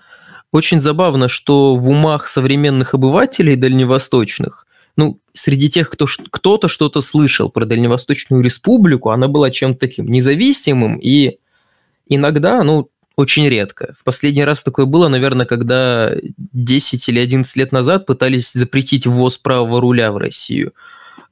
очень 0.52 0.82
забавно, 0.82 1.28
что 1.28 1.76
в 1.76 1.90
умах 1.90 2.28
современных 2.28 2.94
обывателей 2.94 3.56
дальневосточных, 3.56 4.68
ну, 4.98 5.20
среди 5.34 5.70
тех, 5.70 5.90
кто 5.90 6.06
кто-то 6.30 6.68
что-то 6.68 7.02
слышал 7.02 7.50
про 7.50 7.66
Дальневосточную 7.66 8.44
республику, 8.44 9.10
она 9.12 9.28
была 9.28 9.50
чем-то 9.50 9.80
таким 9.80 10.08
независимым 10.08 10.98
и 10.98 11.38
иногда, 12.10 12.64
ну, 12.64 12.90
очень 13.16 13.48
редко. 13.48 13.94
В 14.00 14.04
последний 14.04 14.44
раз 14.44 14.64
такое 14.64 14.86
было, 14.86 15.08
наверное, 15.08 15.46
когда 15.46 16.14
10 16.38 17.10
или 17.10 17.20
11 17.20 17.56
лет 17.56 17.72
назад 17.72 18.06
пытались 18.06 18.52
запретить 18.52 19.06
ввоз 19.06 19.38
правого 19.38 19.80
руля 19.80 20.12
в 20.12 20.18
Россию. 20.18 20.74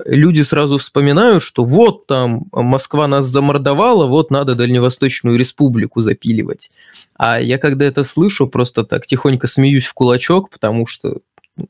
Люди 0.06 0.42
сразу 0.42 0.78
вспоминают, 0.78 1.44
что 1.44 1.66
вот 1.66 2.08
там 2.08 2.46
Москва 2.52 3.08
нас 3.08 3.26
замордовала, 3.26 4.06
вот 4.06 4.32
надо 4.32 4.56
Дальневосточную 4.56 5.38
республику 5.38 6.02
запиливать. 6.02 6.72
А 7.16 7.40
я 7.40 7.58
когда 7.58 7.86
это 7.86 8.04
слышу, 8.04 8.48
просто 8.48 8.84
так 8.84 9.08
тихонько 9.08 9.48
смеюсь 9.48 9.86
в 9.86 9.94
кулачок, 9.94 10.50
потому 10.50 10.88
что 10.88 11.18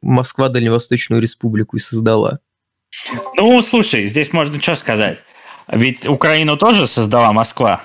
Москва 0.02 0.50
Дальневосточную 0.50 1.22
республику 1.22 1.78
и 1.78 1.80
создала. 1.80 2.40
Ну, 3.36 3.62
слушай, 3.62 4.06
здесь 4.08 4.34
можно 4.34 4.62
что 4.62 4.76
сказать. 4.76 5.20
Ведь 5.68 6.08
Украину 6.08 6.58
тоже 6.58 6.88
создала 6.88 7.32
Москва. 7.34 7.84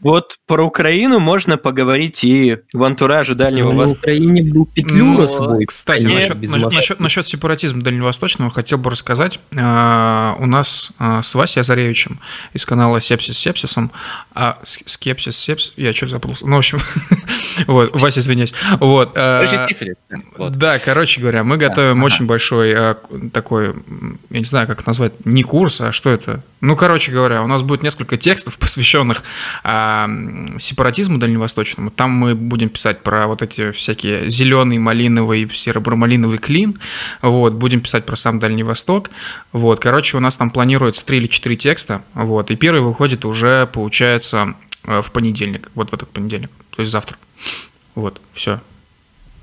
Вот 0.00 0.36
про 0.46 0.64
Украину 0.64 1.18
можно 1.18 1.56
поговорить 1.56 2.22
и 2.22 2.58
в 2.72 2.84
антураже 2.84 3.34
Дальнего 3.34 3.70
Ну, 3.70 3.72
в 3.72 3.76
Востока. 3.78 3.98
Украине 4.00 4.42
был 4.44 4.64
Петлюра 4.66 5.22
Ну, 5.22 5.28
свой. 5.28 5.66
Кстати, 5.66 6.04
Нет, 6.04 6.14
насчет, 6.14 6.40
насчет, 6.50 6.72
насчет, 6.72 7.00
насчет 7.00 7.26
сепаратизма 7.26 7.82
дальневосточного 7.82 8.50
хотел 8.52 8.78
бы 8.78 8.90
рассказать. 8.90 9.40
А, 9.56 10.36
У 10.38 10.46
нас 10.46 10.92
а, 10.98 11.22
с 11.22 11.34
Васей 11.34 11.60
Азаревичем 11.62 12.20
из 12.52 12.64
канала 12.64 13.00
Сепсис 13.00 13.36
с 13.36 13.40
Сепсисом, 13.40 13.90
а 14.34 14.58
с- 14.64 14.78
Скепсис 14.86 15.36
Сепс, 15.36 15.72
я 15.76 15.92
что 15.92 16.06
запутался. 16.06 16.46
Ну, 16.46 16.54
в 16.54 16.58
общем, 16.58 16.78
вот, 17.66 18.00
Вася, 18.00 18.20
извиняюсь. 18.20 18.54
Вот. 18.78 19.12
а, 19.16 19.44
да, 19.50 19.68
вот. 20.36 20.52
Да, 20.52 20.78
короче 20.78 21.20
говоря, 21.20 21.42
мы 21.42 21.56
готовим 21.56 22.04
очень 22.04 22.26
большой 22.26 22.72
а, 22.74 22.96
такой, 23.32 23.74
я 24.30 24.38
не 24.38 24.44
знаю, 24.44 24.68
как 24.68 24.80
это 24.80 24.88
назвать, 24.90 25.26
не 25.26 25.42
курс, 25.42 25.80
а 25.80 25.90
что 25.90 26.10
это? 26.10 26.42
Ну, 26.60 26.74
короче 26.76 27.10
говоря, 27.12 27.42
у 27.42 27.46
нас 27.46 27.62
будет 27.62 27.82
несколько 27.82 28.16
текстов, 28.16 28.56
посвященных 28.58 29.22
а, 29.64 29.87
м, 30.04 30.58
сепаратизму 30.60 31.18
дальневосточному. 31.18 31.90
Там 31.90 32.10
мы 32.10 32.34
будем 32.34 32.68
писать 32.68 33.02
про 33.02 33.26
вот 33.26 33.42
эти 33.42 33.70
всякие 33.72 34.28
зеленый, 34.28 34.78
малиновый, 34.78 35.48
серо-бромалиновый 35.52 36.38
клин. 36.38 36.78
Вот, 37.22 37.54
будем 37.54 37.80
писать 37.80 38.06
про 38.06 38.16
сам 38.16 38.38
Дальний 38.38 38.62
Восток. 38.62 39.10
Вот, 39.52 39.80
короче, 39.80 40.16
у 40.16 40.20
нас 40.20 40.36
там 40.36 40.50
планируется 40.50 41.04
три 41.04 41.18
или 41.18 41.26
четыре 41.26 41.56
текста. 41.56 42.02
Вот, 42.14 42.50
и 42.50 42.56
первый 42.56 42.80
выходит 42.82 43.24
уже, 43.24 43.66
получается, 43.72 44.54
э, 44.84 45.02
в 45.02 45.10
понедельник. 45.12 45.70
Вот 45.74 45.90
в 45.90 45.94
этот 45.94 46.10
понедельник, 46.10 46.50
то 46.70 46.80
есть 46.80 46.92
завтра. 46.92 47.16
Вот, 47.94 48.20
все. 48.32 48.60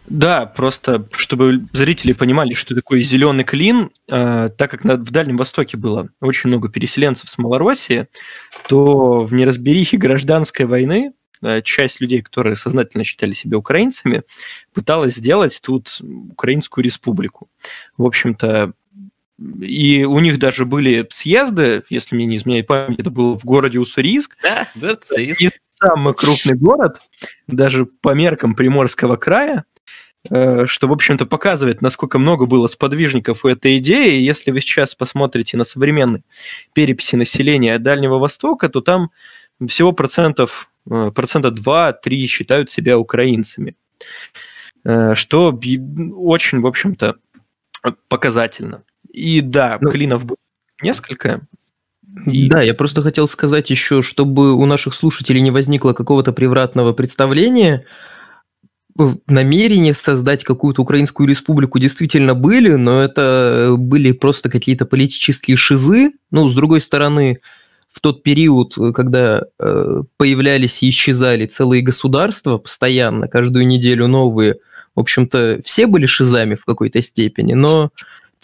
Да, 0.07 0.45
просто 0.45 1.07
чтобы 1.13 1.65
зрители 1.73 2.13
понимали, 2.13 2.53
что 2.53 2.75
такое 2.75 3.01
зеленый 3.01 3.43
клин, 3.43 3.89
э, 4.07 4.49
так 4.55 4.69
как 4.69 4.83
на- 4.83 4.97
в 4.97 5.09
Дальнем 5.09 5.35
Востоке 5.37 5.77
было 5.77 6.09
очень 6.21 6.49
много 6.49 6.69
переселенцев 6.69 7.27
с 7.27 7.39
Малороссии, 7.39 8.05
то 8.67 9.25
в 9.25 9.33
неразберихе 9.33 9.97
гражданской 9.97 10.65
войны 10.65 11.13
э, 11.41 11.61
часть 11.61 12.01
людей, 12.01 12.21
которые 12.21 12.55
сознательно 12.55 13.03
считали 13.03 13.33
себя 13.33 13.57
украинцами, 13.57 14.23
пыталась 14.73 15.15
сделать 15.15 15.59
тут 15.61 15.99
Украинскую 16.31 16.83
республику. 16.83 17.49
В 17.97 18.05
общем-то, 18.05 18.73
и 19.61 20.05
у 20.05 20.19
них 20.19 20.39
даже 20.39 20.65
были 20.65 21.05
съезды, 21.09 21.83
если 21.89 22.15
мне 22.15 22.25
не 22.25 22.37
изменяет 22.37 22.67
память, 22.67 22.99
это 22.99 23.11
было 23.11 23.37
в 23.37 23.43
городе 23.43 23.79
Уссурийск, 23.79 24.37
Да, 24.41 24.67
не 25.17 25.51
самый 25.69 26.13
крупный 26.13 26.55
город, 26.55 27.01
даже 27.47 27.85
по 27.85 28.13
меркам 28.13 28.55
Приморского 28.55 29.17
края, 29.17 29.65
что, 30.27 30.87
в 30.87 30.91
общем-то, 30.91 31.25
показывает, 31.25 31.81
насколько 31.81 32.17
много 32.19 32.45
было 32.45 32.67
сподвижников 32.67 33.45
у 33.45 33.47
этой 33.47 33.77
идеи. 33.77 34.19
Если 34.19 34.51
вы 34.51 34.61
сейчас 34.61 34.95
посмотрите 34.95 35.57
на 35.57 35.63
современные 35.63 36.23
переписи 36.73 37.15
населения 37.15 37.77
Дальнего 37.79 38.17
Востока, 38.17 38.69
то 38.69 38.81
там 38.81 39.11
всего 39.67 39.91
процентов, 39.91 40.69
э, 40.89 41.11
процента 41.13 41.49
2-3 41.51 42.25
считают 42.27 42.71
себя 42.71 42.97
украинцами. 42.97 43.75
Э, 44.83 45.15
Что 45.15 45.51
очень, 46.17 46.59
в 46.61 46.67
общем-то, 46.67 47.15
показательно. 48.07 48.83
И 49.11 49.41
да, 49.41 49.77
Ну, 49.81 49.89
клинов 49.91 50.25
будет 50.25 50.39
несколько. 50.81 51.41
И- 52.25 52.47
Да, 52.49 52.61
я 52.61 52.73
просто 52.73 53.01
хотел 53.01 53.27
сказать 53.27 53.69
еще, 53.69 54.01
чтобы 54.01 54.53
у 54.53 54.65
наших 54.65 54.93
слушателей 54.93 55.41
не 55.41 55.51
возникло 55.51 55.93
какого-то 55.93 56.33
превратного 56.33 56.93
представления, 56.93 57.75
э, 57.75 58.14
намерения 59.27 59.93
создать 59.93 60.43
какую-то 60.43 60.81
украинскую 60.81 61.27
республику 61.27 61.79
действительно 61.79 62.33
были, 62.33 62.75
но 62.75 63.01
это 63.01 63.75
были 63.77 64.13
просто 64.13 64.49
какие-то 64.49 64.85
политические 64.85 65.57
шизы. 65.57 66.13
Ну, 66.31 66.49
с 66.49 66.55
другой 66.55 66.79
стороны, 66.81 67.41
в 67.91 67.99
тот 67.99 68.23
период, 68.23 68.77
э, 68.77 68.91
когда 68.93 69.43
э, 69.59 70.03
появлялись 70.17 70.83
и 70.83 70.89
исчезали 70.89 71.45
целые 71.45 71.81
государства 71.81 72.57
постоянно, 72.57 73.27
каждую 73.27 73.67
неделю 73.67 74.07
новые, 74.07 74.55
в 74.95 74.99
общем-то, 75.01 75.61
все 75.63 75.87
были 75.87 76.05
шизами 76.05 76.55
в 76.55 76.63
какой-то 76.65 77.01
степени, 77.01 77.53
но 77.53 77.91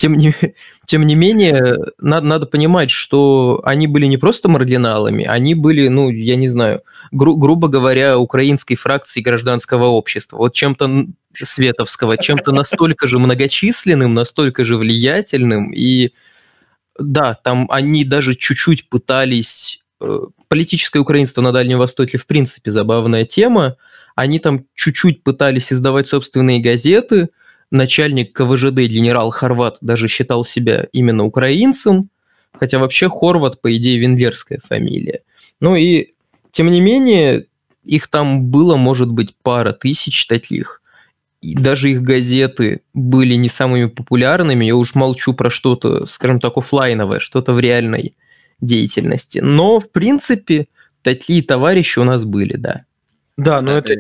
тем 0.02 0.18
не, 0.18 0.34
тем 0.86 1.06
не 1.06 1.14
менее, 1.14 1.76
надо, 1.99 2.26
надо 2.26 2.45
понимать, 2.48 2.90
что 2.90 3.61
они 3.64 3.86
были 3.86 4.07
не 4.07 4.18
просто 4.18 4.49
маргиналами, 4.49 5.26
они 5.26 5.53
были, 5.53 5.90
ну, 5.90 6.10
я 6.10 6.36
не 6.38 6.48
знаю, 6.48 6.82
гру- 7.11 7.38
грубо 7.38 7.68
говоря, 7.68 8.18
украинской 8.18 8.73
фракцией 8.73 9.23
гражданского 9.23 9.86
общества. 9.86 10.38
Вот 10.38 10.56
чем-то 10.56 11.06
световского, 11.36 12.18
чем-то 12.18 12.52
настолько 12.52 13.06
же 13.07 13.19
многочисленным, 13.19 14.15
настолько 14.15 14.64
же 14.64 14.76
влиятельным. 14.76 15.72
И 15.72 16.14
да, 16.99 17.36
там 17.36 17.68
они 17.69 18.03
даже 18.03 18.34
чуть-чуть 18.34 18.90
пытались... 18.90 19.84
э, 20.02 20.19
Политическое 20.48 20.99
украинство 20.99 21.41
на 21.41 21.52
Дальнем 21.52 21.78
Востоке, 21.78 22.18
в 22.18 22.26
принципе, 22.26 22.72
забавная 22.72 23.23
тема. 23.23 23.76
Они 24.15 24.40
там 24.40 24.65
чуть-чуть 24.73 25.23
пытались 25.23 25.72
издавать 25.72 26.07
собственные 26.07 26.60
газеты, 26.60 27.30
начальник 27.72 28.34
КВЖД 28.34 28.81
генерал 28.81 29.31
Хорват 29.31 29.77
даже 29.81 30.07
считал 30.07 30.43
себя 30.43 30.88
именно 30.91 31.23
украинцем, 31.23 32.10
хотя 32.53 32.80
вообще 32.80 33.10
Хорват, 33.10 33.61
по 33.61 33.76
идее, 33.76 33.98
венгерская 33.98 34.60
фамилия. 34.68 35.22
Ну 35.60 35.76
и, 35.76 36.10
тем 36.52 36.69
не 36.69 36.81
менее, 36.81 37.45
их 37.84 38.07
там 38.07 38.45
было, 38.45 38.76
может 38.76 39.10
быть, 39.10 39.34
пара 39.41 39.72
тысяч 39.72 40.27
таких. 40.27 40.81
И 41.41 41.56
даже 41.56 41.89
их 41.89 42.03
газеты 42.03 42.81
были 42.93 43.34
не 43.34 43.49
самыми 43.49 43.85
популярными, 43.85 44.65
я 44.65 44.76
уж 44.76 44.93
молчу 44.93 45.34
про 45.34 45.49
что-то, 45.49 46.06
скажем 46.06 46.39
так, 46.39 46.57
оффлайновое, 46.57 47.19
что-то 47.19 47.53
в 47.53 47.60
реальной 47.60 48.14
деятельности. 48.60 49.39
Но, 49.39 49.80
в 49.80 49.91
принципе, 49.91 50.68
такие 51.02 51.41
товарищи 51.41 51.98
у 51.98 52.03
нас 52.03 52.26
были, 52.26 52.57
да. 52.57 52.81
Да, 53.38 53.61
но 53.61 53.68
Да, 53.68 53.77
это 53.80 53.95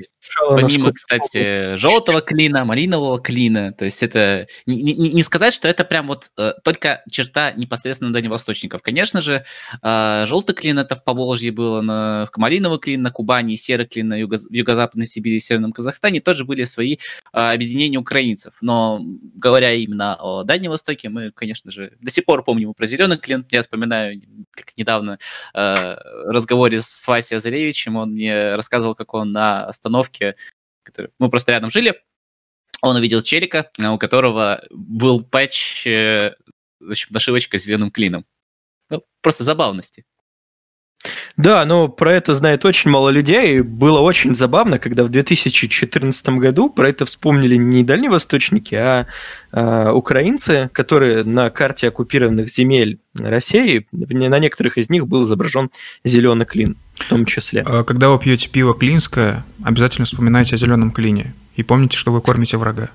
Помимо, 0.47 0.91
кстати, 0.93 1.75
желтого 1.77 2.21
клина, 2.21 2.63
малинового 2.65 3.19
клина, 3.19 3.73
то 3.73 3.85
есть 3.85 4.03
это 4.03 4.47
не, 4.65 4.81
не- 4.81 5.11
не 5.11 5.23
сказать, 5.23 5.53
что 5.53 5.67
это 5.67 5.83
прям 5.83 6.07
вот 6.07 6.31
э, 6.37 6.53
только 6.63 7.01
черта 7.09 7.51
непосредственно 7.53 8.13
дальневосточников. 8.13 8.81
Конечно 8.81 9.21
же, 9.21 9.43
э, 9.81 10.23
желтый 10.27 10.55
клин 10.55 10.79
это 10.79 10.95
в 10.95 11.03
Поволжье 11.03 11.51
было, 11.51 11.81
на, 11.81 12.29
малиновый 12.35 12.79
клин 12.79 13.01
на 13.01 13.11
Кубани, 13.11 13.55
серый 13.55 13.87
клин 13.87 14.09
на 14.09 14.19
юго- 14.19 14.37
в 14.37 14.53
юго-западной 14.53 15.07
Сибири 15.07 15.37
и 15.37 15.39
Северном 15.39 15.71
Казахстане 15.71 16.21
тоже 16.21 16.45
были 16.45 16.65
свои 16.65 16.93
э, 16.93 16.97
объединения 17.33 17.97
украинцев. 17.97 18.53
Но 18.61 18.99
говоря 19.01 19.73
именно 19.73 20.15
о 20.19 20.43
Дальнем 20.43 20.71
Востоке, 20.71 21.09
мы, 21.09 21.31
конечно 21.31 21.71
же, 21.71 21.93
до 21.99 22.11
сих 22.11 22.25
пор 22.25 22.43
помним 22.43 22.73
про 22.73 22.85
зеленый 22.85 23.17
клин. 23.17 23.45
Я 23.49 23.61
вспоминаю, 23.61 24.21
как 24.51 24.77
недавно 24.77 25.17
э, 25.53 25.95
разговоре 26.27 26.81
с 26.81 27.07
Васей 27.07 27.37
Азаревичем, 27.37 27.95
он 27.95 28.11
мне 28.11 28.55
рассказывал, 28.55 28.93
как 28.95 29.13
он 29.13 29.31
на 29.31 29.65
остановке, 29.65 30.10
который- 30.83 31.11
мы 31.19 31.29
просто 31.29 31.51
рядом 31.51 31.71
жили, 31.71 32.01
он 32.81 32.95
увидел 32.95 33.21
челика, 33.21 33.69
э, 33.79 33.87
у 33.87 33.97
которого 33.97 34.63
был 34.71 35.23
патч, 35.23 35.85
э, 35.85 36.35
в 36.79 36.91
общем, 36.91 37.09
нашивочка 37.11 37.57
с 37.57 37.63
зеленым 37.63 37.91
клином. 37.91 38.25
Ну, 38.89 39.03
просто 39.21 39.43
забавности. 39.43 40.05
Да, 41.37 41.65
но 41.65 41.87
про 41.87 42.13
это 42.13 42.35
знает 42.35 42.63
очень 42.65 42.91
мало 42.91 43.09
людей. 43.09 43.61
Было 43.61 43.99
очень 43.99 44.35
забавно, 44.35 44.77
когда 44.77 45.03
в 45.03 45.09
2014 45.09 46.37
году 46.37 46.69
про 46.69 46.89
это 46.89 47.05
вспомнили 47.05 47.55
не 47.55 47.83
дальневосточники, 47.83 48.75
а, 48.75 49.07
а, 49.51 49.93
украинцы, 49.93 50.69
которые 50.73 51.23
на 51.23 51.49
карте 51.49 51.87
оккупированных 51.87 52.49
земель 52.49 52.99
России, 53.15 53.87
на 53.91 54.39
некоторых 54.39 54.77
из 54.77 54.89
них 54.89 55.07
был 55.07 55.23
изображен 55.23 55.71
зеленый 56.03 56.45
клин 56.45 56.77
в 57.05 57.09
том 57.09 57.25
числе. 57.25 57.63
А 57.65 57.83
Когда 57.83 58.09
вы 58.09 58.19
пьете 58.19 58.49
пиво 58.49 58.73
клинское, 58.73 59.43
обязательно 59.63 60.05
вспоминайте 60.05 60.55
о 60.55 60.57
зеленом 60.57 60.91
клине. 60.91 61.33
И 61.55 61.63
помните, 61.63 61.97
что 61.97 62.11
вы 62.11 62.21
кормите 62.21 62.57
врага. 62.57 62.89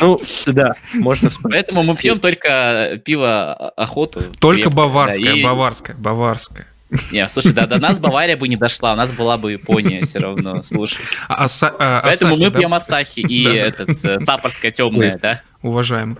Ну, 0.00 0.20
да, 0.46 0.74
можно 0.94 1.30
вспомнить. 1.30 1.54
Поэтому 1.56 1.82
мы 1.82 1.96
пьем 1.96 2.18
только 2.18 3.00
пиво 3.04 3.52
о- 3.52 3.68
охоту. 3.82 4.22
Только 4.40 4.62
крепкое, 4.62 4.70
да, 4.70 4.76
баварское, 4.76 5.32
и- 5.34 5.44
баварское, 5.44 5.96
баварское. 5.96 6.66
Не, 7.10 7.26
слушай, 7.28 7.52
да, 7.54 7.66
до 7.66 7.78
нас 7.78 7.98
Бавария 7.98 8.36
бы 8.36 8.48
не 8.48 8.56
дошла, 8.56 8.92
у 8.92 8.96
нас 8.96 9.12
была 9.12 9.38
бы 9.38 9.52
Япония 9.52 10.02
все 10.02 10.18
равно, 10.18 10.62
слушай. 10.62 10.98
А, 11.26 11.44
Аса- 11.44 11.74
а, 11.78 12.02
Поэтому 12.02 12.32
Асахи, 12.34 12.44
мы 12.44 12.50
да? 12.50 12.58
пьем 12.58 12.74
Асахи 12.74 13.20
и 13.20 13.44
Да. 13.46 13.54
этот 13.54 14.04
э, 14.04 14.20
сапорская 14.26 14.72
темная, 14.72 15.18
да? 15.22 15.40
Уважаемый. 15.62 16.16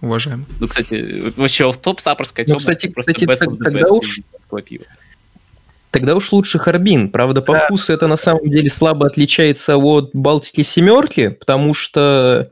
Уважаемый. 0.00 0.46
Ну, 0.60 0.66
кстати, 0.68 1.30
вообще 1.36 1.70
в 1.70 1.76
топ 1.76 2.00
сапорская 2.00 2.46
Ну, 2.48 2.58
темная. 2.58 2.76
кстати, 2.96 3.26
тогда 3.62 3.82
уж- 3.90 4.20
японского 4.48 4.62
пива. 4.62 4.84
Тогда 5.90 6.14
уж 6.14 6.32
лучше 6.32 6.58
Харбин. 6.58 7.10
Правда, 7.10 7.40
по 7.40 7.52
Да. 7.52 7.64
вкусу 7.64 7.92
это 7.92 8.06
на 8.08 8.16
самом 8.16 8.48
деле 8.50 8.68
слабо 8.68 9.06
отличается 9.06 9.76
от 9.76 10.10
Балтики 10.12 10.62
семерки, 10.62 11.28
потому 11.30 11.74
что 11.74 12.50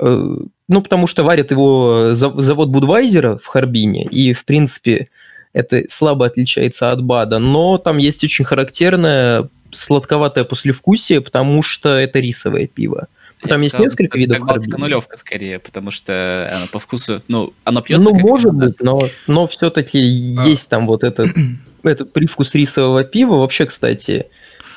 э, 0.00 0.36
ну, 0.68 0.82
потому 0.82 1.06
что 1.06 1.22
варят 1.22 1.50
его 1.50 2.12
зав- 2.14 2.40
завод 2.40 2.70
Будвайзера 2.70 3.36
в 3.36 3.46
Харбине, 3.46 4.04
и, 4.04 4.32
в 4.32 4.44
принципе, 4.44 5.08
это 5.52 5.82
слабо 5.90 6.24
отличается 6.26 6.90
от 6.90 7.02
БАДа, 7.02 7.38
но 7.38 7.76
там 7.78 7.98
есть 7.98 8.24
очень 8.24 8.44
характерное 8.44 9.48
сладковатое 9.70 10.44
послевкусие, 10.44 11.20
потому 11.20 11.62
что 11.62 11.88
это 11.90 12.20
рисовое 12.20 12.66
пиво. 12.66 13.06
Там 13.48 13.60
есть 13.60 13.72
сказал, 13.72 13.86
несколько 13.86 14.18
видов 14.18 14.40
Балтика 14.40 14.78
нулевка 14.78 15.16
скорее, 15.16 15.58
потому 15.58 15.90
что 15.90 16.50
оно 16.54 16.66
по 16.68 16.78
вкусу, 16.78 17.22
ну, 17.28 17.52
оно 17.64 17.82
пьется 17.82 18.10
Ну, 18.10 18.18
может 18.18 18.54
быть, 18.54 18.80
но, 18.80 19.08
но 19.26 19.46
все-таки 19.48 19.98
А. 20.38 20.46
есть 20.46 20.68
там 20.68 20.86
вот 20.86 21.02
это 21.04 21.26
это 21.82 22.04
привкус 22.04 22.54
рисового 22.54 23.04
пива. 23.04 23.36
Вообще, 23.36 23.66
кстати, 23.66 24.26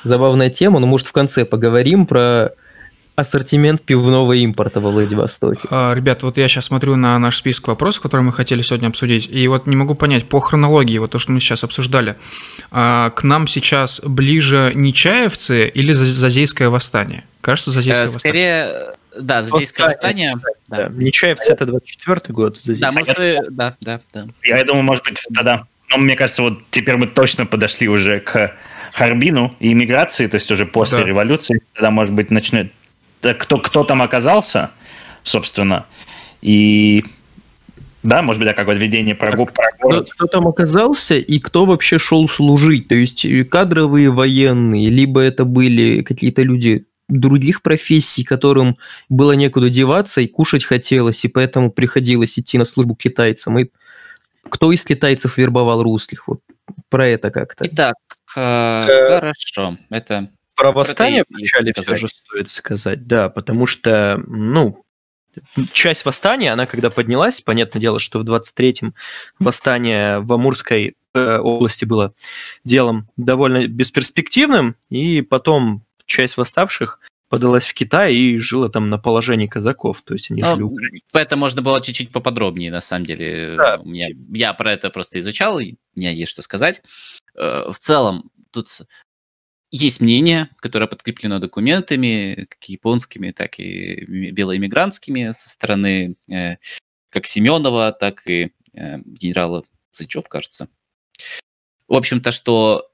забавная 0.02 0.50
тема, 0.50 0.80
но 0.80 0.86
может 0.86 1.06
в 1.06 1.12
конце 1.12 1.44
поговорим 1.44 2.06
про 2.06 2.52
ассортимент 3.16 3.82
пивного 3.82 4.34
импорта 4.34 4.80
во 4.80 4.90
Владивостоке. 4.90 5.66
А, 5.70 5.94
ребят, 5.94 6.22
вот 6.22 6.36
я 6.36 6.48
сейчас 6.48 6.66
смотрю 6.66 6.96
на 6.96 7.18
наш 7.18 7.36
список 7.38 7.68
вопросов, 7.68 8.02
которые 8.02 8.24
мы 8.24 8.32
хотели 8.32 8.62
сегодня 8.62 8.88
обсудить, 8.88 9.26
и 9.30 9.48
вот 9.48 9.66
не 9.66 9.74
могу 9.74 9.94
понять, 9.94 10.28
по 10.28 10.38
хронологии, 10.40 10.98
вот 10.98 11.10
то, 11.10 11.18
что 11.18 11.32
мы 11.32 11.40
сейчас 11.40 11.64
обсуждали, 11.64 12.16
а, 12.70 13.10
к 13.10 13.22
нам 13.24 13.46
сейчас 13.48 14.00
ближе 14.04 14.72
Нечаевцы 14.74 15.66
или 15.68 15.92
Зазейское 15.92 16.68
восстание? 16.68 17.24
Кажется, 17.40 17.70
Зазейское 17.70 18.06
Э, 18.06 18.12
восстание. 18.12 18.68
Скорее, 18.68 18.94
да, 19.20 19.42
Зазейское 19.42 19.86
восстание. 19.86 20.32
Да. 20.68 20.76
Да. 20.76 20.88
Нечаевцы 20.94 21.52
это 21.52 21.64
24 21.64 22.20
год. 22.28 22.58
за 22.58 22.78
Да, 22.78 22.92
мы 22.92 23.04
свои- 23.04 23.38
да, 23.50 23.76
да, 23.80 24.00
да. 24.12 24.26
Я 24.42 24.64
думаю, 24.64 24.82
может 24.84 25.04
быть, 25.04 25.20
тогда... 25.34 25.64
Ну, 25.90 25.98
мне 25.98 26.16
кажется, 26.16 26.42
вот 26.42 26.58
теперь 26.72 26.96
мы 26.96 27.06
точно 27.06 27.46
подошли 27.46 27.88
уже 27.88 28.18
к 28.18 28.52
Харбину 28.92 29.54
и 29.60 29.72
иммиграции, 29.72 30.26
то 30.26 30.34
есть 30.34 30.50
уже 30.50 30.66
после 30.66 30.98
Да. 30.98 31.04
революции. 31.04 31.60
Тогда, 31.74 31.90
может 31.90 32.12
быть, 32.12 32.30
начнет... 32.32 32.72
да, 33.26 33.34
Кто, 33.34 33.58
кто 33.58 33.84
там 33.84 34.02
оказался, 34.02 34.70
собственно, 35.22 35.86
и... 36.42 37.04
Да, 38.02 38.22
может 38.22 38.38
быть, 38.40 38.46
да, 38.46 38.54
какое-то 38.54 38.80
введение 38.80 39.16
про, 39.16 39.36
го- 39.36 39.46
про 39.46 39.72
Кто, 39.72 39.82
город. 39.88 40.08
кто 40.10 40.26
там 40.26 40.46
оказался 40.46 41.14
и 41.16 41.40
кто 41.40 41.64
вообще 41.66 41.98
шел 41.98 42.28
служить? 42.28 42.86
То 42.86 42.94
есть 42.94 43.24
э, 43.24 43.42
кадровые 43.44 44.10
военные, 44.10 44.88
либо 44.90 45.20
это 45.20 45.44
были 45.44 46.02
какие-то 46.02 46.42
люди 46.42 46.86
других 47.08 47.62
профессий, 47.62 48.22
которым 48.22 48.76
было 49.08 49.32
некуда 49.32 49.70
деваться 49.70 50.20
и 50.20 50.28
кушать 50.28 50.64
хотелось, 50.64 51.24
и 51.24 51.28
поэтому 51.28 51.72
приходилось 51.72 52.38
идти 52.38 52.58
на 52.58 52.64
службу 52.64 52.94
к 52.94 53.00
китайцам. 53.00 53.58
И 53.58 53.70
кто 54.48 54.70
из 54.70 54.84
китайцев 54.84 55.36
вербовал 55.36 55.82
русских? 55.82 56.28
Вот 56.28 56.40
про 56.88 57.08
это 57.08 57.30
как-то. 57.32 57.64
Итак, 57.66 57.96
э, 58.36 58.86
Э, 58.88 59.18
хорошо. 59.18 59.76
Это 59.90 60.28
Про 60.56 60.72
восстание 60.72 61.24
вначале 61.28 61.72
все 61.74 61.96
же 61.96 62.06
стоит 62.06 62.50
сказать, 62.50 63.06
да, 63.06 63.28
потому 63.28 63.66
что, 63.66 64.22
ну, 64.26 64.82
часть 65.72 66.04
восстания, 66.06 66.52
она 66.52 66.66
когда 66.66 66.88
поднялась, 66.90 67.40
понятное 67.42 67.80
дело, 67.80 68.00
что 68.00 68.18
в 68.18 68.24
23-м 68.24 68.94
восстание 69.38 70.20
в 70.20 70.32
Амурской 70.32 70.94
э, 71.14 71.38
области 71.38 71.84
было 71.84 72.14
делом 72.64 73.08
довольно 73.16 73.66
бесперспективным, 73.66 74.76
и 74.88 75.20
потом 75.22 75.84
часть 76.06 76.36
восставших 76.36 77.00
подалась 77.28 77.66
в 77.66 77.74
Китай 77.74 78.14
и 78.14 78.38
жила 78.38 78.68
там 78.68 78.88
на 78.88 78.98
положении 78.98 79.48
казаков, 79.48 80.00
то 80.02 80.14
есть 80.14 80.30
они 80.30 80.42
Ну, 80.42 80.52
жили 80.52 80.62
у 80.62 80.70
границ. 80.70 81.02
это 81.12 81.36
можно 81.36 81.60
было 81.60 81.82
чуть-чуть 81.82 82.12
поподробнее, 82.12 82.70
на 82.70 82.80
самом 82.80 83.04
деле. 83.04 83.56
Да. 83.58 83.78
У 83.82 83.88
меня, 83.88 84.08
я 84.32 84.54
про 84.54 84.72
это 84.72 84.90
просто 84.90 85.18
изучал, 85.18 85.58
и 85.58 85.72
у 85.72 86.00
меня 86.00 86.12
есть 86.12 86.30
что 86.30 86.42
сказать. 86.42 86.82
Э, 87.34 87.70
В 87.70 87.78
целом, 87.78 88.30
тут 88.52 88.68
есть 89.70 90.00
мнение, 90.00 90.48
которое 90.58 90.86
подкреплено 90.86 91.38
документами, 91.38 92.46
как 92.48 92.62
японскими, 92.64 93.32
так 93.32 93.58
и 93.58 94.04
ми- 94.06 94.30
белоэмигрантскими 94.30 95.32
со 95.32 95.48
стороны 95.48 96.16
э, 96.30 96.56
как 97.10 97.26
Семенова, 97.26 97.92
так 97.92 98.26
и 98.26 98.52
э, 98.72 98.98
генерала 99.04 99.64
Сычев, 99.90 100.28
кажется. 100.28 100.68
В 101.88 101.94
общем-то, 101.94 102.30
что 102.30 102.90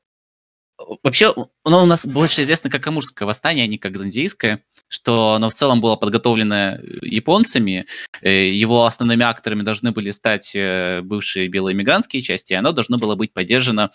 вообще 1.03 1.35
оно 1.62 1.82
у 1.82 1.86
нас 1.86 2.07
больше 2.07 2.43
известно 2.43 2.70
как 2.70 2.86
Амурское 2.86 3.27
восстание, 3.27 3.65
а 3.65 3.69
не 3.69 3.78
как 3.78 3.97
Зандийское, 3.97 4.65
что 4.89 5.35
оно 5.35 5.51
в 5.51 5.55
целом 5.55 5.81
было 5.81 5.97
подготовлено 5.97 6.55
э, 6.55 6.81
японцами, 7.03 7.86
Его 8.23 8.86
основными 8.86 9.24
акторами 9.24 9.62
должны 9.62 9.93
были 9.93 10.11
стать 10.11 10.57
бывшие 11.03 11.49
белоэмигрантские 11.49 12.23
части, 12.23 12.53
и 12.55 12.57
оно 12.57 12.73
должно 12.73 12.97
было 12.97 13.15
быть 13.15 13.32
поддержано 13.32 13.90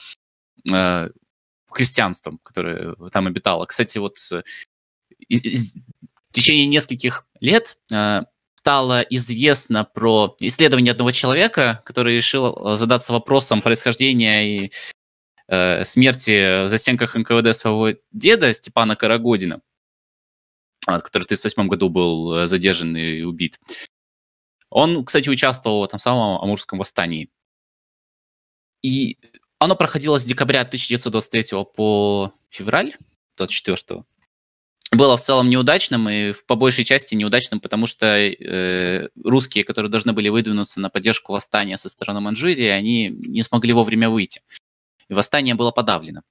э, 1.78 1.80
христианством, 1.80 2.40
которое 2.44 2.96
там 3.12 3.28
обитало. 3.28 3.66
Кстати, 3.66 3.98
вот 3.98 4.18
э, 4.32 4.42
в 5.30 6.34
течение 6.34 6.66
нескольких 6.66 7.26
лет 7.40 7.78
э, 7.92 8.22
стало 8.56 9.02
известно 9.02 9.86
про 9.86 10.36
исследование 10.40 10.92
одного 10.92 11.12
человека, 11.12 11.82
который 11.86 12.16
решил 12.18 12.54
э, 12.54 12.78
задаться 12.78 13.14
вопросом 13.14 13.62
происхождения 13.62 14.66
и 14.66 14.72
э, 15.48 15.86
смерти 15.86 16.66
в 16.66 16.70
застенках 16.70 17.16
НКВД 17.16 17.56
своего 17.56 17.98
деда 18.12 18.54
Степана 18.54 18.96
Карагодина, 18.96 19.62
который 20.86 21.24
в 21.24 21.32
1938 21.32 21.68
году 21.68 21.90
был 21.90 22.34
э, 22.34 22.48
задержан 22.48 22.96
и 22.98 23.22
убит. 23.22 23.60
Он, 24.70 25.06
кстати, 25.06 25.30
участвовал 25.30 25.80
в 25.82 25.86
этом 25.86 26.00
самом 26.00 26.42
Амурском 26.42 26.80
восстании. 26.80 27.30
И 28.84 29.18
оно 29.60 29.76
проходило 29.76 30.20
с 30.20 30.26
декабря 30.26 30.62
1923 30.62 31.66
по 31.76 32.34
февраль 32.50 32.96
24 33.38 34.04
было 34.92 35.18
в 35.18 35.22
целом 35.22 35.50
неудачным, 35.50 36.10
и 36.10 36.34
по 36.48 36.56
большей 36.56 36.86
части 36.86 37.14
неудачным, 37.14 37.60
потому 37.60 37.88
что 37.88 38.06
э, 38.06 39.10
русские, 39.24 39.64
которые 39.64 39.92
должны 39.92 40.14
были 40.14 40.30
выдвинуться 40.30 40.80
на 40.80 40.90
поддержку 40.90 41.34
восстания 41.34 41.78
со 41.78 41.90
стороны 41.90 42.22
Манчжурии, 42.22 42.68
они 42.68 43.10
не 43.10 43.44
смогли 43.44 43.74
вовремя 43.74 44.10
выйти. 44.10 44.42
И 45.10 45.14
восстание 45.14 45.56
было 45.56 45.72
подавлено. 45.72 46.22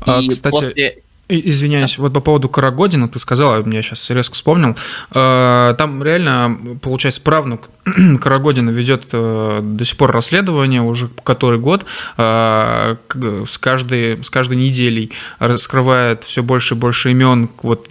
А, 0.00 0.20
и 0.20 0.28
кстати, 0.28 0.52
после... 0.52 1.02
Извиняюсь, 1.28 1.98
вот 1.98 2.12
по 2.12 2.20
поводу 2.20 2.48
Карагодина 2.48 3.08
ты 3.08 3.18
сказала, 3.18 3.66
я 3.68 3.82
сейчас 3.82 4.08
резко 4.10 4.34
вспомнил. 4.34 4.76
Э, 5.14 5.74
Там 5.78 6.02
реально, 6.02 6.78
получается, 6.82 7.22
правнук 7.22 7.70
Карагодина 8.20 8.70
ведет 8.70 9.06
э, 9.12 9.60
до 9.62 9.84
сих 9.84 9.96
пор 9.96 10.12
расследование 10.12 10.82
уже 10.82 11.08
который 11.24 11.58
год. 11.58 11.86
э, 12.18 12.96
С 13.48 13.58
каждой, 13.58 14.22
с 14.22 14.30
каждой 14.30 14.56
неделей 14.56 15.12
раскрывает 15.38 16.24
все 16.24 16.42
больше 16.42 16.74
и 16.74 16.76
больше 16.76 17.10
имен, 17.12 17.48
вот 17.62 17.88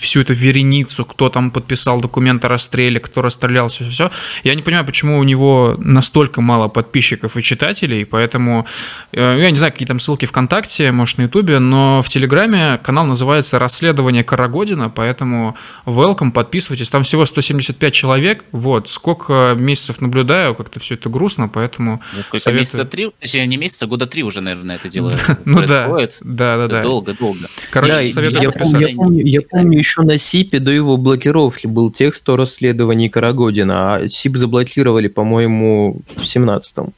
всю 0.00 0.20
эту 0.20 0.34
вереницу, 0.34 1.04
кто 1.04 1.28
там 1.28 1.50
подписал 1.50 2.00
документ 2.00 2.44
о 2.44 2.48
расстреле, 2.48 3.00
кто 3.00 3.22
расстрелял, 3.22 3.68
все, 3.68 3.88
все. 3.88 4.10
Я 4.44 4.54
не 4.54 4.62
понимаю, 4.62 4.84
почему 4.86 5.18
у 5.18 5.24
него 5.24 5.76
настолько 5.78 6.40
мало 6.40 6.68
подписчиков 6.68 7.36
и 7.36 7.42
читателей, 7.42 8.04
поэтому 8.04 8.66
Э, 9.12 9.36
Я 9.38 9.50
не 9.50 9.56
знаю, 9.56 9.72
какие 9.72 9.86
там 9.88 10.00
ссылки 10.00 10.26
ВКонтакте, 10.26 10.92
может, 10.92 11.18
на 11.18 11.22
Ютубе, 11.22 11.58
но 11.58 12.02
в 12.02 12.08
Телеграме 12.08 12.78
канал 12.82 13.06
называется 13.06 13.58
«Расследование 13.58 14.24
Карагодина», 14.24 14.90
поэтому 14.90 15.56
welcome, 15.86 16.32
подписывайтесь. 16.32 16.88
Там 16.88 17.02
всего 17.02 17.24
175 17.26 17.94
человек, 17.94 18.44
вот. 18.52 18.88
Сколько 18.88 19.37
месяцев 19.56 20.00
наблюдаю, 20.00 20.54
как-то 20.54 20.80
все 20.80 20.94
это 20.94 21.08
грустно, 21.08 21.48
поэтому... 21.48 22.00
Ну, 22.14 22.22
Сколько 22.22 22.38
советую. 22.38 22.60
месяца 22.60 22.84
три, 22.84 23.10
точнее, 23.20 23.46
не 23.46 23.56
месяца, 23.56 23.86
года 23.86 24.06
три 24.06 24.22
уже, 24.22 24.40
наверное, 24.40 24.76
это 24.76 24.88
дело 24.88 25.12
Ну 25.44 25.58
происходит. 25.58 26.16
да, 26.20 26.56
да, 26.56 26.68
да. 26.68 26.82
Долго-долго. 26.82 27.46
Короче, 27.70 27.92
Да, 27.92 28.02
советую 28.12 28.42
я, 28.42 28.88
я, 28.88 28.96
помню, 28.96 29.26
я 29.26 29.40
помню 29.42 29.78
еще 29.78 30.02
на 30.02 30.18
СИПе 30.18 30.58
до 30.58 30.70
его 30.70 30.96
блокировки 30.96 31.66
был 31.66 31.90
текст 31.90 32.28
о 32.28 32.36
расследовании 32.36 33.08
Карагодина, 33.08 33.94
а 33.94 34.08
СИП 34.08 34.36
заблокировали, 34.36 35.08
по-моему, 35.08 36.00
в 36.16 36.22
17-м. 36.22 36.92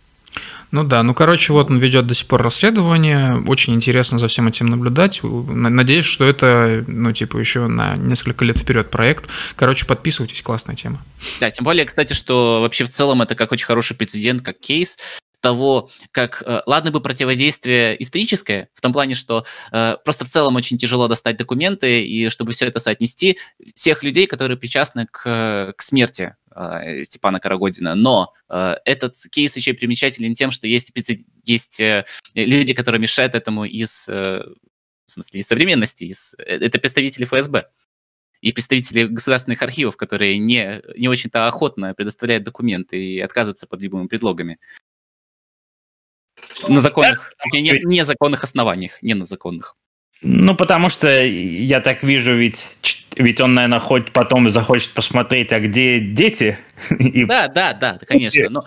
Ну 0.70 0.84
да, 0.84 1.02
ну 1.02 1.14
короче, 1.14 1.52
вот 1.52 1.70
он 1.70 1.78
ведет 1.78 2.06
до 2.06 2.14
сих 2.14 2.26
пор 2.26 2.42
расследование, 2.42 3.42
очень 3.46 3.74
интересно 3.74 4.18
за 4.18 4.28
всем 4.28 4.46
этим 4.46 4.66
наблюдать. 4.66 5.20
Надеюсь, 5.22 6.04
что 6.04 6.24
это, 6.24 6.84
ну, 6.86 7.12
типа, 7.12 7.38
еще 7.38 7.66
на 7.66 7.96
несколько 7.96 8.44
лет 8.44 8.56
вперед 8.56 8.88
проект. 8.90 9.28
Короче, 9.56 9.84
подписывайтесь, 9.84 10.42
классная 10.42 10.76
тема. 10.76 11.04
Да, 11.40 11.50
тем 11.50 11.64
более, 11.64 11.84
кстати, 11.86 12.12
что 12.12 12.60
вообще 12.60 12.84
в 12.84 12.90
целом 12.90 13.20
это 13.22 13.34
как 13.34 13.50
очень 13.50 13.66
хороший 13.66 13.96
прецедент, 13.96 14.42
как 14.42 14.60
кейс 14.60 14.96
того, 15.40 15.90
как, 16.12 16.42
э, 16.46 16.62
ладно 16.66 16.90
бы 16.90 17.00
противодействие 17.00 18.00
историческое, 18.02 18.68
в 18.74 18.80
том 18.80 18.92
плане, 18.92 19.14
что 19.14 19.44
э, 19.72 19.96
просто 20.04 20.24
в 20.24 20.28
целом 20.28 20.56
очень 20.56 20.78
тяжело 20.78 21.08
достать 21.08 21.36
документы, 21.36 22.04
и 22.04 22.28
чтобы 22.28 22.52
все 22.52 22.66
это 22.66 22.78
соотнести, 22.78 23.38
всех 23.74 24.04
людей, 24.04 24.26
которые 24.26 24.56
причастны 24.56 25.06
к, 25.10 25.22
э, 25.26 25.72
к 25.76 25.82
смерти 25.82 26.36
э, 26.54 27.04
Степана 27.04 27.40
Карагодина. 27.40 27.94
Но 27.94 28.32
э, 28.48 28.76
этот 28.84 29.16
кейс 29.30 29.56
еще 29.56 29.72
и 29.72 29.74
примечателен 29.74 30.34
тем, 30.34 30.50
что 30.50 30.66
есть, 30.66 30.92
есть 31.44 31.80
э, 31.80 32.04
люди, 32.34 32.74
которые 32.74 33.00
мешают 33.00 33.34
этому 33.34 33.64
из, 33.64 34.08
э, 34.08 34.42
в 35.06 35.10
смысле, 35.10 35.40
из 35.40 35.46
современности, 35.46 36.04
из, 36.04 36.34
э, 36.38 36.42
это 36.42 36.78
представители 36.78 37.24
ФСБ 37.24 37.68
и 38.40 38.52
представители 38.52 39.04
государственных 39.04 39.62
архивов, 39.62 39.96
которые 39.96 40.38
не, 40.38 40.82
не 40.96 41.08
очень-то 41.08 41.46
охотно 41.46 41.94
предоставляют 41.94 42.44
документы 42.44 43.02
и 43.02 43.20
отказываются 43.20 43.66
под 43.66 43.82
любыми 43.82 44.06
предлогами. 44.06 44.58
На 46.68 46.80
законных, 46.80 47.34
точнее, 47.42 47.62
не, 47.62 47.96
незаконных 47.96 48.44
основаниях, 48.44 49.02
не 49.02 49.14
на 49.14 49.24
законных. 49.24 49.76
Ну, 50.22 50.54
потому 50.54 50.90
что 50.90 51.08
я 51.22 51.80
так 51.80 52.02
вижу, 52.02 52.34
ведь, 52.34 52.76
ведь 53.16 53.40
он, 53.40 53.54
наверное, 53.54 53.80
хоть 53.80 54.12
потом 54.12 54.50
захочет 54.50 54.92
посмотреть, 54.92 55.52
а 55.52 55.60
где 55.60 56.00
дети. 56.00 56.58
Да, 57.26 57.48
да, 57.48 57.72
да, 57.72 57.98
конечно. 58.06 58.50
Но 58.50 58.66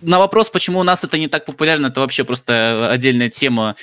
на 0.00 0.18
вопрос, 0.18 0.48
почему 0.48 0.78
у 0.78 0.82
нас 0.84 1.04
это 1.04 1.18
не 1.18 1.28
так 1.28 1.44
популярно, 1.44 1.88
это 1.88 2.00
вообще 2.00 2.24
просто 2.24 2.90
отдельная 2.90 3.28
тема. 3.28 3.76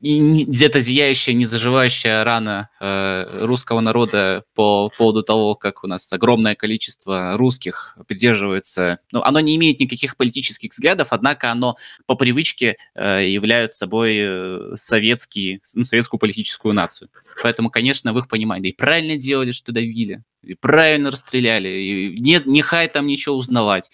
Где-то 0.00 0.80
зияющая, 0.80 1.34
не 1.34 1.44
заживающая 1.44 2.22
рана 2.24 2.70
э, 2.80 3.44
русского 3.44 3.80
народа 3.80 4.44
по 4.54 4.90
поводу 4.96 5.22
того, 5.22 5.56
как 5.56 5.84
у 5.84 5.88
нас 5.88 6.12
огромное 6.12 6.54
количество 6.54 7.36
русских 7.36 7.98
придерживается. 8.06 9.00
Ну, 9.10 9.22
оно 9.22 9.40
не 9.40 9.56
имеет 9.56 9.80
никаких 9.80 10.16
политических 10.16 10.70
взглядов, 10.70 11.08
однако 11.10 11.50
оно 11.50 11.76
по 12.06 12.14
привычке 12.14 12.76
э, 12.94 13.28
является 13.28 13.78
собой 13.78 14.16
э, 14.16 14.72
советский, 14.76 15.60
ну, 15.74 15.84
советскую 15.84 16.20
политическую 16.20 16.72
нацию. 16.72 17.10
Поэтому, 17.42 17.68
конечно, 17.68 18.12
в 18.12 18.18
их 18.18 18.28
понимании 18.28 18.72
правильно 18.72 19.16
делали, 19.16 19.50
что 19.50 19.72
давили, 19.72 20.22
и 20.42 20.54
правильно 20.54 21.10
расстреляли, 21.10 21.68
и 21.68 22.20
не 22.20 22.62
хай 22.62 22.88
там 22.88 23.06
ничего 23.06 23.36
узнавать. 23.36 23.90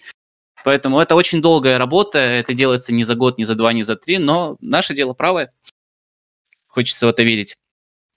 Поэтому 0.63 0.99
это 0.99 1.15
очень 1.15 1.41
долгая 1.41 1.77
работа, 1.77 2.17
это 2.17 2.53
делается 2.53 2.91
не 2.91 3.03
за 3.03 3.15
год, 3.15 3.37
не 3.37 3.45
за 3.45 3.55
два, 3.55 3.73
не 3.73 3.83
за 3.83 3.95
три, 3.95 4.17
но 4.17 4.57
наше 4.59 4.93
дело 4.93 5.13
правое. 5.13 5.53
Хочется 6.77 7.07
в 7.07 7.09
это 7.09 7.23
верить. 7.23 7.57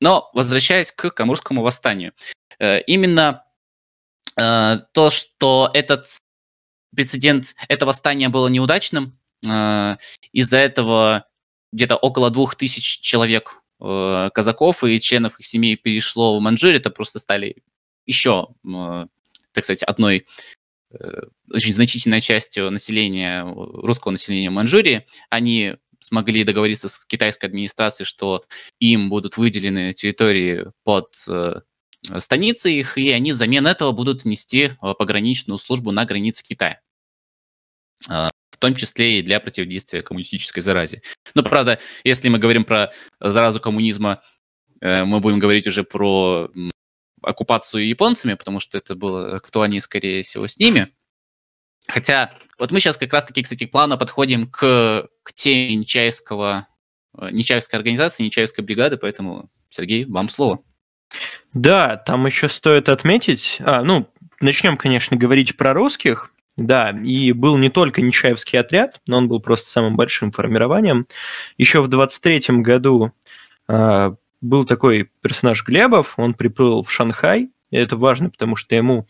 Но 0.01 0.29
возвращаясь 0.35 0.93
к 0.93 1.09
Камурскому 1.13 1.63
восстанию. 1.63 2.13
Э, 2.59 2.83
именно 2.83 3.47
э, 4.39 4.81
то, 4.93 5.09
что 5.09 5.71
этот 5.73 6.19
прецедент, 6.95 7.55
это 7.69 7.87
восстание 7.87 8.29
было 8.29 8.49
неудачным, 8.49 9.19
э, 9.49 9.97
из-за 10.33 10.59
этого 10.59 11.25
где-то 11.73 11.97
около 11.97 12.29
двух 12.29 12.55
тысяч 12.55 13.01
человек 13.01 13.63
казаков 13.79 14.85
и 14.85 15.01
членов 15.01 15.41
их 15.41 15.47
семей 15.47 15.75
перешло 15.77 16.37
в 16.37 16.43
Манчжурию, 16.43 16.81
это 16.81 16.91
просто 16.91 17.19
стали 17.19 17.63
еще, 18.05 18.49
так 19.53 19.65
сказать, 19.65 19.83
одной 19.85 20.27
очень 21.51 21.73
значительной 21.73 22.21
частью 22.21 22.71
населения, 22.71 23.43
русского 23.43 24.11
населения 24.11 24.51
Манчжурии. 24.51 25.07
Они 25.31 25.77
смогли 26.01 26.45
договориться 26.45 26.89
с 26.89 27.05
китайской 27.05 27.47
администрацией, 27.47 28.07
что 28.07 28.45
им 28.79 29.11
будут 29.11 29.37
выделены 29.37 29.93
территории 29.93 30.67
под 30.83 31.15
э, 31.29 31.61
станицы 32.19 32.73
их, 32.73 32.99
и 32.99 33.11
они 33.11 33.33
взамен 33.33 33.67
этого 33.67 33.93
будут 33.93 34.25
нести 34.25 34.63
э, 34.65 34.95
пограничную 34.99 35.59
службу 35.59 35.93
на 35.93 36.05
границе 36.05 36.43
Китая. 36.43 36.81
Э, 38.09 38.29
в 38.51 38.57
том 38.59 38.75
числе 38.75 39.21
и 39.21 39.23
для 39.23 39.41
противодействия 39.41 40.03
коммунистической 40.03 40.63
заразе. 40.63 41.03
Но, 41.35 41.43
правда, 41.43 41.79
если 42.05 42.29
мы 42.29 42.39
говорим 42.39 42.65
про 42.65 42.93
заразу 43.19 43.61
коммунизма, 43.61 44.23
мы 44.83 45.21
будем 45.21 45.39
говорить 45.39 45.67
уже 45.67 45.83
про 45.83 46.51
оккупацию 47.23 47.87
японцами, 47.87 48.35
потому 48.35 48.61
что 48.61 48.79
это 48.79 48.95
было 48.95 49.37
актуальнее, 49.37 49.81
скорее 49.81 50.23
всего, 50.23 50.47
с 50.47 50.59
ними. 50.59 50.95
Хотя, 51.89 52.33
вот 52.59 52.71
мы 52.71 52.81
сейчас 52.81 52.97
как 52.97 53.13
раз-таки, 53.13 53.43
кстати, 53.43 53.67
плавно 53.67 53.97
подходим 53.97 54.49
к, 54.49 55.09
к 55.23 55.33
теме 55.33 55.77
Нечаевского, 55.77 56.67
э, 57.19 57.29
Нечаевской 57.31 57.79
организации, 57.79 58.25
Нечаевской 58.25 58.65
бригады, 58.65 58.97
поэтому, 58.97 59.51
Сергей, 59.71 60.05
вам 60.05 60.29
слово. 60.29 60.61
Да, 61.53 61.97
там 61.97 62.27
еще 62.27 62.49
стоит 62.49 62.89
отметить, 62.89 63.59
а, 63.61 63.83
ну, 63.83 64.09
начнем, 64.41 64.77
конечно, 64.77 65.17
говорить 65.17 65.57
про 65.57 65.73
русских, 65.73 66.33
да, 66.57 66.91
и 66.91 67.33
был 67.33 67.57
не 67.57 67.71
только 67.71 68.03
Нечаевский 68.03 68.59
отряд, 68.59 69.01
но 69.07 69.19
он 69.19 69.29
был 69.29 69.41
просто 69.41 69.71
самым 69.71 69.97
большим 69.97 70.31
формированием. 70.31 71.07
Еще 71.59 71.81
в 71.81 71.89
23 71.89 72.61
году 72.61 73.13
э, 73.69 74.15
был 74.41 74.65
такой 74.65 75.11
персонаж 75.23 75.65
Глебов, 75.65 76.19
он 76.19 76.35
приплыл 76.35 76.83
в 76.83 76.91
Шанхай, 76.91 77.51
и 77.71 77.77
это 77.77 77.97
важно, 77.97 78.31
потому 78.31 78.57
что 78.57 78.75
ему 78.75 79.07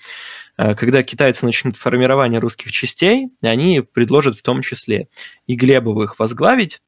когда 0.77 1.03
китайцы 1.03 1.47
начнут 1.47 1.77
формирование 1.77 2.41
русских 2.41 2.73
частей, 2.73 3.31
они 3.41 3.81
предложат 3.81 4.37
в 4.37 4.43
том 4.43 4.63
числе 4.63 5.09
и 5.47 5.55
Глебовых 5.55 6.19
возглавить. 6.19 6.83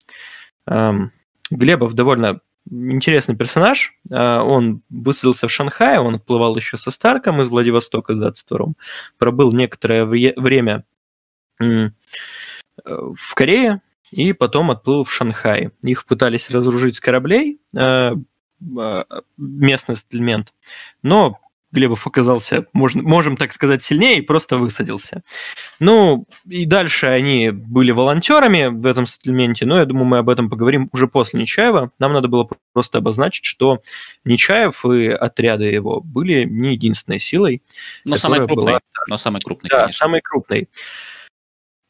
Эм, 0.66 1.12
Глебов 1.50 1.94
довольно 1.94 2.40
интересный 2.70 3.36
персонаж. 3.36 3.94
Э, 4.10 4.38
он 4.38 4.82
высадился 4.88 5.48
в 5.48 5.52
Шанхае, 5.52 6.00
он 6.00 6.16
отплывал 6.16 6.56
еще 6.56 6.78
со 6.78 6.90
Старком 6.90 7.40
из 7.40 7.48
Владивостока 7.48 8.14
в 8.14 8.22
22-м, 8.22 8.76
пробыл 9.18 9.52
некоторое 9.52 10.04
время 10.04 10.84
э, 11.60 11.90
в 12.84 13.34
Корее, 13.34 13.82
и 14.10 14.32
потом 14.32 14.70
отплыл 14.70 15.04
в 15.04 15.12
Шанхай. 15.12 15.70
Их 15.82 16.04
пытались 16.04 16.50
разоружить 16.50 16.96
с 16.96 17.00
кораблей, 17.00 17.60
местный 19.36 19.96
сеттельмент, 19.96 20.52
но 21.02 21.38
Глебов 21.72 22.06
оказался, 22.06 22.66
можно, 22.72 23.02
можем 23.02 23.36
так 23.36 23.52
сказать, 23.52 23.82
сильнее 23.82 24.18
и 24.18 24.22
просто 24.22 24.58
высадился. 24.58 25.22
Ну, 25.80 26.26
и 26.46 26.66
дальше 26.66 27.06
они 27.06 27.50
были 27.50 27.90
волонтерами 27.90 28.66
в 28.66 28.86
этом 28.86 29.06
сеттельменте, 29.06 29.64
но 29.64 29.78
я 29.78 29.86
думаю, 29.86 30.04
мы 30.04 30.18
об 30.18 30.28
этом 30.28 30.50
поговорим 30.50 30.90
уже 30.92 31.08
после 31.08 31.40
Нечаева. 31.40 31.90
Нам 31.98 32.12
надо 32.12 32.28
было 32.28 32.48
просто 32.72 32.98
обозначить, 32.98 33.46
что 33.46 33.80
Нечаев 34.24 34.84
и 34.84 35.08
отряды 35.08 35.64
его 35.64 36.00
были 36.00 36.44
не 36.44 36.72
единственной 36.72 37.18
силой. 37.18 37.62
Но 38.04 38.16
самой 38.16 38.46
крупной, 38.46 38.64
была... 38.64 38.80
но 39.08 39.16
самой 39.16 39.40
крупной, 39.40 39.70
да, 39.70 39.80
конечно. 39.80 39.96
самой 39.96 40.20
крупной. 40.20 40.68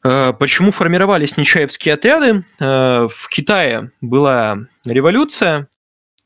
Э, 0.03 0.33
почему 0.33 0.71
формировались 0.71 1.37
нечаевские 1.37 1.93
отряды? 1.93 2.43
Э, 2.59 3.07
в 3.09 3.27
Китае 3.29 3.91
была 4.01 4.59
революция 4.85 5.67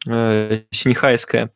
э, 0.07 0.61
синьхайская, 0.71 1.51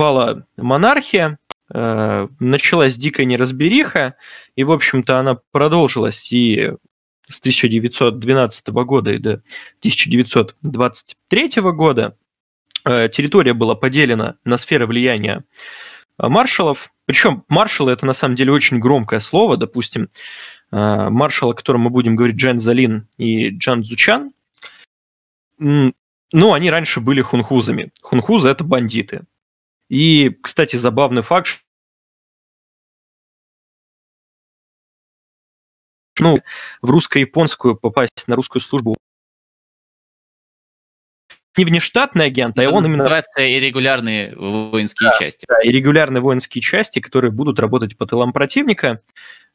пала 0.00 0.46
монархия, 0.56 1.38
э, 1.74 2.28
началась 2.38 2.96
дикая 2.96 3.26
неразбериха, 3.26 4.14
и, 4.56 4.64
в 4.64 4.72
общем-то, 4.72 5.18
она 5.18 5.36
продолжилась 5.52 6.32
и 6.32 6.72
с 7.28 7.38
1912 7.38 8.68
года 8.68 9.12
и 9.12 9.18
до 9.18 9.42
1923 9.80 11.60
года. 11.72 12.16
Э, 12.86 13.10
территория 13.10 13.52
была 13.52 13.74
поделена 13.74 14.36
на 14.42 14.56
сферы 14.56 14.86
влияния 14.86 15.44
маршалов. 16.16 16.94
Причем 17.04 17.44
маршалы 17.48 17.92
это 17.92 18.06
на 18.06 18.14
самом 18.14 18.36
деле 18.36 18.52
очень 18.52 18.78
громкое 18.78 19.20
слово. 19.20 19.58
Допустим, 19.58 20.08
э, 20.72 21.10
маршал, 21.10 21.50
о 21.50 21.54
котором 21.54 21.82
мы 21.82 21.90
будем 21.90 22.16
говорить, 22.16 22.36
Джан 22.36 22.58
Залин 22.58 23.06
и 23.18 23.50
Джан 23.50 23.84
Зучан, 23.84 24.32
ну, 25.58 25.92
они 26.54 26.70
раньше 26.70 27.00
были 27.00 27.20
хунхузами. 27.20 27.92
Хунхузы– 28.00 28.48
это 28.50 28.64
бандиты. 28.64 29.26
И, 29.90 30.30
кстати, 30.30 30.76
забавный 30.76 31.22
факт, 31.22 31.64
ну, 36.18 36.40
в 36.80 36.90
русско-японскую 36.90 37.76
попасть 37.76 38.28
на 38.28 38.36
русскую 38.36 38.62
службу 38.62 38.96
не 41.56 41.64
внештатный 41.64 42.26
агент, 42.26 42.58
а 42.58 42.70
он 42.70 42.86
именно... 42.86 42.98
Называется 43.02 43.42
и 43.42 43.58
регулярные 43.58 44.34
воинские 44.36 45.10
да, 45.10 45.18
части. 45.18 45.44
Да, 45.48 45.60
и 45.60 45.70
регулярные 45.70 46.22
воинские 46.22 46.62
части, 46.62 47.00
которые 47.00 47.32
будут 47.32 47.58
работать 47.58 47.98
по 47.98 48.06
тылам 48.06 48.32
противника. 48.32 49.02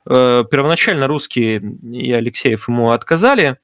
Э, 0.06 0.44
первоначально 0.52 1.08
русские 1.08 1.60
и 1.60 2.12
Алексеев 2.12 2.68
ему 2.68 2.92
отказали, 2.92 3.58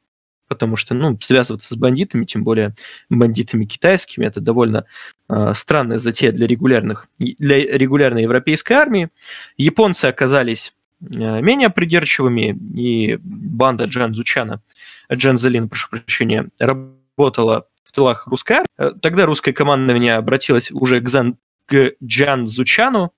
потому 0.52 0.76
что, 0.76 0.94
ну, 0.94 1.18
связываться 1.22 1.74
с 1.74 1.78
бандитами, 1.78 2.26
тем 2.26 2.44
более 2.44 2.76
бандитами 3.10 3.64
китайскими, 3.64 4.26
это 4.26 4.42
довольно 4.42 4.84
э, 5.30 5.54
странная 5.56 5.98
затея 5.98 6.34
для 6.34 6.46
регулярных, 6.46 7.08
для 7.20 7.56
регулярной 7.78 8.24
европейской 8.24 8.74
армии. 8.74 9.08
Японцы 9.56 10.08
оказались 10.08 10.74
э, 11.00 11.42
менее 11.42 11.70
придирчивыми, 11.70 12.50
и 12.78 13.18
банда 13.24 13.86
Джан 13.86 14.14
Зучана, 14.14 14.62
Джан 15.10 15.38
Залин, 15.38 15.70
прошу 15.70 15.88
прощения, 15.90 16.50
работала 16.60 17.66
в 17.86 17.94
тылах 17.94 18.28
русской 18.28 18.58
армии. 18.58 18.68
Э, 18.78 18.92
тогда 19.02 19.26
русское 19.26 19.54
командование 19.54 20.16
обратилось 20.16 20.70
уже 20.70 21.00
к, 21.00 21.08
Зан, 21.08 21.38
к 21.66 21.94
Джан 22.04 22.46
Зучану, 22.46 23.14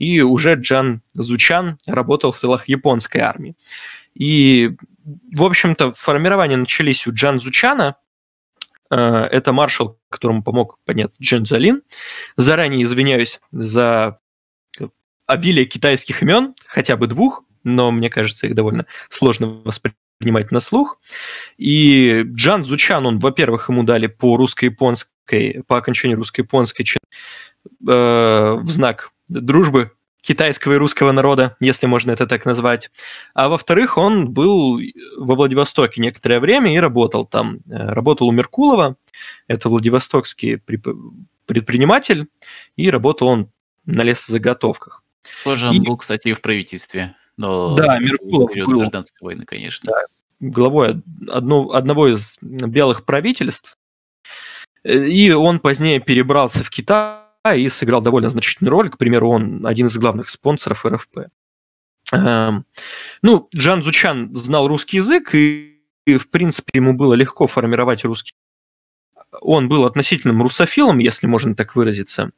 и 0.00 0.20
уже 0.20 0.54
Джан 0.54 1.00
Зучан 1.14 1.78
работал 1.86 2.32
в 2.32 2.40
тылах 2.40 2.66
японской 2.66 3.18
армии. 3.18 3.54
И 4.16 4.72
в 5.04 5.42
общем-то, 5.42 5.92
формирования 5.92 6.56
начались 6.56 7.06
у 7.06 7.12
Джан 7.12 7.40
Зучана. 7.40 7.96
Э, 8.90 9.24
это 9.30 9.52
маршал, 9.52 9.98
которому 10.08 10.42
помог 10.42 10.78
подняться 10.84 11.22
Джан 11.22 11.44
Залин. 11.44 11.82
Заранее 12.36 12.84
извиняюсь 12.84 13.40
за 13.50 14.18
обилие 15.26 15.64
китайских 15.64 16.22
имен, 16.22 16.54
хотя 16.66 16.96
бы 16.96 17.06
двух, 17.06 17.44
но 17.64 17.90
мне 17.90 18.10
кажется, 18.10 18.46
их 18.46 18.54
довольно 18.54 18.86
сложно 19.08 19.46
воспринимать 19.64 20.50
на 20.50 20.60
слух. 20.60 21.00
И 21.56 22.22
Джан 22.26 22.64
Зучан, 22.64 23.06
он, 23.06 23.18
во-первых, 23.18 23.68
ему 23.68 23.82
дали 23.82 24.06
по 24.06 24.36
русско-японской, 24.36 25.62
по 25.66 25.78
окончанию 25.78 26.18
русско-японской 26.18 26.84
э, 26.84 26.94
в 27.86 28.70
знак 28.70 29.10
дружбы 29.28 29.92
китайского 30.22 30.74
и 30.74 30.76
русского 30.76 31.12
народа, 31.12 31.56
если 31.60 31.86
можно 31.86 32.12
это 32.12 32.26
так 32.26 32.46
назвать. 32.46 32.90
А 33.34 33.48
во-вторых, 33.48 33.98
он 33.98 34.30
был 34.30 34.80
во 35.18 35.34
Владивостоке 35.34 36.00
некоторое 36.00 36.40
время 36.40 36.74
и 36.74 36.78
работал 36.78 37.26
там. 37.26 37.58
Э, 37.68 37.92
работал 37.92 38.28
у 38.28 38.32
Меркулова, 38.32 38.96
это 39.48 39.68
владивостокский 39.68 40.58
предприниматель, 41.46 42.28
и 42.76 42.88
работал 42.88 43.28
он 43.28 43.50
на 43.84 44.02
лесозаготовках. 44.02 45.02
Тоже 45.44 45.68
он 45.68 45.76
и... 45.76 45.80
был, 45.80 45.96
кстати, 45.96 46.28
и 46.28 46.32
в 46.32 46.40
правительстве. 46.40 47.16
Но 47.36 47.74
да, 47.76 47.98
Меркулов 47.98 48.52
был. 48.54 48.78
гражданской 48.78 49.18
войны, 49.20 49.44
конечно. 49.44 49.90
Да, 49.92 50.04
главой 50.40 51.02
одно, 51.28 51.72
одного 51.72 52.08
из 52.08 52.36
белых 52.40 53.04
правительств. 53.04 53.76
И 54.84 55.30
он 55.32 55.60
позднее 55.60 56.00
перебрался 56.00 56.64
в 56.64 56.70
Китай 56.70 57.21
и 57.50 57.68
сыграл 57.68 58.00
довольно 58.00 58.28
значительную 58.28 58.70
роль. 58.70 58.90
К 58.90 58.98
примеру, 58.98 59.30
он 59.30 59.66
один 59.66 59.86
из 59.86 59.98
главных 59.98 60.28
спонсоров 60.28 60.86
РФП. 60.86 61.18
Эм, 62.12 62.66
ну, 63.22 63.48
Джан 63.54 63.82
Зучан 63.82 64.34
знал 64.36 64.68
русский 64.68 64.98
язык, 64.98 65.34
и, 65.34 65.80
и, 66.06 66.18
в 66.18 66.30
принципе, 66.30 66.70
ему 66.74 66.94
было 66.94 67.14
легко 67.14 67.46
формировать 67.46 68.04
русский 68.04 68.34
он 69.40 69.68
был 69.68 69.84
относительным 69.84 70.42
русофилом, 70.42 70.98
если 70.98 71.26
можно 71.26 71.54
так 71.54 71.74
выразиться. 71.74 72.32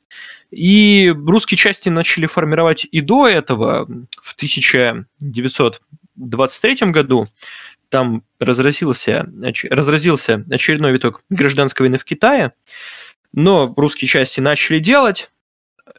И 0.50 1.12
русские 1.14 1.58
части 1.58 1.88
начали 1.88 2.26
формировать 2.26 2.86
и 2.90 3.00
до 3.00 3.26
этого, 3.26 3.86
в 4.22 4.34
1923 4.34 6.90
году. 6.92 7.26
Там 7.88 8.22
разразился, 8.38 9.28
разразился 9.70 10.44
очередной 10.50 10.92
виток 10.92 11.22
гражданской 11.30 11.84
войны 11.84 11.98
в 11.98 12.04
Китае, 12.04 12.52
но 13.36 13.74
русские 13.76 14.08
части 14.08 14.40
начали 14.40 14.78
делать, 14.78 15.30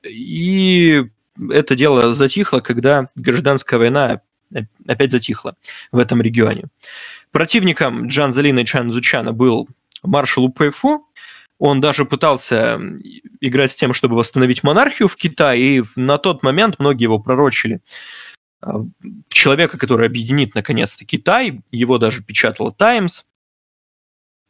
и 0.03 1.03
это 1.49 1.75
дело 1.75 2.13
затихло, 2.13 2.61
когда 2.61 3.09
гражданская 3.15 3.77
война 3.77 4.21
опять 4.87 5.11
затихла 5.11 5.57
в 5.91 5.97
этом 5.97 6.21
регионе. 6.21 6.65
Противником 7.31 8.07
Джан 8.07 8.31
Залина 8.31 8.59
и 8.59 8.65
Чан 8.65 8.91
Зучана 8.91 9.33
был 9.33 9.67
маршалу 10.01 10.49
ПФУ. 10.49 11.05
Он 11.57 11.81
даже 11.81 12.05
пытался 12.05 12.79
играть 13.41 13.73
с 13.73 13.75
тем, 13.75 13.93
чтобы 13.93 14.15
восстановить 14.15 14.63
монархию 14.63 15.09
в 15.09 15.15
Китае, 15.17 15.79
и 15.79 15.83
на 15.95 16.17
тот 16.17 16.43
момент 16.43 16.79
многие 16.79 17.03
его 17.03 17.19
пророчили. 17.19 17.81
А, 18.61 18.81
человека, 19.29 19.77
который 19.77 20.07
объединит 20.07 20.55
наконец-то 20.55 21.03
Китай, 21.05 21.61
его 21.71 21.97
даже 21.97 22.23
печатала 22.23 22.71
Таймс. 22.71 23.23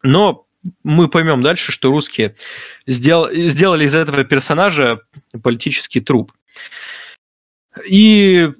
Но 0.03 0.44
мы 0.83 1.07
поймем 1.07 1.41
дальше, 1.41 1.71
что 1.71 1.91
русские 1.91 2.35
сдел- 2.87 3.33
сделали 3.33 3.85
из 3.85 3.95
этого 3.95 4.23
персонажа 4.23 5.01
политический 5.43 6.01
труп. 6.01 6.31
И 7.87 8.51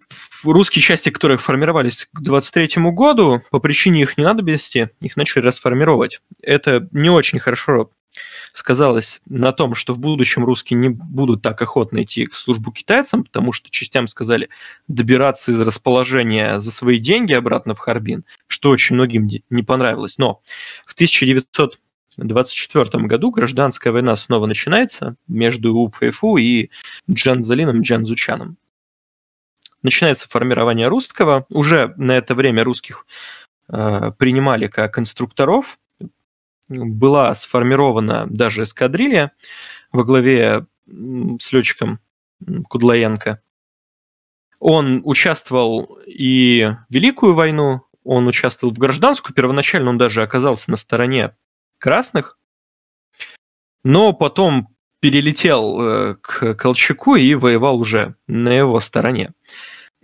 русские 0.44 0.82
части, 0.82 1.10
которые 1.10 1.38
формировались 1.38 2.08
к 2.12 2.22
23 2.22 2.92
году, 2.92 3.42
по 3.52 3.60
причине 3.60 4.02
их 4.02 4.18
ненадобности, 4.18 4.92
их 5.00 5.16
начали 5.16 5.44
расформировать. 5.44 6.22
Это 6.42 6.88
не 6.92 7.10
очень 7.10 7.40
хорошо 7.40 7.92
сказалось 8.54 9.20
на 9.26 9.52
том, 9.52 9.76
что 9.76 9.94
в 9.94 10.00
будущем 10.00 10.46
русские 10.46 10.80
не 10.80 10.90
будут 10.90 11.42
так 11.42 11.62
охотно 11.62 12.04
идти 12.04 12.26
к 12.26 12.34
службу 12.34 12.72
китайцам, 12.72 13.26
потому 13.26 13.52
что 13.52 13.70
частям 13.70 14.08
сказали 14.08 14.50
добираться 14.88 15.52
из 15.52 15.60
расположения 15.60 16.60
за 16.60 16.72
свои 16.72 17.00
деньги 17.00 17.34
обратно 17.34 17.76
в 17.76 17.80
Харбин, 17.80 18.24
что 18.48 18.70
очень 18.70 18.96
многим 18.96 19.30
не 19.50 19.64
понравилось. 19.64 20.18
Но 20.18 20.42
в 20.86 20.96
1924 22.18 23.06
году 23.06 23.32
гражданская 23.32 23.92
война 23.94 24.16
снова 24.16 24.46
начинается 24.46 25.16
между 25.28 25.74
УПФУ 25.76 26.38
и 26.38 26.70
Джанзалином 27.10 27.82
Джанзучаном 27.82 28.58
начинается 29.86 30.28
формирование 30.28 30.90
русского. 30.90 31.46
Уже 31.50 31.94
на 31.96 32.18
это 32.18 32.36
время 32.36 32.64
русских 32.64 33.06
э, 33.70 34.12
принимали 34.18 34.68
как 34.68 35.00
инструкторов. 35.00 35.80
Была 36.68 37.34
сформирована 37.36 38.26
даже 38.28 38.64
эскадрилья 38.64 39.32
во 39.92 40.04
главе 40.04 40.66
с 40.88 41.52
летчиком 41.52 42.00
Кудлаенко. 42.68 43.42
Он 44.60 45.02
участвовал 45.06 46.00
и 46.08 46.72
в 46.90 46.94
Великую 46.94 47.36
войну, 47.36 47.82
он 48.04 48.28
участвовал 48.28 48.74
в 48.74 48.80
гражданскую. 48.80 49.36
Первоначально 49.36 49.92
он 49.92 50.00
даже 50.00 50.24
оказался 50.24 50.72
на 50.72 50.78
стороне 50.78 51.36
красных, 51.78 52.38
но 53.84 54.14
потом 54.14 54.70
перелетел 55.00 55.82
э, 55.82 56.16
к 56.22 56.56
Колчаку 56.56 57.16
и 57.16 57.36
воевал 57.36 57.80
уже 57.80 58.16
на 58.28 58.50
его 58.50 58.80
стороне 58.80 59.34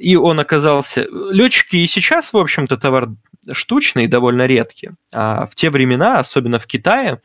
и 0.01 0.15
он 0.15 0.39
оказался... 0.39 1.07
Летчики 1.31 1.77
и 1.77 1.87
сейчас, 1.87 2.33
в 2.33 2.37
общем-то, 2.37 2.77
товар 2.77 3.09
штучный, 3.51 4.07
довольно 4.07 4.47
редкий. 4.47 4.91
А 5.13 5.45
в 5.45 5.55
те 5.55 5.69
времена, 5.69 6.19
особенно 6.19 6.57
в 6.57 6.65
Китае, 6.65 7.21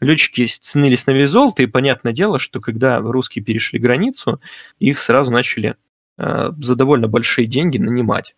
летчики 0.00 0.46
ценились 0.46 1.06
на 1.06 1.12
вес 1.12 1.30
золота, 1.30 1.62
и 1.62 1.66
понятное 1.66 2.12
дело, 2.12 2.38
что 2.38 2.60
когда 2.60 2.98
русские 2.98 3.44
перешли 3.44 3.78
границу, 3.78 4.40
их 4.78 4.98
сразу 4.98 5.30
начали 5.30 5.76
э, 6.16 6.50
за 6.58 6.74
довольно 6.74 7.08
большие 7.08 7.46
деньги 7.46 7.76
нанимать. 7.76 8.34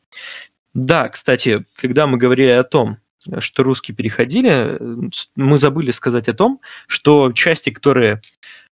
Да, 0.74 1.08
кстати, 1.08 1.64
когда 1.76 2.06
мы 2.06 2.18
говорили 2.18 2.50
о 2.50 2.64
том, 2.64 2.98
что 3.38 3.62
русские 3.62 3.96
переходили, 3.96 4.78
мы 5.36 5.58
забыли 5.58 5.90
сказать 5.90 6.28
о 6.28 6.34
том, 6.34 6.60
что 6.86 7.32
части, 7.32 7.70
которые 7.70 8.20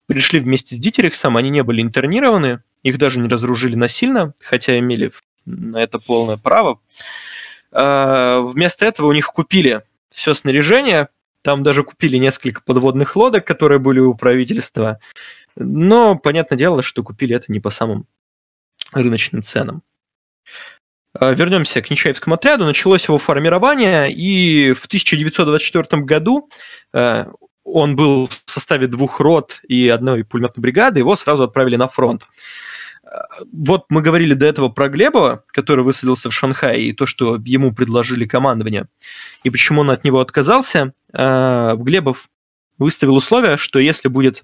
пришли 0.07 0.39
вместе 0.39 0.75
с 0.75 0.79
Дитерихсом, 0.79 1.37
они 1.37 1.49
не 1.49 1.63
были 1.63 1.81
интернированы, 1.81 2.61
их 2.83 2.97
даже 2.97 3.19
не 3.19 3.29
разоружили 3.29 3.75
насильно, 3.75 4.33
хотя 4.41 4.77
имели 4.77 5.11
на 5.45 5.77
это 5.77 5.99
полное 5.99 6.37
право. 6.37 6.79
А, 7.71 8.41
вместо 8.41 8.85
этого 8.85 9.07
у 9.07 9.13
них 9.13 9.27
купили 9.27 9.81
все 10.09 10.33
снаряжение, 10.33 11.07
там 11.41 11.63
даже 11.63 11.83
купили 11.83 12.17
несколько 12.17 12.61
подводных 12.61 13.15
лодок, 13.15 13.45
которые 13.45 13.79
были 13.79 13.99
у 13.99 14.13
правительства. 14.13 14.99
Но 15.55 16.17
понятное 16.17 16.57
дело, 16.57 16.81
что 16.81 17.03
купили 17.03 17.35
это 17.35 17.51
не 17.51 17.59
по 17.59 17.69
самым 17.69 18.07
рыночным 18.91 19.43
ценам. 19.43 19.83
А, 21.19 21.31
вернемся 21.31 21.81
к 21.81 21.89
Нечаевскому 21.89 22.35
отряду. 22.35 22.65
Началось 22.65 23.07
его 23.07 23.17
формирование, 23.17 24.11
и 24.11 24.73
в 24.73 24.85
1924 24.85 26.01
году 26.03 26.49
а, 26.93 27.27
он 27.63 27.95
был 27.95 28.29
в 28.45 28.51
составе 28.51 28.87
двух 28.87 29.19
рот 29.19 29.59
и 29.67 29.87
одной 29.89 30.23
пулеметной 30.23 30.61
бригады, 30.61 30.99
его 30.99 31.15
сразу 31.15 31.43
отправили 31.43 31.75
на 31.75 31.87
фронт 31.87 32.23
вот 33.51 33.85
мы 33.89 34.01
говорили 34.01 34.33
до 34.33 34.45
этого 34.45 34.69
про 34.69 34.89
Глебова, 34.89 35.43
который 35.47 35.83
высадился 35.83 36.29
в 36.29 36.33
Шанхае, 36.33 36.87
и 36.87 36.93
то, 36.93 37.05
что 37.05 37.35
ему 37.45 37.73
предложили 37.73 38.25
командование, 38.25 38.87
и 39.43 39.49
почему 39.49 39.81
он 39.81 39.91
от 39.91 40.03
него 40.03 40.19
отказался. 40.19 40.93
А, 41.11 41.75
Глебов 41.75 42.29
выставил 42.77 43.15
условие, 43.15 43.57
что 43.57 43.79
если 43.79 44.07
будет 44.07 44.43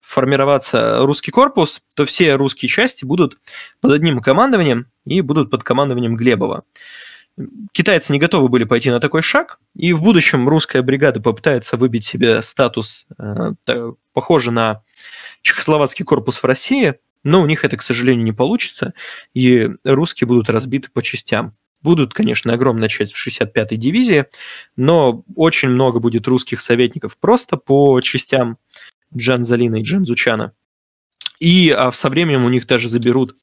формироваться 0.00 0.98
русский 1.04 1.30
корпус, 1.30 1.80
то 1.94 2.04
все 2.04 2.34
русские 2.34 2.68
части 2.68 3.04
будут 3.04 3.38
под 3.80 3.92
одним 3.92 4.20
командованием 4.20 4.86
и 5.06 5.20
будут 5.20 5.50
под 5.50 5.62
командованием 5.62 6.16
Глебова. 6.16 6.64
Китайцы 7.72 8.12
не 8.12 8.18
готовы 8.18 8.48
были 8.48 8.64
пойти 8.64 8.90
на 8.90 9.00
такой 9.00 9.22
шаг, 9.22 9.60
и 9.74 9.92
в 9.92 10.02
будущем 10.02 10.48
русская 10.48 10.82
бригада 10.82 11.20
попытается 11.20 11.76
выбить 11.76 12.04
себе 12.04 12.42
статус, 12.42 13.06
э, 13.18 13.92
похожий 14.12 14.52
на 14.52 14.82
чехословацкий 15.42 16.04
корпус 16.04 16.42
в 16.42 16.44
России– 16.44 16.94
но 17.22 17.42
у 17.42 17.46
них 17.46 17.64
это, 17.64 17.76
к 17.76 17.82
сожалению, 17.82 18.24
не 18.24 18.32
получится, 18.32 18.94
и 19.34 19.70
русские 19.84 20.26
будут 20.28 20.48
разбиты 20.48 20.90
по 20.90 21.02
частям. 21.02 21.54
Будут, 21.82 22.12
конечно, 22.12 22.52
огромная 22.52 22.88
часть 22.88 23.14
в 23.14 23.26
65-й 23.26 23.76
дивизии, 23.76 24.26
но 24.76 25.24
очень 25.34 25.70
много 25.70 25.98
будет 25.98 26.28
русских 26.28 26.60
советников 26.60 27.16
просто 27.18 27.56
по 27.56 28.00
частям 28.00 28.58
Джан 29.16 29.44
Залина 29.44 29.76
и 29.76 29.82
Джан 29.82 30.04
Зучана. 30.04 30.52
И 31.38 31.70
а 31.70 31.90
со 31.92 32.10
временем 32.10 32.44
у 32.44 32.48
них 32.48 32.66
даже 32.66 32.88
заберут 32.88 33.36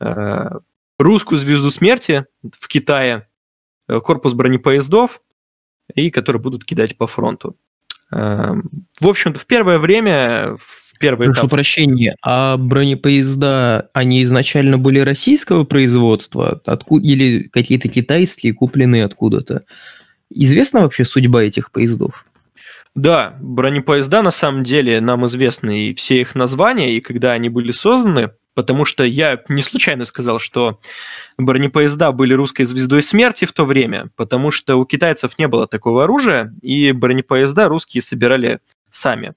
э, 0.00 0.50
русскую 0.98 1.38
звезду 1.38 1.70
смерти 1.70 2.26
в 2.58 2.68
Китае, 2.68 3.28
э, 3.88 4.00
корпус 4.00 4.34
бронепоездов, 4.34 5.20
и 5.94 6.10
которые 6.10 6.40
будут 6.40 6.64
кидать 6.64 6.96
по 6.96 7.06
фронту. 7.06 7.56
Э, 8.12 8.54
в 9.00 9.08
общем-то, 9.08 9.38
в 9.38 9.46
первое 9.46 9.78
время, 9.78 10.56
первый 11.00 11.26
Прошу 11.26 11.42
этап. 11.42 11.50
прощения, 11.50 12.14
а 12.22 12.56
бронепоезда, 12.56 13.90
они 13.94 14.22
изначально 14.22 14.78
были 14.78 15.00
российского 15.00 15.64
производства 15.64 16.60
откуда, 16.64 17.06
или 17.06 17.44
какие-то 17.44 17.88
китайские, 17.88 18.52
купленные 18.52 19.04
откуда-то? 19.04 19.64
Известна 20.28 20.82
вообще 20.82 21.04
судьба 21.04 21.42
этих 21.42 21.72
поездов? 21.72 22.26
Да, 22.94 23.36
бронепоезда 23.40 24.22
на 24.22 24.30
самом 24.30 24.64
деле 24.64 25.00
нам 25.00 25.26
известны 25.26 25.88
и 25.88 25.94
все 25.94 26.20
их 26.20 26.34
названия, 26.34 26.96
и 26.96 27.00
когда 27.00 27.32
они 27.32 27.48
были 27.48 27.72
созданы, 27.72 28.32
потому 28.54 28.84
что 28.84 29.04
я 29.04 29.40
не 29.48 29.62
случайно 29.62 30.04
сказал, 30.04 30.40
что 30.40 30.80
бронепоезда 31.38 32.10
были 32.12 32.34
русской 32.34 32.64
звездой 32.64 33.02
смерти 33.02 33.44
в 33.44 33.52
то 33.52 33.64
время, 33.64 34.10
потому 34.16 34.50
что 34.50 34.76
у 34.76 34.84
китайцев 34.84 35.38
не 35.38 35.46
было 35.46 35.66
такого 35.68 36.04
оружия, 36.04 36.52
и 36.62 36.90
бронепоезда 36.92 37.68
русские 37.68 38.02
собирали 38.02 38.60
сами 38.90 39.34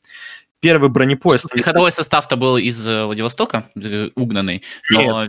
первый 0.64 0.90
бронепоезд... 0.90 1.48
Ходовой 1.62 1.92
состав-то 1.92 2.38
был 2.38 2.58
из 2.58 2.88
э, 2.88 3.04
Владивостока, 3.04 3.70
э, 3.76 4.10
угнанный, 4.16 4.64
но... 4.90 5.28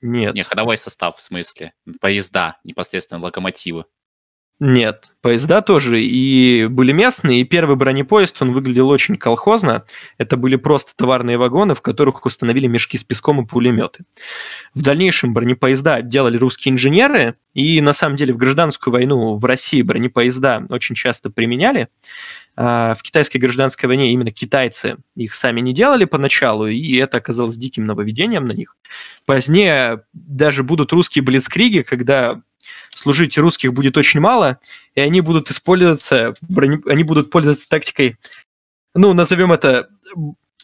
Нет. 0.00 0.34
Не, 0.34 0.42
ходовой 0.44 0.78
состав, 0.78 1.16
в 1.16 1.22
смысле, 1.22 1.72
поезда, 2.00 2.58
непосредственно 2.62 3.20
локомотивы. 3.20 3.86
Нет, 4.58 5.12
поезда 5.20 5.60
тоже 5.60 6.02
и 6.02 6.66
были 6.66 6.92
местные, 6.92 7.42
и 7.42 7.44
первый 7.44 7.76
бронепоезд, 7.76 8.40
он 8.40 8.52
выглядел 8.52 8.88
очень 8.88 9.16
колхозно. 9.16 9.84
Это 10.16 10.38
были 10.38 10.56
просто 10.56 10.92
товарные 10.96 11.36
вагоны, 11.36 11.74
в 11.74 11.82
которых 11.82 12.24
установили 12.24 12.66
мешки 12.66 12.96
с 12.96 13.04
песком 13.04 13.44
и 13.44 13.46
пулеметы. 13.46 14.04
В 14.72 14.80
дальнейшем 14.80 15.34
бронепоезда 15.34 16.00
делали 16.00 16.38
русские 16.38 16.72
инженеры, 16.72 17.34
и 17.52 17.82
на 17.82 17.92
самом 17.92 18.16
деле 18.16 18.32
в 18.32 18.38
гражданскую 18.38 18.94
войну 18.94 19.36
в 19.36 19.44
России 19.44 19.82
бронепоезда 19.82 20.66
очень 20.70 20.94
часто 20.94 21.28
применяли. 21.28 21.88
А 22.56 22.94
в 22.94 23.02
китайской 23.02 23.36
гражданской 23.36 23.86
войне 23.86 24.10
именно 24.12 24.32
китайцы 24.32 24.96
их 25.16 25.34
сами 25.34 25.60
не 25.60 25.74
делали 25.74 26.06
поначалу, 26.06 26.66
и 26.66 26.96
это 26.96 27.18
оказалось 27.18 27.56
диким 27.56 27.84
нововведением 27.84 28.46
на 28.46 28.52
них. 28.52 28.78
Позднее 29.26 30.04
даже 30.14 30.62
будут 30.62 30.94
русские 30.94 31.22
блицкриги, 31.22 31.82
когда 31.82 32.40
служить 32.94 33.36
русских 33.38 33.72
будет 33.72 33.96
очень 33.96 34.20
мало, 34.20 34.58
и 34.94 35.00
они 35.00 35.20
будут 35.20 35.50
использоваться, 35.50 36.34
броне, 36.40 36.80
они 36.86 37.02
будут 37.02 37.30
пользоваться 37.30 37.68
тактикой, 37.68 38.16
ну, 38.94 39.12
назовем 39.12 39.52
это 39.52 39.88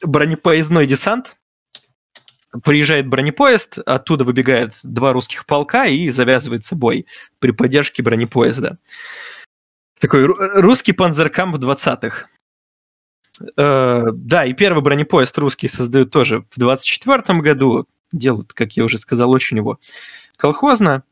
бронепоездной 0.03 0.87
десант. 0.87 1.37
Приезжает 2.65 3.09
бронепоезд, 3.09 3.79
оттуда 3.79 4.25
выбегает 4.25 4.75
два 4.83 5.13
русских 5.13 5.47
полка 5.47 5.87
и 5.87 6.11
завязывается 6.11 6.75
бой 6.77 7.07
при 7.39 7.51
поддержке 7.51 8.03
бронепоезда. 8.03 8.79
Такой 9.99 10.27
русский 10.27 10.93
панзеркамп 10.93 11.57
20-х. 11.57 12.27
Э, 13.57 14.05
да, 14.13 14.45
и 14.45 14.53
первый 14.53 14.83
бронепоезд 14.83 15.37
русский 15.39 15.69
создают 15.69 16.11
тоже 16.11 16.45
в 16.51 16.59
24 16.59 17.41
году. 17.41 17.87
Делают, 18.13 18.53
как 18.53 18.73
я 18.73 18.85
уже 18.85 18.99
сказал, 18.99 19.31
очень 19.31 19.59
его 19.59 19.79
колхозно. 20.37 21.05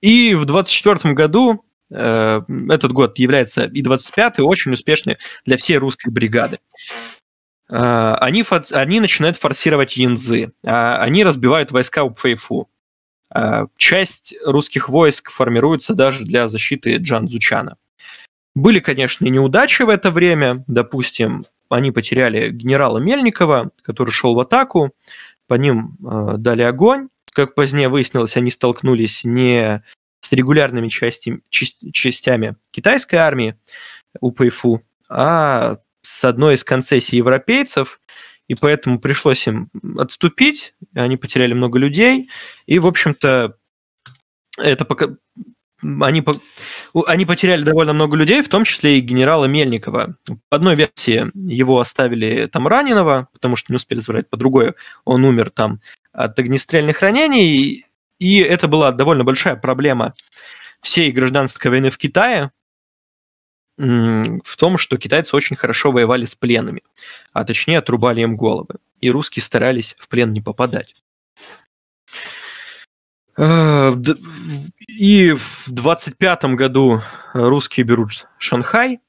И 0.00 0.34
в 0.34 0.44
24 0.44 1.14
году 1.14 1.64
э, 1.90 2.40
этот 2.68 2.92
год 2.92 3.18
является 3.18 3.64
и 3.64 3.82
25-й 3.82 4.42
очень 4.42 4.72
успешный 4.72 5.18
для 5.44 5.56
всей 5.56 5.78
русской 5.78 6.10
бригады. 6.10 6.58
Э, 7.70 8.14
они, 8.20 8.44
они 8.72 9.00
начинают 9.00 9.36
форсировать 9.36 9.96
Янзы, 9.96 10.52
э, 10.64 10.70
они 10.70 11.24
разбивают 11.24 11.72
войска 11.72 12.04
у 12.04 12.10
Пфейфу. 12.10 12.68
Э, 13.34 13.66
часть 13.76 14.34
русских 14.44 14.88
войск 14.88 15.30
формируется 15.30 15.94
даже 15.94 16.24
для 16.24 16.48
защиты 16.48 16.96
Джан 16.96 17.28
Зучана. 17.28 17.76
Были, 18.54 18.80
конечно, 18.80 19.26
неудачи 19.26 19.82
в 19.82 19.88
это 19.88 20.10
время. 20.10 20.64
Допустим, 20.66 21.44
они 21.68 21.90
потеряли 21.90 22.50
генерала 22.50 22.98
Мельникова, 22.98 23.70
который 23.82 24.10
шел 24.10 24.34
в 24.34 24.40
атаку, 24.40 24.92
по 25.46 25.54
ним 25.54 25.96
э, 26.04 26.34
дали 26.38 26.62
огонь, 26.62 27.08
как 27.36 27.54
позднее 27.54 27.90
выяснилось, 27.90 28.34
они 28.38 28.50
столкнулись 28.50 29.22
не 29.22 29.84
с 30.20 30.32
регулярными 30.32 30.88
части, 30.88 31.42
частями 31.50 32.56
китайской 32.70 33.16
армии 33.16 33.58
УПФУ, 34.20 34.80
а 35.10 35.76
с 36.00 36.24
одной 36.24 36.54
из 36.54 36.64
концессий 36.64 37.18
европейцев, 37.18 38.00
и 38.48 38.54
поэтому 38.54 38.98
пришлось 39.00 39.46
им 39.46 39.70
отступить, 39.98 40.74
они 40.94 41.18
потеряли 41.18 41.52
много 41.52 41.78
людей, 41.78 42.30
и, 42.64 42.78
в 42.78 42.86
общем-то, 42.86 43.58
это 44.56 44.84
пока... 44.86 45.08
Они, 45.82 46.24
они 47.06 47.26
потеряли 47.26 47.62
довольно 47.62 47.92
много 47.92 48.16
людей, 48.16 48.42
в 48.42 48.48
том 48.48 48.64
числе 48.64 48.98
и 48.98 49.02
генерала 49.02 49.44
Мельникова. 49.44 50.16
По 50.48 50.56
одной 50.56 50.74
версии 50.74 51.30
его 51.34 51.80
оставили 51.80 52.46
там 52.46 52.66
раненого, 52.66 53.28
потому 53.32 53.56
что 53.56 53.72
не 53.72 53.76
успели 53.76 54.00
забрать, 54.00 54.30
по 54.30 54.36
другой 54.36 54.74
он 55.04 55.24
умер 55.24 55.50
там 55.50 55.80
от 56.12 56.38
огнестрельных 56.38 57.00
ранений, 57.00 57.84
и 58.18 58.38
это 58.38 58.68
была 58.68 58.90
довольно 58.92 59.24
большая 59.24 59.56
проблема 59.56 60.14
всей 60.80 61.12
гражданской 61.12 61.70
войны 61.70 61.90
в 61.90 61.98
Китае, 61.98 62.52
в 63.76 64.56
том, 64.56 64.78
что 64.78 64.96
китайцы 64.96 65.36
очень 65.36 65.56
хорошо 65.56 65.92
воевали 65.92 66.24
с 66.24 66.34
пленными, 66.34 66.82
а 67.34 67.44
точнее 67.44 67.78
отрубали 67.78 68.22
им 68.22 68.36
головы, 68.36 68.76
и 69.00 69.10
русские 69.10 69.42
старались 69.42 69.94
в 69.98 70.08
плен 70.08 70.32
не 70.32 70.40
попадать. 70.40 70.94
Э, 73.36 73.94
и 74.88 75.32
в 75.32 75.64
25 75.68 76.44
году 76.56 77.02
русские 77.32 77.84
берут 77.84 78.26
Шанхай, 78.38 79.00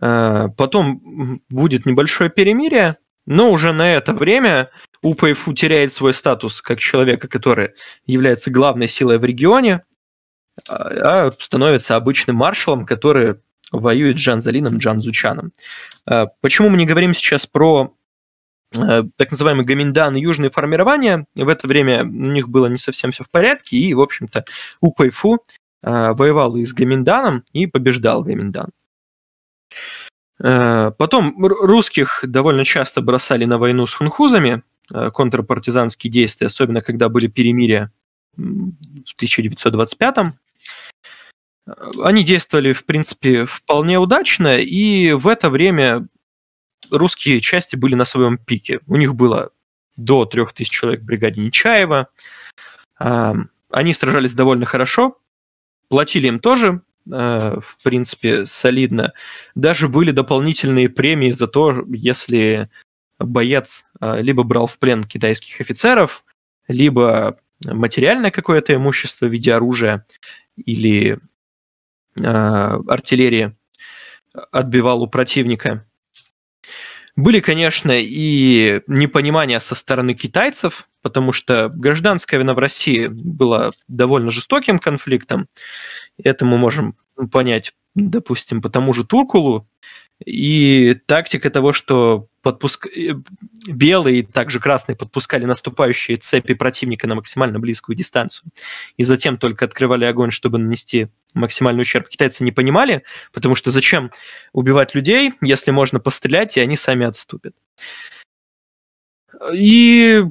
э, 0.00 0.48
потом 0.56 1.40
будет 1.48 1.86
небольшое 1.86 2.30
перемирие, 2.30 2.96
но 3.26 3.50
уже 3.50 3.72
на 3.72 3.94
это 3.94 4.12
время 4.12 4.70
УПФУ 5.02 5.52
теряет 5.54 5.92
свой 5.92 6.14
статус 6.14 6.60
как 6.60 6.80
человека, 6.80 7.28
который 7.28 7.70
является 8.06 8.50
главной 8.50 8.88
силой 8.88 9.18
в 9.18 9.24
регионе, 9.24 9.82
а, 10.68 11.28
а 11.28 11.32
становится 11.32 11.96
обычным 11.96 12.36
маршалом, 12.36 12.84
который 12.84 13.36
воюет 13.70 14.16
с 14.18 14.20
Джан 14.20 14.40
Залином, 14.40 14.78
Джан 14.78 15.00
Зучаном. 15.00 15.52
А, 16.04 16.26
почему 16.40 16.68
мы 16.68 16.76
не 16.76 16.86
говорим 16.86 17.14
сейчас 17.14 17.46
про 17.46 17.94
так 18.72 19.30
называемый 19.30 19.64
Гаминдан 19.64 20.14
южные 20.16 20.50
формирования? 20.50 21.26
В 21.34 21.48
это 21.48 21.66
время 21.66 22.04
у 22.04 22.06
них 22.06 22.48
было 22.48 22.66
не 22.66 22.78
совсем 22.78 23.10
все 23.10 23.24
в 23.24 23.30
порядке, 23.30 23.76
и, 23.76 23.94
в 23.94 24.00
общем-то, 24.00 24.44
УПФУ 24.80 25.44
воевал 25.82 26.56
и 26.56 26.64
с 26.64 26.72
Гаминданом, 26.72 27.44
и 27.52 27.66
побеждал 27.66 28.22
Гаминдан. 28.22 28.70
Потом 30.38 31.44
русских 31.44 32.20
довольно 32.22 32.64
часто 32.64 33.00
бросали 33.00 33.44
на 33.44 33.58
войну 33.58 33.86
с 33.86 33.94
хунхузами, 33.94 34.62
Э, 34.92 35.10
контрпартизанские 35.10 36.10
действия, 36.10 36.48
особенно 36.48 36.82
когда 36.82 37.08
были 37.08 37.26
перемирия 37.26 37.90
в 38.36 39.14
1925 39.16 40.18
-м. 40.18 40.32
Они 42.02 42.24
действовали, 42.24 42.72
в 42.72 42.84
принципе, 42.84 43.44
вполне 43.44 43.98
удачно, 43.98 44.58
и 44.58 45.12
в 45.12 45.28
это 45.28 45.48
время 45.48 46.08
русские 46.92 47.40
части 47.40 47.76
были 47.76 47.94
на 47.94 48.04
своем 48.04 48.38
пике. 48.38 48.80
У 48.86 48.96
них 48.96 49.14
было 49.14 49.50
до 49.96 50.24
3000 50.24 50.70
человек 50.70 51.00
в 51.00 51.04
бригаде 51.04 51.40
Нечаева. 51.40 52.08
Они 52.98 53.94
сражались 53.94 54.34
довольно 54.34 54.66
хорошо, 54.66 55.18
платили 55.88 56.28
им 56.28 56.40
тоже, 56.40 56.82
э, 57.10 57.58
в 57.60 57.82
принципе, 57.82 58.46
солидно. 58.46 59.14
Даже 59.54 59.88
были 59.88 60.10
дополнительные 60.10 60.90
премии 60.90 61.30
за 61.30 61.46
то, 61.46 61.84
если 61.88 62.68
боец 63.18 63.84
а, 64.00 64.20
либо 64.20 64.42
брал 64.42 64.66
в 64.66 64.78
плен 64.78 65.04
китайских 65.04 65.60
офицеров, 65.60 66.24
либо 66.68 67.38
материальное 67.64 68.30
какое-то 68.30 68.74
имущество 68.74 69.26
в 69.26 69.32
виде 69.32 69.54
оружия 69.54 70.06
или 70.56 71.18
э, 72.18 72.22
артиллерии 72.22 73.56
отбивал 74.50 75.02
у 75.02 75.06
противника. 75.06 75.86
Были, 77.14 77.40
конечно, 77.40 77.92
и 77.94 78.80
непонимания 78.86 79.60
со 79.60 79.74
стороны 79.74 80.14
китайцев, 80.14 80.88
потому 81.02 81.32
что 81.32 81.68
гражданская 81.68 82.38
война 82.40 82.54
в 82.54 82.58
России 82.58 83.06
была 83.08 83.72
довольно 83.86 84.30
жестоким 84.30 84.78
конфликтом. 84.78 85.48
Это 86.22 86.46
мы 86.46 86.56
можем 86.56 86.96
понять, 87.30 87.74
допустим, 87.94 88.62
по 88.62 88.70
тому 88.70 88.94
же 88.94 89.04
Туркулу. 89.04 89.68
И 90.24 90.94
тактика 91.06 91.50
того, 91.50 91.72
что 91.72 92.28
подпуск... 92.42 92.86
Э, 92.86 93.14
белые 93.66 94.18
и 94.18 94.22
также 94.22 94.60
красные 94.60 94.96
подпускали 94.96 95.44
наступающие 95.44 96.16
цепи 96.16 96.54
противника 96.54 97.06
на 97.06 97.14
максимально 97.14 97.58
близкую 97.58 97.96
дистанцию. 97.96 98.50
И 98.96 99.04
затем 99.04 99.38
только 99.38 99.64
открывали 99.64 100.04
огонь, 100.04 100.30
чтобы 100.30 100.58
нанести 100.58 101.08
максимальный 101.34 101.82
ущерб. 101.82 102.08
Китайцы 102.08 102.44
не 102.44 102.52
понимали, 102.52 103.04
потому 103.32 103.54
что 103.54 103.70
зачем 103.70 104.10
убивать 104.52 104.94
людей, 104.94 105.32
если 105.40 105.70
можно 105.70 106.00
пострелять, 106.00 106.56
и 106.56 106.60
они 106.60 106.76
сами 106.76 107.06
отступят. 107.06 107.54
И 109.54 110.24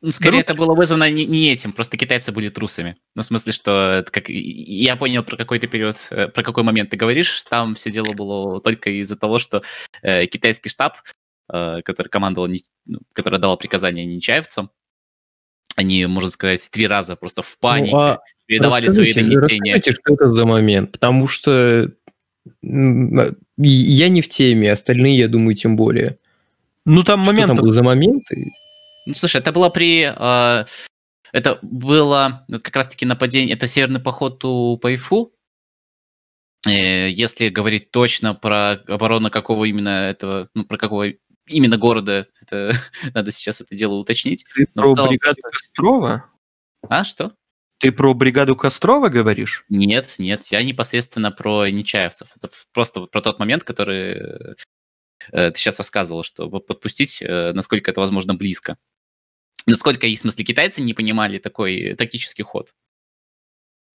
ну, 0.00 0.12
скорее, 0.12 0.42
Друг... 0.42 0.50
это 0.50 0.54
было 0.54 0.74
вызвано 0.74 1.10
не, 1.10 1.26
не 1.26 1.52
этим, 1.52 1.72
просто 1.72 1.96
китайцы 1.96 2.30
были 2.30 2.48
трусами. 2.48 2.96
Ну, 3.14 3.22
в 3.22 3.26
смысле, 3.26 3.52
что 3.52 4.04
как 4.10 4.28
я 4.28 4.96
понял 4.96 5.24
про 5.24 5.36
какой-то 5.36 5.66
период, 5.66 5.96
э, 6.10 6.28
про 6.28 6.42
какой 6.42 6.62
момент 6.62 6.90
ты 6.90 6.96
говоришь, 6.96 7.42
там 7.48 7.74
все 7.74 7.90
дело 7.90 8.12
было 8.12 8.60
только 8.60 8.90
из-за 8.90 9.16
того, 9.16 9.38
что 9.38 9.62
э, 10.02 10.26
китайский 10.26 10.68
штаб, 10.68 10.98
э, 11.52 11.82
который 11.82 12.08
командовал, 12.08 12.48
ну, 12.86 13.00
который 13.12 13.40
давал 13.40 13.56
приказания 13.56 14.04
нечаевцам, 14.04 14.70
они, 15.74 16.06
можно 16.06 16.30
сказать, 16.30 16.68
три 16.70 16.86
раза 16.86 17.16
просто 17.16 17.42
в 17.42 17.58
панике 17.58 17.92
ну, 17.92 17.98
а 17.98 18.20
передавали 18.46 18.88
свои 18.88 19.12
донесения. 19.12 19.74
Расскажите, 19.74 19.92
что 19.92 20.14
это 20.14 20.30
за 20.30 20.46
момент, 20.46 20.92
потому 20.92 21.26
что 21.26 21.90
я 22.62 24.08
не 24.08 24.20
в 24.20 24.28
теме, 24.28 24.72
остальные, 24.72 25.18
я 25.18 25.28
думаю, 25.28 25.54
тем 25.56 25.76
более. 25.76 26.18
Ну, 26.84 27.02
там 27.04 27.20
момент... 27.20 27.46
Что 27.46 27.56
там 27.56 27.64
был 27.64 27.72
за 27.72 27.82
момент? 27.82 28.24
Ну, 29.06 29.14
слушай, 29.14 29.38
это 29.40 29.52
было 29.52 29.68
при... 29.68 30.12
Э, 30.14 30.66
это 31.32 31.58
было 31.62 32.46
как 32.48 32.76
раз-таки 32.76 33.06
нападение... 33.06 33.54
Это 33.54 33.66
северный 33.66 34.00
поход 34.00 34.44
у 34.44 34.76
Пайфу. 34.78 35.34
Э, 36.66 37.10
если 37.10 37.48
говорить 37.48 37.90
точно 37.90 38.34
про 38.34 38.72
оборону 38.72 39.30
какого 39.30 39.64
именно 39.64 40.10
этого... 40.10 40.48
Ну, 40.54 40.64
про 40.64 40.76
какого 40.76 41.06
именно 41.46 41.76
города, 41.76 42.28
это 42.40 42.72
надо 43.14 43.30
сейчас 43.30 43.60
это 43.60 43.74
дело 43.74 43.94
уточнить. 43.94 44.44
Ты 44.54 44.66
Но 44.74 44.82
про 44.82 44.94
целом... 44.94 45.08
бригаду 45.10 45.42
Кострова? 45.42 46.30
А, 46.88 47.04
что? 47.04 47.34
Ты 47.78 47.90
про 47.90 48.14
бригаду 48.14 48.54
Кострова 48.54 49.08
говоришь? 49.08 49.64
Нет, 49.68 50.14
нет, 50.18 50.44
я 50.50 50.62
непосредственно 50.62 51.32
про 51.32 51.68
нечаевцев. 51.68 52.28
Это 52.36 52.50
просто 52.72 53.06
про 53.06 53.20
тот 53.20 53.40
момент, 53.40 53.64
который 53.64 54.54
э, 55.32 55.50
ты 55.50 55.52
сейчас 55.56 55.78
рассказывал, 55.78 56.22
что 56.22 56.48
подпустить, 56.48 57.20
э, 57.20 57.52
насколько 57.52 57.90
это 57.90 58.00
возможно 58.00 58.34
близко. 58.34 58.78
Насколько, 59.66 60.06
в 60.06 60.16
смысле, 60.16 60.44
китайцы 60.44 60.82
не 60.82 60.94
понимали 60.94 61.38
такой 61.38 61.94
тактический 61.94 62.44
ход. 62.44 62.74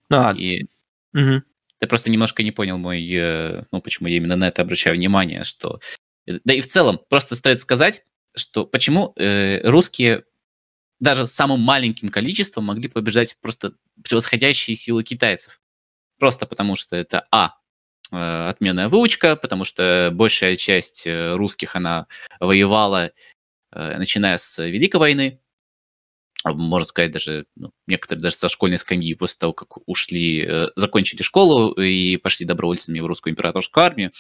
А, 0.10 0.34
И 0.34 0.66
мгм. 1.14 1.44
ты 1.80 1.88
просто 1.88 2.10
немножко 2.10 2.44
не 2.44 2.52
понял 2.52 2.78
мой, 2.78 3.06
э, 3.12 3.64
ну, 3.72 3.82
почему 3.82 4.08
я 4.08 4.18
именно 4.18 4.36
на 4.36 4.48
это 4.48 4.62
обращаю 4.62 4.96
внимание, 4.96 5.44
что... 5.44 5.80
э, 6.26 6.40
Да 6.46 6.54
и 6.54 6.62
в 6.62 6.68
целом, 6.68 7.00
просто 7.10 7.36
стоит 7.36 7.60
сказать, 7.60 8.06
что 8.36 8.66
почему 8.66 9.14
э, 9.18 9.62
русские 9.68 10.24
даже 11.00 11.28
самым 11.28 11.60
маленьким 11.62 12.10
количеством 12.10 12.66
могли 12.66 12.88
побеждать 12.88 13.38
просто 13.42 13.74
превосходящие 14.04 14.76
силы 14.76 15.04
китайцев. 15.04 15.62
Просто 16.18 16.46
потому 16.46 16.76
что 16.76 16.96
это, 16.96 17.28
а, 17.32 17.56
э, 18.12 18.50
отменная 18.50 18.90
выучка, 18.90 19.36
потому 19.36 19.64
что 19.64 20.10
большая 20.14 20.56
часть 20.56 21.06
э, 21.06 21.36
русских, 21.36 21.76
она 21.76 22.08
воевала, 22.40 23.12
э, 23.72 23.98
начиная 23.98 24.38
с 24.38 24.64
Великой 24.64 24.98
войны, 24.98 25.40
можно 26.46 26.86
сказать, 26.86 27.12
даже 27.12 27.46
ну, 27.56 27.72
некоторые 27.88 28.22
даже 28.22 28.36
со 28.36 28.50
школьной 28.50 28.78
скамьи 28.78 29.14
после 29.16 29.38
того, 29.40 29.54
как 29.54 29.78
ушли, 29.88 30.46
э, 30.46 30.68
закончили 30.76 31.22
школу 31.22 31.74
и 31.74 32.18
пошли 32.18 32.46
добровольцами 32.46 33.00
в 33.00 33.06
русскую 33.06 33.34
императорскую 33.34 33.84
армию. 33.84 34.12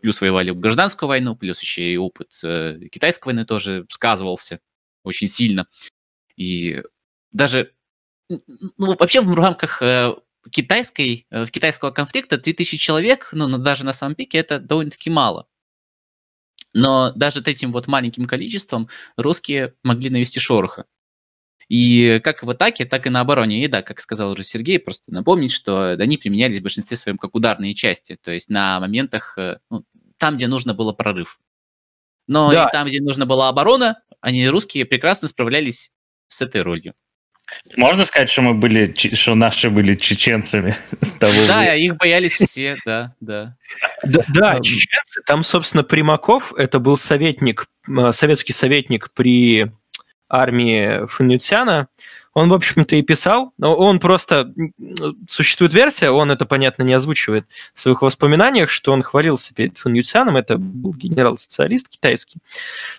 Плюс 0.00 0.20
воевали 0.20 0.50
в 0.50 0.60
гражданскую 0.60 1.08
войну, 1.08 1.34
плюс 1.34 1.60
еще 1.60 1.92
и 1.92 1.96
опыт 1.96 2.38
э, 2.44 2.78
китайской 2.90 3.26
войны 3.26 3.44
тоже 3.44 3.86
сказывался 3.88 4.60
очень 5.02 5.28
сильно. 5.28 5.66
И 6.36 6.82
даже, 7.32 7.72
ну, 8.28 8.96
вообще 8.96 9.20
в 9.20 9.34
рамках 9.34 9.82
э, 9.82 10.14
китайской, 10.50 11.26
э, 11.30 11.46
китайского 11.46 11.90
конфликта 11.90 12.38
3000 12.38 12.76
человек, 12.76 13.30
ну, 13.32 13.58
даже 13.58 13.84
на 13.84 13.92
самом 13.92 14.14
пике, 14.14 14.38
это 14.38 14.60
довольно-таки 14.60 15.10
мало. 15.10 15.48
Но 16.74 17.12
даже 17.12 17.40
этим 17.40 17.72
вот 17.72 17.86
маленьким 17.86 18.26
количеством 18.26 18.88
русские 19.16 19.74
могли 19.82 20.10
навести 20.10 20.40
шороха. 20.40 20.86
И 21.68 22.20
как 22.22 22.42
в 22.42 22.50
атаке, 22.50 22.84
так 22.84 23.06
и 23.06 23.10
на 23.10 23.20
обороне. 23.20 23.64
И 23.64 23.68
да, 23.68 23.82
как 23.82 24.00
сказал 24.00 24.30
уже 24.32 24.44
Сергей, 24.44 24.78
просто 24.78 25.12
напомнить, 25.12 25.52
что 25.52 25.90
они 25.92 26.18
применялись 26.18 26.58
в 26.58 26.62
большинстве 26.62 26.96
своем 26.96 27.18
как 27.18 27.34
ударные 27.34 27.74
части, 27.74 28.18
то 28.22 28.30
есть 28.30 28.48
на 28.50 28.80
моментах, 28.80 29.36
э, 29.38 29.58
ну, 29.70 29.84
там, 30.18 30.36
где 30.36 30.46
нужно 30.48 30.74
было 30.74 30.92
прорыв. 30.92 31.38
Но 32.28 32.50
Да. 32.52 32.64
и 32.64 32.72
там, 32.72 32.86
где 32.88 33.00
нужна 33.00 33.26
была 33.26 33.48
оборона, 33.48 34.00
они, 34.20 34.46
русские, 34.48 34.84
прекрасно 34.84 35.28
справлялись 35.28 35.90
с 36.28 36.40
этой 36.42 36.62
ролью. 36.62 36.94
Можно 37.76 38.04
сказать, 38.04 38.30
что 38.30 38.40
мы 38.42 38.54
были, 38.54 38.94
что 38.96 39.34
наши 39.34 39.68
были 39.68 39.94
чеченцами 39.96 40.76
того 41.20 41.32
Да, 41.46 41.74
их 41.74 41.96
боялись 41.96 42.34
все, 42.36 42.76
да, 42.86 43.14
да. 43.20 43.56
Да, 44.04 44.24
да, 44.32 44.56
Эм. 44.56 44.62
чеченцы, 44.62 45.20
там, 45.26 45.42
собственно, 45.42 45.82
Примаков, 45.82 46.54
это 46.56 46.78
был 46.78 46.96
советник, 46.96 47.66
советский 48.12 48.52
советник 48.52 49.10
при 49.12 49.70
армии 50.32 51.06
Фунюцяна, 51.06 51.88
он, 52.34 52.48
в 52.48 52.54
общем-то, 52.54 52.96
и 52.96 53.02
писал, 53.02 53.52
но 53.58 53.76
он 53.76 54.00
просто... 54.00 54.52
Существует 55.28 55.74
версия, 55.74 56.10
он 56.10 56.30
это, 56.30 56.46
понятно, 56.46 56.82
не 56.82 56.94
озвучивает 56.94 57.46
в 57.74 57.80
своих 57.80 58.00
воспоминаниях, 58.00 58.70
что 58.70 58.92
он 58.92 59.02
хвалился 59.02 59.52
перед 59.52 59.76
Фунюцяном, 59.78 60.36
это 60.36 60.56
был 60.56 60.94
генерал-социалист 60.94 61.88
китайский, 61.90 62.38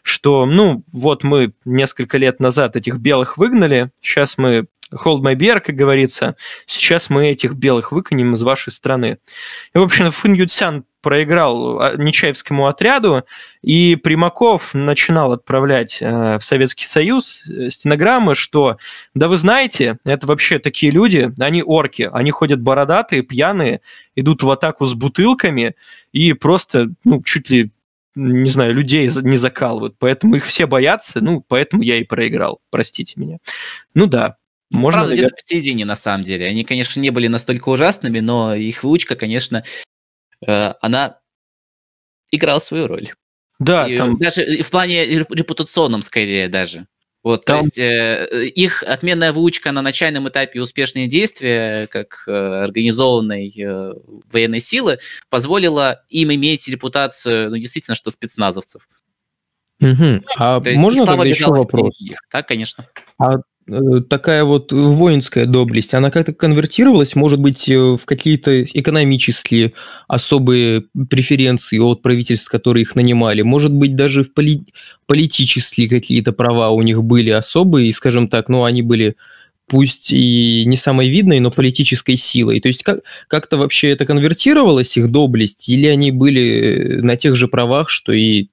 что, 0.03 0.45
ну, 0.45 0.84
вот 0.91 1.23
мы 1.23 1.53
несколько 1.65 2.19
лет 2.19 2.39
назад 2.39 2.76
этих 2.76 2.97
белых 2.97 3.38
выгнали, 3.38 3.89
сейчас 4.01 4.38
мы 4.38 4.68
hold 4.93 5.22
my 5.22 5.34
beer, 5.34 5.60
как 5.60 5.76
говорится, 5.76 6.35
сейчас 6.68 7.10
мы 7.10 7.30
этих 7.30 7.53
белых 7.53 7.91
выкинем 7.91 8.35
из 8.35 8.43
вашей 8.43 8.72
страны. 8.72 9.18
И, 9.73 9.80
в 9.80 9.81
общем, 9.81 10.11
Фун 10.11 10.34
Юцян 10.34 10.85
проиграл 11.03 11.80
а, 11.80 11.95
Нечаевскому 11.95 12.67
отряду, 12.67 13.25
и 13.61 13.95
Примаков 13.95 14.73
начинал 14.73 15.34
отправлять 15.34 15.97
э, 16.01 16.39
в 16.39 16.43
Советский 16.43 16.85
Союз 16.85 17.43
э, 17.47 17.69
стенограммы, 17.69 18.34
что, 18.34 18.77
да 19.13 19.27
вы 19.27 19.38
знаете, 19.38 19.99
это 20.05 20.25
вообще 20.25 20.57
такие 20.57 20.91
люди, 20.91 21.31
они 21.38 21.61
орки, 21.61 22.09
они 22.11 22.31
ходят 22.31 22.61
бородатые, 22.61 23.21
пьяные, 23.21 23.81
идут 24.15 24.41
в 24.41 24.49
атаку 24.49 24.85
с 24.85 24.93
бутылками 24.95 25.75
и 26.13 26.34
просто, 26.34 26.89
ну, 27.03 27.21
чуть 27.21 27.49
ли 27.49 27.71
не 28.15 28.49
знаю, 28.49 28.75
людей 28.75 29.09
не 29.23 29.38
закалывают, 29.38 29.95
поэтому 29.97 30.35
их 30.35 30.45
все 30.45 30.67
боятся, 30.67 31.19
ну, 31.19 31.43
поэтому 31.45 31.81
я 31.81 31.97
и 31.97 32.03
проиграл, 32.03 32.59
простите 32.69 33.13
меня. 33.17 33.39
Ну 33.95 34.05
да, 34.05 34.38
можно, 34.73 35.01
Правда, 35.01 35.09
наверное, 35.11 35.30
где-то 35.30 35.43
посередине, 35.43 35.85
на 35.85 35.95
самом 35.95 36.23
деле. 36.23 36.47
Они, 36.47 36.63
конечно, 36.63 36.99
не 36.99 37.11
были 37.11 37.27
настолько 37.27 37.69
ужасными, 37.69 38.19
но 38.19 38.55
их 38.55 38.84
выучка, 38.84 39.15
конечно, 39.15 39.63
она 40.45 41.20
играла 42.32 42.60
свою 42.60 42.88
роль. 42.88 43.10
да, 43.60 43.84
И 43.84 43.98
там, 43.98 44.18
Даже 44.18 44.61
в 44.64 44.70
плане 44.70 45.06
реп- 45.06 45.34
репутационном, 45.34 46.02
скорее, 46.02 46.48
даже. 46.49 46.88
Вот, 47.22 47.45
Там- 47.45 47.60
то 47.61 47.65
есть 47.65 47.78
э, 47.80 48.48
их 48.48 48.84
отменная 48.84 49.32
выучка 49.32 49.72
на 49.72 49.82
начальном 49.82 50.28
этапе 50.28 50.60
успешные 50.61 51.07
действия, 51.07 51.88
как 51.88 52.24
э, 52.28 52.32
организованной 52.32 53.49
э, 53.57 53.94
военной 54.30 54.60
силы, 54.60 54.99
позволила 55.30 56.03
им 56.10 56.34
иметь 56.34 56.68
репутацию, 56.68 57.49
ну, 57.49 57.57
действительно, 57.57 57.95
что 57.95 58.10
спецназовцев. 58.11 58.90
Мгм. 59.80 60.24
А 60.38 60.60
То 60.60 60.70
есть 60.70 60.82
можно 60.82 61.06
тогда 61.06 61.24
еще 61.26 61.48
вопрос? 61.48 61.95
их. 62.02 62.18
Так, 62.30 62.45
конечно. 62.48 62.88
А 63.18 63.36
э, 63.36 63.38
такая 64.10 64.44
вот 64.44 64.72
воинская 64.73 65.45
доблесть, 65.45 65.94
она 65.94 66.11
как-то 66.11 66.34
конвертировалась, 66.34 67.15
может 67.15 67.40
быть, 67.40 67.69
э, 67.69 67.77
в 67.77 68.02
какие-то 68.06 68.64
экономические 68.64 69.73
особые 70.07 70.85
преференции 71.10 71.77
от 71.80 72.02
правительств, 72.02 72.49
которые 72.49 72.84
их 72.84 72.95
нанимали? 72.95 73.41
Может 73.41 73.73
быть, 73.73 73.95
даже 73.95 74.23
в 74.23 74.34
поли- 74.34 74.65
политические 75.06 75.88
какие-то 75.88 76.34
права 76.34 76.72
у 76.72 76.81
них 76.81 77.03
были 77.03 77.30
особые, 77.30 77.88
и, 77.88 77.91
скажем 77.94 78.27
так, 78.27 78.49
ну, 78.49 78.64
они 78.65 78.81
были 78.81 79.15
пусть 79.68 80.11
и 80.11 80.65
не 80.65 80.76
самой 80.77 81.10
видной, 81.10 81.40
но 81.40 81.49
политической 81.49 82.18
силой. 82.18 82.60
То 82.60 82.68
есть 82.68 82.84
как, 82.84 82.99
как-то 83.27 83.57
вообще 83.57 83.91
это 83.91 84.06
конвертировалось, 84.06 84.98
их 84.98 85.10
доблесть, 85.11 85.69
или 85.69 85.88
они 85.88 86.11
были 86.11 86.99
на 87.02 87.15
тех 87.15 87.35
же 87.35 87.48
правах, 87.48 87.90
что 87.90 88.11
и 88.11 88.48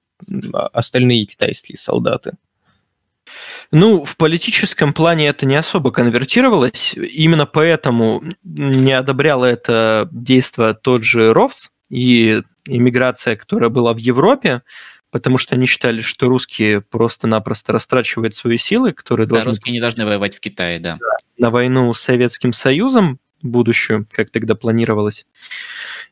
а- 0.53 0.67
остальные 0.67 1.25
китайские 1.25 1.77
солдаты? 1.77 2.33
Ну, 3.71 4.03
в 4.03 4.17
политическом 4.17 4.93
плане 4.93 5.27
это 5.27 5.45
не 5.45 5.55
особо 5.55 5.91
конвертировалось. 5.91 6.93
Именно 6.95 7.45
поэтому 7.45 8.21
не 8.43 8.93
одобряло 8.93 9.45
это 9.45 10.09
действие 10.11 10.73
тот 10.73 11.03
же 11.03 11.33
РОВС 11.33 11.71
и 11.89 12.41
иммиграция, 12.65 13.35
которая 13.35 13.69
была 13.69 13.93
в 13.93 13.97
Европе, 13.97 14.61
потому 15.11 15.37
что 15.37 15.55
они 15.55 15.65
считали, 15.65 16.01
что 16.01 16.27
русские 16.27 16.81
просто-напросто 16.81 17.73
растрачивают 17.73 18.35
свои 18.35 18.57
силы, 18.57 18.93
которые 18.93 19.27
Да, 19.27 19.35
должны 19.35 19.51
русские 19.51 19.73
не 19.73 19.81
должны 19.81 20.05
воевать 20.05 20.35
в 20.35 20.39
Китае, 20.39 20.79
да. 20.79 20.97
на 21.37 21.49
войну 21.49 21.93
с 21.93 21.99
Советским 22.01 22.53
Союзом 22.53 23.19
будущую, 23.41 24.07
как 24.11 24.29
тогда 24.29 24.55
планировалось. 24.55 25.25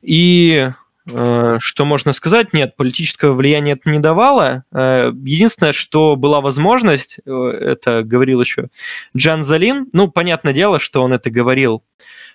И 0.02 0.70
что 1.10 1.86
можно 1.86 2.14
сказать? 2.14 2.54
Нет, 2.54 2.76
политического 2.76 3.34
влияния 3.34 3.74
это 3.74 3.90
не 3.90 4.00
давало. 4.00 4.64
Э, 4.72 5.12
единственное, 5.24 5.74
что 5.74 6.16
была 6.16 6.42
возможность, 6.42 7.20
э, 7.26 7.32
это 7.32 8.04
говорил 8.04 8.42
еще 8.42 8.70
Джан 9.16 9.44
Залин. 9.44 9.88
Ну, 9.94 10.10
понятное 10.10 10.54
дело, 10.54 10.80
что 10.80 11.02
он 11.02 11.14
это 11.14 11.30
говорил, 11.30 11.84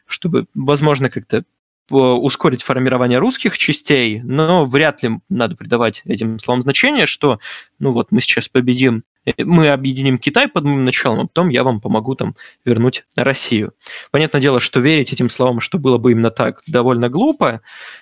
чтобы, 0.07 0.47
возможно, 0.55 1.11
как-то 1.11 1.39
э, 1.39 1.95
ускорить 1.95 2.63
формирование 2.63 3.19
русских 3.19 3.59
частей, 3.59 4.21
но 4.23 4.67
вряд 4.67 5.03
ли 5.03 5.19
надо 5.29 5.57
придавать 5.57 6.03
этим 6.05 6.39
словам 6.39 6.63
значение, 6.63 7.07
что, 7.07 7.41
ну 7.79 7.93
вот, 7.93 8.13
мы 8.13 8.21
сейчас 8.21 8.49
победим, 8.49 8.99
э, 8.99 9.14
мы 9.39 9.69
объединим 9.69 10.19
Китай 10.19 10.49
под 10.49 10.65
моим 10.65 10.85
началом, 10.85 11.21
а 11.21 11.27
потом 11.27 11.49
я 11.49 11.65
вам 11.65 11.81
помогу 11.81 12.15
там 12.15 12.37
вернуть 12.65 13.05
Россию. 13.17 13.73
Понятное 14.11 14.41
дело, 14.41 14.61
что 14.61 14.81
верить 14.81 15.13
этим 15.13 15.29
словам, 15.29 15.61
что 15.61 15.79
было 15.79 15.99
бы 15.99 16.13
именно 16.13 16.31
так, 16.31 16.63
довольно 16.67 17.09
глупо, 17.09 17.61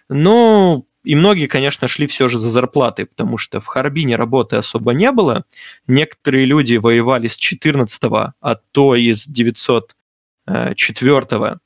но 0.08 0.84
и 1.04 1.14
многие, 1.16 1.46
конечно, 1.46 1.88
шли 1.88 2.06
все 2.06 2.28
же 2.28 2.38
за 2.38 2.50
зарплатой, 2.50 3.06
потому 3.06 3.38
что 3.38 3.60
в 3.60 3.66
Харбине 3.66 4.16
работы 4.16 4.56
особо 4.56 4.92
не 4.92 5.10
было. 5.10 5.44
Некоторые 5.86 6.44
люди 6.44 6.76
воевали 6.76 7.28
с 7.28 7.36
14-го, 7.36 8.34
а 8.40 8.54
то 8.54 8.94
и 8.94 9.12
с 9.12 9.28
904-го. 9.28 11.58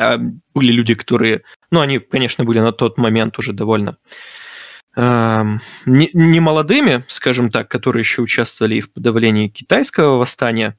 А 0.00 0.16
Были 0.54 0.72
люди, 0.72 0.94
которые, 0.94 1.42
ну, 1.72 1.80
они, 1.80 1.98
конечно, 1.98 2.44
были 2.44 2.60
на 2.60 2.70
тот 2.70 2.98
момент 2.98 3.36
уже 3.40 3.52
довольно 3.52 3.90
эм, 3.90 3.96
не, 4.96 6.10
не 6.12 6.40
молодыми, 6.40 7.04
скажем 7.08 7.50
так, 7.50 7.68
которые 7.68 8.00
еще 8.00 8.22
участвовали 8.22 8.76
и 8.76 8.80
в 8.80 8.92
подавлении 8.92 9.48
китайского 9.48 10.16
восстания. 10.16 10.76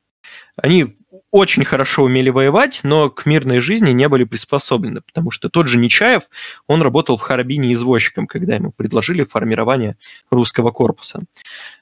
Они 0.55 0.97
очень 1.31 1.63
хорошо 1.63 2.03
умели 2.03 2.29
воевать, 2.29 2.81
но 2.83 3.09
к 3.09 3.25
мирной 3.25 3.59
жизни 3.59 3.91
не 3.91 4.07
были 4.07 4.23
приспособлены, 4.23 5.01
потому 5.01 5.31
что 5.31 5.49
тот 5.49 5.67
же 5.67 5.77
Нечаев, 5.77 6.23
он 6.67 6.81
работал 6.81 7.17
в 7.17 7.21
Харабине 7.21 7.73
извозчиком, 7.73 8.27
когда 8.27 8.55
ему 8.55 8.71
предложили 8.71 9.23
формирование 9.23 9.97
русского 10.31 10.71
корпуса 10.71 11.19
э, 11.19 11.23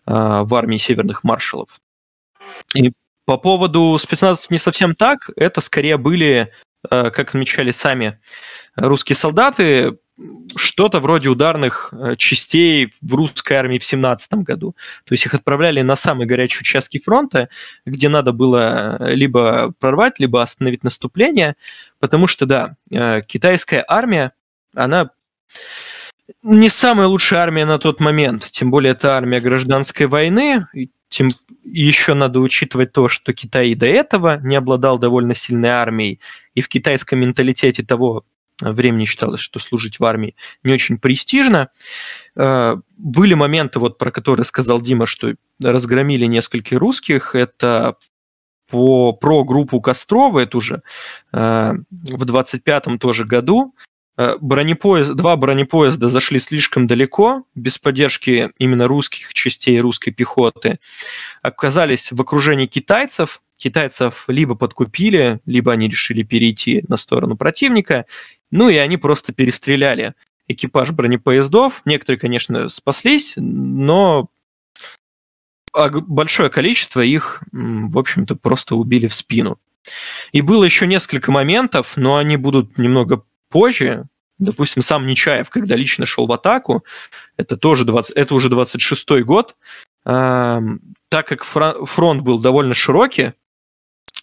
в 0.05 0.53
армии 0.53 0.77
северных 0.77 1.23
маршалов. 1.23 1.69
И 2.73 2.91
По 3.25 3.37
поводу 3.37 3.97
спецназов 3.99 4.49
не 4.49 4.57
совсем 4.57 4.95
так. 4.95 5.29
Это 5.35 5.61
скорее 5.61 5.97
были, 5.97 6.51
э, 6.89 7.11
как 7.11 7.29
отмечали 7.29 7.71
сами 7.71 8.19
русские 8.75 9.15
солдаты, 9.15 9.97
что-то 10.56 10.99
вроде 10.99 11.30
ударных 11.30 11.94
э, 11.94 12.15
частей 12.15 12.94
в 13.02 13.14
русской 13.14 13.53
армии 13.53 13.77
в 13.77 13.84
17 13.84 14.34
году. 14.35 14.76
То 15.06 15.14
есть 15.14 15.26
их 15.26 15.34
отправляли 15.34 15.81
на 15.81 15.95
самые 15.95 16.27
горячие 16.27 16.61
участки 16.61 16.99
фронта, 16.99 17.49
где 17.85 18.10
надо 18.10 18.34
было 18.34 18.98
э, 18.99 19.14
либо 19.14 19.73
прорвать, 19.80 20.19
либо 20.19 20.41
остановить 20.41 20.84
наступление, 20.84 21.56
потому 21.99 22.27
что, 22.27 22.45
да, 22.45 22.76
э, 22.91 23.22
китайская 23.22 23.84
армия, 23.88 24.31
она 24.73 25.11
не 26.41 26.69
самая 26.69 27.07
лучшая 27.07 27.41
армия 27.41 27.65
на 27.65 27.77
тот 27.77 27.99
момент, 27.99 28.49
тем 28.52 28.72
более 28.72 28.91
это 28.94 29.15
армия 29.15 29.39
гражданской 29.39 30.07
войны, 30.07 30.68
тем 31.10 31.30
еще 31.64 32.14
надо 32.15 32.39
учитывать 32.39 32.91
то, 32.91 33.07
что 33.07 33.34
Китай 33.34 33.69
и 33.69 33.76
до 33.76 33.85
этого 33.85 34.39
не 34.41 34.56
обладал 34.56 34.98
довольно 34.98 35.35
сильной 35.35 35.69
армией, 35.69 36.19
и 36.53 36.61
в 36.61 36.68
китайском 36.68 37.19
менталитете 37.19 37.84
того 37.84 38.26
времени 38.61 39.05
считалось, 39.05 39.41
что 39.41 39.59
служить 39.59 39.99
в 39.99 40.05
армии 40.05 40.35
не 40.63 40.73
очень 40.73 40.97
престижно. 40.97 41.69
Э, 42.35 42.77
были 42.97 43.34
моменты, 43.34 43.79
вот 43.79 43.97
про 43.97 44.11
которые 44.11 44.45
сказал 44.45 44.81
Дима, 44.81 45.05
что 45.05 45.35
разгромили 45.61 46.25
несколько 46.25 46.77
русских. 46.79 47.35
Это 47.35 47.97
по, 48.69 49.13
про 49.13 49.43
группу 49.43 49.79
Кострова, 49.81 50.39
это 50.39 50.57
уже 50.57 50.81
э, 51.34 51.73
в 51.89 52.23
25-м 52.23 52.99
тоже 52.99 53.25
году. 53.25 53.73
Э, 54.17 54.35
бронепоезд, 54.41 55.13
два 55.13 55.35
бронепоезда 55.35 56.09
зашли 56.09 56.39
слишком 56.39 56.88
далеко, 56.88 57.43
без 57.55 57.77
поддержки 57.77 58.51
именно 58.57 58.88
русских 58.88 59.34
частей 59.34 59.79
русской 59.79 60.11
пехоты. 60.11 60.79
Оказались 61.43 62.11
в 62.11 62.19
окружении 62.19 62.65
китайцев, 62.65 63.41
китайцев 63.57 64.25
либо 64.27 64.55
подкупили, 64.55 65.39
либо 65.45 65.71
они 65.71 65.88
решили 65.88 66.23
перейти 66.23 66.84
на 66.88 66.97
сторону 66.97 67.38
противника, 67.38 68.05
ну 68.51 68.69
и 68.69 68.75
они 68.75 68.97
просто 68.97 69.33
перестреляли 69.33 70.13
экипаж 70.47 70.91
бронепоездов. 70.91 71.81
Некоторые, 71.85 72.19
конечно, 72.19 72.69
спаслись, 72.69 73.33
но 73.35 74.29
большое 75.73 76.49
количество 76.49 77.01
их, 77.01 77.43
в 77.51 77.97
общем-то, 77.97 78.35
просто 78.35 78.75
убили 78.75 79.07
в 79.07 79.15
спину. 79.15 79.59
И 80.31 80.41
было 80.41 80.63
еще 80.63 80.87
несколько 80.87 81.31
моментов, 81.31 81.97
но 81.97 82.15
они 82.15 82.37
будут 82.37 82.77
немного 82.77 83.23
позже. 83.49 84.05
Допустим, 84.39 84.83
сам 84.83 85.07
Нечаев, 85.07 85.49
когда 85.49 85.75
лично 85.75 86.05
шел 86.05 86.27
в 86.27 86.31
атаку, 86.31 86.83
это 87.37 87.57
тоже 87.57 87.85
20, 87.85 88.11
это 88.15 88.35
уже 88.35 88.49
26-й 88.49 89.23
год, 89.23 89.55
так 90.03 90.63
как 91.09 91.43
фронт 91.43 92.21
был 92.21 92.39
довольно 92.39 92.73
широкий, 92.73 93.33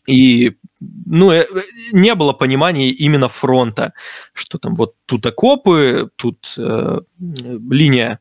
и 0.07 0.57
ну, 0.81 1.33
э, 1.33 1.47
не 1.93 2.15
было 2.15 2.33
понимания 2.33 2.91
именно 2.91 3.29
фронта, 3.29 3.93
что 4.33 4.59
там 4.59 4.75
вот 4.75 4.95
тут 5.07 5.25
окопы, 5.27 6.11
тут 6.17 6.55
э, 6.57 7.01
линия 7.19 8.21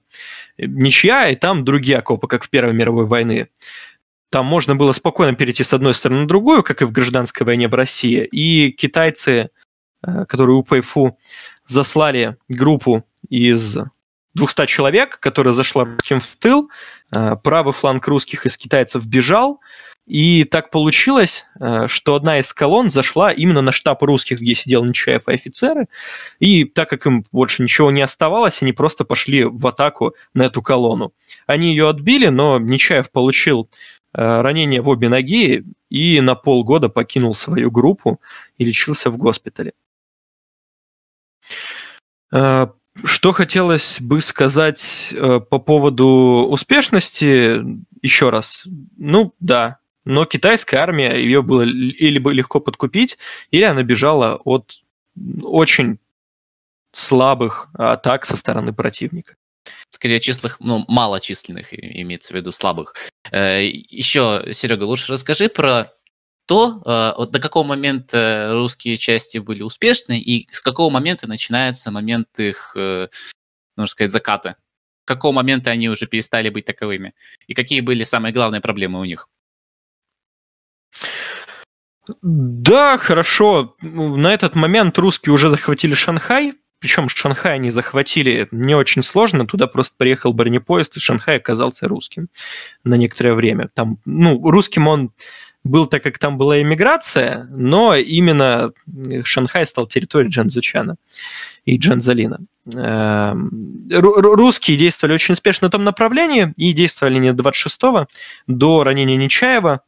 ничья, 0.58 1.30
и 1.30 1.36
там 1.36 1.66
другие 1.66 1.98
окопы, 1.98 2.28
как 2.28 2.44
в 2.44 2.50
Первой 2.50 2.74
мировой 2.74 3.06
войне. 3.06 3.50
Там 4.30 4.46
можно 4.46 4.76
было 4.76 4.94
спокойно 4.94 5.36
перейти 5.36 5.64
с 5.64 5.74
одной 5.74 5.94
стороны 5.94 6.22
на 6.22 6.28
другую, 6.28 6.64
как 6.64 6.82
и 6.82 6.86
в 6.86 6.92
гражданской 6.92 7.46
войне 7.46 7.68
в 7.68 7.74
России. 7.74 8.26
И 8.32 8.72
китайцы, 8.72 9.50
э, 10.02 10.26
которые 10.26 10.56
у 10.56 10.64
ПФУ 10.64 11.18
заслали 11.68 12.38
группу 12.50 13.06
из 13.30 13.78
200 14.34 14.66
человек, 14.66 15.20
которая 15.20 15.54
зашла 15.54 15.86
русским 15.86 16.20
в 16.20 16.36
тыл, 16.38 16.70
э, 17.16 17.36
правый 17.44 17.74
фланг 17.74 18.08
русских 18.08 18.46
из 18.46 18.58
китайцев 18.58 19.06
бежал, 19.06 19.60
и 20.06 20.44
так 20.44 20.70
получилось, 20.70 21.46
э, 21.60 21.88
что 21.88 22.16
одна 22.16 22.40
из 22.40 22.54
колонн 22.54 22.92
зашла 22.92 23.32
именно 23.32 23.62
на 23.62 23.72
штаб 23.72 24.04
русских, 24.04 24.42
где 24.42 24.54
сидел 24.54 24.84
Нечаев 24.84 25.30
и 25.30 25.34
офицеры. 25.34 25.88
И 26.40 26.66
так 26.66 26.90
как 26.90 27.06
им 27.06 27.26
больше 27.32 27.64
ничего 27.64 27.90
не 27.90 28.02
оставалось, 28.02 28.62
они 28.62 28.74
просто 28.74 29.06
пошли 29.06 29.46
в 29.46 29.66
атаку 29.66 30.14
на 30.34 30.44
эту 30.44 30.62
колонну. 30.62 31.14
Они 31.48 31.70
ее 31.70 31.88
отбили, 31.88 32.28
но 32.28 32.60
Нечаев 32.60 33.12
получил 33.12 33.70
э, 34.14 34.42
ранение 34.42 34.82
в 34.82 34.90
обе 34.90 35.08
ноги 35.08 35.64
и 35.90 36.20
на 36.20 36.36
полгода 36.36 36.90
покинул 36.90 37.34
свою 37.34 37.72
группу 37.72 38.20
и 38.58 38.66
лечился 38.66 39.10
в 39.10 39.18
госпитале. 39.18 39.72
Э, 42.34 42.68
что 43.06 43.32
хотелось 43.32 44.02
бы 44.02 44.22
сказать 44.22 45.16
по 45.50 45.58
поводу 45.58 46.48
успешности, 46.48 47.60
еще 48.04 48.30
раз, 48.30 48.66
ну 48.98 49.34
да, 49.40 49.80
но 50.06 50.26
китайская 50.26 50.78
армия, 50.78 51.16
ее 51.16 51.42
было 51.42 51.62
или 51.64 52.20
бы 52.20 52.34
легко 52.34 52.60
подкупить, 52.60 53.18
или 53.52 53.64
она 53.64 53.84
бежала 53.84 54.36
от 54.44 54.82
очень 55.42 56.00
слабых 56.94 57.70
атак 57.74 58.26
со 58.26 58.38
стороны 58.38 58.74
противника. 58.74 59.36
Скорее 59.90 60.20
числых, 60.20 60.60
ну, 60.60 60.84
малочисленных, 60.88 61.74
имеется 61.74 62.34
в 62.34 62.36
виду 62.36 62.52
слабых. 62.52 62.96
Э, 63.32 63.66
Еще, 63.66 64.50
Серега, 64.52 64.84
лучше 64.84 65.14
расскажи 65.14 65.48
про 65.48 65.94
то, 66.46 66.82
э, 66.86 67.14
вот 67.18 67.32
до 67.32 67.40
какого 67.40 67.64
момента 67.64 68.52
русские 68.54 68.98
части 68.98 69.38
были 69.38 69.62
успешны 69.62 70.20
и 70.20 70.50
с 70.52 70.60
какого 70.60 70.90
момента 70.90 71.28
начинается 71.28 71.92
момент 71.92 72.28
их, 72.38 72.74
э, 72.76 73.08
можно 73.78 73.88
сказать, 73.88 74.12
заката. 74.12 74.58
С 75.04 75.06
какого 75.06 75.32
момента 75.32 75.72
они 75.72 75.90
уже 75.90 76.08
перестали 76.08 76.50
быть 76.50 76.66
таковыми? 76.66 77.14
И 77.48 77.54
какие 77.54 77.80
были 77.82 78.04
самые 78.04 78.34
главные 78.34 78.62
проблемы 78.62 79.00
у 79.00 79.06
них? 79.06 79.30
Да, 82.22 82.98
хорошо. 82.98 83.76
На 83.82 84.34
этот 84.34 84.56
момент 84.56 84.98
русские 84.98 85.34
уже 85.34 85.50
захватили 85.50 85.94
Шанхай. 85.94 86.54
Причем 86.80 87.08
Шанхай 87.08 87.56
они 87.56 87.70
захватили 87.70 88.48
не 88.52 88.76
очень 88.76 89.04
сложно. 89.04 89.48
Туда 89.48 89.68
просто 89.68 89.96
приехал 89.98 90.34
бронепоезд, 90.34 90.98
и 90.98 91.00
Шанхай 91.00 91.38
оказался 91.38 91.88
русским 91.88 92.28
на 92.84 92.96
некоторое 92.96 93.36
время. 93.36 93.70
Там, 93.74 94.00
ну, 94.06 94.50
русским 94.50 94.88
он 94.88 95.12
был, 95.64 95.86
так 95.86 96.04
как 96.04 96.20
там 96.20 96.38
была 96.38 96.62
иммиграция, 96.62 97.48
но 97.50 97.96
именно 97.96 98.74
Шанхай 99.24 99.66
стал 99.66 99.88
территорией 99.88 100.30
Джанзучана 100.30 100.98
и 101.64 101.78
Джанзалина. 101.78 102.40
Эм, 102.76 103.82
русские 103.90 104.78
действовали 104.78 105.16
очень 105.16 105.34
успешно 105.34 105.68
на 105.68 105.72
том 105.72 105.84
направлении 105.84 106.54
и 106.58 106.74
действовали 106.74 107.18
не 107.18 107.34
до 107.34 107.44
26-го, 107.44 108.08
до 108.48 108.84
ранения 108.84 109.18
Нечаева. 109.18 109.82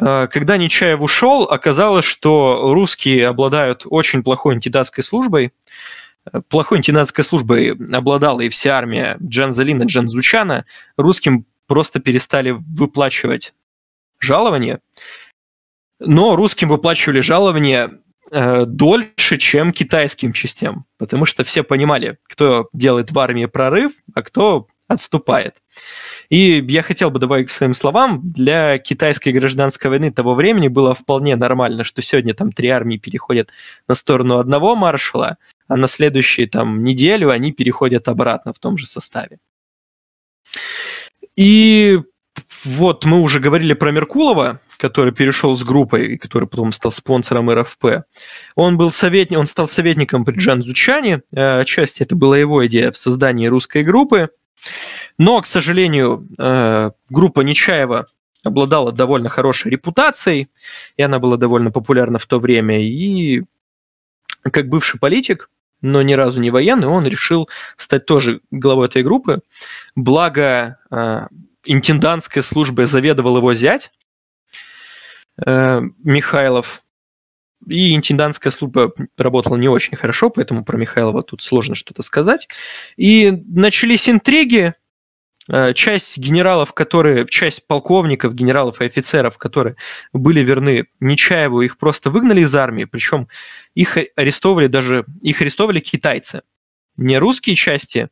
Э, 0.00 0.28
когда 0.28 0.56
Нечаев 0.56 1.00
ушел, 1.00 1.44
оказалось, 1.44 2.04
что 2.04 2.72
русские 2.72 3.28
обладают 3.28 3.82
очень 3.84 4.22
плохой 4.22 4.54
антидатской 4.54 5.04
службой. 5.04 5.52
Э, 6.32 6.40
плохой 6.48 6.78
антидатской 6.78 7.24
службой 7.24 7.72
обладала 7.92 8.40
и 8.40 8.48
вся 8.48 8.76
армия 8.76 9.18
Джанзалина 9.22 9.84
Джанзучана. 9.84 10.64
Русским 10.96 11.44
просто 11.66 12.00
перестали 12.00 12.50
выплачивать 12.50 13.52
жалования. 14.18 14.80
Но 15.98 16.34
русским 16.34 16.68
выплачивали 16.68 17.20
жалования 17.20 18.00
э, 18.30 18.64
дольше, 18.64 19.36
чем 19.36 19.70
китайским 19.70 20.32
частям, 20.32 20.86
потому 20.96 21.26
что 21.26 21.44
все 21.44 21.62
понимали, 21.62 22.18
кто 22.22 22.70
делает 22.72 23.10
в 23.10 23.18
армии 23.18 23.44
прорыв, 23.44 23.92
а 24.14 24.22
кто 24.22 24.66
отступает. 24.90 25.62
И 26.30 26.64
я 26.68 26.82
хотел 26.82 27.10
бы 27.10 27.20
добавить 27.20 27.48
к 27.48 27.52
своим 27.52 27.74
словам, 27.74 28.20
для 28.24 28.78
китайской 28.78 29.32
гражданской 29.32 29.88
войны 29.88 30.10
того 30.10 30.34
времени 30.34 30.66
было 30.66 30.94
вполне 30.94 31.36
нормально, 31.36 31.84
что 31.84 32.02
сегодня 32.02 32.34
там 32.34 32.50
три 32.50 32.68
армии 32.68 32.96
переходят 32.96 33.52
на 33.86 33.94
сторону 33.94 34.38
одного 34.38 34.74
маршала, 34.74 35.36
а 35.68 35.76
на 35.76 35.86
следующую 35.86 36.48
там 36.48 36.82
неделю 36.82 37.30
они 37.30 37.52
переходят 37.52 38.08
обратно 38.08 38.52
в 38.52 38.58
том 38.58 38.76
же 38.76 38.86
составе. 38.86 39.38
И 41.36 42.00
вот 42.64 43.04
мы 43.04 43.20
уже 43.20 43.38
говорили 43.38 43.74
про 43.74 43.92
Меркулова, 43.92 44.60
который 44.80 45.12
перешел 45.12 45.56
с 45.56 45.62
группой, 45.62 46.14
и 46.14 46.16
который 46.16 46.48
потом 46.48 46.72
стал 46.72 46.90
спонсором 46.90 47.50
РФП. 47.50 48.04
Он 48.54 48.78
был 48.78 48.90
советник, 48.90 49.38
он 49.38 49.46
стал 49.46 49.68
советником 49.68 50.24
при 50.24 50.38
Джан 50.38 50.62
Зучане. 50.62 51.22
Э, 51.32 51.60
отчасти 51.60 52.02
это 52.02 52.16
была 52.16 52.38
его 52.38 52.66
идея 52.66 52.90
в 52.90 52.96
создании 52.96 53.46
русской 53.46 53.82
группы. 53.82 54.30
Но, 55.18 55.40
к 55.42 55.46
сожалению, 55.46 56.26
э, 56.38 56.90
группа 57.10 57.42
Нечаева 57.42 58.06
обладала 58.42 58.90
довольно 58.90 59.28
хорошей 59.28 59.70
репутацией, 59.70 60.48
и 60.96 61.02
она 61.02 61.18
была 61.18 61.36
довольно 61.36 61.70
популярна 61.70 62.18
в 62.18 62.24
то 62.24 62.40
время. 62.40 62.80
И 62.80 63.42
как 64.42 64.68
бывший 64.68 64.98
политик, 64.98 65.50
но 65.82 66.00
ни 66.00 66.14
разу 66.14 66.40
не 66.40 66.50
военный, 66.50 66.88
он 66.88 67.06
решил 67.06 67.50
стать 67.76 68.06
тоже 68.06 68.40
главой 68.50 68.86
этой 68.86 69.02
группы. 69.02 69.40
Благо, 69.94 70.78
э, 70.90 71.26
интендантской 71.64 72.42
службой 72.42 72.86
заведовал 72.86 73.36
его 73.36 73.52
зять 73.52 73.90
Михайлов, 75.46 76.82
и 77.66 77.94
интендантская 77.94 78.52
служба 78.52 78.92
работала 79.18 79.56
не 79.56 79.68
очень 79.68 79.96
хорошо, 79.96 80.30
поэтому 80.30 80.64
про 80.64 80.78
Михайлова 80.78 81.22
тут 81.22 81.42
сложно 81.42 81.74
что-то 81.74 82.02
сказать. 82.02 82.48
И 82.96 83.30
начались 83.46 84.08
интриги. 84.08 84.74
Э, 85.48 85.74
часть 85.74 86.16
генералов, 86.16 86.72
которые, 86.72 87.26
часть 87.26 87.66
полковников, 87.66 88.34
генералов 88.34 88.80
и 88.80 88.84
офицеров, 88.84 89.36
которые 89.36 89.76
были 90.12 90.40
верны 90.40 90.86
Нечаеву, 91.00 91.62
их 91.62 91.76
просто 91.76 92.10
выгнали 92.10 92.42
из 92.42 92.54
армии, 92.54 92.84
причем 92.84 93.28
их 93.74 93.98
арестовывали 94.16 94.68
даже, 94.68 95.04
их 95.22 95.40
арестовывали 95.40 95.80
китайцы. 95.80 96.42
Не 96.96 97.18
русские 97.18 97.56
части, 97.56 98.10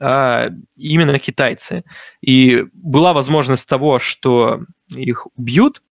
а 0.00 0.50
именно 0.76 1.18
китайцы. 1.18 1.84
И 2.22 2.64
была 2.72 3.12
возможность 3.12 3.68
того, 3.68 3.98
что 3.98 4.62
их 4.88 5.26
убьют, 5.36 5.82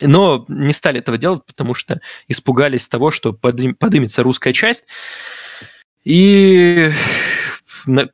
но 0.00 0.44
не 0.48 0.72
стали 0.72 0.98
этого 0.98 1.18
делать, 1.18 1.44
потому 1.46 1.74
что 1.74 2.00
испугались 2.28 2.88
того, 2.88 3.10
что 3.10 3.32
подым, 3.32 3.74
подымется 3.74 4.22
русская 4.22 4.52
часть 4.52 4.84
и 6.04 6.90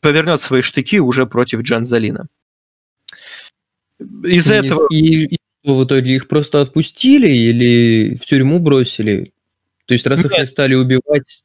повернет 0.01 0.41
свои 0.41 0.63
штыки 0.63 1.01
уже 1.01 1.27
против 1.27 1.61
Джанзалина. 1.63 2.27
Из 4.25 4.51
и, 4.51 4.55
этого... 4.55 4.89
И, 4.91 5.27
и 5.27 5.39
в 5.65 5.85
итоге 5.85 6.15
их 6.15 6.29
просто 6.29 6.61
отпустили 6.61 7.31
или 7.31 8.15
в 8.15 8.25
тюрьму 8.25 8.59
бросили? 8.59 9.33
То 9.87 9.95
есть 9.95 10.07
раз 10.07 10.23
Нет. 10.23 10.33
их 10.33 10.39
не 10.39 10.47
стали 10.47 10.75
убивать, 10.75 11.45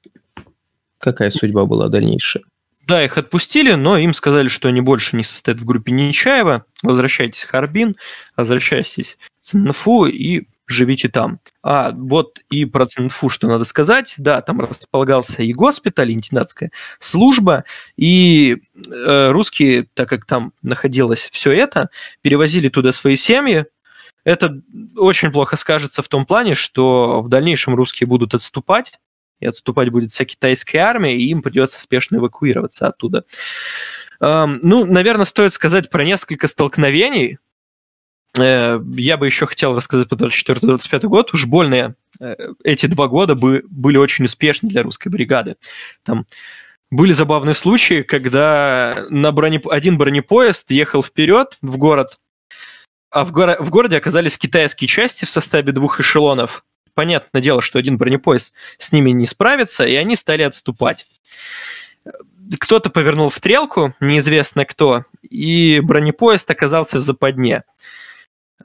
какая 0.99 1.31
судьба 1.31 1.65
была 1.65 1.89
дальнейшая? 1.89 2.43
Да, 2.87 3.03
их 3.03 3.17
отпустили, 3.17 3.73
но 3.73 3.97
им 3.97 4.13
сказали, 4.13 4.47
что 4.47 4.67
они 4.67 4.79
больше 4.79 5.15
не 5.15 5.23
состоят 5.23 5.59
в 5.59 5.65
группе 5.65 5.91
Нечаева. 5.91 6.65
Возвращайтесь 6.83 7.41
в 7.41 7.49
Харбин, 7.49 7.95
возвращайтесь 8.37 9.17
Циннафу 9.45 10.07
и 10.07 10.47
живите 10.67 11.07
там. 11.07 11.39
А 11.61 11.91
вот 11.91 12.39
и 12.49 12.65
про 12.65 12.87
Цинфу, 12.87 13.29
что 13.29 13.47
надо 13.47 13.65
сказать. 13.65 14.15
Да, 14.17 14.41
там 14.41 14.59
располагался 14.59 15.43
и 15.43 15.53
госпиталь, 15.53 16.11
и 16.11 16.15
интендантская 16.15 16.71
служба, 16.99 17.63
и 17.95 18.57
э, 18.75 19.29
русские, 19.31 19.87
так 19.93 20.09
как 20.09 20.25
там 20.25 20.53
находилось 20.63 21.29
все 21.31 21.51
это, 21.51 21.89
перевозили 22.21 22.69
туда 22.69 22.91
свои 22.91 23.15
семьи. 23.15 23.65
Это 24.23 24.59
очень 24.97 25.31
плохо 25.31 25.55
скажется 25.55 26.01
в 26.01 26.07
том 26.07 26.25
плане, 26.25 26.55
что 26.55 27.21
в 27.21 27.29
дальнейшем 27.29 27.75
русские 27.75 28.07
будут 28.07 28.33
отступать, 28.33 28.93
и 29.39 29.45
отступать 29.45 29.89
будет 29.89 30.11
вся 30.11 30.25
китайская 30.25 30.79
армия, 30.79 31.15
и 31.15 31.29
им 31.29 31.43
придется 31.43 31.79
спешно 31.79 32.17
эвакуироваться 32.17 32.87
оттуда. 32.87 33.25
Эм, 34.19 34.59
ну, 34.63 34.85
наверное, 34.85 35.25
стоит 35.25 35.53
сказать 35.53 35.91
про 35.91 36.03
несколько 36.03 36.47
столкновений, 36.47 37.37
я 38.37 39.17
бы 39.17 39.25
еще 39.25 39.45
хотел 39.45 39.75
рассказать 39.75 40.09
про 40.09 40.17
24-25 40.17 41.07
год. 41.07 41.33
Уж 41.33 41.45
больно 41.45 41.95
э, 42.19 42.35
эти 42.63 42.85
два 42.87 43.07
года 43.07 43.35
бы, 43.35 43.63
были 43.69 43.97
очень 43.97 44.25
успешны 44.25 44.69
для 44.69 44.83
русской 44.83 45.09
бригады. 45.09 45.55
Там 46.03 46.25
были 46.91 47.13
забавные 47.13 47.55
случаи, 47.55 48.03
когда 48.03 49.05
на 49.09 49.31
броне... 49.31 49.61
один 49.69 49.97
бронепоезд 49.97 50.71
ехал 50.71 51.03
вперед 51.03 51.57
в 51.61 51.77
город, 51.77 52.17
а 53.09 53.25
в, 53.25 53.31
горо... 53.31 53.57
в 53.59 53.69
городе 53.69 53.97
оказались 53.97 54.37
китайские 54.37 54.87
части 54.87 55.25
в 55.25 55.29
составе 55.29 55.71
двух 55.71 55.99
эшелонов. 55.99 56.63
Понятное 56.93 57.41
дело, 57.41 57.61
что 57.61 57.79
один 57.79 57.97
бронепоезд 57.97 58.53
с 58.77 58.91
ними 58.91 59.11
не 59.11 59.25
справится, 59.25 59.85
и 59.85 59.95
они 59.95 60.15
стали 60.15 60.43
отступать. 60.43 61.05
Кто-то 62.59 62.89
повернул 62.89 63.31
стрелку, 63.31 63.93
неизвестно 63.99 64.65
кто, 64.65 65.03
и 65.21 65.81
бронепоезд 65.83 66.49
оказался 66.51 66.99
в 66.99 67.01
западне. 67.01 67.63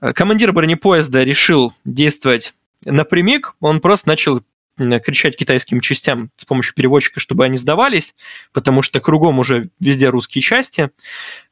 Э, 0.00 0.12
командир 0.12 0.52
бронепоезда 0.52 1.22
решил 1.22 1.74
действовать 1.84 2.54
напрямик, 2.84 3.54
он 3.60 3.80
просто 3.80 4.08
начал 4.08 4.42
кричать 4.76 5.36
китайским 5.36 5.80
частям 5.80 6.30
с 6.36 6.46
помощью 6.46 6.74
переводчика, 6.74 7.20
чтобы 7.20 7.44
они 7.44 7.58
сдавались, 7.58 8.14
потому 8.52 8.80
что 8.80 9.00
кругом 9.00 9.38
уже 9.38 9.68
везде 9.78 10.08
русские 10.08 10.42
части. 10.42 10.90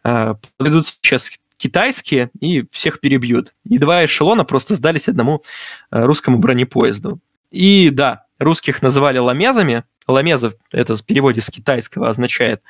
Э, 0.05 0.35
подойдут 0.57 0.87
сейчас 0.87 1.31
китайские 1.59 2.31
и 2.41 2.65
всех 2.71 3.01
перебьют. 3.01 3.55
И 3.65 3.79
два 3.79 4.05
эшелона 4.05 4.45
просто 4.45 4.75
сдались 4.75 5.09
одному 5.09 5.43
э, 5.91 6.03
русскому 6.05 6.39
бронепоезду. 6.39 7.21
И 7.51 7.91
да, 7.91 8.27
русских 8.39 8.81
называли 8.83 9.19
ламезами. 9.19 9.85
Ламезов, 10.07 10.55
это 10.73 10.97
в 10.97 11.05
переводе 11.05 11.43
с 11.43 11.51
китайского 11.51 12.09
означает, 12.09 12.63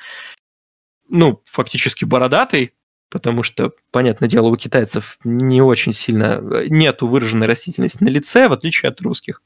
ну, 1.07 1.41
фактически 1.45 2.03
бородатый, 2.03 2.73
потому 3.09 3.43
что, 3.43 3.71
понятное 3.91 4.29
дело, 4.29 4.47
у 4.47 4.55
китайцев 4.55 5.17
не 5.23 5.61
очень 5.61 5.93
сильно 5.93 6.41
нету 6.67 7.07
выраженной 7.07 7.47
растительности 7.47 8.03
на 8.03 8.09
лице, 8.09 8.47
в 8.47 8.53
отличие 8.53 8.89
от 8.89 9.01
русских. 9.01 9.41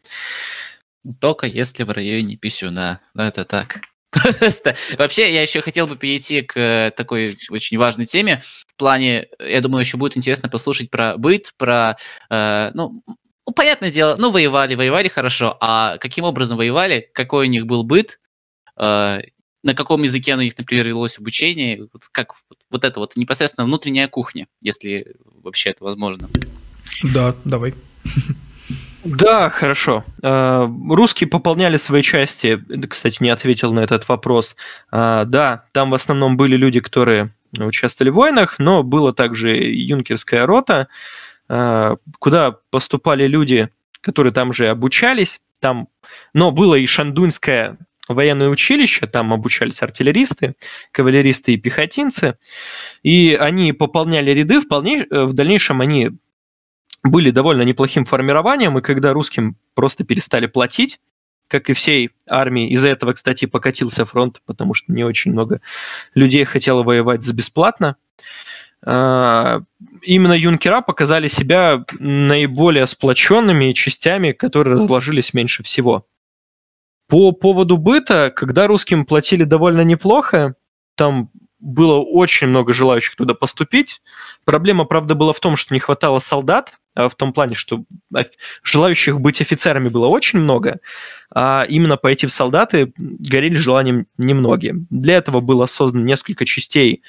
Только 1.19 1.47
если 1.47 1.83
в 1.83 1.91
районе 1.91 2.37
писюна. 2.37 3.01
Ну, 3.13 3.23
это 3.23 3.45
так. 3.45 3.81
Просто. 4.39 4.75
Вообще, 4.97 5.33
я 5.33 5.41
еще 5.41 5.61
хотел 5.61 5.87
бы 5.87 5.97
перейти 5.97 6.41
к 6.41 6.57
э, 6.57 6.91
такой 6.95 7.37
очень 7.49 7.77
важной 7.77 8.05
теме. 8.05 8.43
В 8.67 8.75
плане, 8.75 9.27
я 9.39 9.59
думаю, 9.61 9.81
еще 9.81 9.97
будет 9.97 10.17
интересно 10.17 10.49
послушать 10.49 10.89
про 10.91 11.17
быт, 11.17 11.53
про, 11.57 11.97
э, 12.29 12.71
ну, 12.73 13.03
ну, 13.45 13.53
понятное 13.53 13.91
дело, 13.91 14.15
ну, 14.17 14.31
воевали, 14.31 14.75
воевали 14.75 15.07
хорошо, 15.09 15.57
а 15.59 15.97
каким 15.97 16.25
образом 16.25 16.57
воевали, 16.57 17.09
какой 17.13 17.47
у 17.47 17.49
них 17.49 17.65
был 17.65 17.83
быт, 17.83 18.19
э, 18.77 19.21
на 19.63 19.73
каком 19.73 20.03
языке 20.03 20.35
у 20.35 20.41
них, 20.41 20.57
например, 20.57 20.87
велось 20.87 21.17
обучение, 21.17 21.87
вот 21.93 22.07
как 22.11 22.33
вот 22.69 22.83
это 22.83 22.99
вот 22.99 23.15
непосредственно 23.15 23.65
внутренняя 23.65 24.07
кухня, 24.07 24.47
если 24.61 25.15
вообще 25.41 25.69
это 25.69 25.83
возможно. 25.85 26.29
Да, 27.01 27.35
давай. 27.45 27.73
Да, 29.03 29.49
хорошо. 29.49 30.05
А, 30.21 30.65
русские 30.89 31.27
пополняли 31.27 31.77
свои 31.77 32.01
части, 32.01 32.63
кстати, 32.89 33.17
не 33.21 33.29
ответил 33.29 33.73
на 33.73 33.81
этот 33.81 34.07
вопрос. 34.07 34.55
А, 34.91 35.25
да, 35.25 35.65
там 35.73 35.91
в 35.91 35.93
основном 35.93 36.37
были 36.37 36.55
люди, 36.55 36.79
которые 36.79 37.33
участвовали 37.57 38.09
в 38.09 38.15
войнах, 38.15 38.59
но 38.59 38.81
было 38.81 39.13
также 39.13 39.55
юнкерская 39.55 40.45
рота, 40.45 40.87
а, 41.49 41.97
куда 42.19 42.51
поступали 42.71 43.27
люди, 43.27 43.69
которые 43.99 44.31
там 44.31 44.53
же 44.53 44.69
обучались, 44.69 45.39
там, 45.59 45.89
но 46.33 46.51
было 46.51 46.75
и 46.75 46.85
шандунское 46.85 47.77
военное 48.07 48.49
училище, 48.49 49.07
там 49.07 49.33
обучались 49.33 49.81
артиллеристы, 49.81 50.55
кавалеристы 50.91 51.53
и 51.53 51.57
пехотинцы, 51.57 52.37
и 53.01 53.37
они 53.39 53.73
пополняли 53.73 54.31
ряды, 54.31 54.59
в, 54.59 54.67
полней, 54.67 55.05
э, 55.09 55.23
в 55.23 55.33
дальнейшем 55.33 55.81
они 55.81 56.11
были 57.03 57.31
довольно 57.31 57.63
неплохим 57.63 58.05
формированием, 58.05 58.77
и 58.77 58.81
когда 58.81 59.13
русским 59.13 59.57
просто 59.73 60.03
перестали 60.03 60.47
платить, 60.47 60.99
как 61.47 61.69
и 61.69 61.73
всей 61.73 62.11
армии, 62.27 62.69
из-за 62.69 62.89
этого, 62.89 63.13
кстати, 63.13 63.45
покатился 63.45 64.05
фронт, 64.05 64.41
потому 64.45 64.73
что 64.73 64.91
не 64.91 65.03
очень 65.03 65.31
много 65.31 65.61
людей 66.15 66.45
хотело 66.45 66.83
воевать 66.83 67.21
за 67.21 67.33
бесплатно, 67.33 67.97
а, 68.85 69.61
именно 70.01 70.33
юнкера 70.33 70.81
показали 70.81 71.27
себя 71.27 71.85
наиболее 71.99 72.87
сплоченными 72.87 73.73
частями, 73.73 74.31
которые 74.31 74.75
разложились 74.75 75.33
меньше 75.33 75.63
всего. 75.63 76.05
По 77.13 77.31
поводу 77.31 77.77
быта, 77.77 78.33
когда 78.35 78.65
русским 78.65 79.05
платили 79.05 79.43
довольно 79.43 79.81
неплохо, 79.81 80.55
там 80.95 81.29
было 81.59 81.99
очень 81.99 82.47
много 82.47 82.73
желающих 82.73 83.15
туда 83.15 83.35
поступить. 83.35 84.01
Проблема, 84.45 84.85
правда, 84.85 85.13
была 85.13 85.31
в 85.31 85.39
том, 85.39 85.55
что 85.55 85.75
не 85.75 85.79
хватало 85.79 86.17
солдат, 86.17 86.73
а 86.95 87.09
в 87.09 87.15
том 87.15 87.31
плане, 87.31 87.53
что 87.53 87.83
желающих 88.63 89.21
быть 89.21 89.41
офицерами 89.41 89.89
было 89.89 90.07
очень 90.07 90.39
много, 90.39 90.79
а 91.31 91.67
именно 91.69 91.97
пойти 91.97 92.25
в 92.25 92.31
солдаты 92.31 92.91
горели 92.97 93.57
желанием 93.57 94.07
немногие. 94.17 94.73
Для 94.89 95.17
этого 95.17 95.39
было 95.39 95.67
создано 95.67 96.03
несколько 96.03 96.45
частей 96.45 97.03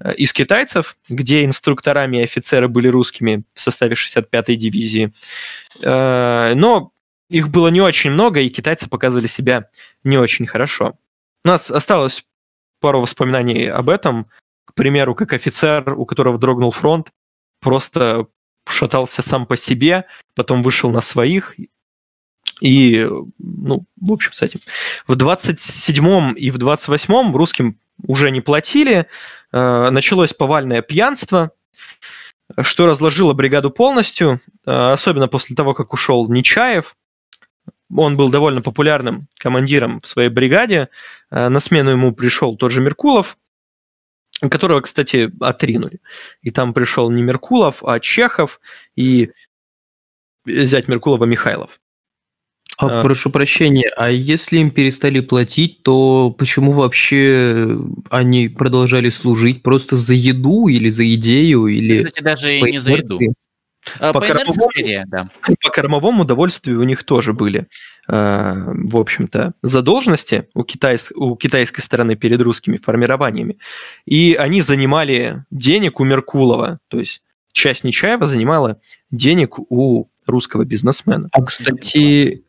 э, 0.00 0.14
из 0.16 0.34
китайцев, 0.34 0.98
где 1.08 1.46
инструкторами 1.46 2.18
и 2.18 2.24
офицеры 2.24 2.68
были 2.68 2.88
русскими 2.88 3.44
в 3.54 3.60
составе 3.62 3.94
65-й 3.94 4.56
дивизии. 4.56 5.14
Э, 5.82 6.52
но 6.54 6.92
их 7.28 7.48
было 7.48 7.68
не 7.68 7.80
очень 7.80 8.10
много, 8.10 8.40
и 8.40 8.48
китайцы 8.48 8.88
показывали 8.88 9.26
себя 9.26 9.68
не 10.04 10.16
очень 10.18 10.46
хорошо. 10.46 10.96
У 11.44 11.48
нас 11.48 11.70
осталось 11.70 12.24
пару 12.80 13.00
воспоминаний 13.00 13.66
об 13.66 13.88
этом. 13.88 14.26
К 14.64 14.74
примеру, 14.74 15.14
как 15.14 15.32
офицер, 15.32 15.94
у 15.98 16.04
которого 16.06 16.38
дрогнул 16.38 16.70
фронт, 16.70 17.10
просто 17.60 18.26
шатался 18.68 19.22
сам 19.22 19.46
по 19.46 19.56
себе, 19.56 20.06
потом 20.34 20.62
вышел 20.62 20.90
на 20.90 21.00
своих. 21.00 21.54
И, 22.60 23.08
ну, 23.38 23.84
в 24.00 24.12
общем, 24.12 24.32
с 24.32 24.42
этим. 24.42 24.60
В 25.06 25.12
27-м 25.12 26.34
и 26.34 26.50
в 26.50 26.56
28-м 26.56 27.36
русским 27.36 27.78
уже 28.06 28.30
не 28.30 28.40
платили, 28.40 29.06
э, 29.52 29.90
началось 29.90 30.32
повальное 30.32 30.82
пьянство, 30.82 31.52
что 32.62 32.86
разложило 32.86 33.32
бригаду 33.32 33.70
полностью, 33.70 34.40
э, 34.64 34.92
особенно 34.92 35.28
после 35.28 35.56
того, 35.56 35.74
как 35.74 35.92
ушел 35.92 36.28
Нечаев 36.28 36.94
он 37.94 38.16
был 38.16 38.30
довольно 38.30 38.62
популярным 38.62 39.28
командиром 39.38 40.00
в 40.00 40.06
своей 40.06 40.28
бригаде. 40.28 40.88
Э, 41.30 41.48
на 41.48 41.60
смену 41.60 41.90
ему 41.90 42.12
пришел 42.12 42.56
тот 42.56 42.72
же 42.72 42.80
Меркулов, 42.80 43.38
которого, 44.40 44.80
кстати, 44.80 45.30
отринули. 45.40 46.00
И 46.42 46.50
там 46.50 46.74
пришел 46.74 47.10
не 47.10 47.22
Меркулов, 47.22 47.82
а 47.84 48.00
Чехов 48.00 48.60
и 48.96 49.30
взять 50.44 50.88
Меркулова 50.88 51.24
Михайлов. 51.24 51.80
А, 52.78 52.98
А. 52.98 53.02
прошу 53.02 53.30
прощения, 53.30 53.90
а 53.96 54.10
если 54.10 54.58
им 54.58 54.70
перестали 54.70 55.20
платить, 55.20 55.82
то 55.82 56.30
почему 56.30 56.72
вообще 56.72 57.78
они 58.10 58.48
продолжали 58.48 59.08
служить? 59.08 59.62
Просто 59.62 59.96
за 59.96 60.12
еду 60.12 60.68
или 60.68 60.90
за 60.90 61.10
идею? 61.14 61.68
Или 61.68 61.98
Кстати, 61.98 62.22
даже 62.22 62.54
и 62.54 62.62
не 62.62 62.78
за 62.78 62.92
еду. 62.92 63.18
А, 64.00 64.12
По 64.12 64.20
По 64.20 64.26
кормовому- 64.26 64.70
скорее, 64.70 65.04
да. 65.08 65.28
По 65.62 65.70
кормовому 65.70 66.22
удовольствию 66.22 66.80
у 66.80 66.84
них 66.84 67.04
тоже 67.04 67.32
были, 67.32 67.66
э, 68.08 68.54
в 68.66 68.96
общем-то, 68.96 69.54
задолженности 69.62 70.48
у, 70.54 70.62
китайс- 70.62 71.12
у 71.14 71.36
китайской 71.36 71.80
стороны 71.80 72.16
перед 72.16 72.40
русскими 72.40 72.76
формированиями. 72.78 73.58
И 74.04 74.34
они 74.38 74.62
занимали 74.62 75.44
денег 75.50 76.00
у 76.00 76.04
Меркулова, 76.04 76.78
то 76.88 76.98
есть 76.98 77.22
часть 77.52 77.84
Нечаева 77.84 78.26
занимала 78.26 78.80
денег 79.10 79.58
у 79.70 80.08
русского 80.26 80.64
бизнесмена. 80.64 81.28
А, 81.32 81.42
кстати, 81.44 82.42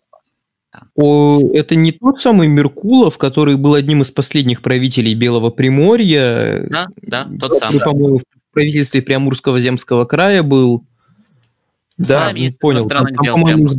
о, 0.96 1.40
это 1.54 1.76
не 1.76 1.92
тот 1.92 2.22
самый 2.22 2.48
Меркулов, 2.48 3.18
который 3.18 3.56
был 3.56 3.74
одним 3.76 4.02
из 4.02 4.12
последних 4.12 4.62
правителей 4.62 5.14
Белого 5.14 5.50
Приморья. 5.50 6.66
Да, 6.70 6.88
да, 7.02 7.24
тот 7.40 7.54
Который, 7.54 7.72
самый. 7.72 7.84
по-моему, 7.84 8.18
в 8.20 8.54
правительстве 8.54 9.02
Приамурского 9.02 9.60
земского 9.60 10.06
края 10.06 10.44
был. 10.44 10.84
Да, 11.98 12.32
не 12.32 12.42
министр 12.42 12.58
понял. 12.60 12.88
Там, 12.88 13.08
по-моему, 13.16 13.68
с 13.68 13.76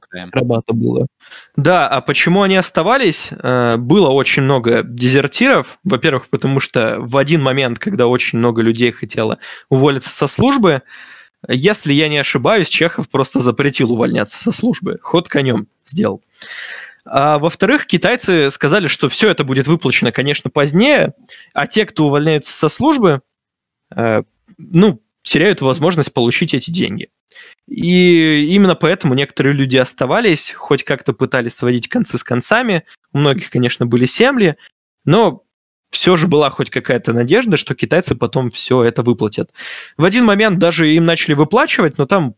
края. 0.00 0.28
Рабата 0.32 0.72
было. 0.72 1.06
Да, 1.56 1.88
а 1.88 2.00
почему 2.00 2.42
они 2.42 2.56
оставались? 2.56 3.28
Э, 3.30 3.76
Было 3.76 4.08
очень 4.08 4.42
много 4.42 4.82
дезертиров. 4.82 5.78
Во-первых, 5.84 6.28
потому 6.28 6.60
что 6.60 6.96
в 6.98 7.16
один 7.16 7.42
момент, 7.42 7.78
когда 7.78 8.06
очень 8.06 8.38
много 8.38 8.62
людей 8.62 8.92
хотело 8.92 9.38
уволиться 9.68 10.10
со 10.10 10.26
службы, 10.26 10.82
если 11.48 11.92
я 11.92 12.08
не 12.08 12.18
ошибаюсь, 12.18 12.68
Чехов 12.68 13.08
просто 13.08 13.40
запретил 13.40 13.92
увольняться 13.92 14.38
со 14.38 14.52
службы. 14.52 14.98
Ход 15.02 15.28
конем 15.28 15.68
сделал. 15.84 16.22
А 17.04 17.38
во-вторых, 17.38 17.86
китайцы 17.86 18.50
сказали, 18.50 18.86
что 18.88 19.08
все 19.08 19.30
это 19.30 19.44
будет 19.44 19.66
выплачено, 19.66 20.12
конечно, 20.12 20.50
позднее, 20.50 21.14
а 21.54 21.66
те, 21.66 21.86
кто 21.86 22.06
увольняются 22.06 22.52
со 22.52 22.68
службы, 22.68 23.22
э, 23.94 24.22
ну, 24.58 25.02
теряют 25.22 25.60
возможность 25.62 26.12
получить 26.12 26.54
эти 26.54 26.70
деньги. 26.70 27.08
И 27.68 28.46
именно 28.50 28.74
поэтому 28.74 29.14
некоторые 29.14 29.54
люди 29.54 29.76
оставались, 29.76 30.52
хоть 30.52 30.84
как-то 30.84 31.12
пытались 31.12 31.54
сводить 31.54 31.88
концы 31.88 32.18
с 32.18 32.24
концами. 32.24 32.84
У 33.12 33.18
многих, 33.18 33.50
конечно, 33.50 33.86
были 33.86 34.06
семьи, 34.06 34.56
но 35.04 35.44
все 35.90 36.16
же 36.16 36.28
была 36.28 36.50
хоть 36.50 36.70
какая-то 36.70 37.12
надежда, 37.12 37.56
что 37.56 37.74
китайцы 37.74 38.14
потом 38.14 38.50
все 38.50 38.82
это 38.82 39.02
выплатят. 39.02 39.50
В 39.96 40.04
один 40.04 40.24
момент 40.24 40.58
даже 40.58 40.92
им 40.92 41.04
начали 41.04 41.34
выплачивать, 41.34 41.98
но 41.98 42.06
там 42.06 42.34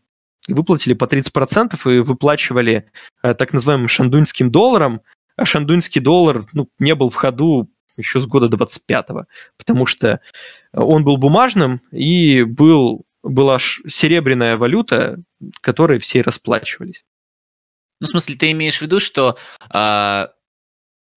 выплатили 0.47 0.93
по 0.93 1.05
30% 1.05 1.79
и 1.93 1.99
выплачивали 1.99 2.91
э, 3.21 3.33
так 3.33 3.53
называемым 3.53 3.87
шандуньским 3.87 4.51
долларом, 4.51 5.01
а 5.35 5.45
шандуньский 5.45 6.01
доллар 6.01 6.47
ну, 6.53 6.69
не 6.79 6.95
был 6.95 7.09
в 7.09 7.15
ходу 7.15 7.69
еще 7.95 8.19
с 8.19 8.25
года 8.25 8.47
25-го, 8.47 9.25
потому 9.57 9.85
что 9.85 10.19
он 10.73 11.03
был 11.03 11.17
бумажным 11.17 11.81
и 11.91 12.43
был, 12.43 13.05
была 13.23 13.57
серебряная 13.59 14.57
валюта, 14.57 15.17
которой 15.61 15.99
все 15.99 16.21
расплачивались. 16.21 17.05
Ну, 17.99 18.07
в 18.07 18.09
смысле, 18.09 18.35
ты 18.35 18.51
имеешь 18.51 18.77
в 18.77 18.81
виду, 18.81 18.99
что 18.99 19.37
а, 19.69 20.33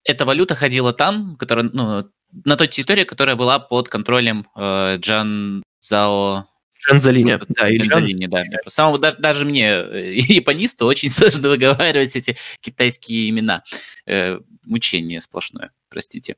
эта 0.04 0.24
валюта 0.24 0.54
ходила 0.54 0.92
там, 0.92 1.36
которая, 1.36 1.68
ну, 1.72 2.08
на 2.44 2.56
той 2.56 2.68
территории, 2.68 3.04
которая 3.04 3.36
была 3.36 3.58
под 3.58 3.88
контролем 3.88 4.46
э, 4.56 4.96
Джан 4.98 5.62
Зао 5.80 6.46
Джанзалиня, 6.86 7.40
да, 7.48 7.68
или 7.68 7.84
Джан- 7.84 7.88
Ганзалини, 7.88 8.26
да. 8.26 8.44
Самого, 8.66 8.98
да- 8.98 9.16
даже 9.16 9.44
мне, 9.44 9.68
э, 9.68 10.14
японисту, 10.28 10.86
очень 10.86 11.10
сложно 11.10 11.48
выговаривать 11.48 12.14
эти 12.14 12.36
китайские 12.60 13.30
имена. 13.30 13.62
Э, 14.06 14.38
мучение 14.64 15.20
сплошное, 15.20 15.72
простите. 15.88 16.36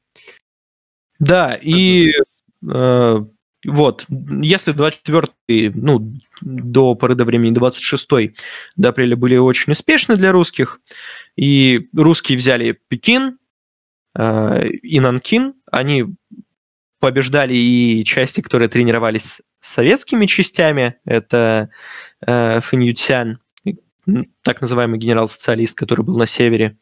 Да, 1.18 1.58
и 1.60 2.12
э, 2.66 3.18
вот, 3.68 4.06
если 4.08 4.72
24 4.72 5.72
ну, 5.74 6.12
до 6.40 6.94
поры 6.94 7.14
до 7.14 7.24
времени 7.24 7.52
26 7.52 8.08
до 8.76 8.88
апреля 8.88 9.16
были 9.16 9.36
очень 9.36 9.72
успешны 9.72 10.16
для 10.16 10.32
русских, 10.32 10.80
и 11.36 11.88
русские 11.94 12.38
взяли 12.38 12.78
Пекин 12.88 13.38
э, 14.16 14.68
и 14.68 15.00
Нанкин, 15.00 15.54
они 15.70 16.06
побеждали 16.98 17.54
и 17.54 18.04
части, 18.04 18.40
которые 18.40 18.68
тренировались 18.68 19.42
с 19.60 19.74
советскими 19.74 20.26
частями, 20.26 20.96
это 21.04 21.70
э, 22.26 22.60
Фэн 22.60 22.80
Ютсян, 22.80 23.38
так 24.42 24.60
называемый 24.60 24.98
генерал-социалист, 24.98 25.76
который 25.76 26.04
был 26.04 26.16
на 26.16 26.26
севере, 26.26 26.78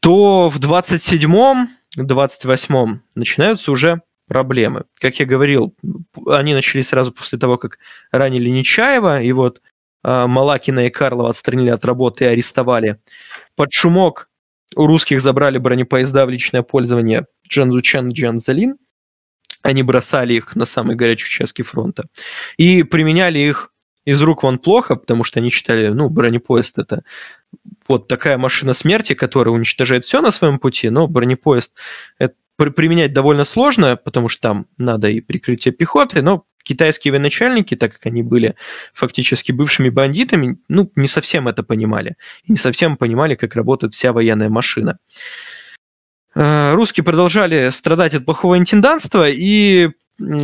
то 0.00 0.50
в 0.50 0.58
27-м 0.58 1.68
28-м 1.96 3.02
начинаются 3.14 3.72
уже 3.72 4.02
проблемы. 4.30 4.84
Как 5.00 5.18
я 5.18 5.26
говорил, 5.26 5.74
они 6.28 6.54
начались 6.54 6.88
сразу 6.88 7.10
после 7.12 7.36
того, 7.36 7.58
как 7.58 7.78
ранили 8.12 8.48
Нечаева, 8.48 9.20
и 9.20 9.32
вот 9.32 9.60
э, 10.04 10.26
Малакина 10.28 10.86
и 10.86 10.90
Карлова 10.90 11.30
отстранили 11.30 11.70
от 11.70 11.84
работы 11.84 12.24
и 12.24 12.28
арестовали. 12.28 13.00
Под 13.56 13.72
шумок 13.72 14.30
у 14.76 14.86
русских 14.86 15.20
забрали 15.20 15.58
бронепоезда 15.58 16.26
в 16.26 16.30
личное 16.30 16.62
пользование 16.62 17.26
Джанзучан 17.48 18.10
и 18.10 18.14
Джанзалин. 18.14 18.76
Они 19.62 19.82
бросали 19.82 20.34
их 20.34 20.54
на 20.54 20.64
самые 20.64 20.96
горячие 20.96 21.26
участки 21.26 21.62
фронта. 21.62 22.04
И 22.56 22.84
применяли 22.84 23.40
их 23.40 23.72
из 24.04 24.22
рук 24.22 24.44
вон 24.44 24.60
плохо, 24.60 24.94
потому 24.94 25.24
что 25.24 25.40
они 25.40 25.50
считали, 25.50 25.88
ну, 25.88 26.08
бронепоезд 26.08 26.78
это 26.78 27.02
вот 27.88 28.06
такая 28.06 28.38
машина 28.38 28.74
смерти, 28.74 29.14
которая 29.14 29.52
уничтожает 29.52 30.04
все 30.04 30.20
на 30.20 30.30
своем 30.30 30.60
пути, 30.60 30.88
но 30.88 31.08
бронепоезд 31.08 31.72
это 32.18 32.34
применять 32.68 33.12
довольно 33.14 33.44
сложно, 33.44 33.96
потому 33.96 34.28
что 34.28 34.42
там 34.42 34.66
надо 34.76 35.08
и 35.08 35.20
прикрытие 35.20 35.72
пехоты, 35.72 36.20
но 36.20 36.44
китайские 36.62 37.12
военачальники, 37.12 37.74
так 37.74 37.94
как 37.94 38.06
они 38.06 38.22
были 38.22 38.54
фактически 38.92 39.52
бывшими 39.52 39.88
бандитами, 39.88 40.58
ну, 40.68 40.90
не 40.94 41.08
совсем 41.08 41.48
это 41.48 41.62
понимали. 41.62 42.16
Не 42.46 42.56
совсем 42.56 42.96
понимали, 42.96 43.34
как 43.34 43.56
работает 43.56 43.94
вся 43.94 44.12
военная 44.12 44.50
машина. 44.50 44.98
Э, 46.34 46.74
Русские 46.74 47.04
продолжали 47.04 47.70
страдать 47.70 48.14
от 48.14 48.24
плохого 48.24 48.58
интендантства, 48.58 49.28
и 49.28 49.90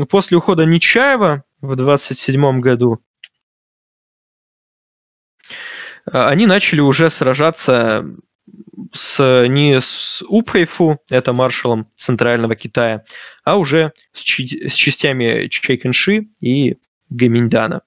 после 0.09 0.39
ухода 0.39 0.65
Нечаева 0.65 1.45
в 1.61 1.77
27 1.77 2.61
году 2.61 3.01
э, 6.07 6.13
они 6.13 6.47
начали 6.47 6.81
уже 6.81 7.11
сражаться 7.11 8.07
с, 8.93 9.47
не 9.49 9.81
с 9.81 10.23
Упхайфу, 10.29 11.01
это 11.09 11.33
маршалом 11.33 11.89
Центрального 11.97 12.57
Китая, 12.57 13.05
а 13.45 13.57
уже 13.57 13.93
с, 14.13 14.21
чи- 14.21 14.69
с 14.69 14.73
частями 14.73 15.49
Чайканши 15.49 16.29
и 16.41 16.77
Гаминьдана. 17.11 17.83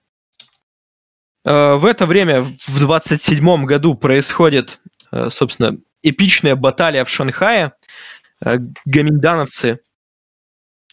Э, 1.45 1.75
В 1.75 1.85
это 1.85 2.05
время, 2.05 2.41
в 2.41 2.79
27 2.79 3.65
году, 3.65 3.95
происходит, 3.95 4.79
э, 5.11 5.29
собственно, 5.29 5.77
эпичная 6.03 6.55
баталия 6.55 7.03
в 7.05 7.09
Шанхае. 7.09 7.73
Э, 8.43 8.57
Гаминьдановцы 8.85 9.79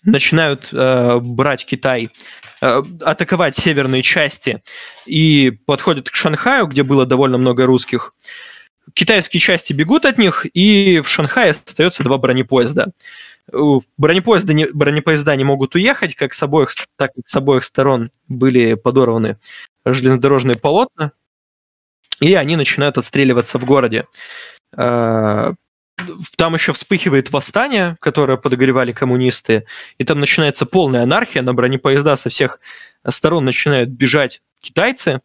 начинают 0.04 0.68
брать 0.72 1.66
Китай, 1.66 2.10
атаковать 2.60 3.56
северные 3.56 4.02
части 4.02 4.62
и 5.04 5.50
подходят 5.66 6.08
к 6.10 6.14
Шанхаю, 6.14 6.68
где 6.68 6.84
было 6.84 7.06
довольно 7.06 7.38
много 7.38 7.66
русских. 7.66 8.14
Китайские 8.94 9.40
части 9.40 9.72
бегут 9.72 10.04
от 10.04 10.18
них, 10.18 10.46
и 10.54 11.00
в 11.00 11.08
Шанхае 11.08 11.50
остается 11.50 12.02
два 12.02 12.18
бронепоезда. 12.18 12.92
Бронепоезда 13.96 14.52
не, 14.52 14.66
бронепоезда 14.66 15.36
не 15.36 15.44
могут 15.44 15.74
уехать, 15.74 16.14
как 16.14 16.34
с, 16.34 16.42
обоих, 16.42 16.70
так 16.96 17.14
как 17.14 17.26
с 17.26 17.36
обоих 17.36 17.64
сторон 17.64 18.10
были 18.28 18.74
подорваны 18.74 19.38
железнодорожные 19.84 20.56
полотна, 20.56 21.12
и 22.20 22.34
они 22.34 22.56
начинают 22.56 22.98
отстреливаться 22.98 23.58
в 23.58 23.64
городе. 23.64 24.06
Э, 24.76 25.54
Там 26.36 26.54
еще 26.54 26.72
вспыхивает 26.72 27.30
восстание, 27.30 27.96
которое 28.00 28.36
подогревали 28.36 28.92
коммунисты, 28.92 29.64
и 29.98 30.04
там 30.04 30.20
начинается 30.20 30.66
полная 30.66 31.04
анархия, 31.04 31.42
на 31.42 31.54
бронепоезда 31.54 32.16
со 32.16 32.28
всех 32.28 32.60
сторон 33.08 33.44
начинают 33.44 33.88
бежать 33.90 34.42
китайцы, 34.60 35.20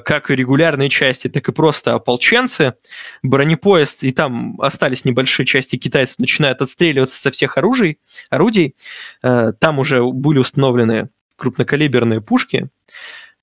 как 0.00 0.30
и 0.30 0.34
регулярные 0.34 0.88
части, 0.88 1.28
так 1.28 1.48
и 1.48 1.52
просто 1.52 1.94
ополченцы. 1.94 2.74
Бронепоезд, 3.22 4.02
и 4.02 4.10
там 4.10 4.60
остались 4.60 5.04
небольшие 5.04 5.46
части 5.46 5.76
китайцев, 5.76 6.18
начинают 6.18 6.60
отстреливаться 6.62 7.20
со 7.20 7.30
всех 7.30 7.56
оружий, 7.58 7.98
орудий. 8.30 8.74
Э, 9.22 9.52
Там 9.60 9.78
уже 9.78 10.02
были 10.02 10.38
установлены 10.38 11.10
крупнокалиберные 11.36 12.20
пушки. 12.20 12.68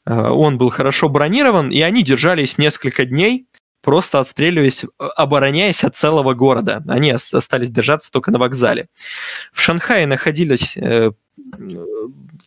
Э, 0.05 0.27
Он 0.29 0.57
был 0.57 0.69
хорошо 0.69 1.07
бронирован, 1.09 1.69
и 1.71 1.79
они 1.81 2.03
держались 2.03 2.57
несколько 2.57 3.05
дней, 3.05 3.47
просто 3.81 4.19
отстреливаясь, 4.19 4.83
э, 4.83 4.87
обороняясь 5.15 5.83
от 5.85 5.95
целого 5.95 6.33
города. 6.33 6.83
Они 6.89 7.13
ос- 7.13 7.33
остались 7.33 7.69
держаться 7.69 8.11
только 8.11 8.31
на 8.31 8.39
вокзале. 8.39 8.87
В 9.53 9.61
Шанхае 9.61 10.05
находились, 10.07 10.75
э, 10.75 11.11
э, 11.11 11.85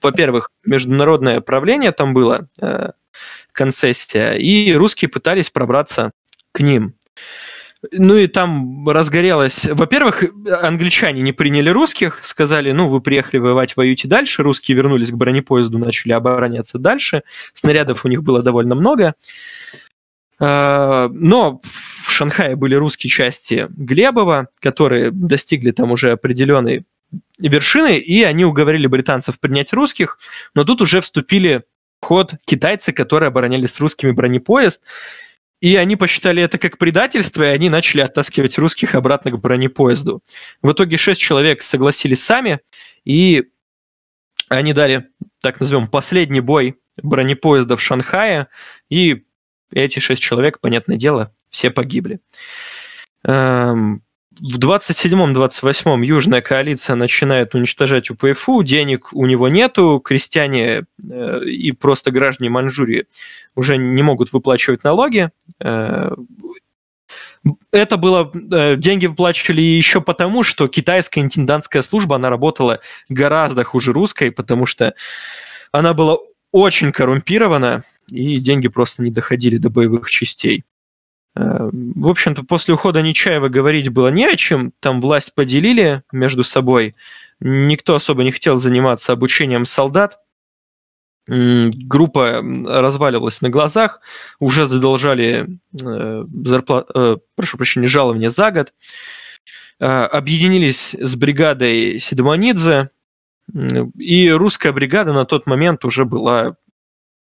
во-первых, 0.02 0.51
международное 0.66 1.40
правление 1.40 1.93
там 1.93 2.12
было, 2.12 2.48
э, 2.60 2.90
концессия, 3.59 4.35
и 4.35 4.72
русские 4.72 5.09
пытались 5.09 5.51
пробраться 5.51 6.12
к 6.52 6.60
ним. 6.60 6.94
Ну 7.93 8.16
и 8.16 8.28
там 8.28 8.89
разгорелось... 8.89 9.64
Во-первых, 9.64 10.24
англичане 10.62 11.22
не 11.22 11.32
приняли 11.32 11.68
русских, 11.70 12.20
сказали, 12.24 12.70
ну, 12.70 12.89
вы 12.89 13.01
приехали 13.01 13.40
воевать, 13.40 13.76
воюйте 13.76 14.06
дальше. 14.06 14.44
Русские 14.44 14.76
вернулись 14.76 15.10
к 15.10 15.16
бронепоезду, 15.16 15.78
начали 15.78 16.12
обороняться 16.12 16.78
дальше. 16.78 17.22
Снарядов 17.52 18.05
у 18.05 18.09
них 18.09 18.22
было 18.22 18.43
довольно 18.43 18.76
много. 18.76 19.14
А, 20.40 21.09
но 21.12 21.60
в 21.64 22.10
Шанхае 22.10 22.55
были 22.55 22.76
русские 22.76 23.10
части 23.10 23.66
Глебова, 23.70 24.48
которые 24.60 25.10
достигли 25.10 25.72
там 25.72 25.90
уже 25.90 26.12
определенной 26.12 26.85
вершины, 27.40 27.98
и 27.98 28.22
они 28.22 28.44
уговорили 28.44 28.86
британцев 28.86 29.40
принять 29.40 29.72
русских, 29.72 30.18
но 30.55 30.64
тут 30.64 30.80
уже 30.80 31.01
вступили 31.01 31.64
ход 32.01 32.35
китайцы, 32.45 32.93
которые 32.93 33.29
обороняли 33.29 33.66
с 33.66 33.79
русскими 33.81 34.11
бронепоезд, 34.11 34.83
и 35.61 35.77
они 35.77 35.97
посчитали 35.97 36.43
это 36.43 36.59
как 36.59 36.79
предательство, 36.79 37.43
и 37.43 37.47
они 37.47 37.69
начали 37.69 38.01
оттаскивать 38.01 38.59
русских 38.59 38.95
обратно 38.95 39.33
к 39.33 39.41
бронепоезду. 39.41 40.23
В 40.62 40.73
итоге 40.73 40.97
шесть 40.97 41.20
человек 41.20 41.62
согласились 41.62 42.23
сами, 42.23 42.61
и 43.05 43.49
они 44.49 44.73
дали, 44.73 45.09
так 45.41 45.61
назовем, 45.61 45.89
последний 45.89 46.41
бой 46.41 46.79
бронепоезда 47.03 47.77
в 47.77 47.83
Шанхае, 47.83 48.49
и 48.89 49.25
эти 49.73 49.99
шесть 49.99 50.23
человек, 50.23 50.61
понятное 50.61 50.97
дело, 50.97 51.35
все 51.51 51.70
погибли. 51.70 52.20
Эм, 53.25 54.03
в 54.40 54.59
27-28 54.59 56.05
Южная 56.05 56.40
коалиция 56.40 56.97
начинает 56.97 57.55
уничтожать 57.55 58.10
УПФУ, 58.10 58.62
денег 58.62 59.09
у 59.12 59.27
него 59.27 59.48
нету, 59.48 60.01
крестьяне 60.05 60.85
э, 61.02 61.44
и 61.44 61.73
просто 61.73 62.10
граждане 62.10 62.51
Маньчжурии 62.51 63.06
уже 63.56 63.77
не 63.77 64.02
могут 64.02 64.32
выплачивать 64.32 64.85
налоги. 64.85 65.31
Э, 65.60 66.10
это 67.73 67.97
было, 67.97 68.31
э, 68.35 68.77
деньги 68.77 69.06
выплачивали 69.06 69.60
еще 69.60 70.01
потому, 70.01 70.43
что 70.43 70.69
китайская 70.69 71.20
интендантская 71.20 71.82
служба, 71.82 72.16
она 72.16 72.31
работала 72.31 72.81
гораздо 73.09 73.65
хуже 73.65 73.93
русской, 73.93 74.31
потому 74.31 74.66
что 74.66 74.94
она 75.73 75.94
была 75.94 76.19
очень 76.52 76.93
коррумпирована, 76.93 77.85
и 78.09 78.36
деньги 78.36 78.69
просто 78.69 79.02
не 79.02 79.10
доходили 79.10 79.59
до 79.59 79.70
боевых 79.70 80.09
частей. 80.10 80.65
Э, 81.39 81.70
в 81.73 82.09
общем-то, 82.09 82.43
после 82.43 82.74
ухода 82.74 83.01
Нечаева 83.01 83.48
говорить 83.48 83.89
было 83.90 84.09
не 84.09 84.27
о 84.27 84.36
чем. 84.36 84.73
Там 84.81 85.01
власть 85.01 85.35
поделили 85.35 86.02
между 86.12 86.43
собой. 86.43 86.97
Никто 87.40 87.94
особо 87.94 88.24
не 88.24 88.32
хотел 88.32 88.56
заниматься 88.56 89.12
обучением 89.12 89.65
солдат. 89.65 90.19
Группа 91.28 92.43
разваливалась 92.66 93.43
на 93.43 93.51
глазах, 93.51 94.01
уже 94.40 94.66
задолжали 94.66 95.60
э, 95.81 96.24
зарплат, 96.44 96.86
э, 96.94 97.19
прошу 97.35 97.59
прощения, 97.59 97.86
жалования 97.86 98.31
за 98.31 98.51
год. 98.51 98.73
Объединились 99.78 100.97
с 100.98 101.15
бригадой 101.15 102.01
Седманидзе, 102.01 102.90
и 103.97 104.28
русская 104.31 104.73
бригада 104.73 105.12
на 105.12 105.24
тот 105.24 105.47
момент 105.47 105.85
уже 105.85 106.05
была 106.05 106.56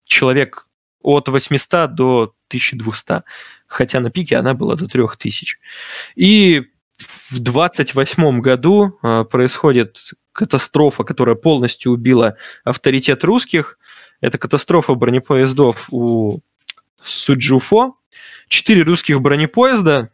человек 0.04 0.68
от 1.02 1.28
800 1.28 1.94
до 1.94 2.34
1200 2.48 3.22
хотя 3.66 4.00
на 4.00 4.10
пике 4.10 4.36
она 4.36 4.54
была 4.54 4.76
до 4.76 4.86
3000. 4.86 5.58
И 6.14 6.62
в 7.30 7.38
28 7.38 8.40
году 8.40 8.98
э, 9.02 9.24
происходит 9.24 10.12
катастрофа, 10.32 11.04
которая 11.04 11.34
полностью 11.34 11.92
убила 11.92 12.36
авторитет 12.64 13.24
русских. 13.24 13.78
Это 14.20 14.38
катастрофа 14.38 14.94
бронепоездов 14.94 15.88
у 15.90 16.40
Суджуфо. 17.02 17.96
Четыре 18.48 18.82
русских 18.82 19.20
бронепоезда, 19.20 20.10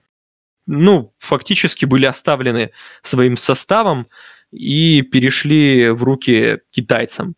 ну, 0.67 1.13
фактически 1.19 1.85
были 1.85 2.07
оставлены 2.07 2.71
своим 3.03 3.37
составом 3.37 4.07
и 4.51 5.03
перешли 5.03 5.91
в 5.91 6.03
руки 6.03 6.61
китайцам. 6.71 7.35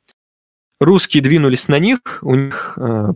Русские 0.81 1.23
двинулись 1.23 1.69
на 1.69 1.79
них, 1.79 2.01
у 2.23 2.35
них 2.35 2.79
э, 2.81 3.13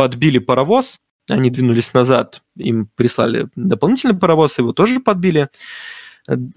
подбили 0.00 0.38
паровоз, 0.38 0.98
они 1.28 1.50
двинулись 1.50 1.92
назад, 1.92 2.42
им 2.56 2.88
прислали 2.94 3.48
дополнительный 3.54 4.18
паровоз, 4.18 4.56
его 4.56 4.72
тоже 4.72 4.98
подбили. 4.98 5.50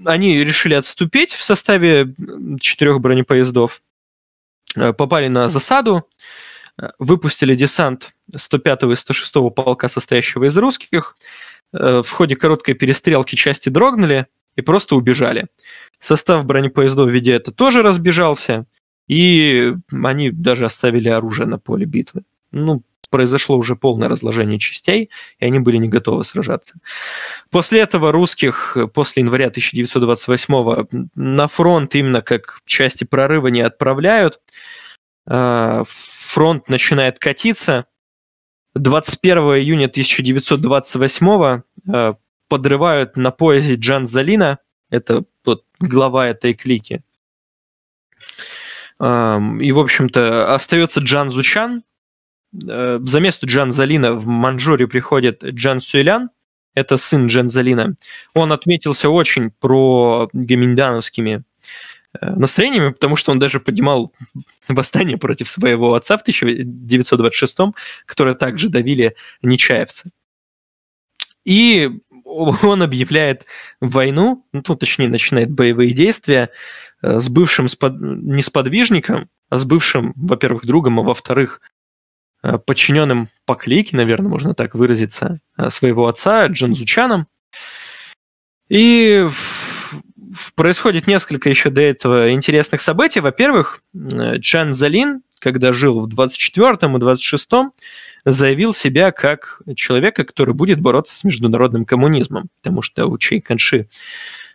Они 0.06 0.42
решили 0.46 0.76
отступить 0.76 1.34
в 1.34 1.44
составе 1.44 2.16
четырех 2.62 3.02
бронепоездов, 3.02 3.82
э, 4.78 4.94
попали 4.94 5.28
на 5.28 5.50
засаду, 5.50 6.08
э, 6.82 6.88
выпустили 7.00 7.54
десант 7.54 8.14
105 8.34 8.94
и 8.94 8.96
106 8.96 9.50
полка, 9.50 9.90
состоящего 9.90 10.46
из 10.46 10.56
русских. 10.56 11.18
Э, 11.74 12.02
в 12.02 12.10
ходе 12.10 12.38
короткой 12.38 12.76
перестрелки 12.76 13.36
части 13.36 13.68
дрогнули 13.68 14.28
и 14.56 14.62
просто 14.62 14.96
убежали. 14.96 15.48
Состав 16.00 16.46
бронепоездов, 16.46 17.10
видя 17.10 17.34
это, 17.34 17.52
тоже 17.52 17.82
разбежался, 17.82 18.68
и 19.10 19.76
они 19.92 20.32
даже 20.32 20.64
оставили 20.64 21.10
оружие 21.10 21.46
на 21.46 21.60
поле 21.60 21.86
битвы. 21.86 22.24
Ну, 22.54 22.84
произошло 23.14 23.58
уже 23.58 23.76
полное 23.76 24.10
разложение 24.10 24.58
частей, 24.58 25.12
и 25.38 25.46
они 25.46 25.60
были 25.60 25.78
не 25.78 25.88
готовы 25.88 26.24
сражаться. 26.24 26.74
После 27.52 27.82
этого 27.82 28.12
русских, 28.12 28.76
после 28.92 29.22
января 29.22 29.50
1928 29.50 31.10
на 31.14 31.48
фронт 31.48 31.94
именно 31.94 32.24
как 32.24 32.62
части 32.66 33.04
прорыва 33.04 33.50
не 33.50 33.62
отправляют. 33.62 34.42
А, 35.28 35.84
фронт 35.86 36.70
начинает 36.70 37.20
катиться. 37.20 37.86
21 38.74 39.38
июня 39.38 39.86
1928 39.86 41.62
а, 41.94 42.16
подрывают 42.48 43.16
на 43.16 43.30
поясе 43.30 43.76
Джан 43.76 44.08
Залина, 44.08 44.58
это 44.90 45.24
тот 45.44 45.66
глава 45.80 46.30
этой 46.30 46.56
клики. 46.56 47.04
И, 49.00 49.72
в 49.72 49.80
общем-то, 49.80 50.54
остается 50.56 51.00
Джан 51.00 51.30
Зучан, 51.30 51.84
за 52.54 53.20
место 53.20 53.48
Джан 53.48 53.72
Залина 53.72 54.14
в 54.14 54.26
Манчжурии 54.28 54.86
приходит 54.86 55.44
Джан 55.44 55.82
Сюэлян, 55.82 56.30
это 56.76 56.98
сын 56.98 57.28
Джан 57.28 57.50
Залина. 57.50 57.96
Он 58.34 58.52
отметился 58.52 59.10
очень 59.10 59.52
про 59.52 60.30
гаминдановскими 60.34 61.44
э, 62.20 62.30
настроениями, 62.36 62.92
потому 62.92 63.16
что 63.16 63.32
он 63.32 63.40
даже 63.40 63.60
поднимал 63.60 64.14
восстание 64.68 65.18
против 65.18 65.50
своего 65.50 65.94
отца 65.94 66.18
в 66.18 66.22
1926 66.22 67.58
которое 68.06 68.36
также 68.36 68.70
давили 68.70 69.16
нечаевцы. 69.42 70.12
И 71.46 71.92
он 72.26 72.82
объявляет 72.82 73.46
войну, 73.80 74.46
ну, 74.52 74.62
точнее, 74.62 75.10
начинает 75.10 75.52
боевые 75.52 75.92
действия 75.92 76.50
э, 77.02 77.20
с 77.20 77.30
бывшим 77.30 77.68
спод... 77.68 77.94
не 78.00 78.42
сподвижником, 78.42 79.30
а 79.50 79.58
с 79.60 79.64
бывшим, 79.64 80.14
во-первых, 80.16 80.66
другом, 80.66 81.00
а 81.00 81.04
во-вторых, 81.04 81.62
Э, 81.62 81.73
подчиненным 82.44 83.30
по 83.46 83.56
клейке, 83.56 83.96
наверное, 83.96 84.30
можно 84.30 84.54
так 84.54 84.76
выразиться, 84.76 85.40
э, 85.58 85.70
своего 85.70 86.08
отца 86.08 86.48
Джанзучаном. 86.48 87.28
И 88.68 89.28
происходит 90.56 91.08
несколько 91.08 91.50
еще 91.50 91.70
до 91.70 91.82
этого 91.82 92.34
интересных 92.34 92.82
событий. 92.82 93.22
Во-первых, 93.22 93.82
э, 93.94 94.38
Джан 94.38 94.74
Залин, 94.74 95.22
когда 95.40 95.72
жил 95.72 96.02
в 96.02 96.08
24 96.08 96.96
и 96.96 97.00
26 97.00 97.74
заявил 98.26 98.74
себя 98.74 99.12
как 99.12 99.62
человека, 99.76 100.26
который 100.26 100.54
будет 100.54 100.82
бороться 100.82 101.16
с 101.16 101.24
международным 101.24 101.86
коммунизмом, 101.86 102.50
потому 102.62 102.82
что 102.82 103.06
у 103.08 103.18
Чей 103.18 103.42
Канши 103.42 103.90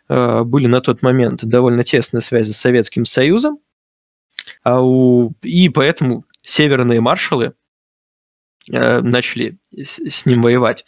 были 0.09 0.67
на 0.67 0.81
тот 0.81 1.03
момент 1.03 1.45
довольно 1.45 1.85
тесные 1.85 2.23
связи 2.23 2.53
с 2.53 2.57
Советским 2.57 3.05
Союзом, 3.05 3.59
а 4.63 4.83
у... 4.83 5.35
и 5.43 5.69
поэтому 5.69 6.25
северные 6.41 7.03
маршалы 7.03 7.53
Э, 7.53 7.53
начали 8.69 9.59
с 9.77 10.27
ним 10.27 10.43
воевать. 10.43 10.85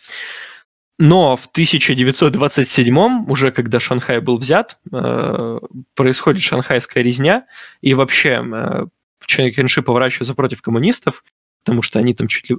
Но 1.00 1.34
в 1.34 1.46
1927 1.46 3.24
уже 3.26 3.52
когда 3.52 3.80
Шанхай 3.80 4.20
был 4.20 4.36
взят, 4.36 4.78
э, 4.92 5.58
происходит 5.94 6.42
шанхайская 6.42 7.02
резня, 7.02 7.46
и 7.80 7.94
вообще 7.94 8.44
э, 8.44 8.86
Чан 9.24 9.50
Кенши 9.50 9.80
поворачивается 9.80 10.34
против 10.34 10.60
коммунистов, 10.60 11.24
потому 11.64 11.80
что 11.80 11.98
они 12.00 12.12
там 12.12 12.28
чуть 12.28 12.50
ли 12.50 12.58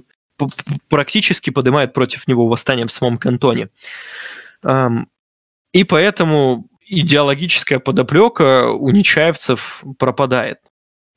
практически 0.88 1.50
поднимают 1.50 1.92
против 1.92 2.26
него 2.26 2.48
восстание 2.48 2.86
в 2.86 2.92
самом 2.92 3.16
кантоне. 3.16 3.68
Эм, 4.64 5.08
и 5.72 5.84
поэтому 5.84 6.66
идеологическая 6.84 7.78
подоплека 7.78 8.70
у 8.70 8.90
нечаевцев 8.90 9.84
пропадает 9.98 10.58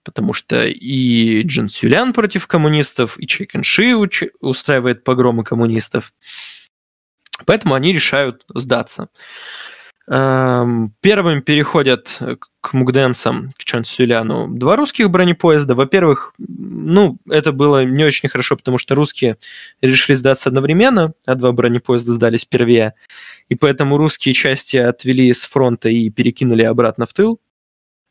потому 0.05 0.33
что 0.33 0.65
и 0.65 1.41
Джин 1.43 1.67
Сюлян 1.67 2.13
против 2.13 2.47
коммунистов, 2.47 3.19
и 3.19 3.27
Чай 3.27 3.47
Ши 3.63 3.95
устраивает 4.39 5.03
погромы 5.03 5.43
коммунистов. 5.43 6.13
Поэтому 7.45 7.73
они 7.73 7.91
решают 7.91 8.45
сдаться. 8.53 9.09
Эм, 10.07 10.93
первым 11.01 11.41
переходят 11.41 12.19
к 12.61 12.73
мугденцам, 12.73 13.49
к 13.57 13.63
Чан 13.63 13.83
Сюляну, 13.83 14.47
два 14.47 14.75
русских 14.75 15.09
бронепоезда. 15.09 15.73
Во-первых, 15.73 16.33
ну, 16.37 17.17
это 17.27 17.51
было 17.51 17.83
не 17.85 18.03
очень 18.03 18.29
хорошо, 18.29 18.55
потому 18.55 18.77
что 18.77 18.93
русские 18.93 19.37
решили 19.81 20.15
сдаться 20.15 20.49
одновременно, 20.49 21.13
а 21.25 21.33
два 21.33 21.51
бронепоезда 21.51 22.13
сдались 22.13 22.45
первее. 22.45 22.93
И 23.49 23.55
поэтому 23.55 23.97
русские 23.97 24.35
части 24.35 24.77
отвели 24.77 25.33
с 25.33 25.43
фронта 25.43 25.89
и 25.89 26.09
перекинули 26.11 26.63
обратно 26.63 27.07
в 27.07 27.13
тыл. 27.13 27.39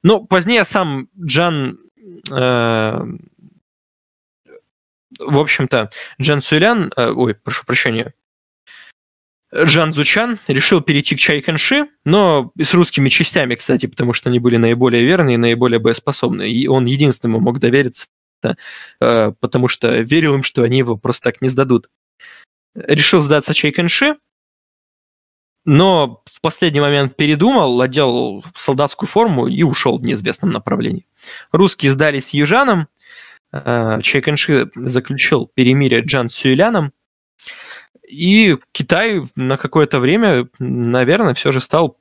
Но 0.04 0.20
позднее 0.20 0.64
сам 0.64 1.08
Джан 1.20 1.78
э, 2.30 3.00
в 5.18 5.38
общем-то, 5.38 5.90
Джан 6.20 6.42
Суэлян, 6.42 6.92
э, 6.96 7.10
ой, 7.10 7.34
прошу 7.34 7.64
прощения, 7.64 8.14
Жан 9.52 9.92
Зучан 9.92 10.38
решил 10.48 10.80
перейти 10.80 11.14
к 11.14 11.20
Чайканши, 11.20 11.88
но 12.04 12.52
с 12.60 12.74
русскими 12.74 13.08
частями, 13.08 13.54
кстати, 13.54 13.86
потому 13.86 14.12
что 14.12 14.28
они 14.28 14.40
были 14.40 14.56
наиболее 14.56 15.04
верные 15.04 15.34
и 15.34 15.38
наиболее 15.38 15.78
боеспособные. 15.78 16.52
И 16.52 16.66
он 16.66 16.86
единственному 16.86 17.40
мог 17.40 17.60
довериться, 17.60 18.06
э, 19.00 19.32
потому 19.38 19.68
что 19.68 20.00
верил 20.00 20.34
им, 20.34 20.42
что 20.42 20.62
они 20.62 20.78
его 20.78 20.96
просто 20.96 21.30
так 21.30 21.40
не 21.40 21.48
сдадут. 21.48 21.88
Решил 22.74 23.20
сдаться 23.20 23.54
Чайканши, 23.54 24.16
но 25.64 26.22
в 26.26 26.40
последний 26.40 26.80
момент 26.80 27.16
передумал, 27.16 27.80
одел 27.80 28.44
солдатскую 28.54 29.08
форму 29.08 29.46
и 29.46 29.62
ушел 29.62 29.98
в 29.98 30.02
неизвестном 30.02 30.50
направлении. 30.50 31.06
Русские 31.52 31.92
сдались 31.92 32.34
южанам, 32.34 32.88
э, 33.52 34.00
Чайканши 34.02 34.70
заключил 34.74 35.50
перемирие 35.54 36.00
Джан 36.00 36.28
Сюэляном, 36.28 36.92
и 38.06 38.56
Китай 38.72 39.22
на 39.34 39.56
какое-то 39.56 39.98
время, 39.98 40.48
наверное, 40.58 41.34
все 41.34 41.52
же 41.52 41.60
стал 41.60 41.98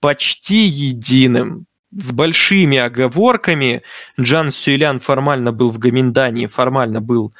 почти 0.00 0.66
единым. 0.66 1.66
С 1.92 2.10
большими 2.10 2.78
оговорками 2.78 3.82
Джан 4.18 4.50
Сюэлян 4.50 4.98
формально 4.98 5.52
был 5.52 5.70
в 5.70 5.78
Гаминдане, 5.78 6.48
формально 6.48 7.00
был 7.00 7.32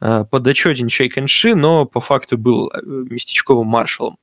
э, 0.00 0.24
подотчетен 0.30 0.88
Чайканши, 0.88 1.54
но 1.54 1.84
по 1.84 2.00
факту 2.00 2.38
был 2.38 2.70
э, 2.70 2.80
местечковым 2.84 3.66
маршалом. 3.66 4.16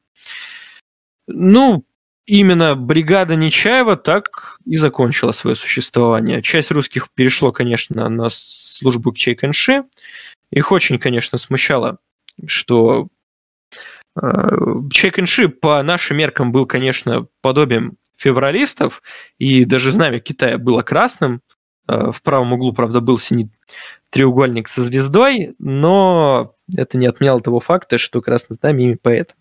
Ну, 1.28 1.86
именно 2.26 2.76
бригада 2.76 3.36
Нечаева 3.36 3.98
так 3.98 4.58
и 4.66 4.78
закончила 4.78 5.32
свое 5.32 5.56
существование. 5.56 6.42
Часть 6.42 6.72
русских 6.72 7.10
перешло, 7.14 7.52
конечно, 7.52 8.10
на 8.10 8.30
службу 8.30 9.12
к 9.12 9.18
Чайканши. 9.18 9.84
Их 10.52 10.72
очень, 10.72 10.98
конечно, 10.98 11.38
смущало, 11.38 11.98
что 12.46 13.08
Чайканши 14.92 15.50
по 15.50 15.82
нашим 15.84 16.18
меркам 16.18 16.52
был, 16.52 16.66
конечно, 16.66 17.28
подобием 17.42 17.98
февралистов, 18.16 19.02
и 19.40 19.66
даже 19.66 19.92
знамя 19.92 20.20
Китая 20.20 20.58
было 20.58 20.82
красным. 20.84 21.42
Э, 21.88 22.12
в 22.12 22.22
правом 22.22 22.54
углу, 22.54 22.72
правда, 22.72 23.02
был 23.02 23.20
синий 23.20 23.50
треугольник 24.10 24.70
со 24.70 24.82
звездой, 24.82 25.56
но 25.60 26.56
это 26.76 26.98
не 26.98 27.08
отменяло 27.08 27.42
того 27.42 27.60
факта, 27.60 27.98
что 27.98 28.22
красное 28.22 28.56
знамя 28.56 28.84
именно 28.86 28.98
поэтому. 29.02 29.40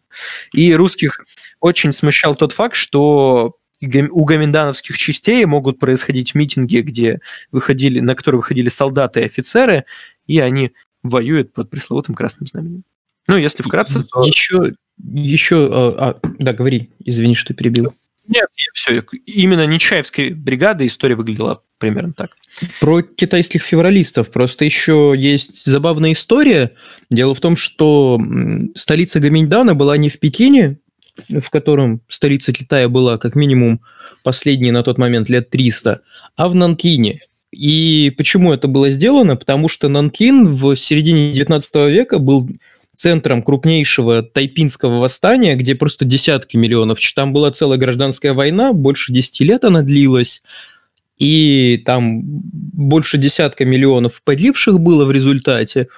И 0.52 0.74
русских 0.74 1.24
очень 1.60 1.92
смущал 1.92 2.34
тот 2.34 2.52
факт, 2.52 2.76
что 2.76 3.56
у 3.80 4.24
гоминдановских 4.24 4.96
частей 4.96 5.44
могут 5.44 5.78
происходить 5.78 6.34
митинги, 6.34 6.78
где 6.78 7.20
выходили, 7.52 8.00
на 8.00 8.14
которые 8.14 8.40
выходили 8.40 8.68
солдаты 8.68 9.20
и 9.20 9.24
офицеры, 9.24 9.84
и 10.26 10.38
они 10.38 10.72
воюют 11.02 11.52
под 11.52 11.70
пресловутым 11.70 12.14
красным 12.14 12.46
знаменем. 12.46 12.84
Ну, 13.26 13.36
если 13.36 13.62
вкратце, 13.62 14.04
то... 14.04 14.24
Еще, 14.24 14.74
еще, 14.98 15.68
а, 15.72 16.18
а, 16.22 16.28
да, 16.38 16.52
говори, 16.52 16.90
извини, 17.04 17.34
что 17.34 17.54
перебил. 17.54 17.94
Нет, 18.26 18.46
все, 18.72 19.04
именно 19.26 19.66
Нечаевской 19.66 20.30
бригады 20.30 20.86
история 20.86 21.14
выглядела 21.14 21.62
примерно 21.78 22.14
так. 22.14 22.30
Про 22.80 23.02
китайских 23.02 23.62
февралистов 23.62 24.30
просто 24.30 24.64
еще 24.64 25.14
есть 25.16 25.66
забавная 25.66 26.12
история. 26.12 26.72
Дело 27.10 27.34
в 27.34 27.40
том, 27.40 27.56
что 27.56 28.18
столица 28.74 29.20
Гаминьдана 29.20 29.74
была 29.74 29.96
не 29.96 30.08
в 30.08 30.18
Пекине, 30.18 30.78
в 31.28 31.50
котором 31.50 32.00
столица 32.08 32.52
Китая 32.52 32.88
была 32.88 33.18
как 33.18 33.34
минимум 33.34 33.80
последние 34.22 34.72
на 34.72 34.82
тот 34.82 34.98
момент 34.98 35.28
лет 35.28 35.50
300, 35.50 36.00
а 36.36 36.48
в 36.48 36.54
Нанкине. 36.54 37.20
И 37.52 38.12
почему 38.16 38.52
это 38.52 38.66
было 38.66 38.90
сделано? 38.90 39.36
Потому 39.36 39.68
что 39.68 39.88
Нанкин 39.88 40.54
в 40.54 40.74
середине 40.76 41.32
19 41.32 41.74
века 41.88 42.18
был 42.18 42.48
центром 42.96 43.42
крупнейшего 43.42 44.22
тайпинского 44.22 44.98
восстания, 44.98 45.56
где 45.56 45.74
просто 45.74 46.04
десятки 46.04 46.56
миллионов. 46.56 46.98
Там 47.14 47.32
была 47.32 47.50
целая 47.50 47.78
гражданская 47.78 48.32
война, 48.32 48.72
больше 48.72 49.12
10 49.12 49.40
лет 49.40 49.64
она 49.64 49.82
длилась, 49.82 50.42
и 51.18 51.82
там 51.84 52.22
больше 52.22 53.18
десятка 53.18 53.64
миллионов 53.64 54.22
погибших 54.24 54.80
было 54.80 55.04
в 55.04 55.12
результате. 55.12 55.88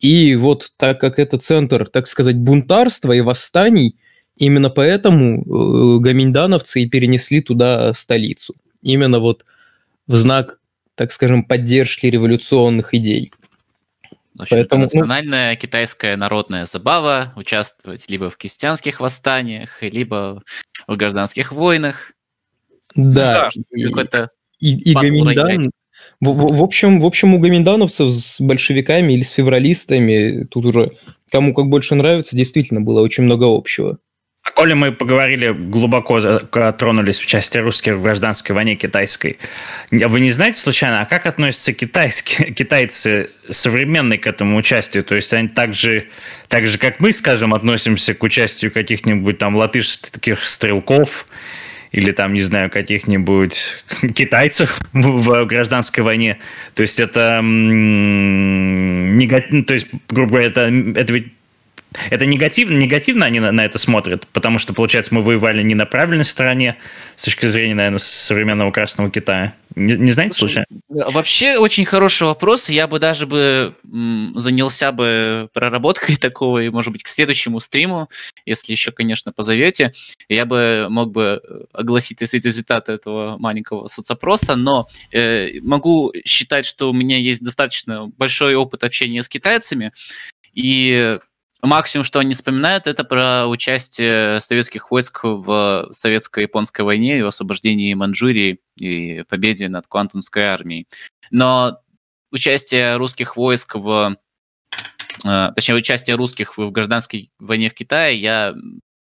И 0.00 0.34
вот 0.36 0.72
так 0.76 1.00
как 1.00 1.18
это 1.18 1.38
центр, 1.38 1.86
так 1.86 2.06
сказать, 2.06 2.36
бунтарства 2.36 3.12
и 3.12 3.20
восстаний, 3.20 3.96
именно 4.36 4.70
поэтому 4.70 5.42
э, 5.42 5.98
гаминдановцы 6.00 6.82
и 6.82 6.88
перенесли 6.88 7.42
туда 7.42 7.92
столицу. 7.94 8.54
Именно 8.82 9.18
вот 9.18 9.44
в 10.06 10.16
знак, 10.16 10.58
так 10.94 11.12
скажем, 11.12 11.44
поддержки 11.44 12.06
революционных 12.06 12.94
идей. 12.94 13.32
В 14.46 14.50
Поэтому, 14.50 14.80
ну 14.80 14.84
национальная 14.86 15.52
ну... 15.52 15.56
китайская 15.58 16.16
народная 16.16 16.66
забава 16.66 17.32
участвовать 17.36 18.08
либо 18.08 18.30
в 18.30 18.36
крестьянских 18.36 19.00
восстаниях, 19.00 19.82
либо 19.82 20.42
в 20.86 20.96
гражданских 20.96 21.52
войнах. 21.52 22.12
Да, 22.94 23.50
ну, 23.54 23.88
какой-то 23.88 24.30
и, 24.60 24.76
и 24.76 24.94
Гаминдан, 24.94 25.70
в, 26.20 26.28
в, 26.28 26.58
в, 26.58 26.62
общем, 26.62 27.00
в 27.00 27.06
общем, 27.06 27.34
у 27.34 27.38
гаминдановцев 27.38 28.10
с 28.10 28.40
большевиками 28.40 29.12
или 29.12 29.22
с 29.22 29.30
февралистами, 29.30 30.44
тут 30.44 30.66
уже 30.66 30.92
кому 31.30 31.54
как 31.54 31.66
больше 31.66 31.94
нравится, 31.94 32.36
действительно 32.36 32.80
было 32.80 33.00
очень 33.00 33.24
много 33.24 33.44
общего. 33.44 33.98
А 34.42 34.52
коли 34.52 34.72
мы 34.72 34.90
поговорили 34.92 35.50
глубоко, 35.50 36.18
тронулись 36.78 37.18
в 37.18 37.26
части 37.26 37.58
русских 37.58 37.96
в 37.96 38.02
гражданской 38.02 38.54
войне 38.54 38.74
китайской, 38.74 39.38
вы 39.90 40.20
не 40.20 40.30
знаете 40.30 40.58
случайно, 40.58 41.02
а 41.02 41.04
как 41.04 41.26
относятся 41.26 41.74
китайские, 41.74 42.52
китайцы 42.54 43.28
современные 43.50 44.18
к 44.18 44.26
этому 44.26 44.56
участию? 44.56 45.04
То 45.04 45.14
есть 45.14 45.34
они 45.34 45.48
так 45.48 45.74
же, 45.74 46.08
так 46.48 46.68
же, 46.68 46.78
как 46.78 47.00
мы, 47.00 47.12
скажем, 47.12 47.52
относимся 47.52 48.14
к 48.14 48.22
участию 48.22 48.72
каких-нибудь 48.72 49.36
там 49.36 49.56
латышских 49.56 50.42
стрелков 50.42 51.26
или 51.92 52.10
там, 52.12 52.32
не 52.32 52.40
знаю, 52.40 52.70
каких-нибудь 52.70 53.84
китайцев 54.14 54.80
в 54.94 55.44
гражданской 55.44 56.02
войне. 56.02 56.38
То 56.74 56.80
есть 56.80 56.98
это, 56.98 57.40
то 59.66 59.74
есть, 59.74 59.88
грубо 60.08 60.30
говоря, 60.30 60.46
это, 60.46 60.60
это 60.98 61.12
ведь 61.12 61.26
это 62.10 62.24
негативно, 62.24 62.76
негативно 62.76 63.26
они 63.26 63.40
на, 63.40 63.50
на 63.50 63.64
это 63.64 63.78
смотрят, 63.78 64.26
потому 64.28 64.58
что, 64.58 64.72
получается, 64.72 65.12
мы 65.12 65.22
воевали 65.22 65.62
не 65.62 65.74
на 65.74 65.86
правильной 65.86 66.24
стороне 66.24 66.76
с 67.16 67.24
точки 67.24 67.46
зрения, 67.46 67.74
наверное, 67.74 67.98
современного 67.98 68.70
Красного 68.70 69.10
Китая. 69.10 69.54
Не, 69.74 69.96
не 69.96 70.12
знаете 70.12 70.38
случайно? 70.38 70.66
Вообще 70.88 71.58
очень 71.58 71.84
хороший 71.84 72.24
вопрос. 72.24 72.68
Я 72.68 72.86
бы 72.86 72.98
даже 72.98 73.26
бы 73.26 73.74
занялся 73.82 74.92
бы 74.92 75.48
проработкой 75.52 76.16
такого, 76.20 76.58
и, 76.62 76.68
может 76.68 76.92
быть, 76.92 77.02
к 77.02 77.08
следующему 77.08 77.58
стриму, 77.60 78.08
если 78.46 78.72
еще, 78.72 78.92
конечно, 78.92 79.32
позовете, 79.32 79.92
я 80.28 80.44
бы 80.44 80.86
мог 80.90 81.10
бы 81.10 81.42
огласить 81.72 82.20
результаты 82.22 82.92
этого 82.92 83.36
маленького 83.38 83.88
соцопроса, 83.88 84.54
но 84.54 84.88
э, 85.12 85.60
могу 85.62 86.12
считать, 86.24 86.66
что 86.66 86.90
у 86.90 86.92
меня 86.92 87.18
есть 87.18 87.42
достаточно 87.42 88.06
большой 88.16 88.54
опыт 88.54 88.84
общения 88.84 89.22
с 89.22 89.28
китайцами, 89.28 89.92
и 90.54 91.18
Максимум, 91.62 92.04
что 92.04 92.20
они 92.20 92.34
вспоминают, 92.34 92.86
это 92.86 93.04
про 93.04 93.46
участие 93.46 94.40
советских 94.40 94.90
войск 94.90 95.20
в 95.24 95.90
советско-японской 95.92 96.82
войне 96.82 97.18
и 97.18 97.22
в 97.22 97.26
освобождении 97.26 97.92
Манчжурии 97.92 98.60
и 98.76 99.24
победе 99.28 99.68
над 99.68 99.86
Квантунской 99.86 100.44
армией. 100.44 100.88
Но 101.30 101.78
участие 102.30 102.96
русских 102.96 103.36
войск 103.36 103.74
в... 103.74 104.16
Э, 105.24 105.52
точнее, 105.54 105.74
участие 105.74 106.16
русских 106.16 106.56
в 106.56 106.70
гражданской 106.70 107.30
войне 107.38 107.68
в 107.68 107.74
Китае 107.74 108.18
я 108.18 108.54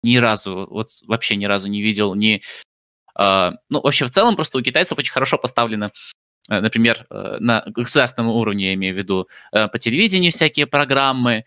ни 0.02 0.16
разу, 0.16 0.66
вот 0.70 0.88
вообще 1.06 1.36
ни 1.36 1.46
разу 1.46 1.68
не 1.68 1.80
видел 1.80 2.14
ни... 2.14 2.42
Э, 3.18 3.52
ну, 3.70 3.80
вообще, 3.80 4.04
в 4.04 4.10
целом, 4.10 4.36
просто 4.36 4.58
у 4.58 4.62
китайцев 4.62 4.98
очень 4.98 5.12
хорошо 5.12 5.38
поставлено 5.38 5.90
э, 6.50 6.60
например, 6.60 7.06
на 7.08 7.62
государственном 7.66 8.30
уровне, 8.32 8.68
я 8.68 8.74
имею 8.74 8.94
в 8.94 8.98
виду, 8.98 9.28
по 9.52 9.78
телевидению 9.78 10.32
всякие 10.32 10.66
программы, 10.66 11.46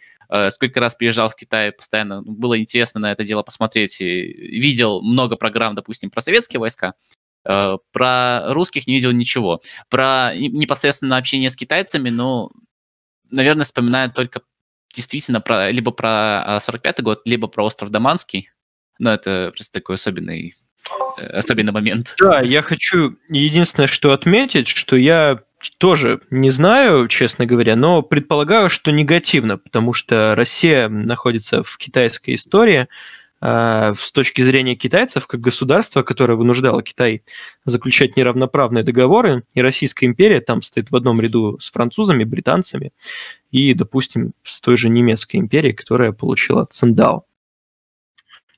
сколько 0.50 0.80
раз 0.80 0.96
приезжал 0.96 1.30
в 1.30 1.36
Китай, 1.36 1.72
постоянно 1.72 2.22
ну, 2.22 2.34
было 2.34 2.60
интересно 2.60 3.00
на 3.00 3.12
это 3.12 3.24
дело 3.24 3.44
посмотреть. 3.44 4.02
И 4.02 4.24
видел 4.60 5.02
много 5.02 5.36
программ, 5.36 5.76
допустим, 5.76 6.10
про 6.10 6.22
советские 6.22 6.60
войска, 6.60 6.94
э, 7.46 7.78
про 7.92 8.54
русских 8.54 8.88
не 8.88 8.96
видел 8.96 9.12
ничего. 9.12 9.62
Про 9.90 10.32
непосредственно 10.36 11.18
общение 11.18 11.50
с 11.50 11.56
китайцами, 11.56 12.10
ну, 12.10 12.52
наверное, 13.30 13.66
вспоминаю 13.66 14.12
только 14.12 14.42
действительно 14.94 15.42
про, 15.42 15.70
либо 15.70 15.92
про 15.92 16.60
45-й 16.60 17.04
год, 17.04 17.22
либо 17.26 17.48
про 17.48 17.66
остров 17.66 17.90
Даманский. 17.90 18.50
Но 18.98 19.14
это 19.14 19.52
просто 19.56 19.74
такой 19.74 19.96
особенный, 19.96 20.56
э, 21.18 21.26
особенный 21.28 21.74
момент. 21.74 22.16
Да, 22.20 22.42
я 22.42 22.62
хочу 22.62 23.18
единственное, 23.30 23.88
что 23.88 24.14
отметить, 24.14 24.68
что 24.68 24.96
я 24.96 25.44
тоже 25.78 26.22
не 26.30 26.50
знаю, 26.50 27.08
честно 27.08 27.46
говоря, 27.46 27.76
но 27.76 28.02
предполагаю, 28.02 28.70
что 28.70 28.92
негативно, 28.92 29.58
потому 29.58 29.94
что 29.94 30.34
Россия 30.36 30.90
находится 30.90 31.64
в 31.64 31.78
китайской 31.78 32.36
истории, 32.36 32.88
а, 33.42 33.94
с 34.00 34.12
точки 34.12 34.42
зрения 34.42 34.76
китайцев, 34.76 35.28
как 35.28 35.42
государства, 35.42 36.04
которое 36.04 36.36
вынуждало 36.36 36.82
Китай 36.82 37.22
заключать 37.66 38.16
неравноправные 38.16 38.84
договоры, 38.84 39.44
и 39.54 39.62
Российская 39.62 40.06
империя 40.06 40.42
там 40.42 40.62
стоит 40.62 40.90
в 40.90 40.96
одном 40.96 41.20
ряду 41.20 41.60
с 41.60 41.70
французами, 41.70 42.24
британцами 42.24 42.92
и, 43.52 43.74
допустим, 43.74 44.34
с 44.44 44.60
той 44.62 44.78
же 44.78 44.90
немецкой 44.90 45.38
империей, 45.38 45.74
которая 45.74 46.12
получила 46.12 46.66
Циндао. 46.66 47.26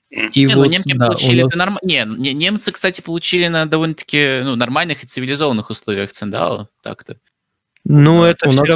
И 0.09 0.45
не, 0.45 0.55
ну, 0.55 0.61
вот, 0.61 0.65
ну, 0.65 0.71
немцы 0.71 0.97
да, 0.97 1.07
получили 1.07 1.45
это 1.45 1.57
норм... 1.57 1.79
не, 1.83 2.05
не, 2.07 2.33
немцы, 2.33 2.71
кстати, 2.71 3.01
получили 3.01 3.47
на 3.47 3.65
довольно-таки 3.65 4.41
ну, 4.43 4.55
нормальных 4.55 5.03
и 5.03 5.07
цивилизованных 5.07 5.69
условиях 5.69 6.11
Циндао, 6.11 6.69
так-то. 6.81 7.17
Ну, 7.89 8.23
это 8.23 8.49
у 8.49 8.51
нас, 8.51 8.69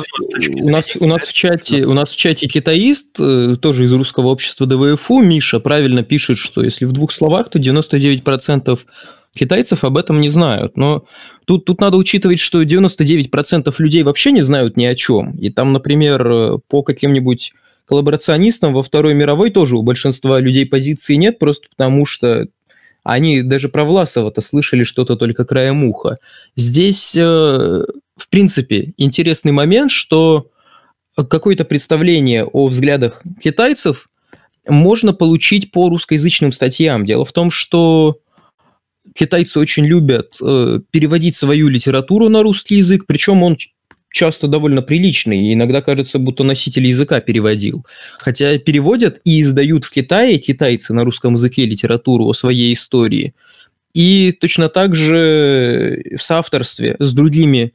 у 0.47 0.69
нас, 0.69 0.95
у 0.97 1.05
нас 1.05 1.27
в 1.27 1.33
чате, 1.33 1.85
у 1.85 1.93
нас 1.93 2.11
в 2.11 2.15
чате 2.15 2.47
китаист, 2.47 3.19
э, 3.19 3.55
тоже 3.59 3.85
из 3.85 3.91
русского 3.91 4.27
общества 4.27 4.65
ДВФУ, 4.65 5.21
Миша 5.21 5.59
правильно 5.59 6.03
пишет, 6.03 6.37
что 6.37 6.63
если 6.63 6.85
в 6.85 6.93
двух 6.93 7.11
словах, 7.11 7.49
то 7.49 7.59
99% 7.59 8.79
китайцев 9.35 9.83
об 9.83 9.97
этом 9.97 10.21
не 10.21 10.29
знают. 10.29 10.77
Но 10.77 11.05
тут, 11.45 11.65
тут 11.65 11.81
надо 11.81 11.97
учитывать, 11.97 12.39
что 12.39 12.63
99% 12.63 13.73
людей 13.79 14.03
вообще 14.03 14.31
не 14.31 14.43
знают 14.43 14.77
ни 14.77 14.85
о 14.85 14.95
чем. 14.95 15.37
И 15.37 15.49
там, 15.49 15.73
например, 15.73 16.27
э, 16.27 16.57
по 16.69 16.81
каким-нибудь 16.81 17.53
коллаборационистам 17.91 18.73
во 18.73 18.83
Второй 18.83 19.13
мировой 19.13 19.49
тоже 19.49 19.75
у 19.75 19.81
большинства 19.81 20.39
людей 20.39 20.65
позиции 20.65 21.15
нет, 21.15 21.39
просто 21.39 21.67
потому 21.69 22.05
что 22.05 22.47
они 23.03 23.41
даже 23.41 23.67
про 23.67 23.83
Власова-то 23.83 24.39
слышали 24.39 24.85
что-то 24.85 25.17
только 25.17 25.43
краем 25.43 25.83
уха. 25.83 26.15
Здесь 26.55 27.13
э, 27.17 27.21
в 28.21 28.29
принципе, 28.29 28.93
интересный 28.95 29.51
момент, 29.51 29.91
что 29.91 30.47
какое-то 31.15 31.65
представление 31.65 32.45
о 32.45 32.67
взглядах 32.67 33.23
китайцев 33.41 34.07
можно 34.65 35.11
получить 35.11 35.71
по 35.71 35.89
русскоязычным 35.89 36.53
статьям. 36.53 37.05
Дело 37.05 37.25
в 37.25 37.33
том, 37.33 37.51
что 37.51 38.19
китайцы 39.13 39.59
очень 39.59 39.85
любят 39.85 40.37
э, 40.41 40.79
переводить 40.91 41.35
свою 41.35 41.67
литературу 41.67 42.29
на 42.29 42.41
русский 42.41 42.75
язык, 42.75 43.03
причем 43.05 43.43
он 43.43 43.57
часто 44.11 44.47
довольно 44.47 44.81
приличный, 44.81 45.53
иногда 45.53 45.81
кажется, 45.81 46.19
будто 46.19 46.43
носитель 46.43 46.85
языка 46.85 47.21
переводил. 47.21 47.85
Хотя 48.19 48.57
переводят 48.59 49.21
и 49.23 49.41
издают 49.41 49.85
в 49.85 49.91
Китае 49.91 50.37
китайцы 50.37 50.93
на 50.93 51.03
русском 51.03 51.33
языке 51.33 51.65
литературу 51.65 52.25
о 52.25 52.33
своей 52.33 52.73
истории. 52.73 53.33
И 53.93 54.37
точно 54.39 54.69
так 54.69 54.95
же 54.95 56.03
в 56.17 56.21
соавторстве 56.21 56.95
с 56.99 57.13
другими 57.13 57.73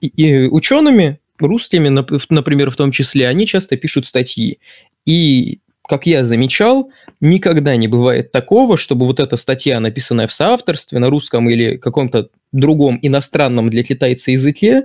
учеными, 0.00 1.18
русскими, 1.38 1.88
например, 1.88 2.70
в 2.70 2.76
том 2.76 2.92
числе, 2.92 3.26
они 3.26 3.46
часто 3.46 3.76
пишут 3.76 4.06
статьи. 4.06 4.58
И, 5.06 5.60
как 5.86 6.06
я 6.06 6.24
замечал, 6.24 6.90
никогда 7.20 7.76
не 7.76 7.88
бывает 7.88 8.32
такого, 8.32 8.76
чтобы 8.76 9.06
вот 9.06 9.20
эта 9.20 9.36
статья, 9.36 9.80
написанная 9.80 10.26
в 10.26 10.32
соавторстве 10.32 10.98
на 10.98 11.10
русском 11.10 11.48
или 11.50 11.76
каком-то 11.76 12.28
другом 12.52 12.98
иностранном 13.02 13.70
для 13.70 13.82
китайца 13.82 14.30
языке, 14.30 14.84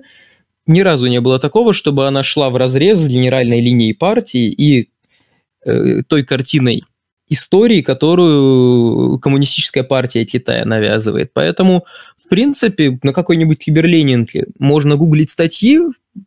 ни 0.68 0.82
разу 0.82 1.08
не 1.08 1.22
было 1.22 1.40
такого, 1.40 1.74
чтобы 1.74 2.08
она 2.08 2.24
шла 2.24 2.50
в 2.50 2.58
разрез 2.58 3.00
с 3.00 3.08
генеральной 3.08 3.62
линией 3.62 3.94
партии 3.94 4.50
и 4.50 4.90
э, 5.66 6.04
той 6.08 6.24
картиной 6.24 6.84
истории, 7.30 7.82
которую 7.82 9.20
коммунистическая 9.20 9.84
партия 9.84 10.26
Китая 10.26 10.66
навязывает. 10.66 11.32
Поэтому 11.34 11.86
принципе, 12.30 12.98
на 13.04 13.14
какой-нибудь 13.14 13.60
киберленинке 13.60 14.48
можно 14.58 14.96
гуглить 14.96 15.32
статьи 15.32 15.80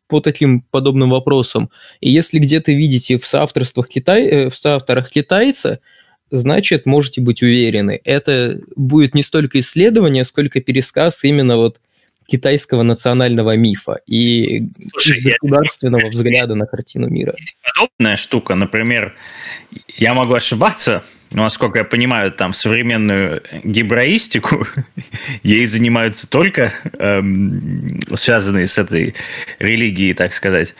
по 0.09 0.20
таким 0.20 0.62
подобным 0.70 1.11
вопросам, 1.11 1.70
и 2.01 2.11
если 2.11 2.39
где-то 2.39 2.73
видите 2.73 3.19
в 3.19 3.27
соавторствах 3.27 3.89
Китай, 3.89 4.27
э, 4.27 4.51
в 4.51 4.57
соавторах 4.57 5.11
китайца, 5.11 5.81
значит, 6.31 6.87
можете 6.87 7.20
быть 7.20 7.43
уверены, 7.43 8.01
это 8.05 8.61
будет 8.77 9.15
не 9.15 9.23
столько 9.23 9.61
исследование, 9.61 10.24
сколько 10.24 10.61
пересказ 10.61 11.24
именно 11.24 11.57
вот 11.57 11.81
китайского 12.27 12.83
национального 12.83 13.57
мифа 13.57 14.01
и 14.07 14.69
Слушай, 14.93 15.20
государственного 15.20 16.05
я... 16.05 16.09
взгляда 16.09 16.55
на 16.55 16.66
картину 16.66 17.09
мира. 17.09 17.35
Есть 17.39 17.59
подобная 17.62 18.16
штука, 18.16 18.55
например, 18.55 19.15
я 19.97 20.14
могу 20.14 20.35
ошибаться, 20.35 21.02
но, 21.32 21.44
насколько 21.44 21.78
я 21.78 21.85
понимаю, 21.85 22.31
там 22.31 22.52
современную 22.52 23.43
гибраистику, 23.64 24.66
ей 25.43 25.64
занимаются 25.66 26.28
только 26.28 26.73
эм, 26.98 28.01
связанные 28.14 28.66
с 28.66 28.78
этой 28.78 29.14
религией, 29.59 30.14
так 30.14 30.32
сказать, 30.32 30.74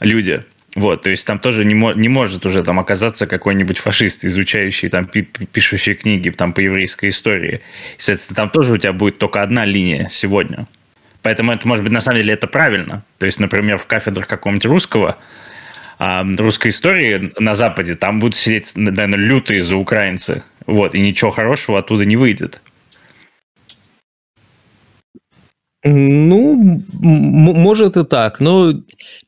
люди. 0.00 0.42
Вот, 0.74 1.02
то 1.02 1.10
есть 1.10 1.26
там 1.26 1.38
тоже 1.38 1.64
не, 1.64 1.74
мо- 1.74 1.94
не 1.94 2.08
может 2.08 2.46
уже 2.46 2.62
там 2.62 2.78
оказаться 2.78 3.26
какой-нибудь 3.26 3.78
фашист, 3.78 4.24
изучающий 4.24 4.88
там, 4.88 5.06
пи- 5.06 5.22
пишущий 5.22 5.94
книги 5.94 6.30
там 6.30 6.52
по 6.52 6.60
еврейской 6.60 7.08
истории. 7.08 7.62
Соответственно, 7.96 8.36
там 8.36 8.50
тоже 8.50 8.74
у 8.74 8.78
тебя 8.78 8.92
будет 8.92 9.18
только 9.18 9.42
одна 9.42 9.64
линия 9.64 10.08
сегодня. 10.10 10.66
Поэтому 11.22 11.52
это, 11.52 11.66
может 11.66 11.82
быть, 11.84 11.92
на 11.92 12.00
самом 12.00 12.18
деле 12.18 12.34
это 12.34 12.46
правильно. 12.46 13.02
То 13.18 13.26
есть, 13.26 13.40
например, 13.40 13.78
в 13.78 13.86
кафедрах 13.86 14.26
какого-нибудь 14.28 14.66
русского, 14.66 15.18
русской 15.98 16.68
истории 16.68 17.32
на 17.38 17.54
Западе, 17.56 17.96
там 17.96 18.20
будут 18.20 18.36
сидеть, 18.36 18.72
наверное, 18.76 19.18
лютые 19.18 19.62
за 19.62 19.76
украинцы. 19.76 20.42
Вот, 20.66 20.94
и 20.94 21.00
ничего 21.00 21.30
хорошего 21.30 21.78
оттуда 21.78 22.04
не 22.04 22.16
выйдет. 22.16 22.60
Ну, 25.84 26.82
может 26.92 27.96
и 27.96 28.04
так, 28.04 28.40
но 28.40 28.74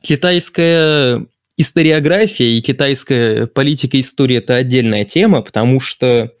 китайская 0.01 1.25
историография 1.57 2.57
и 2.57 2.61
китайская 2.61 3.47
политика 3.47 3.99
истории– 3.99 4.35
это 4.37 4.55
отдельная 4.55 5.05
тема, 5.05 5.41
потому 5.41 5.79
что 5.79 6.31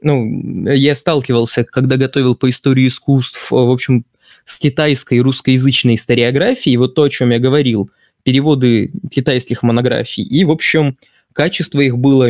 ну, 0.00 0.66
я 0.68 0.94
сталкивался, 0.94 1.64
когда 1.64 1.96
готовил 1.96 2.36
по 2.36 2.48
истории 2.50 2.88
искусств, 2.88 3.50
в 3.50 3.70
общем, 3.70 4.04
с 4.44 4.58
китайской 4.58 5.20
русскоязычной 5.20 5.96
историографией, 5.96 6.76
вот 6.76 6.94
то, 6.94 7.02
о 7.02 7.10
чем 7.10 7.30
я 7.30 7.38
говорил, 7.38 7.90
переводы 8.28 8.92
китайских 9.10 9.62
монографий, 9.62 10.22
и, 10.22 10.44
в 10.44 10.50
общем, 10.50 10.98
качество 11.32 11.80
их 11.80 11.96
было, 11.96 12.28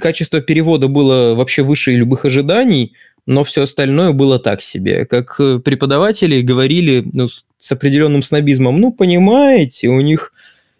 качество 0.00 0.40
перевода 0.40 0.88
было 0.88 1.36
вообще 1.36 1.62
выше 1.62 1.92
любых 1.92 2.24
ожиданий, 2.24 2.94
но 3.24 3.44
все 3.44 3.62
остальное 3.62 4.10
было 4.10 4.40
так 4.40 4.60
себе. 4.60 5.06
Как 5.06 5.36
преподаватели 5.36 6.40
говорили 6.40 7.08
ну, 7.14 7.28
с 7.28 7.70
определенным 7.70 8.24
снобизмом, 8.24 8.80
ну, 8.80 8.92
понимаете, 8.92 9.86
у 9.86 10.00
них 10.00 10.32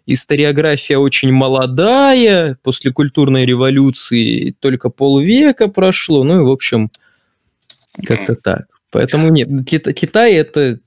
историография 0.05 0.97
очень 0.97 1.31
молодая, 1.31 2.57
после 2.61 2.91
культурной 2.91 3.45
революции 3.45 4.53
только 4.59 4.89
полвека 4.89 5.69
прошло, 5.69 6.25
ну 6.25 6.41
и, 6.41 6.43
в 6.43 6.51
общем, 6.51 6.91
как-то 8.05 8.35
так. 8.35 8.65
Поэтому 8.91 9.29
нет, 9.29 9.47
Китай 9.65 10.33
это 10.33 10.79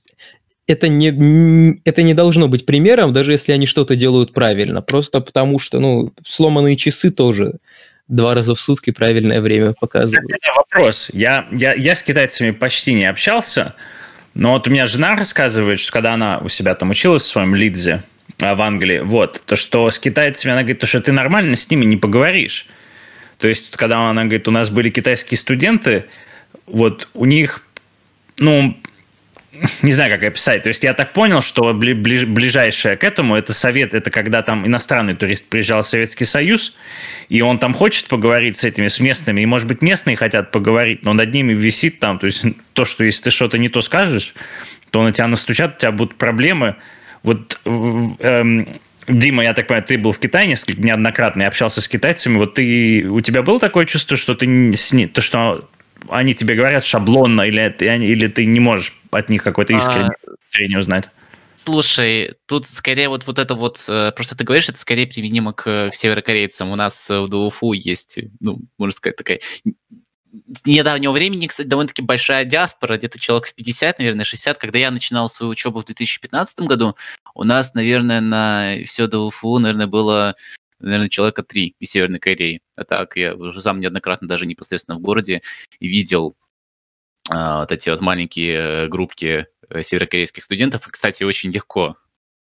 это 0.69 0.87
не, 0.87 1.79
это 1.83 2.03
не 2.03 2.13
должно 2.13 2.47
быть 2.47 2.65
примером, 2.65 3.11
даже 3.11 3.31
если 3.31 3.51
они 3.51 3.65
что-то 3.65 3.95
делают 3.95 4.33
правильно. 4.33 4.81
Просто 4.81 5.19
потому 5.19 5.59
что, 5.59 5.79
ну, 5.79 6.13
сломанные 6.25 6.75
часы 6.75 7.09
тоже 7.09 7.55
два 8.07 8.33
раза 8.33 8.55
в 8.55 8.59
сутки 8.59 8.91
правильное 8.91 9.41
время 9.41 9.73
показывают. 9.73 10.31
Вопрос. 10.55 11.09
Я, 11.13 11.47
я, 11.51 11.73
я 11.73 11.95
с 11.95 12.03
китайцами 12.03 12.51
почти 12.51 12.93
не 12.93 13.05
общался, 13.05 13.75
но 14.33 14.53
вот 14.53 14.67
у 14.67 14.71
меня 14.71 14.87
жена 14.87 15.15
рассказывает, 15.15 15.79
что 15.79 15.91
когда 15.91 16.13
она 16.13 16.39
у 16.39 16.49
себя 16.49 16.75
там 16.75 16.91
училась 16.91 17.23
в 17.23 17.27
своем 17.27 17.55
Лидзе 17.55 18.03
а, 18.39 18.55
в 18.55 18.61
Англии, 18.61 18.99
вот, 18.99 19.41
то 19.45 19.55
что 19.55 19.89
с 19.89 19.99
китайцами, 19.99 20.51
она 20.51 20.61
говорит, 20.61 20.79
то, 20.79 20.87
что 20.87 21.01
ты 21.01 21.11
нормально 21.11 21.55
с 21.55 21.69
ними 21.69 21.85
не 21.85 21.97
поговоришь. 21.97 22.67
То 23.37 23.47
есть, 23.47 23.75
когда 23.75 24.09
она 24.09 24.23
говорит, 24.23 24.47
у 24.47 24.51
нас 24.51 24.69
были 24.69 24.89
китайские 24.89 25.37
студенты, 25.37 26.05
вот 26.67 27.07
у 27.13 27.25
них 27.25 27.63
ну, 28.39 28.77
не 29.81 29.93
знаю, 29.93 30.11
как 30.11 30.23
описать. 30.23 30.63
То 30.63 30.69
есть 30.69 30.83
я 30.83 30.93
так 30.93 31.13
понял, 31.13 31.41
что 31.41 31.73
ближ, 31.73 32.25
ближайшее 32.25 32.97
к 32.97 33.03
этому 33.03 33.35
это 33.35 33.53
совет, 33.53 33.93
это 33.93 34.09
когда 34.11 34.41
там 34.41 34.65
иностранный 34.65 35.15
турист 35.15 35.45
приезжал 35.49 35.81
в 35.81 35.87
Советский 35.87 36.25
Союз, 36.25 36.75
и 37.29 37.41
он 37.41 37.59
там 37.59 37.73
хочет 37.73 38.07
поговорить 38.07 38.57
с 38.57 38.63
этими, 38.63 38.87
с 38.87 38.99
местными, 38.99 39.41
и, 39.41 39.45
может 39.45 39.67
быть, 39.67 39.81
местные 39.81 40.15
хотят 40.15 40.51
поговорить, 40.51 41.03
но 41.03 41.13
над 41.13 41.33
ними 41.33 41.53
висит 41.53 41.99
там, 41.99 42.19
то 42.19 42.25
есть 42.25 42.43
то, 42.73 42.85
что 42.85 43.03
если 43.03 43.23
ты 43.23 43.31
что-то 43.31 43.57
не 43.57 43.69
то 43.69 43.81
скажешь, 43.81 44.33
то 44.91 45.03
на 45.03 45.11
тебя 45.11 45.27
настучат, 45.27 45.75
у 45.75 45.79
тебя 45.79 45.91
будут 45.91 46.15
проблемы. 46.15 46.75
Вот 47.21 47.59
эм, 47.65 48.67
Дима, 49.07 49.43
я 49.43 49.53
так 49.53 49.67
понимаю, 49.67 49.85
ты 49.85 49.97
был 49.97 50.11
в 50.11 50.19
Китае 50.19 50.47
несколько 50.47 50.81
неоднократно 50.81 51.41
и 51.41 51.45
общался 51.45 51.81
с 51.81 51.87
китайцами. 51.87 52.37
Вот 52.37 52.55
ты, 52.55 53.07
у 53.09 53.19
тебя 53.21 53.41
было 53.41 53.59
такое 53.59 53.85
чувство, 53.85 54.17
что 54.17 54.35
ты 54.35 54.73
с 54.75 54.93
то, 55.13 55.21
что 55.21 55.67
они 56.07 56.33
тебе 56.33 56.55
говорят 56.55 56.85
шаблонно, 56.85 57.41
или, 57.41 57.75
или 57.79 58.27
ты 58.27 58.45
не 58.45 58.59
можешь 58.59 58.97
от 59.11 59.29
них 59.29 59.43
какое-то 59.43 59.73
искреннее 59.73 60.77
а... 60.77 60.79
узнать? 60.79 61.09
Слушай, 61.55 62.35
тут 62.45 62.67
скорее 62.67 63.09
вот, 63.09 63.27
вот 63.27 63.37
это 63.37 63.53
вот, 63.53 63.83
э, 63.89 64.13
просто 64.15 64.33
ты 64.37 64.45
говоришь, 64.45 64.69
это 64.69 64.79
скорее 64.79 65.07
применимо 65.07 65.51
к, 65.51 65.89
к 65.89 65.93
северокорейцам. 65.93 66.69
У 66.71 66.75
нас 66.77 67.09
в 67.09 67.27
ДУФУ 67.27 67.73
есть, 67.73 68.17
ну, 68.39 68.61
можно 68.77 68.93
сказать, 68.93 69.17
такая 69.17 69.41
недавнего 70.65 71.11
времени, 71.11 71.47
кстати, 71.47 71.67
довольно-таки 71.67 72.01
большая 72.01 72.45
диаспора, 72.45 72.97
где-то 72.97 73.19
человек 73.19 73.47
в 73.47 73.55
50, 73.55 73.99
наверное, 73.99 74.25
60. 74.25 74.57
Когда 74.57 74.77
я 74.77 74.91
начинал 74.91 75.29
свою 75.29 75.51
учебу 75.51 75.81
в 75.81 75.85
2015 75.85 76.61
году, 76.61 76.95
у 77.33 77.43
нас, 77.43 77.73
наверное, 77.73 78.21
на 78.21 78.75
все 78.85 79.07
до 79.07 79.27
УФУ, 79.27 79.59
наверное, 79.59 79.87
было 79.87 80.35
наверное, 80.79 81.09
человека 81.09 81.43
три 81.43 81.75
из 81.79 81.91
Северной 81.91 82.19
Кореи. 82.19 82.61
А 82.75 82.83
так, 82.83 83.17
я 83.17 83.35
уже 83.35 83.61
сам 83.61 83.79
неоднократно 83.79 84.27
даже 84.27 84.45
непосредственно 84.45 84.97
в 84.97 85.01
городе 85.01 85.41
видел 85.79 86.35
а, 87.29 87.61
вот 87.61 87.71
эти 87.71 87.89
вот 87.89 88.01
маленькие 88.01 88.53
э, 88.53 88.87
группки 88.87 89.47
э, 89.69 89.83
северокорейских 89.83 90.43
студентов. 90.43 90.87
И, 90.87 90.91
кстати, 90.91 91.23
очень 91.23 91.51
легко 91.51 91.97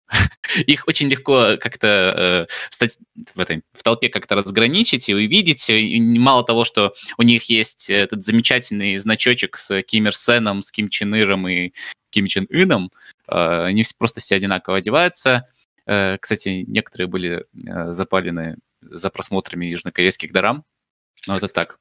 их 0.67 0.87
очень 0.87 1.07
легко 1.07 1.57
как-то 1.59 2.47
э, 2.47 2.53
стать 2.69 2.97
в, 3.33 3.39
этой, 3.39 3.63
в 3.73 3.83
толпе 3.83 4.09
как-то 4.09 4.35
разграничить 4.35 5.09
и 5.09 5.13
увидеть. 5.13 5.69
И 5.69 5.99
мало 5.99 6.43
того, 6.43 6.65
что 6.65 6.93
у 7.17 7.23
них 7.23 7.45
есть 7.45 7.89
этот 7.89 8.23
замечательный 8.23 8.97
значочек 8.97 9.57
с 9.57 9.81
Ким 9.83 10.07
Ир 10.07 10.15
Сеном, 10.15 10.61
с 10.61 10.71
Ким 10.71 10.89
Чен 10.89 11.15
Иром 11.15 11.47
и 11.47 11.73
Ким 12.09 12.27
Чен 12.27 12.47
Ыном, 12.49 12.91
э, 13.27 13.65
они 13.65 13.85
просто 13.97 14.21
все 14.21 14.35
одинаково 14.35 14.77
одеваются. 14.77 15.47
Э, 15.87 16.17
кстати, 16.19 16.65
некоторые 16.67 17.07
были 17.07 17.45
э, 17.53 17.91
запалены 17.91 18.57
за 18.81 19.09
просмотрами 19.09 19.65
южнокорейских 19.65 20.31
дорам. 20.31 20.63
Но 21.27 21.33
ну, 21.33 21.37
это 21.37 21.47
так. 21.47 21.79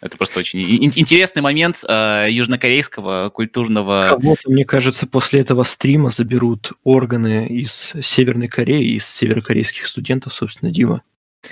Это 0.00 0.18
просто 0.18 0.40
очень 0.40 0.60
интересный 0.60 1.40
момент 1.40 1.82
э, 1.88 2.26
южнокорейского 2.30 3.30
культурного... 3.30 4.08
Кого-то, 4.10 4.50
мне 4.50 4.66
кажется, 4.66 5.06
после 5.06 5.40
этого 5.40 5.62
стрима 5.62 6.10
заберут 6.10 6.72
органы 6.84 7.46
из 7.46 7.92
Северной 8.02 8.48
Кореи, 8.48 8.94
из 8.96 9.06
северокорейских 9.06 9.86
студентов, 9.86 10.34
собственно, 10.34 10.70
Дима. 10.70 11.02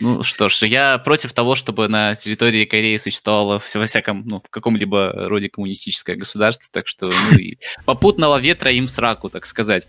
Ну 0.01 0.23
что 0.25 0.49
ж, 0.49 0.67
я 0.67 0.99
против 0.99 1.33
того, 1.33 1.55
чтобы 1.55 1.89
на 1.89 2.15
территории 2.17 2.65
Кореи 2.65 2.97
существовало 2.99 3.63
во 3.75 3.87
всяком, 3.87 4.27
ну, 4.27 4.41
в 4.41 4.51
каком-либо 4.51 5.13
роде 5.29 5.49
коммунистическое 5.49 6.17
государство, 6.17 6.69
так 6.73 6.89
что 6.89 7.11
ну, 7.31 7.39
и 7.39 7.59
попутного 7.85 8.41
ветра 8.41 8.73
им 8.73 8.89
сраку, 8.89 9.31
так 9.31 9.47
сказать. 9.47 9.87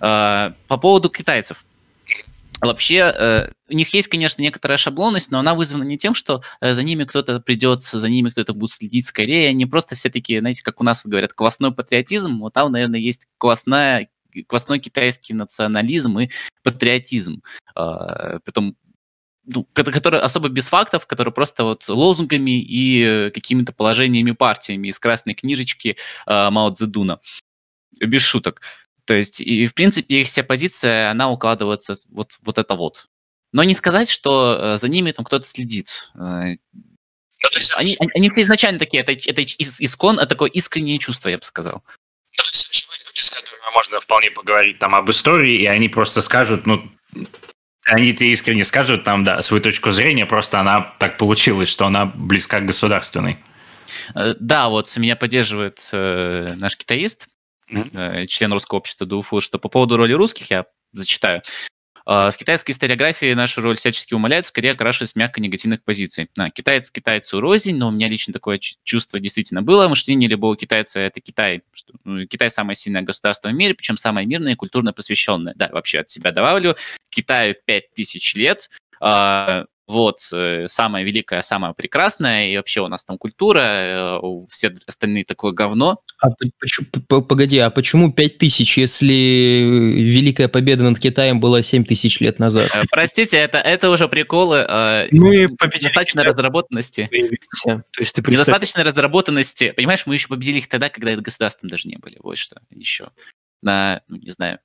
Э, 0.00 0.52
по 0.68 0.76
поводу 0.76 1.08
китайцев. 1.08 1.64
Вообще, 2.60 3.12
э, 3.14 3.50
у 3.68 3.74
них 3.74 3.92
есть, 3.92 4.08
конечно, 4.08 4.40
некоторая 4.40 4.78
шаблонность, 4.78 5.30
но 5.30 5.38
она 5.38 5.54
вызвана 5.54 5.82
не 5.82 5.98
тем, 5.98 6.14
что 6.14 6.42
э, 6.60 6.72
за 6.72 6.82
ними 6.82 7.04
кто-то 7.04 7.38
придет, 7.40 7.82
за 7.82 8.08
ними 8.08 8.30
кто-то 8.30 8.54
будет 8.54 8.70
следить 8.70 9.06
скорее. 9.06 9.50
Они 9.50 9.66
просто 9.66 9.94
все 9.94 10.08
таки 10.08 10.38
знаете, 10.38 10.62
как 10.62 10.80
у 10.80 10.84
нас 10.84 11.04
говорят, 11.04 11.34
квасной 11.34 11.72
патриотизм. 11.72 12.38
Вот 12.40 12.54
там, 12.54 12.72
наверное, 12.72 12.98
есть 12.98 13.26
квасная, 13.36 14.08
квасной 14.46 14.78
китайский 14.78 15.34
национализм 15.34 16.18
и 16.18 16.30
патриотизм. 16.62 17.42
Э, 17.76 18.38
притом 18.42 18.74
ну, 19.46 19.66
который 19.72 20.20
особо 20.20 20.48
без 20.48 20.68
фактов, 20.68 21.06
который 21.06 21.32
просто 21.32 21.64
вот 21.64 21.88
лозунгами 21.88 22.60
и 22.60 23.30
какими-то 23.32 23.72
положениями 23.72 24.32
партиями 24.32 24.88
из 24.88 24.98
красной 24.98 25.34
книжечки 25.34 25.96
э, 26.26 26.50
Мао 26.50 26.70
Цзэдуна. 26.70 27.20
Без 28.00 28.22
шуток. 28.22 28.60
То 29.04 29.14
есть, 29.14 29.40
и 29.40 29.66
в 29.68 29.74
принципе, 29.74 30.22
их 30.22 30.26
вся 30.26 30.42
позиция, 30.42 31.10
она 31.10 31.30
укладывается 31.30 31.94
вот, 32.10 32.36
вот 32.42 32.58
это 32.58 32.74
вот. 32.74 33.08
Но 33.52 33.62
не 33.62 33.74
сказать, 33.74 34.10
что 34.10 34.58
э, 34.58 34.78
за 34.78 34.88
ними 34.88 35.12
там 35.12 35.24
кто-то 35.24 35.46
следит. 35.46 36.10
Э, 36.14 36.56
ну, 37.42 37.50
то 37.50 37.58
есть, 37.58 37.72
они, 37.76 37.96
они, 38.00 38.10
они 38.14 38.30
все 38.30 38.42
изначально 38.42 38.78
такие, 38.78 39.02
это, 39.02 39.12
это 39.12 39.44
искон, 39.44 40.18
это 40.18 40.26
такое 40.26 40.50
искреннее 40.50 40.98
чувство, 40.98 41.28
я 41.28 41.38
бы 41.38 41.44
сказал. 41.44 41.84
Ну, 42.36 42.42
то 42.42 42.50
есть, 42.50 42.88
люди, 43.06 43.20
с 43.20 43.30
которыми 43.30 43.74
можно 43.74 44.00
вполне 44.00 44.30
поговорить 44.30 44.78
там 44.78 44.94
об 44.94 45.08
истории, 45.10 45.60
и 45.60 45.66
они 45.66 45.88
просто 45.88 46.20
скажут, 46.20 46.66
ну, 46.66 46.90
они 47.86 48.12
тебе 48.12 48.32
искренне 48.32 48.64
скажут 48.64 49.04
там, 49.04 49.24
да, 49.24 49.40
свою 49.42 49.62
точку 49.62 49.92
зрения, 49.92 50.26
просто 50.26 50.60
она 50.60 50.94
так 50.98 51.18
получилась, 51.18 51.68
что 51.68 51.86
она 51.86 52.06
близка 52.06 52.60
к 52.60 52.66
государственной. 52.66 53.38
Э, 54.14 54.34
да, 54.38 54.68
вот 54.68 54.94
меня 54.96 55.16
поддерживает 55.16 55.88
э, 55.92 56.54
наш 56.56 56.76
китаист, 56.76 57.28
mm-hmm. 57.72 58.26
член 58.26 58.52
русского 58.52 58.78
общества 58.78 59.06
ДУФУ, 59.06 59.40
что 59.40 59.58
по 59.58 59.68
поводу 59.68 59.96
роли 59.96 60.12
русских, 60.12 60.50
я 60.50 60.66
зачитаю. 60.92 61.42
А, 62.08 62.30
в 62.30 62.36
китайской 62.36 62.70
историографии 62.70 63.34
нашу 63.34 63.60
роль 63.60 63.76
всячески 63.76 64.14
умаляют, 64.14 64.46
скорее 64.46 64.72
окрашиваясь 64.72 65.16
мягко 65.16 65.40
негативных 65.40 65.82
позиций. 65.82 66.30
А, 66.38 66.50
китаец 66.50 66.88
китайцу 66.90 67.40
рознь, 67.40 67.76
но 67.76 67.88
у 67.88 67.90
меня 67.90 68.08
лично 68.08 68.32
такое 68.32 68.60
чувство 68.84 69.18
действительно 69.18 69.60
было. 69.60 69.88
Мышление 69.88 70.28
любого 70.28 70.56
китайца– 70.56 71.00
это 71.00 71.20
Китай. 71.20 71.62
Что, 71.72 71.94
ну, 72.04 72.24
Китай– 72.26 72.48
самое 72.52 72.76
сильное 72.76 73.02
государство 73.02 73.48
в 73.48 73.54
мире, 73.54 73.74
причем 73.74 73.96
самое 73.96 74.24
мирное 74.24 74.52
и 74.52 74.56
культурно 74.56 74.92
посвященное. 74.92 75.54
Да, 75.56 75.68
вообще 75.72 75.98
от 75.98 76.08
себя 76.10 76.30
добавлю. 76.30 76.76
Китаю 77.10 77.56
5000 77.64 78.34
лет, 78.36 78.70
а, 79.00 79.64
вот, 79.86 80.18
э, 80.32 80.66
самое 80.68 81.04
великое, 81.04 81.42
самое 81.42 81.72
прекрасное, 81.72 82.48
и 82.48 82.56
вообще 82.56 82.80
у 82.80 82.88
нас 82.88 83.04
там 83.04 83.18
культура, 83.18 83.60
э, 83.60 84.20
все 84.48 84.74
остальные 84.86 85.24
такое 85.24 85.52
говно. 85.52 86.00
А 86.20 86.28
почему, 86.58 86.88
погоди, 87.22 87.58
а 87.58 87.70
почему 87.70 88.12
5 88.12 88.38
тысяч, 88.38 88.76
если 88.78 89.12
Великая 89.12 90.48
Победа 90.48 90.82
над 90.82 90.98
Китаем 90.98 91.38
была 91.38 91.62
7 91.62 91.84
тысяч 91.84 92.20
лет 92.20 92.38
назад? 92.38 92.68
Э, 92.74 92.82
простите, 92.90 93.36
это, 93.36 93.58
это 93.58 93.90
уже 93.90 94.08
приколы. 94.08 94.66
Ну 95.12 95.32
и 95.32 95.46
недостаточной 95.46 96.24
разработанности. 96.24 97.08
То 97.64 97.82
есть 98.00 98.12
ты 98.12 98.22
Недостаточной 98.30 98.82
разработанности. 98.82 99.70
Понимаешь, 99.70 100.04
мы 100.06 100.14
еще 100.14 100.28
победили 100.28 100.58
их 100.58 100.68
тогда, 100.68 100.88
когда 100.88 101.12
это 101.12 101.22
государством 101.22 101.70
даже 101.70 101.88
не 101.88 101.96
были. 101.96 102.18
Вот 102.22 102.38
что 102.38 102.60
еще. 102.70 103.10
На, 103.62 104.02
ну, 104.08 104.16
не 104.16 104.30
знаю, 104.30 104.58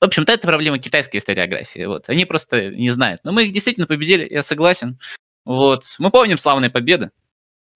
в 0.00 0.04
общем-то, 0.04 0.32
это 0.32 0.46
проблема 0.46 0.78
китайской 0.78 1.18
историографии. 1.18 1.84
Вот. 1.84 2.08
Они 2.08 2.24
просто 2.24 2.70
не 2.70 2.90
знают. 2.90 3.22
Но 3.24 3.32
мы 3.32 3.44
их 3.44 3.52
действительно 3.52 3.86
победили, 3.86 4.26
я 4.30 4.42
согласен. 4.42 4.98
Вот. 5.44 5.84
Мы 5.98 6.10
помним 6.10 6.38
славные 6.38 6.70
победы. 6.70 7.10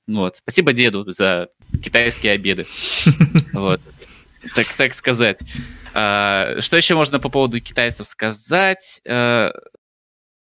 Вот. 0.07 0.37
Спасибо 0.37 0.73
деду 0.73 1.11
за 1.11 1.49
китайские 1.83 2.33
обеды. 2.33 2.67
Вот. 3.53 3.81
Так, 4.55 4.67
так 4.75 4.93
сказать. 4.93 5.39
А, 5.95 6.61
что 6.61 6.77
еще 6.77 6.95
можно 6.95 7.19
по 7.19 7.31
поводу 7.31 7.61
китайцев 7.61 8.07
сказать? 8.07 9.01
А, 9.09 9.53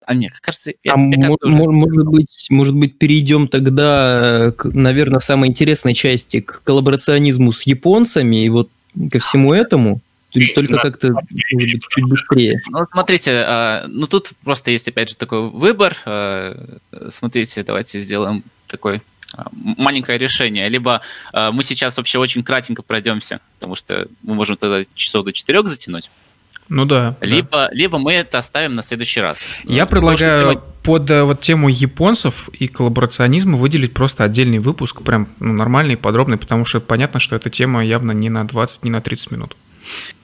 а 0.04 0.14
мне 0.14 0.30
кажется, 0.42 0.72
я, 0.82 0.94
а 0.94 0.98
я 0.98 1.28
м- 1.28 1.36
может 1.72 2.06
быть, 2.06 2.46
может 2.50 2.74
быть, 2.74 2.98
перейдем 2.98 3.48
тогда, 3.48 4.52
к, 4.56 4.64
наверное, 4.66 5.20
самой 5.20 5.48
интересной 5.48 5.94
части 5.94 6.40
к 6.40 6.62
коллаборационизму 6.64 7.52
с 7.52 7.62
японцами 7.62 8.44
и 8.44 8.48
вот 8.48 8.70
ко 9.10 9.18
всему 9.20 9.54
этому. 9.54 10.00
Только 10.32 10.74
да. 10.74 10.78
как-то, 10.80 11.12
может 11.12 11.72
быть, 11.72 11.82
чуть 11.88 12.04
быстрее. 12.04 12.60
Ну, 12.68 12.84
смотрите, 12.90 13.44
а, 13.46 13.86
ну 13.88 14.06
тут 14.06 14.32
просто 14.44 14.70
есть, 14.70 14.86
опять 14.86 15.10
же, 15.10 15.16
такой 15.16 15.48
выбор. 15.48 15.96
А, 16.04 16.78
смотрите, 17.08 17.62
давайте 17.62 17.98
сделаем 17.98 18.42
такой 18.66 19.02
а, 19.32 19.48
маленькое 19.52 20.18
решение. 20.18 20.68
Либо 20.68 21.00
мы 21.32 21.62
сейчас 21.62 21.96
вообще 21.96 22.18
очень 22.18 22.42
кратенько 22.42 22.82
пройдемся, 22.82 23.40
потому 23.58 23.74
что 23.74 24.08
мы 24.22 24.34
можем 24.34 24.56
тогда 24.56 24.82
часов 24.94 25.24
до 25.24 25.32
четырех 25.32 25.66
затянуть. 25.68 26.10
Ну 26.68 26.84
да. 26.84 27.16
Либо, 27.20 27.48
да. 27.50 27.70
либо 27.72 27.98
мы 27.98 28.12
это 28.12 28.38
оставим 28.38 28.74
на 28.74 28.82
следующий 28.82 29.20
раз. 29.20 29.42
Я 29.64 29.84
ну, 29.84 29.88
предлагаю 29.88 30.62
под 30.82 31.10
э, 31.10 31.22
вот 31.22 31.40
тему 31.40 31.68
японцев 31.68 32.48
и 32.52 32.68
коллаборационизма 32.68 33.56
выделить 33.56 33.94
просто 33.94 34.24
отдельный 34.24 34.58
выпуск, 34.58 35.02
прям 35.02 35.28
ну, 35.40 35.54
нормальный, 35.54 35.96
подробный, 35.96 36.36
потому 36.36 36.66
что 36.66 36.80
понятно, 36.80 37.20
что 37.20 37.36
эта 37.36 37.48
тема 37.48 37.84
явно 37.84 38.12
не 38.12 38.28
на 38.28 38.46
20, 38.46 38.84
не 38.84 38.90
на 38.90 39.00
30 39.00 39.30
минут. 39.30 39.56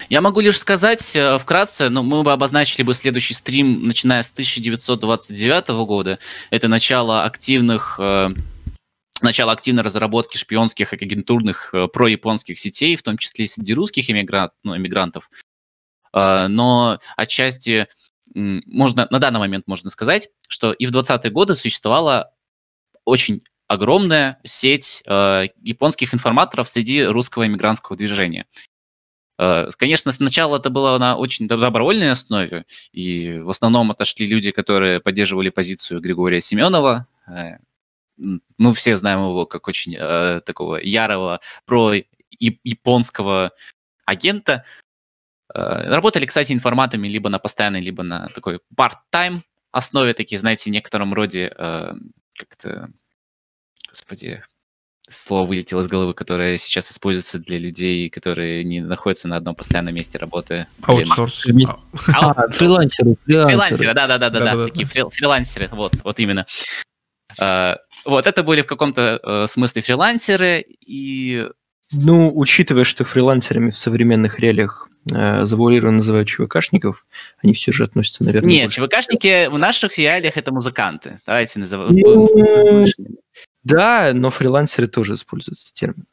Я 0.08 0.20
могу 0.20 0.40
лишь 0.40 0.58
сказать 0.58 1.14
э, 1.16 1.38
вкратце, 1.38 1.88
но 1.88 2.02
мы 2.02 2.22
бы 2.22 2.32
обозначили 2.32 2.82
бы 2.82 2.94
следующий 2.94 3.34
стрим, 3.34 3.86
начиная 3.86 4.22
с 4.22 4.30
1929 4.30 5.68
года. 5.86 6.18
Это 6.50 6.68
начало 6.68 7.24
активных 7.24 7.96
э, 7.98 8.30
начало 9.22 9.52
активной 9.52 9.82
разработки 9.82 10.36
шпионских 10.36 10.92
и 10.92 10.96
агентурных 10.96 11.72
э, 11.72 11.88
прояпонских 11.88 12.58
сетей, 12.58 12.96
в 12.96 13.02
том 13.02 13.16
числе 13.16 13.46
среди 13.46 13.74
русских 13.74 14.10
иммигрант, 14.10 14.52
ну, 14.62 14.76
иммигрантов. 14.76 15.30
Но 16.12 17.00
отчасти 17.16 17.88
можно, 18.34 19.08
на 19.10 19.18
данный 19.18 19.40
момент 19.40 19.66
можно 19.66 19.90
сказать, 19.90 20.28
что 20.46 20.72
и 20.72 20.86
в 20.86 20.92
20-е 20.92 21.30
годы 21.32 21.56
существовала 21.56 22.30
очень 23.04 23.42
огромная 23.68 24.40
сеть 24.44 25.02
э, 25.06 25.46
японских 25.62 26.14
информаторов 26.14 26.68
среди 26.68 27.02
русского 27.04 27.46
иммигрантского 27.46 27.96
движения. 27.96 28.46
Э, 29.38 29.68
конечно, 29.76 30.12
сначала 30.12 30.58
это 30.58 30.70
было 30.70 30.98
на 30.98 31.16
очень 31.16 31.48
добровольной 31.48 32.10
основе, 32.10 32.64
и 32.92 33.38
в 33.38 33.50
основном 33.50 33.90
отошли 33.90 34.26
люди, 34.26 34.50
которые 34.50 35.00
поддерживали 35.00 35.50
позицию 35.50 36.00
Григория 36.00 36.40
Семенова. 36.40 37.06
Э, 37.26 37.58
мы 38.58 38.74
все 38.74 38.96
знаем 38.96 39.20
его 39.20 39.46
как 39.46 39.66
очень 39.66 39.96
э, 39.98 40.40
такого 40.46 40.76
ярого 40.76 41.40
про 41.66 41.94
японского 42.30 43.52
агента. 44.06 44.64
Работали, 45.48 46.26
кстати, 46.26 46.52
информатами 46.52 47.06
либо 47.06 47.28
на 47.28 47.38
постоянной, 47.38 47.80
либо 47.80 48.02
на 48.02 48.28
такой 48.28 48.60
part-time 48.76 49.42
основе, 49.70 50.14
такие, 50.14 50.38
знаете, 50.38 50.68
в 50.68 50.72
некотором 50.72 51.14
роде 51.14 51.48
как-то, 52.36 52.90
господи, 53.88 54.42
слово 55.08 55.46
вылетело 55.46 55.80
из 55.80 55.88
головы, 55.88 56.14
которое 56.14 56.56
сейчас 56.56 56.90
используется 56.90 57.38
для 57.38 57.58
людей, 57.58 58.08
которые 58.08 58.64
не 58.64 58.80
находятся 58.80 59.28
на 59.28 59.36
одном 59.36 59.54
постоянном 59.54 59.94
месте 59.94 60.18
работы. 60.18 60.66
Аутсорс. 60.82 61.46
А, 62.14 62.30
а, 62.30 62.48
фрилансеры. 62.48 63.16
Фрилансеры, 63.26 63.94
да-да-да, 63.94 64.30
да, 64.30 64.64
такие 64.64 64.86
фрилансеры, 64.86 65.68
вот, 65.72 65.96
вот 66.02 66.18
именно. 66.20 66.46
А, 67.38 67.78
Вот, 68.04 68.26
это 68.26 68.42
были 68.42 68.62
в 68.62 68.66
каком-то 68.66 69.18
э, 69.22 69.46
смысле 69.46 69.82
фрилансеры, 69.82 70.64
и 70.80 71.48
Ну, 71.92 72.30
учитывая, 72.34 72.84
что 72.84 73.04
фрилансерами 73.04 73.70
в 73.70 73.76
современных 73.76 74.38
реалиях 74.38 74.88
э, 75.10 75.44
завуалированно 75.44 75.98
называют 75.98 76.28
ЧВКшников, 76.28 77.06
они 77.42 77.54
все 77.54 77.72
же 77.72 77.84
относятся, 77.84 78.24
наверное, 78.24 78.50
Нет, 78.50 78.76
больше- 78.76 78.86
ЧВКшники 78.86 79.48
в 79.48 79.58
наших 79.58 79.98
реалиях 79.98 80.36
это 80.36 80.52
музыканты. 80.52 81.20
Давайте 81.26 81.58
назовем. 81.58 82.86
Да, 83.64 84.12
но 84.14 84.30
фрилансеры 84.30 84.86
тоже 84.86 85.14
используются 85.14 85.72
термин. 85.74 86.06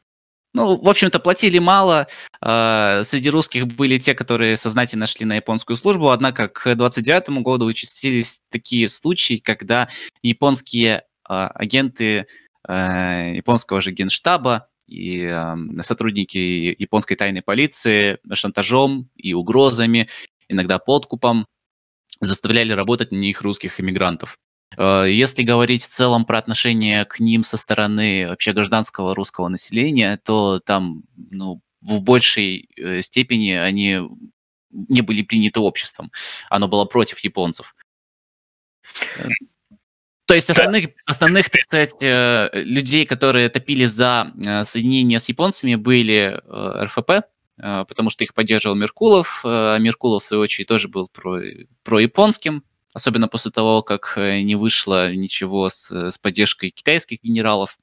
Ну, 0.54 0.76
в 0.76 0.88
общем-то, 0.88 1.18
платили 1.18 1.58
мало. 1.58 2.08
э, 2.42 3.02
Среди 3.04 3.30
русских 3.30 3.66
были 3.68 3.98
те, 3.98 4.14
которые 4.14 4.56
сознательно 4.56 5.06
шли 5.06 5.24
на 5.24 5.36
японскую 5.36 5.76
службу, 5.76 6.10
однако 6.10 6.48
к 6.48 6.74
29 6.74 7.42
году 7.42 7.64
участились 7.64 8.40
такие 8.50 8.88
случаи, 8.88 9.38
когда 9.38 9.88
японские 10.22 11.04
а, 11.24 11.48
агенты 11.48 12.26
э, 12.68 13.32
японского 13.36 13.80
же 13.80 13.92
генштаба 13.92 14.68
и 14.86 15.34
сотрудники 15.80 16.36
японской 16.78 17.14
тайной 17.14 17.40
полиции 17.40 18.18
шантажом 18.34 19.08
и 19.16 19.32
угрозами, 19.32 20.08
иногда 20.48 20.78
подкупом 20.78 21.46
заставляли 22.20 22.72
работать 22.72 23.10
на 23.10 23.16
них 23.16 23.40
русских 23.40 23.80
иммигрантов. 23.80 24.38
Э, 24.76 25.04
Если 25.08 25.42
говорить 25.42 25.84
в 25.84 25.88
целом 25.88 26.24
про 26.24 26.38
отношение 26.38 27.04
к 27.04 27.20
ним 27.20 27.44
со 27.44 27.56
стороны 27.56 28.28
вообще 28.28 28.52
гражданского 28.52 29.14
русского 29.14 29.48
населения, 29.48 30.18
то 30.24 30.60
там 30.60 31.04
ну, 31.30 31.60
в 31.80 32.00
большей 32.00 32.68
э, 32.76 33.02
степени 33.02 33.52
они 33.52 34.00
не 34.70 35.02
были 35.02 35.22
приняты 35.22 35.60
обществом. 35.60 36.10
Оно 36.48 36.68
было 36.68 36.84
против 36.84 37.18
японцев. 37.20 37.74
Э, 39.16 39.28
То 40.26 40.34
есть 40.34 40.48
основных, 40.50 40.90
основных, 41.04 41.50
так 41.50 41.62
сказать, 41.62 41.96
людей, 42.00 43.04
которые 43.04 43.48
топили 43.48 43.86
за 43.86 44.32
соединение 44.64 45.18
с 45.18 45.28
японцами, 45.28 45.74
были 45.74 46.40
РФП, 46.84 47.26
потому 47.56 48.08
что 48.08 48.24
их 48.24 48.32
поддерживал 48.32 48.76
Меркулов. 48.76 49.42
а 49.44 49.76
Меркулов, 49.78 50.22
в 50.22 50.26
свою 50.26 50.42
очередь, 50.42 50.68
тоже 50.68 50.88
был 50.88 51.08
про, 51.08 51.42
про-японским, 51.82 52.62
особенно 52.92 53.28
после 53.28 53.50
того, 53.50 53.82
как 53.82 54.14
э, 54.16 54.42
не 54.42 54.54
вышло 54.54 55.12
ничего 55.12 55.70
с, 55.70 55.90
с 55.90 56.18
поддержкой 56.18 56.70
китайских 56.70 57.22
генералов, 57.22 57.78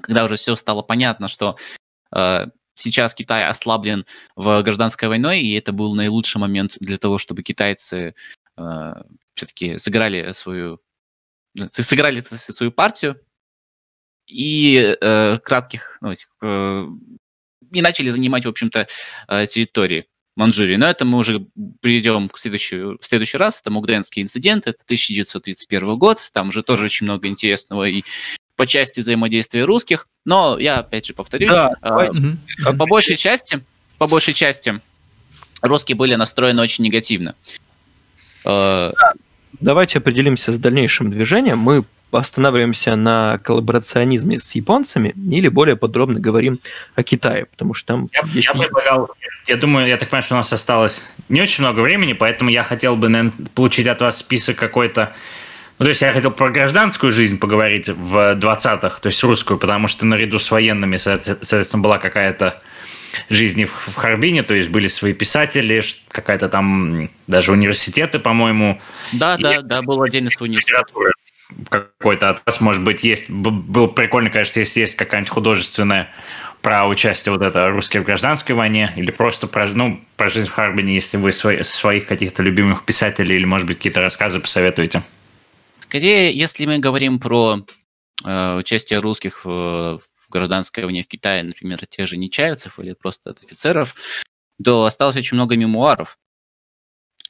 когда 0.00 0.24
уже 0.24 0.36
все 0.36 0.56
стало 0.56 0.82
понятно, 0.82 1.28
что 1.28 1.56
э, 2.14 2.46
сейчас 2.74 3.14
Китай 3.14 3.46
ослаблен 3.46 4.06
в 4.34 4.62
гражданской 4.62 5.08
войной, 5.08 5.40
и 5.40 5.54
это 5.54 5.72
был 5.72 5.94
наилучший 5.94 6.40
момент 6.40 6.76
для 6.80 6.98
того, 6.98 7.18
чтобы 7.18 7.42
китайцы 7.42 8.14
э, 8.56 8.92
все-таки 9.34 9.78
сыграли 9.78 10.32
свою 10.32 10.80
ну, 11.54 11.68
сыграли 11.72 12.20
свою 12.20 12.70
партию. 12.70 13.20
И 14.26 14.96
э, 15.00 15.38
кратких 15.38 15.98
ну, 16.00 16.12
э, 16.42 16.86
и 17.72 17.82
начали 17.82 18.08
занимать, 18.08 18.44
в 18.44 18.48
общем-то, 18.48 18.88
э, 19.28 19.46
территории 19.46 20.06
Манчжурии. 20.36 20.76
Но 20.76 20.86
это 20.86 21.04
мы 21.04 21.18
уже 21.18 21.46
перейдем 21.80 22.28
к 22.28 22.38
следующему, 22.38 22.98
в 23.00 23.06
следующий 23.06 23.38
раз. 23.38 23.60
Это 23.60 23.70
Мугденский 23.70 24.22
инцидент, 24.22 24.66
это 24.66 24.82
1931 24.84 25.96
год. 25.96 26.18
Там 26.32 26.50
уже 26.50 26.62
тоже 26.62 26.84
очень 26.84 27.04
много 27.04 27.26
интересного 27.26 27.88
и 27.88 28.04
по 28.54 28.66
части 28.66 29.00
взаимодействия 29.00 29.64
русских. 29.64 30.08
Но 30.24 30.58
я 30.58 30.78
опять 30.78 31.06
же 31.06 31.14
повторюсь, 31.14 31.50
Да, 31.50 31.72
э. 31.82 32.10
Мгм. 32.12 32.38
по 32.64 32.72
по 32.72 32.86
большей 32.86 33.16
части, 33.16 33.60
по 33.98 34.06
большей 34.06 34.34
части, 34.34 34.80
русские 35.62 35.96
были 35.96 36.14
настроены 36.14 36.62
очень 36.62 36.84
негативно. 36.84 37.34
Э, 38.44 38.92
Давайте 39.58 39.98
определимся 39.98 40.52
с 40.52 40.58
дальнейшим 40.58 41.10
движением. 41.10 41.58
Мы 41.58 41.84
останавливаемся 42.12 42.96
на 42.96 43.38
коллаборационизме 43.38 44.38
с 44.38 44.54
японцами 44.54 45.14
или 45.30 45.48
более 45.48 45.76
подробно 45.76 46.20
говорим 46.20 46.58
о 46.94 47.02
Китае, 47.02 47.46
потому 47.46 47.74
что 47.74 47.86
там 47.86 48.08
Я, 48.12 48.20
есть- 48.32 48.46
я 48.46 48.54
предлагал, 48.54 49.10
я 49.46 49.56
думаю, 49.56 49.86
я 49.88 49.96
так 49.96 50.08
понимаю, 50.08 50.22
что 50.22 50.34
у 50.34 50.38
нас 50.38 50.52
осталось 50.52 51.04
не 51.28 51.42
очень 51.42 51.62
много 51.64 51.80
времени, 51.80 52.12
поэтому 52.12 52.50
я 52.50 52.62
хотел 52.64 52.96
бы, 52.96 53.08
наверное, 53.08 53.32
получить 53.54 53.86
от 53.86 54.00
вас 54.00 54.18
список 54.18 54.56
какой-то. 54.56 55.12
Ну, 55.78 55.84
то 55.84 55.88
есть 55.90 56.00
я 56.00 56.12
хотел 56.12 56.30
про 56.30 56.48
гражданскую 56.50 57.12
жизнь 57.12 57.38
поговорить 57.38 57.88
в 57.88 58.34
20-х, 58.36 58.98
то 59.00 59.06
есть 59.08 59.22
русскую, 59.22 59.58
потому 59.58 59.88
что 59.88 60.06
наряду 60.06 60.38
с 60.38 60.50
военными, 60.50 60.96
соответ- 60.96 61.38
соответственно, 61.42 61.82
была 61.82 61.98
какая-то 61.98 62.62
жизнь 63.30 63.60
и 63.60 63.64
в, 63.66 63.94
Харбине, 63.94 64.42
то 64.42 64.54
есть 64.54 64.68
были 64.70 64.88
свои 64.88 65.12
писатели, 65.12 65.82
какая-то 66.08 66.48
там 66.48 67.10
даже 67.26 67.52
университеты, 67.52 68.18
по-моему, 68.18 68.80
да, 69.12 69.36
И- 69.36 69.42
да, 69.42 69.60
да, 69.62 69.82
был 69.82 70.00
отдельный 70.02 70.30
университет. 70.40 70.78
литературы 70.78 71.12
какой-то 71.68 72.30
от 72.30 72.44
вас, 72.44 72.60
может 72.60 72.84
быть, 72.84 73.04
есть. 73.04 73.30
Было 73.30 73.86
прикольно, 73.86 74.30
конечно, 74.30 74.60
если 74.60 74.80
есть 74.80 74.96
какая-нибудь 74.96 75.32
художественная 75.32 76.12
про 76.62 76.88
участие 76.88 77.32
вот 77.32 77.42
это 77.42 77.70
русские 77.70 78.02
в 78.02 78.06
гражданской 78.06 78.54
войне 78.54 78.92
или 78.96 79.10
просто 79.10 79.46
про, 79.46 79.66
ну, 79.68 80.00
про 80.16 80.28
жизнь 80.28 80.48
в 80.48 80.52
Харбине, 80.52 80.94
если 80.94 81.16
вы 81.16 81.32
свои- 81.32 81.62
своих 81.62 82.06
каких-то 82.06 82.42
любимых 82.42 82.84
писателей 82.84 83.36
или, 83.36 83.44
может 83.44 83.68
быть, 83.68 83.76
какие-то 83.76 84.00
рассказы 84.00 84.40
посоветуете. 84.40 85.02
Скорее, 85.78 86.36
если 86.36 86.66
мы 86.66 86.78
говорим 86.78 87.20
про 87.20 87.64
э, 88.24 88.56
участие 88.56 88.98
русских 88.98 89.44
в, 89.44 90.00
в 90.00 90.30
гражданской 90.30 90.84
войне 90.84 91.04
в 91.04 91.08
Китае, 91.08 91.44
например, 91.44 91.86
те 91.86 92.06
же 92.06 92.16
Нечаевцев 92.16 92.80
или 92.80 92.94
просто 92.94 93.30
офицеров, 93.30 93.94
то 94.62 94.84
осталось 94.84 95.16
очень 95.16 95.36
много 95.36 95.56
мемуаров. 95.56 96.18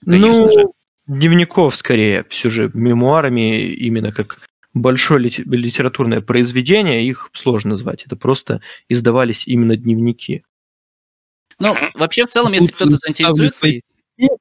Конечно 0.04 0.46
ну, 0.46 0.52
же. 0.52 0.66
Дневников 1.06 1.76
скорее, 1.76 2.24
все 2.28 2.50
же 2.50 2.70
мемуарами 2.74 3.72
именно 3.72 4.12
как 4.12 4.38
большое 4.74 5.20
лите- 5.20 5.44
литературное 5.44 6.20
произведение, 6.20 7.06
их 7.06 7.30
сложно 7.32 7.70
назвать. 7.70 8.04
Это 8.04 8.16
просто 8.16 8.60
издавались 8.88 9.46
именно 9.46 9.76
дневники. 9.76 10.44
Ну, 11.58 11.74
вообще, 11.94 12.26
в 12.26 12.30
целом, 12.30 12.52
если 12.52 12.70
кто-то 12.72 12.98
заинтересуется... 13.02 13.66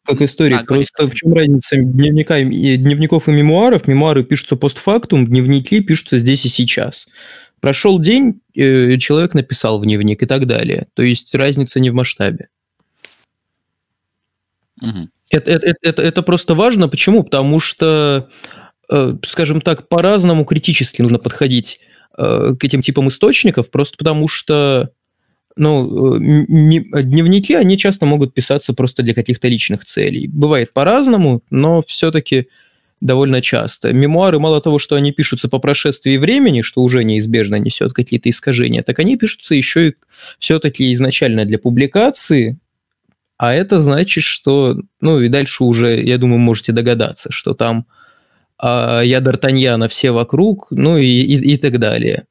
как 0.03 0.21
историк. 0.21 0.61
А. 0.61 0.65
Просто 0.65 1.07
в 1.07 1.13
чем 1.13 1.33
разница 1.33 1.77
дневника 1.77 2.39
и 2.39 2.77
дневников 2.77 3.29
и 3.29 3.31
мемуаров? 3.31 3.87
Мемуары 3.87 4.23
пишутся 4.23 4.57
постфактум, 4.57 5.25
дневники 5.25 5.79
пишутся 5.81 6.19
здесь 6.19 6.45
и 6.45 6.49
сейчас. 6.49 7.07
Прошел 7.61 7.99
день, 7.99 8.41
э, 8.53 8.97
человек 8.97 9.33
написал 9.33 9.79
в 9.79 9.83
дневник 9.83 10.21
и 10.21 10.25
так 10.25 10.45
далее. 10.45 10.87
То 10.93 11.03
есть 11.03 11.33
разница 11.33 11.79
не 11.79 11.89
в 11.89 11.93
масштабе. 11.93 12.49
Мгм. 14.81 15.09
Это, 15.31 15.51
это, 15.51 15.75
это- 15.81 16.01
это, 16.01 16.21
просто 16.21 16.53
важно. 16.55 16.87
Почему? 16.87 17.23
Потому 17.23 17.59
что, 17.59 18.29
э, 18.91 19.13
скажем 19.25 19.61
так, 19.61 19.89
по-разному 19.89 20.45
критически 20.45 21.01
нужно 21.01 21.19
подходить 21.19 21.79
э, 22.17 22.55
к 22.59 22.63
этим 22.63 22.81
типам 22.81 23.09
источников, 23.09 23.71
просто 23.71 23.97
потому 23.97 24.27
что 24.27 24.91
ну, 25.57 26.15
э, 26.15 26.19
м- 26.19 26.85
дневники, 27.09 27.53
они 27.55 27.77
часто 27.77 28.05
могут 28.05 28.33
писаться 28.33 28.73
просто 28.73 29.03
для 29.03 29.13
каких-то 29.13 29.47
личных 29.49 29.85
целей. 29.85 30.27
Бывает 30.27 30.73
по-разному, 30.73 31.43
но 31.51 31.81
все-таки 31.83 32.47
довольно 33.01 33.41
часто. 33.41 33.93
Мемуары, 33.93 34.39
мало 34.39 34.61
того, 34.61 34.79
что 34.79 34.95
они 34.95 35.11
пишутся 35.11 35.49
по 35.49 35.59
прошествии 35.59 36.17
времени, 36.17 36.61
что 36.61 36.81
уже 36.81 37.03
неизбежно 37.03 37.55
несет 37.57 37.93
какие-то 37.93 38.29
искажения, 38.29 38.83
так 38.83 38.99
они 38.99 39.17
пишутся 39.17 39.55
еще 39.55 39.89
и 39.89 39.95
все-таки 40.39 40.93
изначально 40.93 41.45
для 41.45 41.59
публикации, 41.59 42.57
а 43.37 43.53
это 43.53 43.81
значит, 43.81 44.23
что, 44.23 44.77
ну 45.01 45.19
и 45.19 45.27
дальше 45.27 45.63
уже, 45.63 46.01
я 46.01 46.17
думаю, 46.17 46.39
можете 46.39 46.71
догадаться, 46.71 47.31
что 47.31 47.53
там 47.53 47.85
а, 48.57 49.01
я 49.01 49.19
Д'Артаньяна 49.19 49.87
все 49.87 50.11
вокруг, 50.11 50.67
ну 50.71 50.97
и, 50.97 51.05
и, 51.05 51.53
и 51.53 51.57
так 51.57 51.79
далее. 51.79 52.25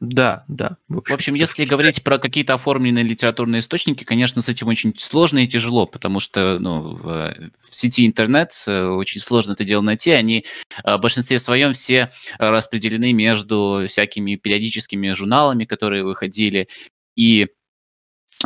Да, 0.00 0.44
да. 0.46 0.76
В 0.88 1.12
общем, 1.12 1.34
если 1.34 1.64
говорить 1.64 2.04
про 2.04 2.18
какие-то 2.18 2.54
оформленные 2.54 3.02
литературные 3.02 3.58
источники, 3.60 4.04
конечно, 4.04 4.42
с 4.42 4.48
этим 4.48 4.68
очень 4.68 4.94
сложно 4.96 5.38
и 5.38 5.48
тяжело, 5.48 5.86
потому 5.86 6.20
что 6.20 6.58
ну, 6.60 6.94
в, 6.94 7.34
в 7.58 7.74
сети 7.74 8.06
интернет 8.06 8.52
э, 8.68 8.84
очень 8.84 9.20
сложно 9.20 9.52
это 9.52 9.64
дело 9.64 9.80
найти. 9.82 10.12
Они 10.12 10.44
э, 10.84 10.96
в 10.96 11.00
большинстве 11.00 11.40
своем 11.40 11.72
все 11.72 12.12
распределены 12.38 13.12
между 13.12 13.86
всякими 13.88 14.36
периодическими 14.36 15.10
журналами, 15.14 15.64
которые 15.64 16.04
выходили 16.04 16.68
и, 17.16 17.48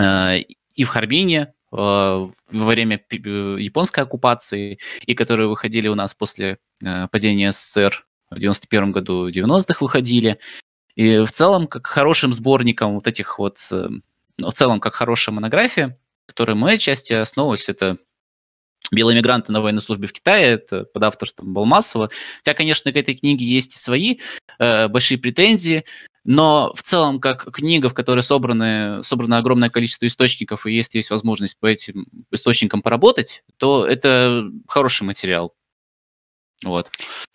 э, 0.01 0.39
и 0.75 0.85
в 0.85 0.89
Харбине 0.89 1.53
во 1.73 2.31
время 2.51 3.01
э, 3.11 3.17
японской 3.17 4.01
оккупации, 4.01 4.79
и 5.07 5.15
которые 5.15 5.49
выходили 5.49 5.89
у 5.89 5.95
нас 5.95 6.15
после 6.15 6.59
э, 6.85 7.09
падения 7.09 7.51
СССР 7.51 8.07
в 8.31 8.39
91 8.39 8.93
году, 8.93 9.25
в 9.25 9.29
90-х 9.29 9.79
выходили. 9.81 10.39
И 10.95 11.25
в 11.25 11.33
целом, 11.33 11.67
как 11.67 11.87
хорошим 11.87 12.35
сборником 12.35 12.95
вот 12.95 13.07
этих 13.07 13.39
вот, 13.39 13.57
э, 13.71 13.89
ну, 14.37 14.51
в 14.51 14.53
целом, 14.53 14.81
как 14.81 14.95
хорошая 14.95 15.35
монография, 15.35 15.99
которая 16.27 16.55
в 16.55 16.59
моей 16.59 16.79
части 16.79 17.15
основывалась, 17.15 17.69
это 17.71 17.97
«Белые 18.93 19.17
мигранты 19.17 19.51
на 19.51 19.61
военной 19.61 19.83
службе 19.83 20.07
в 20.07 20.13
Китае», 20.13 20.53
это 20.53 20.85
под 20.85 21.03
авторством 21.03 21.53
Балмасова. 21.53 22.11
Хотя, 22.39 22.55
конечно, 22.55 22.93
к 22.93 22.97
этой 22.97 23.15
книге 23.15 23.45
есть 23.45 23.75
и 23.75 23.79
свои 23.79 24.19
э, 24.59 24.89
большие 24.89 25.19
претензии, 25.19 25.85
но 26.25 26.73
в 26.77 26.83
целом, 26.83 27.19
как 27.19 27.53
книга, 27.53 27.89
в 27.89 27.95
которой 27.95 28.23
собраны, 28.23 29.03
собрано 29.03 29.39
огромное 29.39 29.71
количество 29.71 30.07
источников, 30.07 30.67
и 30.67 30.73
есть, 30.73 30.95
есть 30.95 31.11
возможность 31.11 31.59
по 31.59 31.67
этим 31.67 32.07
источникам 32.31 32.83
поработать, 32.83 33.43
то 33.57 33.85
это 33.85 34.45
хороший 34.69 35.03
материал. 35.03 35.55
Вот. 36.65 36.91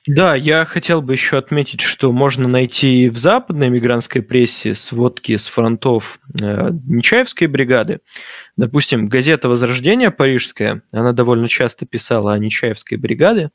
Да, 0.06 0.36
я 0.36 0.64
хотел 0.66 1.02
бы 1.02 1.14
еще 1.14 1.38
отметить, 1.38 1.82
что 1.82 2.12
можно 2.12 2.48
найти 2.48 3.10
в 3.10 3.18
западной 3.18 3.70
мигрантской 3.70 4.22
прессе 4.22 4.74
сводки 4.74 5.36
с 5.36 5.48
фронтов 5.48 6.20
э, 6.42 6.70
Нечаевской 6.86 7.48
бригады. 7.48 8.00
Допустим, 8.56 9.10
газета 9.10 9.50
«Возрождение» 9.50 10.12
парижская, 10.12 10.82
она 10.92 11.12
довольно 11.12 11.48
часто 11.48 11.86
писала 11.86 12.34
о 12.34 12.40
Нечаевской 12.40 12.98
бригаде 12.98 13.52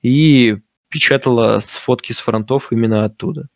и 0.00 0.58
печатала 0.88 1.60
сфотки 1.60 2.12
с 2.12 2.18
фронтов 2.18 2.70
именно 2.70 3.04
оттуда. 3.04 3.48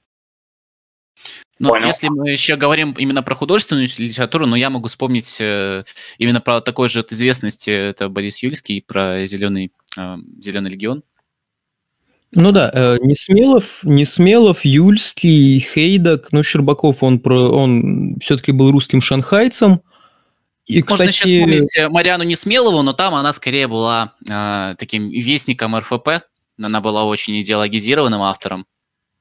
Но 1.59 1.69
Понял. 1.69 1.87
если 1.87 2.09
мы 2.09 2.31
еще 2.31 2.57
говорим 2.57 2.93
именно 2.99 3.23
про 3.23 3.37
художественную 3.37 3.89
литературу, 3.97 4.47
но 4.47 4.57
я 4.57 4.69
могу 4.69 4.89
вспомнить 4.89 5.37
э, 5.39 5.85
именно 6.19 6.41
про 6.41 6.61
такой 6.61 6.89
же 6.89 7.01
от 7.01 7.13
известности, 7.13 7.71
это 7.71 8.09
Борис 8.09 8.43
Юльский, 8.43 8.83
про 8.83 9.25
«Зеленый, 9.27 9.73
э, 9.97 10.17
зеленый 10.41 10.73
легион». 10.73 11.05
Ну 12.35 12.51
да, 12.51 12.71
э, 12.73 12.99
Несмелов, 13.03 13.81
Несмелов, 13.83 14.65
Юльский, 14.65 15.61
Хейдак, 15.61 16.33
ну 16.33 16.43
Щербаков, 16.43 17.03
он, 17.03 17.21
про, 17.21 17.51
он 17.51 18.19
все-таки 18.21 18.53
был 18.53 18.71
русским 18.71 19.03
шанхайцем. 19.03 19.83
И, 20.65 20.83
Можно 20.83 21.09
кстати... 21.09 21.11
сейчас 21.13 21.31
вспомнить 21.31 21.77
э, 21.77 21.89
Мариану 21.91 22.25
Несмелову, 22.25 22.83
но 22.83 22.95
там 22.95 23.15
она 23.15 23.35
скорее 23.35 23.69
была 23.69 24.15
э, 24.27 24.77
таким 24.79 25.11
вестником 25.11 25.77
РФП. 25.77 26.25
Она 26.59 26.81
была 26.81 27.05
очень 27.05 27.41
идеологизированным 27.43 28.23
автором 28.23 28.67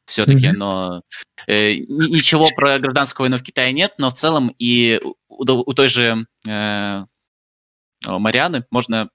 все-таки, 0.05 0.47
mm-hmm. 0.47 0.57
но 0.57 1.01
э, 1.47 1.73
ничего 1.75 2.47
про 2.55 2.79
гражданскую 2.79 3.25
войну 3.25 3.37
в 3.37 3.43
Китае 3.43 3.73
нет, 3.73 3.93
но 3.97 4.09
в 4.09 4.13
целом 4.13 4.53
и 4.57 5.01
у, 5.03 5.43
у 5.43 5.73
той 5.73 5.89
же 5.89 6.25
э, 6.47 7.05
Марианы 8.05 8.65
можно 8.71 9.09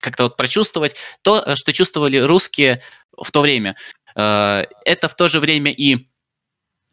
как-то 0.00 0.24
вот 0.24 0.36
прочувствовать 0.36 0.96
то, 1.22 1.42
э, 1.44 1.54
что 1.56 1.72
чувствовали 1.72 2.16
русские 2.16 2.82
в 3.22 3.30
то 3.30 3.40
время. 3.40 3.76
Э, 4.16 4.64
это 4.84 5.08
в 5.08 5.14
то 5.14 5.28
же 5.28 5.40
время 5.40 5.72
и 5.72 6.08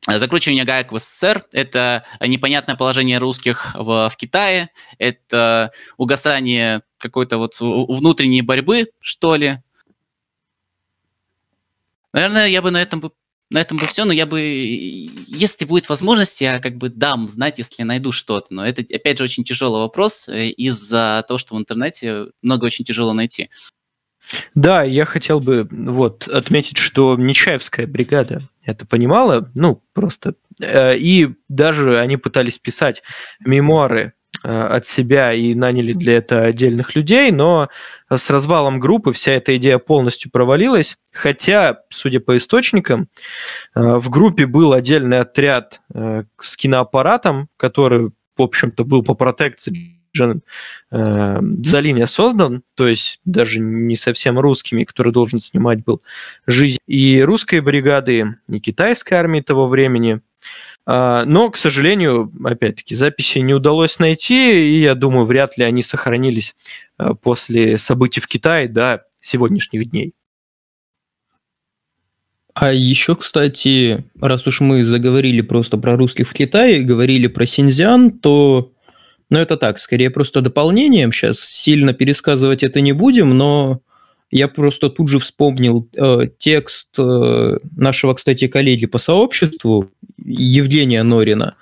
закручивание 0.08 0.64
гаек 0.64 0.92
в 0.92 1.00
СССР, 1.00 1.46
это 1.52 2.06
непонятное 2.22 2.76
положение 2.76 3.18
русских 3.18 3.76
в, 3.76 4.10
в 4.10 4.16
Китае, 4.16 4.70
это 5.00 5.72
угасание 5.98 6.82
какой-то 6.98 7.38
вот 7.38 7.58
внутренней 7.60 8.42
борьбы, 8.42 8.92
что 9.00 9.36
ли. 9.36 9.62
Наверное, 12.14 12.48
я 12.48 12.62
бы 12.62 12.72
на 12.72 12.82
этом 12.82 13.02
бы 13.02 13.12
на 13.50 13.62
этом 13.62 13.78
бы 13.78 13.88
все, 13.88 14.04
но 14.04 14.12
я 14.12 14.26
бы, 14.26 14.42
если 14.42 15.66
будет 15.66 15.88
возможность, 15.88 16.42
я 16.42 16.60
как 16.60 16.76
бы 16.76 16.90
дам 16.90 17.30
знать, 17.30 17.60
если 17.60 17.84
найду 17.84 18.12
что-то. 18.12 18.48
Но 18.54 18.66
это, 18.66 18.82
опять 18.94 19.18
же, 19.20 19.24
очень 19.24 19.46
тяжелый 19.46 19.80
вопрос 19.80 20.28
э, 20.28 20.50
из-за 20.50 21.24
того, 21.28 21.38
что 21.38 21.56
в 21.56 21.58
интернете 21.58 22.26
много 22.42 22.66
очень 22.66 22.84
тяжело 22.84 23.14
найти. 23.14 23.50
Да, 24.56 24.84
я 24.84 25.06
хотел 25.06 25.40
бы 25.40 25.68
вот 25.70 26.28
отметить, 26.28 26.78
что 26.78 27.16
Нечаевская 27.16 27.88
бригада 27.88 28.42
это 28.64 28.86
понимала, 28.86 29.50
ну, 29.56 29.82
просто. 29.94 30.34
Э, 30.60 30.96
и 30.98 31.30
даже 31.48 32.00
они 32.00 32.18
пытались 32.18 32.60
писать 32.60 33.04
мемуары 33.40 34.14
э, 34.44 34.50
от 34.50 34.86
себя 34.86 35.34
и 35.34 35.56
наняли 35.56 35.94
для 35.94 36.18
этого 36.18 36.44
отдельных 36.44 36.96
людей, 36.96 37.32
но 37.32 37.70
с 38.10 38.30
развалом 38.30 38.80
группы 38.80 39.14
вся 39.14 39.34
эта 39.34 39.56
идея 39.58 39.78
полностью 39.78 40.32
провалилась, 40.32 40.98
хотя, 41.14 41.80
судя 41.90 42.20
по 42.20 42.36
источникам, 42.36 43.08
э, 43.74 43.98
в 43.98 44.10
группе 44.10 44.46
был 44.46 44.74
отдельный 44.74 45.20
отряд 45.20 45.82
с 45.94 46.58
киноаппаратом, 46.58 47.48
который, 47.56 48.12
в 48.36 48.42
общем-то, 48.42 48.84
был 48.84 49.04
по 49.04 49.14
протекции 49.14 49.97
Джан 50.18 50.42
э, 50.92 51.40
Залиния 51.64 52.08
создан, 52.08 52.64
то 52.76 52.88
есть 52.88 53.20
даже 53.26 53.60
не 53.60 53.96
совсем 53.96 54.40
русскими, 54.40 54.84
который 54.84 55.14
должен 55.14 55.40
снимать 55.40 55.84
был 55.84 56.02
жизнь 56.46 56.80
и 56.88 57.22
русской 57.22 57.60
бригады, 57.60 58.38
и 58.50 58.60
китайской 58.60 59.14
армии 59.14 59.42
того 59.42 59.68
времени. 59.68 60.22
А, 60.86 61.26
но, 61.26 61.50
к 61.50 61.58
сожалению, 61.58 62.32
опять-таки, 62.44 62.96
записи 62.96 63.40
не 63.40 63.54
удалось 63.54 64.00
найти, 64.00 64.78
и 64.78 64.80
я 64.80 64.96
думаю, 64.96 65.26
вряд 65.26 65.58
ли 65.58 65.66
они 65.66 65.84
сохранились 65.84 66.56
э, 66.98 67.12
после 67.22 67.78
событий 67.78 68.22
в 68.22 68.28
Китае 68.28 68.68
до 68.70 69.04
сегодняшних 69.20 69.90
дней. 69.90 70.14
А 72.60 72.72
еще, 72.72 73.16
кстати, 73.16 74.06
раз 74.20 74.48
уж 74.48 74.62
мы 74.62 74.84
заговорили 74.84 75.42
просто 75.42 75.78
про 75.78 75.96
русских 75.96 76.28
в 76.28 76.34
Китае, 76.34 76.82
говорили 76.82 77.28
про 77.28 77.46
Синьцзян, 77.46 78.10
то 78.10 78.72
но 79.30 79.40
это 79.40 79.58
так, 79.58 79.80
скорее 79.80 80.10
просто 80.10 80.42
дополнением. 80.42 81.12
Сейчас 81.12 81.40
сильно 81.40 81.94
пересказывать 81.94 82.64
это 82.64 82.82
не 82.82 82.94
будем, 82.94 83.38
но 83.38 83.82
я 84.32 84.48
просто 84.48 84.90
тут 84.90 85.10
же 85.10 85.20
вспомнил 85.20 85.90
э, 85.96 86.28
текст 86.38 86.90
э, 86.98 87.58
нашего, 87.76 88.14
кстати, 88.14 88.48
коллеги 88.48 88.86
по 88.86 88.98
сообществу 88.98 89.90
Евгения 90.18 91.04
Норина. 91.04 91.56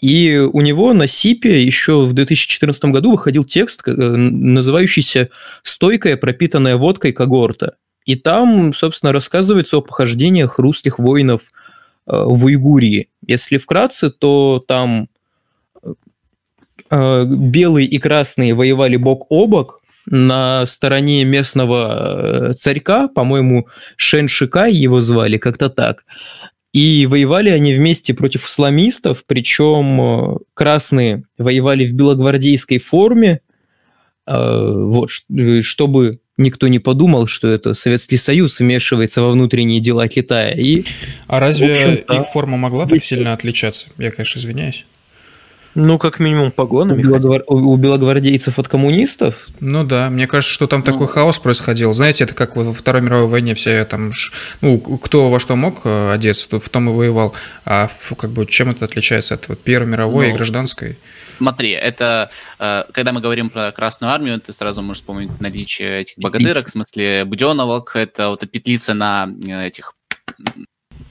И 0.00 0.36
у 0.36 0.60
него 0.60 0.92
на 0.92 1.06
СИПе 1.06 1.64
еще 1.64 2.04
в 2.04 2.12
2014 2.12 2.84
году 2.86 3.12
выходил 3.12 3.44
текст, 3.44 3.82
э, 3.86 3.92
называющийся 3.92 5.30
«Стойкая, 5.62 6.16
пропитанная 6.16 6.76
водкой 6.76 7.12
когорта». 7.12 7.76
И 8.04 8.16
там, 8.16 8.74
собственно, 8.74 9.12
рассказывается 9.12 9.78
о 9.78 9.80
похождениях 9.80 10.58
русских 10.58 10.98
воинов 10.98 11.42
э, 12.06 12.22
в 12.22 12.44
Уйгурии. 12.44 13.08
Если 13.26 13.56
вкратце, 13.56 14.10
то 14.10 14.62
там 14.66 15.08
белые 16.90 17.86
и 17.86 17.98
красные 17.98 18.54
воевали 18.54 18.96
бок 18.96 19.26
о 19.30 19.46
бок 19.46 19.80
на 20.06 20.66
стороне 20.66 21.24
местного 21.24 22.50
э, 22.50 22.54
царька, 22.54 23.08
по-моему, 23.08 23.68
Шен 23.96 24.28
Шикай 24.28 24.72
его 24.72 25.00
звали, 25.00 25.38
как-то 25.38 25.70
так. 25.70 26.04
И 26.72 27.06
воевали 27.06 27.48
они 27.50 27.72
вместе 27.72 28.12
против 28.12 28.46
исламистов, 28.46 29.24
причем 29.26 30.00
э, 30.00 30.36
красные 30.52 31.24
воевали 31.38 31.86
в 31.86 31.94
белогвардейской 31.94 32.78
форме, 32.78 33.40
вот, 34.26 35.10
чтобы 35.60 36.20
никто 36.38 36.68
не 36.68 36.78
подумал, 36.78 37.26
что 37.26 37.48
это 37.48 37.74
Советский 37.74 38.16
Союз 38.16 38.58
вмешивается 38.58 39.20
во 39.20 39.30
внутренние 39.30 39.80
дела 39.80 40.08
Китая. 40.08 40.52
И, 40.52 40.84
а 41.26 41.40
разве 41.40 42.04
их 42.08 42.26
форма 42.32 42.56
могла 42.56 42.86
так 42.86 43.04
сильно 43.04 43.34
отличаться? 43.34 43.88
Я, 43.98 44.10
конечно, 44.10 44.38
извиняюсь. 44.38 44.86
Ну, 45.74 45.98
как 45.98 46.20
минимум 46.20 46.52
погонами. 46.52 47.02
У, 47.02 47.04
белогвар... 47.04 47.42
у 47.48 47.76
белогвардейцев 47.76 48.58
от 48.58 48.68
коммунистов? 48.68 49.48
Ну 49.58 49.84
да, 49.84 50.08
мне 50.08 50.26
кажется, 50.28 50.54
что 50.54 50.68
там 50.68 50.80
ну... 50.80 50.92
такой 50.92 51.08
хаос 51.08 51.38
происходил. 51.38 51.92
Знаете, 51.92 52.24
это 52.24 52.34
как 52.34 52.54
во 52.54 52.72
Второй 52.72 53.02
мировой 53.02 53.26
войне 53.26 53.54
все 53.54 53.84
там, 53.84 54.12
ну, 54.60 54.78
кто 54.78 55.30
во 55.30 55.40
что 55.40 55.56
мог 55.56 55.80
э, 55.84 56.12
одеться, 56.12 56.48
то 56.48 56.60
в 56.60 56.68
том 56.68 56.88
и 56.88 56.92
воевал. 56.92 57.34
А 57.64 57.88
как 58.16 58.30
бы 58.30 58.46
чем 58.46 58.70
это 58.70 58.84
отличается 58.84 59.34
от 59.34 59.48
вот, 59.48 59.60
Первой 59.62 59.88
мировой 59.88 60.28
ну, 60.28 60.34
и 60.34 60.36
гражданской? 60.36 60.96
Смотри, 61.30 61.70
это 61.70 62.30
э, 62.60 62.84
когда 62.92 63.12
мы 63.12 63.20
говорим 63.20 63.50
про 63.50 63.72
Красную 63.72 64.12
Армию, 64.12 64.40
ты 64.40 64.52
сразу 64.52 64.80
можешь 64.80 65.02
вспомнить 65.02 65.40
наличие 65.40 66.02
этих 66.02 66.18
богатырок, 66.18 66.68
в 66.68 66.70
смысле 66.70 67.24
буденовок, 67.24 67.96
это 67.96 68.28
вот 68.28 68.48
петлица 68.48 68.94
на 68.94 69.28
э, 69.46 69.66
этих... 69.66 69.94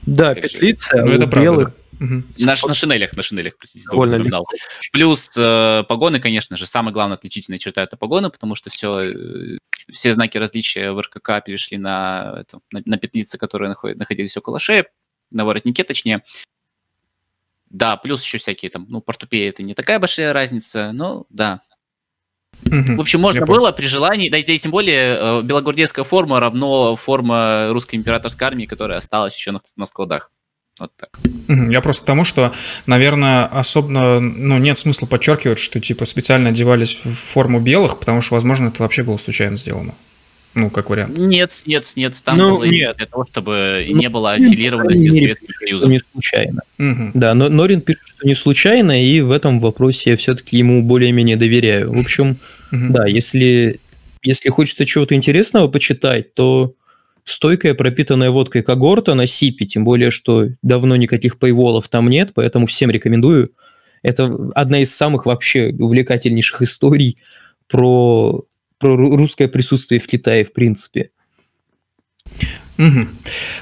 Да, 0.06 0.34
петлица 0.34 1.02
ну, 1.04 1.12
это 1.12 1.26
белых. 1.26 1.68
Правда, 1.68 1.83
Угу. 2.00 2.22
На, 2.40 2.54
на 2.66 2.74
шинелях, 2.74 3.16
на 3.16 3.22
шинелях, 3.22 3.56
простите, 3.56 3.84
вспоминал. 3.88 4.46
Плюс 4.92 5.30
э, 5.36 5.84
погоны, 5.88 6.20
конечно 6.20 6.56
же, 6.56 6.66
самая 6.66 6.92
главная 6.92 7.16
отличительная 7.16 7.58
черта 7.58 7.82
это 7.82 7.96
погоны, 7.96 8.30
потому 8.30 8.54
что 8.54 8.70
все, 8.70 9.00
э, 9.00 9.58
все 9.90 10.12
знаки 10.12 10.38
различия 10.38 10.92
в 10.92 11.00
РКК 11.00 11.44
перешли 11.44 11.78
на, 11.78 12.36
эту, 12.40 12.62
на, 12.72 12.82
на 12.84 12.96
петлицы, 12.96 13.38
которые 13.38 13.68
наход, 13.68 13.96
находились 13.96 14.36
около 14.36 14.58
шеи, 14.58 14.86
на 15.30 15.44
воротнике 15.44 15.84
точнее. 15.84 16.22
Да, 17.70 17.96
плюс 17.96 18.22
еще 18.22 18.38
всякие 18.38 18.70
там, 18.70 18.86
ну, 18.88 19.00
портупея 19.00 19.48
это 19.48 19.62
не 19.62 19.74
такая 19.74 19.98
большая 19.98 20.32
разница, 20.32 20.92
но 20.92 21.26
да. 21.28 21.62
Угу, 22.66 22.96
в 22.96 23.00
общем, 23.00 23.20
можно 23.20 23.44
было 23.44 23.72
при 23.72 23.86
желании, 23.86 24.28
да 24.28 24.38
и 24.38 24.58
тем 24.58 24.70
более 24.70 25.16
э, 25.18 25.42
белогвардейская 25.42 26.04
форма 26.04 26.40
равно 26.40 26.96
форма 26.96 27.68
русской 27.70 27.96
императорской 27.96 28.46
армии, 28.46 28.66
которая 28.66 28.98
осталась 28.98 29.34
еще 29.34 29.50
на, 29.50 29.60
на 29.76 29.86
складах. 29.86 30.30
Вот 30.80 30.90
так. 30.96 31.20
Я 31.70 31.80
просто 31.80 32.02
к 32.02 32.06
тому, 32.06 32.24
что, 32.24 32.52
наверное, 32.86 33.44
особо 33.44 34.18
ну, 34.20 34.58
нет 34.58 34.78
смысла 34.78 35.06
подчеркивать, 35.06 35.60
что 35.60 35.80
типа 35.80 36.04
специально 36.04 36.48
одевались 36.48 36.98
в 37.04 37.14
форму 37.14 37.60
белых, 37.60 38.00
потому 38.00 38.20
что, 38.22 38.34
возможно, 38.34 38.68
это 38.68 38.82
вообще 38.82 39.04
было 39.04 39.16
случайно 39.18 39.56
сделано. 39.56 39.94
Ну, 40.54 40.70
как 40.70 40.88
вариант. 40.90 41.16
Нет, 41.18 41.62
нет, 41.66 41.92
нет, 41.96 42.20
там 42.24 42.38
ну, 42.38 42.56
было 42.56 42.64
нет. 42.64 42.96
для 42.96 43.06
того, 43.06 43.26
чтобы 43.26 43.84
ну, 43.88 43.96
не 43.96 44.08
было 44.08 44.32
аффилированности 44.32 45.10
с 45.10 45.14
Советским 45.14 45.48
Союзом. 45.58 45.90
Не 45.90 46.00
случайно. 46.12 46.62
Угу. 46.78 47.10
Да, 47.14 47.34
но 47.34 47.48
Норин 47.48 47.80
пишет, 47.80 48.02
что 48.06 48.26
не 48.26 48.36
случайно, 48.36 49.02
и 49.04 49.20
в 49.20 49.32
этом 49.32 49.58
вопросе 49.58 50.10
я 50.10 50.16
все-таки 50.16 50.56
ему 50.56 50.82
более-менее 50.82 51.36
доверяю. 51.36 51.92
В 51.92 51.98
общем, 51.98 52.38
угу. 52.70 52.86
да, 52.90 53.06
если, 53.06 53.80
если 54.22 54.48
хочется 54.48 54.86
чего-то 54.86 55.16
интересного 55.16 55.66
почитать, 55.66 56.34
то 56.34 56.74
стойкая 57.24 57.74
пропитанная 57.74 58.30
водкой 58.30 58.62
когорта 58.62 59.14
на 59.14 59.26
сипе, 59.26 59.64
тем 59.64 59.84
более, 59.84 60.10
что 60.10 60.48
давно 60.62 60.96
никаких 60.96 61.38
пейволов 61.38 61.88
там 61.88 62.08
нет, 62.08 62.32
поэтому 62.34 62.66
всем 62.66 62.90
рекомендую. 62.90 63.52
Это 64.02 64.50
одна 64.54 64.80
из 64.80 64.94
самых 64.94 65.24
вообще 65.26 65.74
увлекательнейших 65.78 66.62
историй 66.62 67.16
про, 67.68 68.44
про 68.78 68.96
русское 68.96 69.48
присутствие 69.48 70.00
в 70.00 70.06
Китае, 70.06 70.44
в 70.44 70.52
принципе. 70.52 71.10
Угу. 72.76 73.06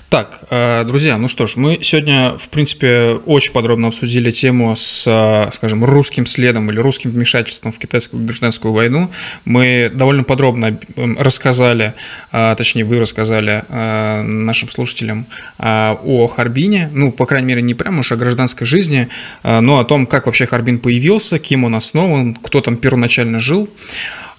Так, 0.09 0.41
э, 0.49 0.85
друзья, 0.85 1.19
ну 1.19 1.29
что 1.29 1.47
ж, 1.47 1.57
мы 1.57 1.81
сегодня, 1.83 2.39
в 2.39 2.49
принципе, 2.49 3.21
очень 3.27 3.53
подробно 3.53 3.89
обсудили 3.89 4.31
тему 4.31 4.75
с, 4.75 5.05
э, 5.07 5.51
скажем, 5.53 5.85
русским 5.85 6.25
следом 6.25 6.71
или 6.71 6.79
русским 6.79 7.11
вмешательством 7.11 7.73
в 7.73 7.79
китайскую 7.79 8.25
гражданскую 8.25 8.73
войну. 8.73 9.11
Мы 9.45 9.91
довольно 9.93 10.25
подробно 10.25 10.79
рассказали, 10.97 11.93
э, 12.33 12.55
точнее, 12.57 12.85
вы 12.85 13.01
рассказали 13.01 13.65
нашим 13.69 14.71
слушателям 14.71 15.27
о 15.59 16.27
Харбине, 16.27 16.91
ну, 16.93 17.13
по 17.13 17.27
крайней 17.27 17.49
мере, 17.49 17.63
не 17.63 17.75
прямо 17.75 18.01
уж 18.01 18.13
о 18.13 18.17
гражданской 18.17 18.67
жизни, 18.67 19.09
но 19.43 19.79
о 19.79 19.85
том, 19.85 20.07
как 20.07 20.27
вообще 20.27 20.47
Харбин 20.47 20.79
появился, 20.79 21.39
кем 21.39 21.65
он 21.65 21.75
основан, 21.75 22.35
кто 22.35 22.61
там 22.61 22.77
первоначально 22.77 23.41
жил. 23.41 23.69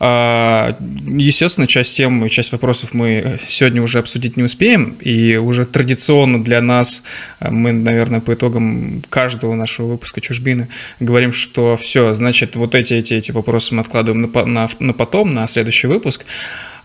А, 0.06 0.76
естественно, 1.08 1.66
часть 1.66 1.96
тем 1.96 2.26
и 2.26 2.30
часть 2.30 2.52
вопросов 2.52 2.90
мы 2.92 3.40
сегодня 3.48 3.82
уже 3.82 4.00
обсудить 4.00 4.36
не 4.36 4.44
успеем, 4.44 4.98
и 5.00 5.38
уже 5.38 5.66
традиционно 5.66 6.44
для 6.44 6.60
нас 6.60 7.04
а, 7.40 7.50
мы, 7.52 7.72
наверное, 7.72 8.20
по 8.20 8.34
итогам 8.34 9.02
каждого 9.10 9.56
нашего 9.56 9.92
выпуска 9.92 10.20
«Чужбины» 10.20 10.68
говорим, 11.00 11.32
что 11.32 11.78
все, 11.78 12.14
значит, 12.16 12.58
вот 12.58 12.76
эти, 12.76 12.96
эти, 12.96 13.14
эти 13.14 13.32
вопросы 13.32 13.76
мы 13.76 13.80
откладываем 13.80 14.30
на, 14.30 14.46
на, 14.46 14.70
на 14.80 14.92
потом, 14.92 15.34
на 15.34 15.48
следующий 15.48 15.88
выпуск, 15.88 16.26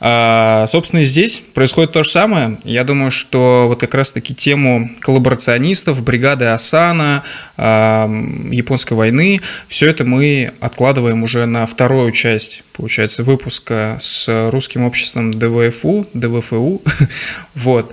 собственно, 0.01 1.01
и 1.01 1.05
здесь 1.05 1.43
происходит 1.55 1.93
то 1.93 2.05
же 2.05 2.10
самое. 2.10 2.59
Я 2.62 2.85
думаю, 2.85 3.10
что 3.10 3.67
вот 3.67 3.81
как 3.81 3.94
раз-таки 3.94 4.35
тему 4.35 4.91
коллаборационистов, 5.01 6.01
бригады 6.02 6.47
Асана, 6.47 7.25
а, 7.57 8.09
японской 8.51 8.93
войны, 8.94 9.41
все 9.67 9.89
это 9.89 10.05
мы 10.05 10.52
откладываем 10.60 11.25
уже 11.25 11.47
на 11.47 11.67
вторую 11.67 12.12
часть, 12.12 12.62
получается, 12.75 13.25
выпуска 13.25 13.99
с 14.01 14.51
русским 14.51 14.85
обществом 14.85 15.33
ДВФУ, 15.33 16.07
ДВФУ. 16.15 16.83
вот. 17.55 17.93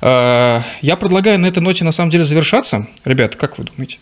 А, 0.00 0.64
я 0.80 0.96
предлагаю 0.96 1.38
на 1.38 1.46
этой 1.46 1.60
ноте 1.60 1.84
на 1.84 1.92
самом 1.92 2.10
деле 2.10 2.24
завершаться. 2.24 2.88
Ребята, 3.04 3.36
как 3.36 3.58
вы 3.58 3.64
думаете? 3.64 3.98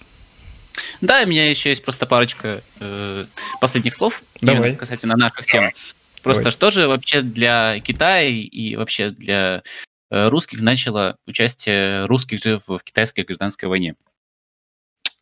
Да, 1.00 1.22
у 1.22 1.26
меня 1.26 1.48
еще 1.48 1.70
есть 1.70 1.84
просто 1.84 2.06
парочка 2.06 2.62
э, 2.80 3.26
последних 3.60 3.94
слов 3.94 4.22
Давай. 4.40 4.74
касательно 4.74 5.16
наших 5.16 5.46
тем. 5.46 5.72
Просто 6.22 6.44
Давай. 6.44 6.52
что 6.52 6.70
же 6.70 6.88
вообще 6.88 7.22
для 7.22 7.80
Китая 7.80 8.28
и 8.28 8.76
вообще 8.76 9.10
для 9.10 9.62
э, 10.10 10.28
русских 10.28 10.58
значило 10.60 11.16
участие 11.26 12.06
русских 12.06 12.42
же 12.42 12.58
в 12.66 12.80
китайской 12.80 13.22
гражданской 13.22 13.68
войне? 13.68 13.96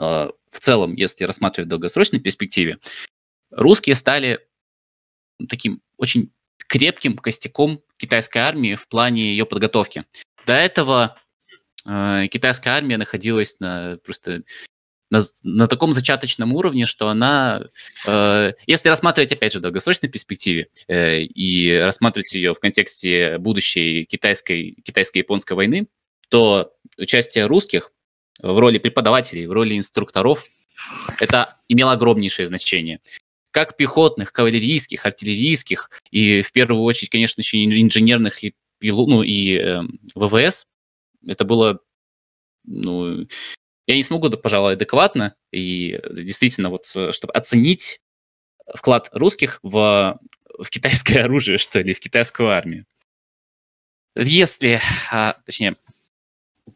Э, 0.00 0.30
в 0.50 0.60
целом, 0.60 0.94
если 0.94 1.24
рассматривать 1.24 1.66
в 1.66 1.70
долгосрочной 1.70 2.20
перспективе, 2.20 2.78
русские 3.50 3.96
стали 3.96 4.40
таким 5.48 5.82
очень 5.96 6.32
крепким 6.68 7.16
костяком 7.18 7.82
китайской 7.96 8.38
армии 8.38 8.74
в 8.74 8.88
плане 8.88 9.30
ее 9.30 9.46
подготовки. 9.46 10.04
До 10.46 10.54
этого 10.54 11.18
э, 11.84 12.26
китайская 12.30 12.70
армия 12.70 12.96
находилась 12.96 13.56
на 13.60 13.98
просто 14.04 14.42
на, 15.10 15.22
на 15.42 15.68
таком 15.68 15.94
зачаточном 15.94 16.54
уровне, 16.54 16.86
что 16.86 17.08
она, 17.08 17.64
э, 18.06 18.52
если 18.66 18.88
рассматривать, 18.88 19.32
опять 19.32 19.52
же, 19.52 19.58
в 19.58 19.62
долгосрочной 19.62 20.08
перспективе 20.08 20.68
э, 20.88 21.20
и 21.20 21.76
рассматривать 21.78 22.32
ее 22.32 22.54
в 22.54 22.60
контексте 22.60 23.38
будущей 23.38 24.04
китайской, 24.04 24.76
китайско-японской 24.84 25.52
войны, 25.52 25.86
то 26.28 26.72
участие 26.98 27.46
русских 27.46 27.92
в 28.40 28.58
роли 28.58 28.78
преподавателей, 28.78 29.46
в 29.46 29.52
роли 29.52 29.78
инструкторов, 29.78 30.44
это 31.20 31.56
имело 31.68 31.92
огромнейшее 31.92 32.46
значение. 32.46 33.00
Как 33.50 33.76
пехотных, 33.76 34.32
кавалерийских, 34.32 35.06
артиллерийских 35.06 35.90
и, 36.10 36.42
в 36.42 36.52
первую 36.52 36.82
очередь, 36.82 37.10
конечно, 37.10 37.40
еще 37.40 37.64
инженерных 37.64 38.44
и, 38.44 38.54
ну, 38.82 39.22
и 39.22 39.56
э, 39.56 39.80
ВВС, 40.14 40.66
это 41.26 41.44
было 41.44 41.80
ну, 42.64 43.26
я 43.86 43.96
не 43.96 44.02
смогу, 44.02 44.30
пожалуй, 44.30 44.72
адекватно 44.72 45.34
и 45.52 46.00
действительно 46.10 46.70
вот, 46.70 46.90
э, 46.94 47.12
чтобы 47.12 47.32
оценить 47.32 48.00
вклад 48.74 49.08
русских 49.12 49.60
в, 49.62 50.18
в 50.58 50.70
китайское 50.70 51.24
оружие, 51.24 51.58
что 51.58 51.80
ли, 51.80 51.94
в 51.94 52.00
китайскую 52.00 52.50
армию. 52.50 52.86
Если, 54.16 54.80
а, 55.12 55.34
точнее, 55.44 55.76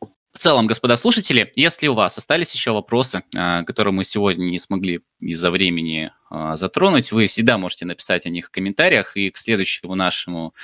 в 0.00 0.38
целом, 0.38 0.66
господа 0.66 0.96
слушатели, 0.96 1.52
если 1.56 1.88
у 1.88 1.94
вас 1.94 2.16
остались 2.16 2.52
еще 2.52 2.72
вопросы, 2.72 3.22
а, 3.36 3.64
которые 3.64 3.92
мы 3.92 4.04
сегодня 4.04 4.44
не 4.44 4.58
смогли 4.58 5.00
из-за 5.18 5.50
времени 5.50 6.12
а, 6.28 6.56
затронуть, 6.56 7.12
вы 7.12 7.26
всегда 7.26 7.58
можете 7.58 7.86
написать 7.86 8.26
о 8.26 8.30
них 8.30 8.48
в 8.48 8.50
комментариях, 8.50 9.16
и 9.16 9.30
к 9.30 9.36
следующему 9.36 9.94
нашему 9.94 10.54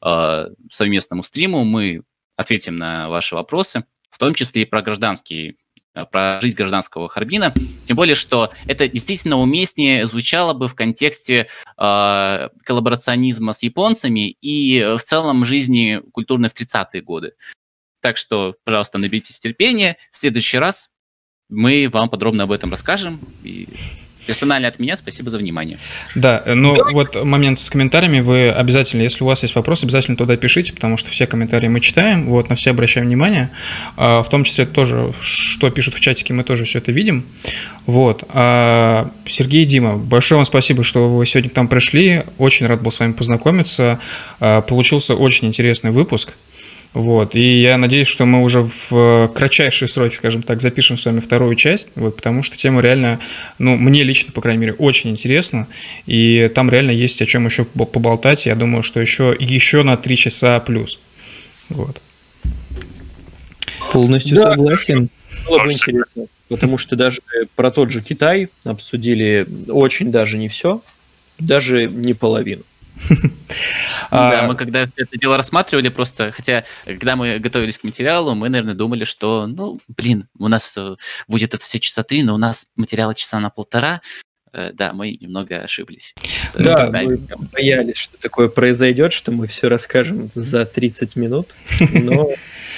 а, 0.00 0.46
совместному 0.70 1.24
стриму 1.24 1.64
мы 1.64 2.04
ответим 2.36 2.76
на 2.76 3.10
ваши 3.10 3.34
вопросы, 3.34 3.84
в 4.08 4.18
том 4.18 4.34
числе 4.34 4.62
и 4.62 4.66
про 4.66 4.82
гражданские 4.82 5.56
Э, 5.69 5.69
про 6.10 6.40
жизнь 6.40 6.56
гражданского 6.56 7.08
Харбина, 7.08 7.52
тем 7.84 7.96
более, 7.96 8.14
что 8.14 8.52
это 8.66 8.88
действительно 8.88 9.38
уместнее 9.38 10.06
звучало 10.06 10.52
бы 10.54 10.68
в 10.68 10.74
контексте 10.74 11.48
э, 11.76 12.48
коллаборационизма 12.64 13.52
с 13.52 13.62
японцами 13.62 14.30
и 14.40 14.96
в 14.98 15.02
целом 15.02 15.44
жизни 15.44 16.00
культурной 16.12 16.48
в 16.48 16.54
30-е 16.54 17.02
годы. 17.02 17.32
Так 18.00 18.16
что, 18.16 18.56
пожалуйста, 18.64 18.98
наберитесь 18.98 19.38
терпения. 19.38 19.96
В 20.10 20.16
следующий 20.16 20.58
раз 20.58 20.90
мы 21.48 21.88
вам 21.92 22.08
подробно 22.08 22.44
об 22.44 22.52
этом 22.52 22.70
расскажем. 22.70 23.20
И 23.42 23.68
Персонально 24.30 24.68
от 24.68 24.78
меня 24.78 24.96
спасибо 24.96 25.28
за 25.28 25.38
внимание. 25.38 25.76
Да, 26.14 26.44
ну 26.46 26.76
да. 26.76 26.84
вот 26.92 27.24
момент 27.24 27.58
с 27.58 27.68
комментариями 27.68 28.20
вы 28.20 28.48
обязательно, 28.48 29.02
если 29.02 29.24
у 29.24 29.26
вас 29.26 29.42
есть 29.42 29.56
вопрос, 29.56 29.82
обязательно 29.82 30.16
туда 30.16 30.36
пишите, 30.36 30.72
потому 30.72 30.96
что 30.96 31.10
все 31.10 31.26
комментарии 31.26 31.66
мы 31.66 31.80
читаем, 31.80 32.26
вот 32.26 32.48
на 32.48 32.54
все 32.54 32.70
обращаем 32.70 33.08
внимание, 33.08 33.50
а, 33.96 34.22
в 34.22 34.28
том 34.28 34.44
числе 34.44 34.66
тоже, 34.66 35.12
что 35.20 35.68
пишут 35.70 35.94
в 35.94 36.00
чатике, 36.00 36.32
мы 36.32 36.44
тоже 36.44 36.64
все 36.64 36.78
это 36.78 36.92
видим. 36.92 37.24
Вот. 37.86 38.22
А, 38.28 39.10
Сергей 39.26 39.64
Дима, 39.64 39.96
большое 39.96 40.36
вам 40.38 40.44
спасибо, 40.44 40.84
что 40.84 41.08
вы 41.08 41.26
сегодня 41.26 41.50
к 41.50 41.56
нам 41.56 41.66
пришли, 41.66 42.22
очень 42.38 42.66
рад 42.66 42.80
был 42.82 42.92
с 42.92 43.00
вами 43.00 43.14
познакомиться, 43.14 43.98
а, 44.38 44.60
получился 44.60 45.16
очень 45.16 45.48
интересный 45.48 45.90
выпуск. 45.90 46.34
Вот, 46.92 47.36
и 47.36 47.60
я 47.60 47.78
надеюсь, 47.78 48.08
что 48.08 48.26
мы 48.26 48.42
уже 48.42 48.68
в 48.90 49.28
кратчайшие 49.32 49.88
сроки, 49.88 50.16
скажем 50.16 50.42
так, 50.42 50.60
запишем 50.60 50.98
с 50.98 51.06
вами 51.06 51.20
вторую 51.20 51.54
часть, 51.54 51.90
вот, 51.94 52.16
потому 52.16 52.42
что 52.42 52.56
тема 52.56 52.80
реально, 52.80 53.20
ну, 53.58 53.76
мне 53.76 54.02
лично, 54.02 54.32
по 54.32 54.40
крайней 54.40 54.60
мере, 54.60 54.72
очень 54.72 55.10
интересна, 55.10 55.68
и 56.06 56.50
там 56.52 56.68
реально 56.68 56.90
есть 56.90 57.22
о 57.22 57.26
чем 57.26 57.46
еще 57.46 57.64
поболтать, 57.64 58.46
я 58.46 58.56
думаю, 58.56 58.82
что 58.82 58.98
еще, 58.98 59.36
еще 59.38 59.84
на 59.84 59.96
три 59.96 60.16
часа 60.16 60.58
плюс. 60.58 60.98
Вот. 61.68 62.00
Полностью 63.92 64.34
да, 64.34 64.50
согласен. 64.50 65.10
Было 65.46 65.62
бы 65.62 65.72
интересно, 65.72 66.26
потому 66.48 66.76
что 66.76 66.96
даже 66.96 67.20
про 67.54 67.70
тот 67.70 67.90
же 67.92 68.02
Китай 68.02 68.48
обсудили 68.64 69.46
очень 69.68 70.10
даже 70.10 70.36
не 70.38 70.48
все, 70.48 70.82
даже 71.38 71.86
не 71.86 72.14
половину. 72.14 72.64
Да, 74.10 74.44
мы 74.46 74.56
когда 74.56 74.82
это 74.82 75.18
дело 75.18 75.36
рассматривали 75.36 75.88
просто, 75.88 76.32
хотя 76.32 76.64
когда 76.84 77.16
мы 77.16 77.38
готовились 77.38 77.78
к 77.78 77.84
материалу, 77.84 78.34
мы, 78.34 78.48
наверное, 78.48 78.74
думали, 78.74 79.04
что, 79.04 79.46
ну, 79.46 79.80
блин, 79.88 80.28
у 80.38 80.48
нас 80.48 80.74
э, 80.76 80.96
будет 81.28 81.54
это 81.54 81.62
все 81.62 81.78
часа 81.78 82.02
три, 82.02 82.22
но 82.22 82.34
у 82.34 82.38
нас 82.38 82.66
материала 82.76 83.14
часа 83.14 83.38
на 83.38 83.50
полтора, 83.50 84.00
э, 84.52 84.72
да, 84.72 84.92
мы 84.92 85.12
немного 85.12 85.58
ошиблись. 85.60 86.14
Да, 86.54 86.90
мы 86.92 87.16
боялись, 87.52 87.96
что 87.96 88.18
такое 88.18 88.48
произойдет, 88.48 89.12
что 89.12 89.30
мы 89.30 89.46
все 89.46 89.68
расскажем 89.68 90.30
за 90.34 90.66
30 90.66 91.14
минут, 91.16 91.54
но 91.92 92.30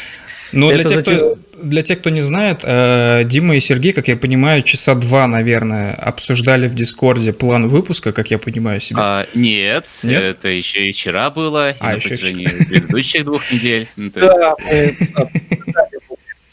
ну, 0.53 0.71
для 0.71 0.85
тех, 0.85 1.03
кто, 1.03 1.39
для 1.63 1.83
тех, 1.83 1.99
кто 2.01 2.11
не 2.11 2.21
знает, 2.21 2.61
э, 2.63 3.23
Дима 3.25 3.57
и 3.57 3.61
Сергей, 3.61 3.93
как 3.93 4.09
я 4.09 4.17
понимаю, 4.17 4.63
часа 4.63 4.95
два, 4.95 5.27
наверное, 5.27 5.95
обсуждали 5.95 6.69
в 6.69 6.75
Дискорде 6.75 7.33
план 7.33 7.69
выпуска, 7.69 8.13
как 8.13 8.31
я 8.31 8.39
понимаю 8.39 8.81
себе. 8.81 9.01
А, 9.03 9.27
нет, 9.35 9.89
нет, 10.03 10.23
это 10.23 10.49
еще 10.49 10.89
и 10.89 10.93
вчера 10.93 11.31
было, 11.31 11.71
и 11.71 11.75
а, 11.79 11.95
на 11.95 12.01
протяжении 12.01 12.47
предыдущих 12.47 13.25
двух 13.25 13.51
недель. 13.51 13.89
Ну, 13.97 14.11
да, 14.15 14.55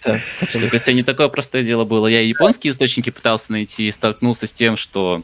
то 0.01 0.13
есть 0.41 0.73
это 0.73 0.93
не 0.93 1.03
такое 1.03 1.27
простое 1.27 1.63
дело 1.63 1.85
было. 1.85 2.07
Я 2.07 2.21
японские 2.21 2.71
источники 2.71 3.09
пытался 3.09 3.51
найти 3.51 3.87
и 3.87 3.91
столкнулся 3.91 4.47
с 4.47 4.53
тем, 4.53 4.77
что 4.77 5.23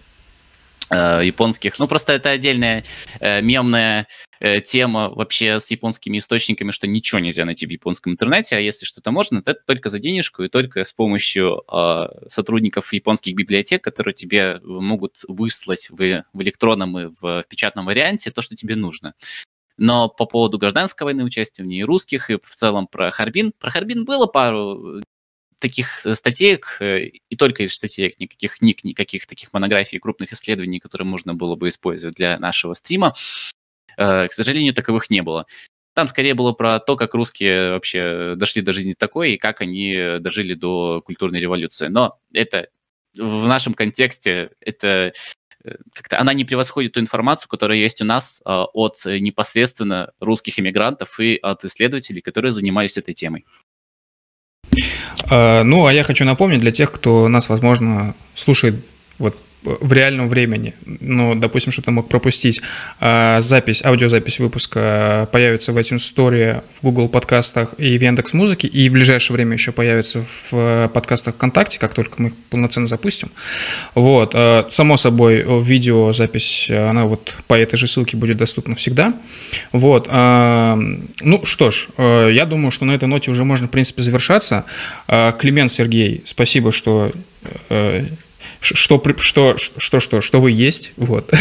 японских. 0.92 1.80
Ну, 1.80 1.88
просто 1.88 2.14
это 2.14 2.30
отдельная 2.30 2.84
э, 3.20 3.42
мемная 3.42 4.08
Э, 4.40 4.60
тема 4.60 5.10
вообще 5.10 5.60
с 5.60 5.72
японскими 5.72 6.18
источниками, 6.18 6.72
что 6.72 6.88
ничего 6.88 7.20
нельзя 7.20 7.46
найти 7.46 7.66
в 7.66 7.70
японском 7.70 8.14
интернете, 8.14 8.58
а 8.58 8.60
если 8.60 8.86
что-то 8.86 9.12
можно, 9.12 9.42
то 9.42 9.52
это 9.52 9.62
только 9.66 9.90
за 9.90 10.00
денежку 10.00 10.44
и 10.44 10.50
только 10.50 10.84
с 10.84 10.92
помощью 10.92 11.64
э, 11.72 12.28
сотрудников 12.28 12.92
японских 12.92 13.36
библиотек, 13.36 13.84
которые 13.84 14.14
тебе 14.14 14.60
могут 14.64 15.22
выслать 15.28 15.90
в, 15.90 15.98
в 16.34 16.42
электронном 16.42 17.00
и 17.00 17.06
в, 17.06 17.22
в 17.22 17.46
печатном 17.48 17.86
варианте 17.86 18.32
то, 18.32 18.42
что 18.42 18.56
тебе 18.56 18.76
нужно. 18.76 19.14
Но 19.78 20.10
по 20.10 20.26
поводу 20.26 20.58
гражданской 20.58 21.06
войны, 21.06 21.24
участия 21.24 21.64
в 21.64 21.68
ней 21.68 21.84
русских 21.84 22.30
и 22.30 22.38
в 22.42 22.56
целом 22.56 22.88
про 22.88 23.12
Харбин, 23.12 23.54
про 23.58 23.72
Харбин 23.72 24.06
было 24.06 24.26
пару 24.26 25.02
таких 25.66 26.02
статей 26.14 26.62
э, 26.80 27.06
и 27.30 27.36
только 27.36 27.68
статей, 27.70 28.14
никаких 28.20 28.62
ник, 28.62 28.84
никаких 28.84 29.26
таких 29.26 29.52
монографий, 29.52 29.98
крупных 29.98 30.32
исследований, 30.32 30.80
которые 30.80 31.08
можно 31.08 31.34
было 31.34 31.56
бы 31.56 31.70
использовать 31.70 32.16
для 32.16 32.38
нашего 32.38 32.76
стрима. 32.76 33.16
Э, 33.98 34.28
к 34.28 34.32
сожалению, 34.32 34.76
таковых 34.76 35.10
не 35.10 35.24
было. 35.24 35.48
Там 35.96 36.08
скорее 36.08 36.36
было 36.36 36.52
про 36.52 36.80
то, 36.80 36.96
как 36.96 37.16
русские 37.16 37.72
вообще 37.72 38.36
дошли 38.36 38.62
до 38.62 38.74
жизни 38.74 38.94
такой, 38.94 39.34
и 39.34 39.38
как 39.38 39.62
они 39.62 40.20
дожили 40.20 40.54
до 40.54 41.02
культурной 41.02 41.40
революции. 41.40 41.88
Но 41.88 42.20
это 42.32 42.68
в 43.18 43.48
нашем 43.48 43.74
контексте, 43.74 44.52
это 44.60 45.14
э, 45.64 45.76
как-то 45.94 46.20
она 46.20 46.36
не 46.36 46.46
превосходит 46.46 46.92
ту 46.94 47.00
информацию, 47.00 47.50
которая 47.50 47.80
есть 47.80 48.04
у 48.04 48.06
нас 48.06 48.40
от 48.46 49.02
непосредственно 49.04 50.12
русских 50.20 50.60
иммигрантов 50.60 51.20
и 51.20 51.38
от 51.38 51.66
исследователей, 51.66 52.22
которые 52.22 52.52
занимались 52.52 53.00
этой 53.00 53.16
темой. 53.16 53.46
А, 55.30 55.64
ну, 55.64 55.86
а 55.86 55.94
я 55.94 56.04
хочу 56.04 56.26
напомнить 56.26 56.60
для 56.60 56.72
тех, 56.72 56.92
кто 56.92 57.28
нас, 57.28 57.50
возможно, 57.50 58.16
слушает 58.36 58.84
вот 59.18 59.38
в 59.66 59.94
реальном 59.94 60.30
времени, 60.30 60.74
но, 60.86 61.36
допустим, 61.36 61.72
что-то 61.72 61.92
мог 61.92 62.08
пропустить, 62.10 62.62
а, 63.00 63.42
запись, 63.42 63.84
аудиозапись 63.84 64.40
выпуска 64.40 65.28
появится 65.32 65.74
в 65.74 65.78
iTunes 65.78 65.98
Store, 65.98 66.64
в 66.80 66.84
Google 66.84 67.10
подкастах 67.10 67.74
и 67.78 67.98
в 67.98 68.02
Яндекс 68.02 68.34
Музыке, 68.34 68.68
и 68.68 68.90
в 68.90 68.94
ближайшее 68.94 69.36
время 69.36 69.54
еще 69.54 69.72
появится 69.72 70.26
в 70.52 70.90
подкастах 70.94 71.36
ВКонтакте, 71.36 71.80
как 71.80 71.94
только 71.94 72.22
мы 72.22 72.30
их 72.30 72.36
полноценно 72.50 72.88
запустим. 72.88 73.32
Вот. 73.96 74.32
А, 74.34 74.68
само 74.70 74.98
собой, 74.98 75.46
видеозапись, 75.64 76.70
она 76.70 77.06
вот 77.06 77.36
по 77.48 77.56
этой 77.56 77.78
же 77.78 77.88
ссылке 77.88 78.18
будет 78.18 78.38
доступна 78.38 78.76
всегда. 78.76 79.14
Вот. 79.72 80.08
Ну 80.08 81.46
что 81.46 81.72
ж, 81.72 81.88
я 81.98 82.46
думаю, 82.46 82.72
что 82.72 82.86
на 82.86 82.92
этой 82.92 83.08
ноте 83.08 83.32
уже 83.32 83.44
можно, 83.44 83.68
в 83.68 83.72
принципе, 83.72 84.02
завершаться. 84.02 84.66
Климент 85.40 85.72
Сергей, 85.72 86.22
спасибо, 86.26 86.72
что 86.72 87.12
что, 88.66 89.02
что, 89.20 89.58
что, 89.58 90.00
что, 90.00 90.22
что 90.22 90.42
вы 90.42 90.52
есть, 90.52 90.92
вот. 90.98 91.32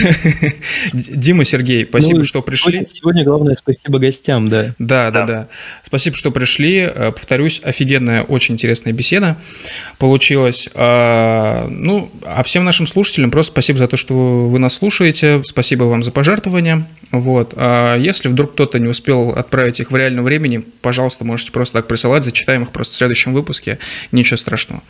Дима, 0.92 1.44
Сергей, 1.44 1.86
спасибо, 1.86 2.18
ну, 2.18 2.24
что 2.24 2.42
пришли. 2.42 2.72
Сегодня, 2.72 2.88
сегодня 2.88 3.24
главное 3.24 3.56
спасибо 3.56 3.98
гостям, 3.98 4.48
да. 4.48 4.74
Да, 4.78 5.10
да, 5.10 5.10
да, 5.10 5.26
да. 5.26 5.48
Спасибо, 5.84 6.16
что 6.16 6.30
пришли. 6.30 6.78
Э, 6.80 7.12
повторюсь, 7.12 7.60
офигенная, 7.64 8.22
очень 8.22 8.54
интересная 8.54 8.92
беседа 8.92 9.36
получилась. 9.98 10.68
А, 10.74 11.66
ну, 11.68 12.10
а 12.24 12.42
всем 12.42 12.64
нашим 12.64 12.86
слушателям 12.86 13.30
просто 13.30 13.52
спасибо 13.52 13.78
за 13.78 13.88
то, 13.88 13.96
что 13.96 14.48
вы 14.48 14.58
нас 14.58 14.74
слушаете. 14.74 15.42
Спасибо 15.44 15.84
вам 15.84 16.02
за 16.02 16.10
пожертвования. 16.10 16.86
Вот. 17.10 17.54
А 17.56 17.96
если 17.96 18.28
вдруг 18.28 18.52
кто-то 18.52 18.78
не 18.78 18.88
успел 18.88 19.30
отправить 19.30 19.80
их 19.80 19.90
в 19.90 19.96
реальном 19.96 20.24
времени, 20.24 20.64
пожалуйста, 20.82 21.24
можете 21.24 21.52
просто 21.52 21.78
так 21.78 21.86
присылать, 21.86 22.24
зачитаем 22.24 22.64
их 22.64 22.70
просто 22.72 22.94
в 22.94 22.96
следующем 22.96 23.32
выпуске. 23.32 23.78
Ничего 24.12 24.36
страшного. 24.36 24.82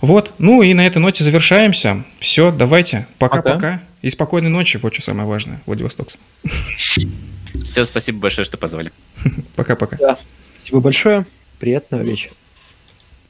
Вот. 0.00 0.32
Ну 0.38 0.62
и 0.62 0.72
на 0.74 0.86
этой 0.86 0.98
ноте 0.98 1.24
завершаемся. 1.66 2.04
Все, 2.20 2.50
давайте. 2.50 3.06
Пока-пока. 3.18 3.82
И 4.02 4.10
спокойной 4.10 4.50
ночи. 4.50 4.76
Вот 4.76 4.94
что 4.94 5.02
самое 5.02 5.28
важное. 5.28 5.60
Владивосток. 5.66 6.08
Все, 7.64 7.84
спасибо 7.84 8.20
большое, 8.20 8.44
что 8.44 8.56
позвали. 8.56 8.92
Пока-пока. 9.56 9.96
Да. 9.96 10.18
Спасибо 10.58 10.80
большое. 10.80 11.26
Приятного 11.58 12.02
вечера. 12.02 12.32